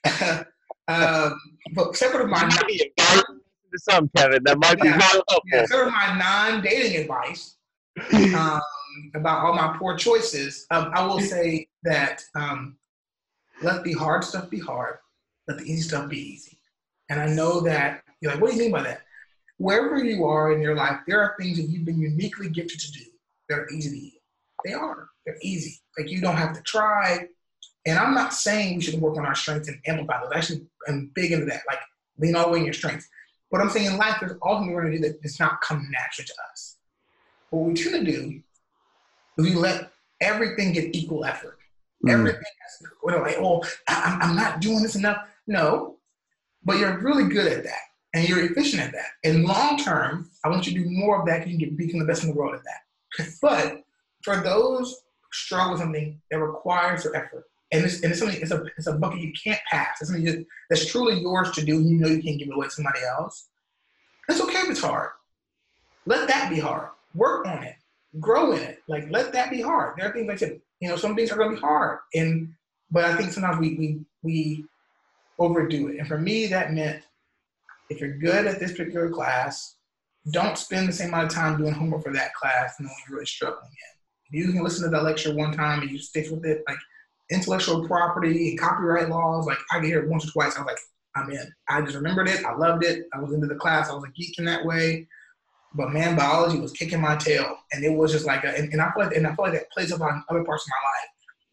um, 0.87 1.39
but 1.73 1.89
except 1.89 2.13
for 2.13 2.27
my 2.27 2.41
non- 2.41 3.39
some 3.75 4.09
Kevin, 4.15 4.43
that 4.43 4.57
might 4.57 4.79
be 4.81 4.87
yeah, 4.87 5.01
helpful. 5.01 5.41
Yeah, 5.51 5.63
except 5.63 5.83
for 5.83 5.91
my 5.91 6.17
non-dating 6.17 7.01
advice. 7.01 7.55
Um, 8.13 8.61
about 9.15 9.45
all 9.45 9.53
my 9.53 9.75
poor 9.77 9.97
choices, 9.97 10.65
um, 10.71 10.91
I 10.93 11.05
will 11.05 11.19
say 11.19 11.67
that 11.83 12.23
um, 12.35 12.77
let 13.61 13.83
the 13.83 13.93
hard 13.93 14.23
stuff 14.23 14.49
be 14.49 14.59
hard, 14.59 14.97
let 15.47 15.57
the 15.57 15.63
easy 15.63 15.81
stuff 15.81 16.09
be 16.09 16.19
easy. 16.19 16.59
And 17.09 17.19
I 17.19 17.27
know 17.27 17.61
that 17.61 18.03
you're 18.21 18.31
like, 18.31 18.41
what 18.41 18.51
do 18.51 18.57
you 18.57 18.63
mean 18.63 18.71
by 18.71 18.83
that? 18.83 19.01
Wherever 19.57 20.03
you 20.03 20.25
are 20.25 20.51
in 20.51 20.61
your 20.61 20.75
life, 20.75 20.99
there 21.07 21.21
are 21.21 21.35
things 21.39 21.57
that 21.57 21.63
you've 21.63 21.85
been 21.85 21.99
uniquely 21.99 22.49
gifted 22.49 22.79
to 22.79 22.91
do 22.91 23.05
that 23.49 23.59
are 23.59 23.69
easy 23.69 23.89
to 23.89 24.05
you. 24.05 24.11
They 24.65 24.73
are. 24.73 25.09
They're 25.25 25.37
easy. 25.41 25.79
Like 25.97 26.09
you 26.09 26.21
don't 26.21 26.35
have 26.35 26.53
to 26.53 26.61
try. 26.61 27.27
And 27.85 27.97
I'm 27.97 28.13
not 28.13 28.33
saying 28.33 28.75
we 28.75 28.81
should 28.81 29.01
work 29.01 29.17
on 29.17 29.25
our 29.25 29.35
strengths 29.35 29.67
and 29.67 29.79
amplify 29.87 30.21
those. 30.21 30.31
Actually, 30.35 30.67
I'm 30.87 31.11
big 31.13 31.31
into 31.31 31.45
that. 31.45 31.61
Like 31.67 31.79
lean 32.19 32.35
all 32.35 32.47
the 32.47 32.51
way 32.51 32.59
in 32.59 32.65
your 32.65 32.73
strengths. 32.73 33.07
But 33.49 33.61
I'm 33.61 33.69
saying 33.69 33.85
in 33.85 33.97
life, 33.97 34.17
there's 34.19 34.37
often 34.41 34.71
we're 34.71 34.81
going 34.81 34.93
to 34.93 34.99
do 34.99 35.07
that 35.07 35.21
does 35.21 35.39
not 35.39 35.61
come 35.61 35.87
naturally 35.89 36.27
to 36.27 36.33
us. 36.51 36.75
What 37.49 37.63
we 37.63 37.73
tend 37.73 38.05
to 38.05 38.11
do 38.11 38.41
we 39.37 39.53
let 39.53 39.91
everything 40.21 40.73
get 40.73 40.95
equal 40.95 41.25
effort. 41.25 41.59
Mm. 42.05 42.11
Everything 42.11 42.41
has, 42.41 42.81
you 42.81 43.11
know, 43.11 43.17
like, 43.19 43.37
oh, 43.39 43.63
I'm, 43.87 44.21
I'm 44.21 44.35
not 44.35 44.61
doing 44.61 44.81
this 44.81 44.95
enough. 44.95 45.27
No, 45.47 45.97
but 46.63 46.77
you're 46.77 46.99
really 46.99 47.29
good 47.29 47.51
at 47.51 47.63
that 47.63 47.79
and 48.13 48.27
you're 48.27 48.43
efficient 48.43 48.81
at 48.81 48.91
that. 48.91 49.07
And 49.23 49.45
long 49.45 49.77
term, 49.77 50.29
I 50.43 50.49
want 50.49 50.67
you 50.67 50.73
to 50.73 50.83
do 50.83 50.89
more 50.89 51.19
of 51.19 51.27
that 51.27 51.47
you 51.47 51.57
can 51.57 51.75
become 51.75 51.99
the 51.99 52.05
best 52.05 52.23
in 52.23 52.29
the 52.29 52.35
world 52.35 52.55
at 52.55 52.63
that. 52.63 53.29
but 53.41 53.83
for 54.23 54.37
those 54.37 55.03
struggle 55.31 55.73
with 55.73 55.81
something 55.81 56.19
that 56.31 56.39
requires 56.39 57.03
your 57.03 57.15
effort, 57.15 57.45
and 57.71 57.83
it's, 57.83 58.01
and 58.01 58.11
it's 58.11 58.19
something 58.19 58.39
it's 58.41 58.51
a 58.51 58.63
it's 58.77 58.87
a 58.87 58.93
bucket 58.93 59.19
you 59.19 59.33
can't 59.43 59.59
pass. 59.69 59.97
It's 59.99 60.09
something 60.09 60.45
that's 60.69 60.89
truly 60.89 61.19
yours 61.19 61.51
to 61.51 61.65
do, 61.65 61.77
and 61.77 61.89
you 61.89 61.97
know 61.97 62.07
you 62.07 62.23
can't 62.23 62.39
give 62.39 62.47
it 62.47 62.53
away 62.53 62.67
to 62.67 62.71
somebody 62.71 62.99
else. 63.03 63.49
It's 64.29 64.39
okay 64.39 64.59
if 64.59 64.69
it's 64.69 64.81
hard. 64.81 65.09
Let 66.05 66.29
that 66.29 66.49
be 66.49 66.59
hard. 66.59 66.89
Work 67.13 67.45
on 67.45 67.63
it 67.63 67.75
grow 68.19 68.53
in 68.53 68.61
it. 68.61 68.76
Like 68.87 69.07
let 69.09 69.33
that 69.33 69.51
be 69.51 69.61
hard. 69.61 69.95
There 69.97 70.09
are 70.09 70.13
things 70.13 70.27
like 70.27 70.39
said, 70.39 70.61
you 70.79 70.89
know, 70.89 70.95
some 70.95 71.15
things 71.15 71.31
are 71.31 71.37
gonna 71.37 71.55
be 71.55 71.61
hard. 71.61 71.99
And 72.15 72.53
but 72.91 73.05
I 73.05 73.15
think 73.15 73.31
sometimes 73.31 73.59
we 73.59 73.75
we 73.75 73.99
we 74.23 74.65
overdo 75.39 75.89
it. 75.89 75.97
And 75.99 76.07
for 76.07 76.17
me 76.17 76.47
that 76.47 76.73
meant 76.73 77.03
if 77.89 77.99
you're 77.99 78.17
good 78.17 78.47
at 78.47 78.59
this 78.59 78.71
particular 78.71 79.09
class, 79.09 79.75
don't 80.31 80.57
spend 80.57 80.87
the 80.87 80.93
same 80.93 81.09
amount 81.09 81.27
of 81.27 81.33
time 81.33 81.57
doing 81.57 81.73
homework 81.73 82.03
for 82.03 82.13
that 82.13 82.33
class 82.33 82.75
and 82.79 82.87
when 82.87 82.95
you're 83.07 83.17
really 83.17 83.25
struggling 83.25 83.63
in. 83.63 84.39
If 84.39 84.45
you 84.45 84.51
can 84.51 84.63
listen 84.63 84.83
to 84.83 84.89
that 84.89 85.03
lecture 85.03 85.33
one 85.33 85.53
time 85.53 85.81
and 85.81 85.91
you 85.91 85.99
stick 85.99 86.29
with 86.29 86.45
it, 86.45 86.63
like 86.67 86.77
intellectual 87.31 87.87
property 87.87 88.49
and 88.49 88.59
copyright 88.59 89.09
laws, 89.09 89.45
like 89.45 89.57
I 89.71 89.79
get 89.79 89.87
here 89.87 90.07
once 90.07 90.27
or 90.27 90.31
twice, 90.31 90.57
I 90.57 90.61
was 90.61 90.67
like, 90.67 90.79
I'm 91.15 91.29
in. 91.31 91.51
I 91.69 91.81
just 91.81 91.95
remembered 91.95 92.27
it. 92.27 92.45
I 92.45 92.53
loved 92.53 92.83
it. 92.83 93.05
I 93.13 93.19
was 93.19 93.33
into 93.33 93.47
the 93.47 93.55
class. 93.55 93.89
I 93.89 93.93
was 93.93 94.03
a 94.03 94.11
geek 94.11 94.37
in 94.37 94.45
that 94.45 94.65
way. 94.65 95.07
But 95.73 95.91
man, 95.91 96.15
biology 96.15 96.59
was 96.59 96.71
kicking 96.71 97.01
my 97.01 97.15
tail, 97.15 97.57
and 97.71 97.83
it 97.83 97.89
was 97.89 98.11
just 98.11 98.25
like, 98.25 98.43
a, 98.43 98.57
and, 98.57 98.71
and 98.71 98.81
I 98.81 98.91
feel 98.91 99.05
like, 99.05 99.15
and 99.15 99.27
I 99.27 99.35
feel 99.35 99.45
like 99.45 99.53
that 99.53 99.71
plays 99.71 99.91
up 99.91 100.01
on 100.01 100.23
other 100.29 100.43
parts 100.43 100.63
of 100.63 100.69
my 100.69 100.89
life, 100.89 101.09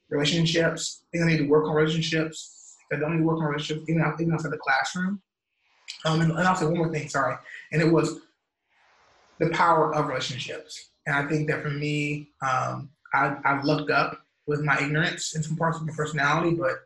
relationships. 0.09 1.03
I 1.03 1.07
think 1.13 1.25
I 1.25 1.33
need 1.33 1.45
to 1.45 1.49
work 1.49 1.67
on 1.67 1.75
relationships. 1.75 2.77
I 2.93 2.97
don't 2.97 3.13
need 3.13 3.19
to 3.19 3.25
work 3.25 3.39
on 3.39 3.45
relationships, 3.45 3.89
even 3.89 4.05
even 4.21 4.33
outside 4.33 4.53
the 4.53 4.59
classroom. 4.59 5.21
Um, 6.05 6.21
and, 6.21 6.31
and 6.33 6.41
I'll 6.41 6.55
say 6.55 6.67
one 6.67 6.79
more 6.79 6.93
thing, 6.93 7.09
sorry, 7.09 7.37
and 7.73 7.83
it 7.83 7.91
was 7.91 8.21
the 9.41 9.51
power 9.51 9.95
of 9.95 10.07
relationships. 10.07 10.91
And 11.07 11.17
I 11.17 11.29
think 11.29 11.49
that 11.49 11.63
for 11.63 11.71
me, 11.71 12.31
um, 12.41 12.91
I, 13.13 13.61
looked 13.63 13.91
up 13.91 14.21
with 14.47 14.61
my 14.63 14.79
ignorance 14.81 15.35
in 15.35 15.43
some 15.43 15.57
parts 15.57 15.79
of 15.79 15.87
my 15.87 15.93
personality, 15.95 16.57
but 16.57 16.77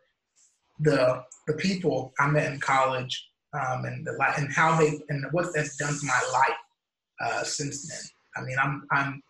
the 0.80 1.22
the 1.46 1.54
people 1.54 2.12
I 2.18 2.28
met 2.28 2.52
in 2.52 2.60
college 2.60 3.28
um, 3.52 3.84
and 3.84 4.06
the 4.06 4.12
and 4.36 4.52
how 4.52 4.78
they 4.78 5.00
and 5.08 5.24
what 5.32 5.54
that's 5.54 5.76
done 5.76 5.92
to 5.92 6.06
my 6.06 6.20
life 6.32 6.56
uh, 7.20 7.42
since 7.44 7.88
then. 7.88 8.00
I 8.36 8.46
mean, 8.46 8.56
I'm 8.62 8.86
I'm 8.90 9.22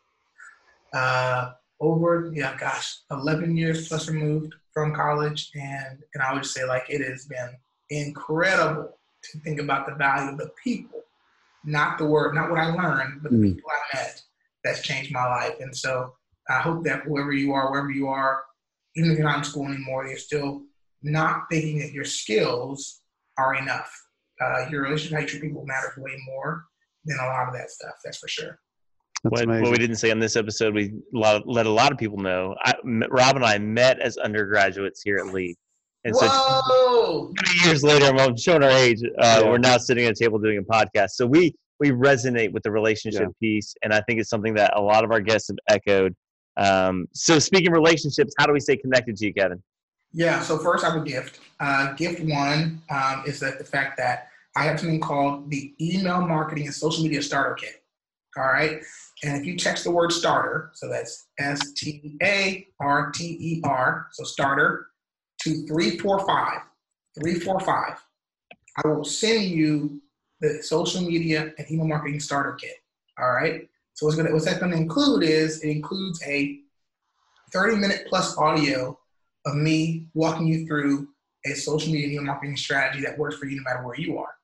uh, 0.92 1.52
over 1.80 2.30
yeah, 2.34 2.56
gosh, 2.58 2.98
11 3.10 3.56
years 3.56 3.88
plus 3.88 4.08
removed 4.08 4.54
from 4.72 4.94
college, 4.94 5.50
and 5.54 5.98
and 6.14 6.22
I 6.22 6.34
would 6.34 6.46
say 6.46 6.64
like 6.64 6.84
it 6.88 7.00
has 7.08 7.26
been 7.26 7.50
incredible 7.90 8.98
to 9.22 9.38
think 9.40 9.60
about 9.60 9.86
the 9.86 9.94
value 9.94 10.32
of 10.32 10.38
the 10.38 10.50
people, 10.62 11.00
not 11.64 11.98
the 11.98 12.06
word, 12.06 12.34
not 12.34 12.50
what 12.50 12.60
I 12.60 12.72
learned, 12.72 13.22
but 13.22 13.32
the 13.32 13.38
mm. 13.38 13.54
people 13.54 13.70
I 13.70 13.96
met. 13.96 14.22
That's 14.64 14.82
changed 14.82 15.12
my 15.12 15.24
life, 15.24 15.54
and 15.60 15.74
so 15.74 16.14
I 16.48 16.60
hope 16.60 16.84
that 16.84 17.02
whoever 17.04 17.32
you 17.32 17.52
are, 17.52 17.70
wherever 17.70 17.90
you 17.90 18.08
are, 18.08 18.42
even 18.96 19.10
if 19.10 19.18
you're 19.18 19.28
not 19.28 19.38
in 19.38 19.44
school 19.44 19.68
anymore, 19.68 20.06
you're 20.06 20.18
still 20.18 20.62
not 21.02 21.44
thinking 21.50 21.78
that 21.78 21.92
your 21.92 22.04
skills 22.04 23.00
are 23.38 23.54
enough. 23.54 23.90
Uh, 24.40 24.68
your 24.70 24.82
relationship, 24.82 25.14
how 25.14 25.20
you 25.20 25.26
treat 25.28 25.42
people 25.42 25.64
matters 25.64 25.96
way 25.96 26.16
more 26.26 26.64
than 27.08 27.18
a 27.20 27.26
lot 27.26 27.48
of 27.48 27.54
that 27.54 27.70
stuff. 27.70 27.94
That's 28.04 28.18
for 28.18 28.28
sure. 28.28 28.58
What, 29.22 29.48
what, 29.48 29.70
we 29.70 29.78
didn't 29.78 29.96
say 29.96 30.12
on 30.12 30.20
this 30.20 30.36
episode, 30.36 30.74
we 30.74 30.92
let 31.12 31.66
a 31.66 31.70
lot 31.70 31.90
of 31.90 31.98
people 31.98 32.18
know. 32.18 32.54
I, 32.64 32.74
Rob 33.10 33.36
and 33.36 33.44
I 33.44 33.58
met 33.58 33.98
as 33.98 34.16
undergraduates 34.16 35.02
here 35.02 35.16
at 35.16 35.26
Lee. 35.26 35.56
And 36.04 36.14
Whoa! 36.14 37.32
so 37.36 37.66
years 37.66 37.82
later, 37.82 38.06
I'm 38.06 38.36
showing 38.36 38.62
our 38.62 38.70
age. 38.70 39.02
Uh, 39.18 39.40
yeah. 39.42 39.50
We're 39.50 39.58
now 39.58 39.76
sitting 39.78 40.04
at 40.04 40.12
a 40.12 40.14
table 40.14 40.38
doing 40.38 40.58
a 40.58 40.62
podcast. 40.62 41.10
So 41.10 41.26
we 41.26 41.54
we 41.80 41.90
resonate 41.90 42.52
with 42.52 42.62
the 42.62 42.70
relationship 42.70 43.22
yeah. 43.22 43.40
piece, 43.40 43.74
and 43.82 43.92
I 43.92 44.00
think 44.02 44.20
it's 44.20 44.30
something 44.30 44.54
that 44.54 44.76
a 44.76 44.80
lot 44.80 45.04
of 45.04 45.10
our 45.10 45.20
guests 45.20 45.48
have 45.48 45.58
echoed. 45.68 46.14
Um, 46.56 47.06
so 47.12 47.38
speaking 47.38 47.68
of 47.68 47.72
relationships, 47.74 48.34
how 48.38 48.46
do 48.46 48.52
we 48.52 48.60
stay 48.60 48.76
connected 48.76 49.16
to 49.16 49.26
you, 49.26 49.34
Kevin? 49.34 49.62
Yeah. 50.12 50.40
So 50.40 50.58
first, 50.58 50.84
I 50.84 50.90
have 50.90 51.02
a 51.02 51.04
gift. 51.04 51.40
Uh, 51.58 51.92
gift 51.94 52.20
one 52.20 52.80
um, 52.90 53.24
is 53.26 53.40
that 53.40 53.58
the 53.58 53.64
fact 53.64 53.96
that 53.98 54.28
I 54.56 54.64
have 54.64 54.80
something 54.80 55.00
called 55.00 55.50
the 55.50 55.74
Email 55.80 56.26
Marketing 56.26 56.66
and 56.66 56.74
Social 56.74 57.02
Media 57.02 57.22
Starter 57.22 57.54
Kit. 57.54 57.82
All 58.36 58.44
right. 58.44 58.80
And 59.24 59.40
if 59.40 59.46
you 59.46 59.56
text 59.56 59.84
the 59.84 59.90
word 59.90 60.12
starter, 60.12 60.70
so 60.74 60.88
that's 60.88 61.26
S 61.38 61.72
T 61.72 62.16
A 62.22 62.66
R 62.80 63.10
T 63.10 63.24
E 63.24 63.60
R, 63.64 64.08
so 64.12 64.24
starter, 64.24 64.88
to 65.42 65.66
345, 65.66 66.60
345, 67.20 67.98
I 68.84 68.88
will 68.88 69.04
send 69.04 69.44
you 69.44 70.00
the 70.40 70.62
social 70.62 71.02
media 71.02 71.52
and 71.58 71.70
email 71.70 71.86
marketing 71.86 72.20
starter 72.20 72.52
kit. 72.54 72.76
All 73.20 73.32
right. 73.32 73.68
So 73.94 74.06
what's 74.06 74.16
gonna 74.16 74.32
what's 74.32 74.44
that 74.44 74.60
gonna 74.60 74.76
include 74.76 75.24
is 75.24 75.60
it 75.62 75.70
includes 75.70 76.22
a 76.24 76.60
30 77.52 77.76
minute 77.76 78.06
plus 78.08 78.36
audio 78.38 78.96
of 79.46 79.54
me 79.56 80.06
walking 80.14 80.46
you 80.46 80.66
through 80.66 81.08
a 81.46 81.54
social 81.54 81.92
media 81.92 82.06
and 82.06 82.12
email 82.14 82.26
marketing 82.26 82.56
strategy 82.56 83.02
that 83.04 83.18
works 83.18 83.36
for 83.36 83.46
you 83.46 83.56
no 83.56 83.62
matter 83.62 83.84
where 83.84 83.98
you 83.98 84.18
are. 84.18 84.37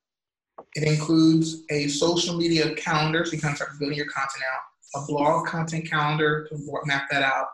It 0.75 0.83
includes 0.83 1.63
a 1.71 1.89
social 1.89 2.37
media 2.37 2.75
calendar, 2.75 3.25
so 3.25 3.33
you 3.33 3.41
can 3.41 3.55
start 3.55 3.71
building 3.79 3.97
your 3.97 4.07
content 4.07 4.45
out, 4.53 5.03
a 5.03 5.07
blog 5.07 5.47
content 5.47 5.89
calendar 5.89 6.47
to 6.49 6.81
map 6.85 7.09
that 7.11 7.23
out. 7.23 7.47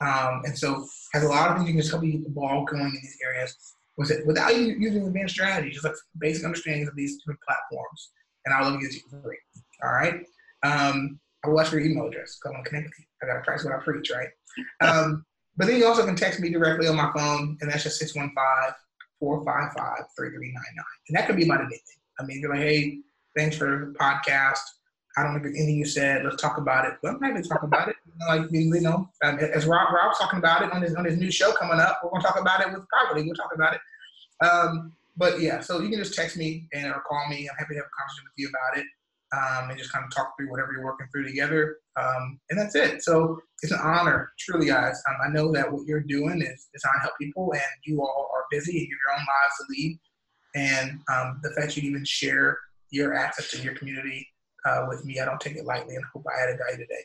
Um, 0.00 0.42
and 0.44 0.56
so 0.56 0.86
has 1.12 1.24
a 1.24 1.28
lot 1.28 1.50
of 1.50 1.56
things 1.56 1.68
you 1.68 1.74
can 1.74 1.80
just 1.82 1.90
help 1.90 2.04
you 2.04 2.12
get 2.12 2.24
the 2.24 2.30
ball 2.30 2.64
going 2.64 2.82
in 2.82 2.92
these 2.92 3.18
areas 3.22 3.74
with 3.98 4.10
it 4.10 4.26
without 4.26 4.56
you 4.56 4.74
using 4.78 5.06
advanced 5.06 5.34
strategies, 5.34 5.74
just 5.74 5.84
like 5.84 5.94
basic 6.18 6.44
understanding 6.44 6.88
of 6.88 6.96
these 6.96 7.18
different 7.18 7.40
platforms. 7.46 8.10
And 8.46 8.54
I'll 8.54 8.72
give 8.78 8.92
you 8.92 9.00
for 9.10 9.20
free. 9.20 9.38
All 9.82 9.92
right. 9.92 10.24
Um, 10.62 11.20
I 11.44 11.48
will 11.48 11.60
ask 11.60 11.70
for 11.70 11.78
your 11.78 11.90
email 11.90 12.06
address. 12.06 12.38
because 12.38 12.40
I 12.44 12.48
Come 12.50 12.56
on, 12.60 12.64
connect 12.64 12.86
with 12.86 12.98
you. 12.98 13.04
I 13.22 13.26
gotta 13.26 13.44
practice 13.44 13.64
what 13.64 13.74
I 13.74 13.78
preach, 13.82 14.10
right? 14.10 14.28
Um, 14.80 15.24
but 15.56 15.66
then 15.66 15.78
you 15.78 15.86
also 15.86 16.06
can 16.06 16.16
text 16.16 16.40
me 16.40 16.50
directly 16.50 16.86
on 16.86 16.96
my 16.96 17.10
phone, 17.14 17.58
and 17.60 17.70
that's 17.70 17.82
just 17.82 17.98
615 17.98 18.34
455 19.18 20.04
3399. 20.16 20.84
And 21.08 21.16
that 21.16 21.26
could 21.26 21.36
be 21.36 21.44
about 21.44 21.60
anything. 21.60 21.99
I 22.20 22.24
mean, 22.24 22.40
you're 22.40 22.50
like, 22.50 22.60
hey, 22.60 22.98
thanks 23.36 23.56
for 23.56 23.92
the 23.92 23.98
podcast. 23.98 24.58
I 25.16 25.24
don't 25.24 25.36
agree 25.36 25.50
with 25.50 25.58
anything 25.58 25.78
you 25.78 25.86
said. 25.86 26.24
Let's 26.24 26.40
talk 26.40 26.58
about 26.58 26.86
it. 26.86 26.94
Well, 27.02 27.14
I'm 27.14 27.20
not 27.20 27.30
going 27.30 27.42
to 27.42 27.48
talk 27.48 27.62
about 27.62 27.88
it. 27.88 27.96
You 28.06 28.12
know, 28.18 28.36
like, 28.36 28.50
you 28.52 28.80
know, 28.80 29.10
um, 29.24 29.38
as 29.38 29.66
Rob, 29.66 29.92
Rob's 29.92 30.18
talking 30.18 30.38
about 30.38 30.62
it 30.62 30.72
on 30.72 30.82
his, 30.82 30.94
on 30.94 31.04
his 31.04 31.16
new 31.16 31.30
show 31.30 31.52
coming 31.52 31.80
up, 31.80 32.00
we're 32.02 32.10
going 32.10 32.22
to 32.22 32.28
talk 32.28 32.40
about 32.40 32.60
it 32.60 32.72
with 32.72 32.86
privately. 32.88 33.24
We'll 33.24 33.34
talk 33.34 33.52
about 33.54 33.74
it. 33.74 33.80
Um, 34.46 34.92
but 35.16 35.40
yeah, 35.40 35.60
so 35.60 35.80
you 35.80 35.88
can 35.88 35.98
just 35.98 36.14
text 36.14 36.36
me 36.36 36.68
and 36.72 36.86
or 36.86 37.02
call 37.08 37.28
me. 37.28 37.48
I'm 37.48 37.56
happy 37.58 37.74
to 37.74 37.80
have 37.80 37.86
a 37.86 37.96
conversation 37.98 38.24
with 38.24 38.32
you 38.36 38.48
about 38.48 38.78
it 38.78 38.86
um, 39.32 39.70
and 39.70 39.78
just 39.78 39.92
kind 39.92 40.04
of 40.04 40.14
talk 40.14 40.34
through 40.36 40.50
whatever 40.50 40.72
you're 40.72 40.84
working 40.84 41.06
through 41.12 41.26
together. 41.26 41.78
Um, 41.96 42.40
and 42.50 42.58
that's 42.58 42.74
it. 42.74 43.02
So 43.02 43.40
it's 43.62 43.72
an 43.72 43.80
honor, 43.82 44.32
truly, 44.38 44.66
guys. 44.66 45.02
Um, 45.08 45.16
I 45.24 45.28
know 45.28 45.52
that 45.52 45.70
what 45.70 45.86
you're 45.86 46.00
doing 46.00 46.40
is, 46.40 46.68
is 46.74 46.82
trying 46.82 46.94
to 46.94 47.02
help 47.02 47.14
people, 47.20 47.52
and 47.52 47.62
you 47.84 48.00
all 48.00 48.30
are 48.34 48.44
busy 48.50 48.78
and 48.78 48.88
you 48.88 48.96
have 48.96 49.00
your 49.06 49.20
own 49.20 49.26
lives 49.26 49.56
to 49.58 49.64
lead. 49.70 50.00
And 50.54 51.00
um, 51.12 51.40
the 51.42 51.50
fact 51.56 51.76
you 51.76 51.88
even 51.88 52.04
share 52.04 52.58
your 52.90 53.14
access 53.14 53.50
to 53.50 53.62
your 53.62 53.74
community 53.74 54.26
uh, 54.66 54.86
with 54.88 55.04
me, 55.04 55.20
I 55.20 55.24
don't 55.24 55.40
take 55.40 55.56
it 55.56 55.64
lightly, 55.64 55.94
and 55.94 56.04
I 56.04 56.08
hope 56.12 56.24
I 56.26 56.42
added 56.42 56.58
value 56.58 56.84
today. 56.84 57.04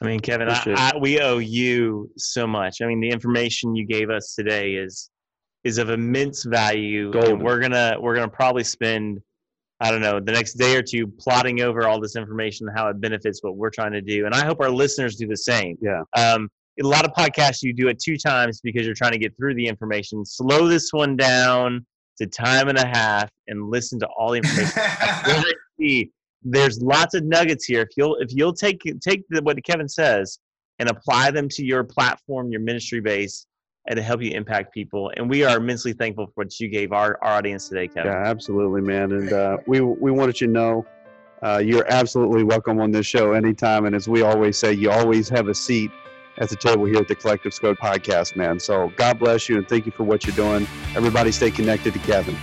I 0.00 0.06
mean, 0.06 0.20
Kevin, 0.20 0.48
I, 0.48 0.62
I, 0.66 0.92
we 0.98 1.20
owe 1.20 1.38
you 1.38 2.10
so 2.16 2.46
much. 2.46 2.82
I 2.82 2.86
mean, 2.86 3.00
the 3.00 3.10
information 3.10 3.74
you 3.74 3.86
gave 3.86 4.10
us 4.10 4.34
today 4.34 4.72
is 4.72 5.10
is 5.62 5.78
of 5.78 5.88
immense 5.88 6.44
value. 6.44 7.10
And 7.12 7.42
we're 7.42 7.58
gonna 7.58 7.96
we're 8.00 8.14
gonna 8.14 8.28
probably 8.28 8.64
spend 8.64 9.20
I 9.80 9.90
don't 9.90 10.00
know 10.00 10.20
the 10.20 10.32
next 10.32 10.54
day 10.54 10.76
or 10.76 10.82
two 10.82 11.06
plotting 11.06 11.62
over 11.62 11.88
all 11.88 12.00
this 12.00 12.16
information, 12.16 12.68
how 12.74 12.88
it 12.88 13.00
benefits 13.00 13.42
what 13.42 13.56
we're 13.56 13.70
trying 13.70 13.92
to 13.92 14.02
do, 14.02 14.26
and 14.26 14.34
I 14.34 14.44
hope 14.44 14.60
our 14.60 14.70
listeners 14.70 15.16
do 15.16 15.26
the 15.26 15.36
same. 15.36 15.78
Yeah. 15.80 16.02
Um, 16.16 16.48
a 16.82 16.86
lot 16.86 17.04
of 17.04 17.12
podcasts 17.12 17.62
you 17.62 17.72
do 17.72 17.88
it 17.88 18.00
two 18.02 18.16
times 18.16 18.60
because 18.60 18.84
you're 18.84 18.96
trying 18.96 19.12
to 19.12 19.18
get 19.18 19.36
through 19.36 19.54
the 19.54 19.66
information. 19.66 20.24
Slow 20.26 20.66
this 20.66 20.92
one 20.92 21.16
down 21.16 21.86
to 22.18 22.26
time 22.26 22.68
and 22.68 22.78
a 22.78 22.86
half 22.86 23.28
and 23.48 23.70
listen 23.70 23.98
to 24.00 24.06
all 24.18 24.32
the 24.32 24.38
information. 24.38 26.10
There's 26.46 26.80
lots 26.82 27.14
of 27.14 27.24
nuggets 27.24 27.64
here. 27.64 27.80
If 27.80 27.88
you'll 27.96 28.16
if 28.16 28.28
you'll 28.32 28.52
take 28.52 28.82
take 29.00 29.22
the, 29.30 29.42
what 29.42 29.62
Kevin 29.64 29.88
says 29.88 30.38
and 30.78 30.90
apply 30.90 31.30
them 31.30 31.48
to 31.48 31.64
your 31.64 31.84
platform, 31.84 32.50
your 32.50 32.60
ministry 32.60 33.00
base, 33.00 33.46
and 33.86 33.96
to 33.96 34.02
help 34.02 34.22
you 34.22 34.32
impact 34.32 34.74
people. 34.74 35.10
And 35.16 35.28
we 35.28 35.44
are 35.44 35.56
immensely 35.56 35.94
thankful 35.94 36.26
for 36.26 36.44
what 36.44 36.60
you 36.60 36.68
gave 36.68 36.92
our, 36.92 37.18
our 37.22 37.38
audience 37.38 37.68
today, 37.68 37.88
Kevin. 37.88 38.12
Yeah, 38.12 38.18
absolutely, 38.26 38.82
man. 38.82 39.12
And 39.12 39.32
uh, 39.32 39.56
we 39.66 39.80
we 39.80 40.10
wanted 40.10 40.38
you 40.40 40.48
to 40.48 40.52
know 40.52 40.86
uh, 41.42 41.58
you're 41.58 41.90
absolutely 41.90 42.42
welcome 42.42 42.80
on 42.80 42.90
this 42.90 43.06
show 43.06 43.32
anytime. 43.32 43.86
And 43.86 43.94
as 43.94 44.08
we 44.08 44.22
always 44.22 44.58
say, 44.58 44.72
you 44.72 44.90
always 44.90 45.28
have 45.28 45.48
a 45.48 45.54
seat 45.54 45.90
at 46.38 46.48
the 46.48 46.56
table 46.56 46.84
here 46.84 46.98
at 46.98 47.08
the 47.08 47.14
Collective 47.14 47.54
Scope 47.54 47.78
Podcast, 47.78 48.36
man. 48.36 48.58
So 48.58 48.92
God 48.96 49.18
bless 49.18 49.48
you 49.48 49.56
and 49.56 49.68
thank 49.68 49.86
you 49.86 49.92
for 49.92 50.04
what 50.04 50.26
you're 50.26 50.36
doing. 50.36 50.66
Everybody, 50.94 51.32
stay 51.32 51.50
connected 51.50 51.92
to 51.92 51.98
Kevin. 52.00 52.36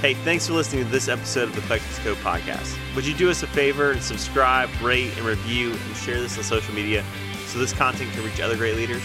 Hey, 0.00 0.14
thanks 0.14 0.46
for 0.46 0.52
listening 0.52 0.84
to 0.84 0.90
this 0.90 1.08
episode 1.08 1.48
of 1.48 1.54
the 1.54 1.62
Collective 1.62 1.92
Scope 1.92 2.18
Podcast. 2.18 2.76
Would 2.94 3.06
you 3.06 3.14
do 3.14 3.30
us 3.30 3.42
a 3.42 3.46
favor 3.46 3.92
and 3.92 4.02
subscribe, 4.02 4.68
rate, 4.82 5.16
and 5.16 5.26
review, 5.26 5.72
and 5.72 5.96
share 5.96 6.20
this 6.20 6.36
on 6.36 6.44
social 6.44 6.74
media? 6.74 7.02
so 7.54 7.60
this 7.60 7.72
content 7.72 8.12
can 8.12 8.24
reach 8.24 8.40
other 8.40 8.56
great 8.56 8.74
leaders? 8.74 9.02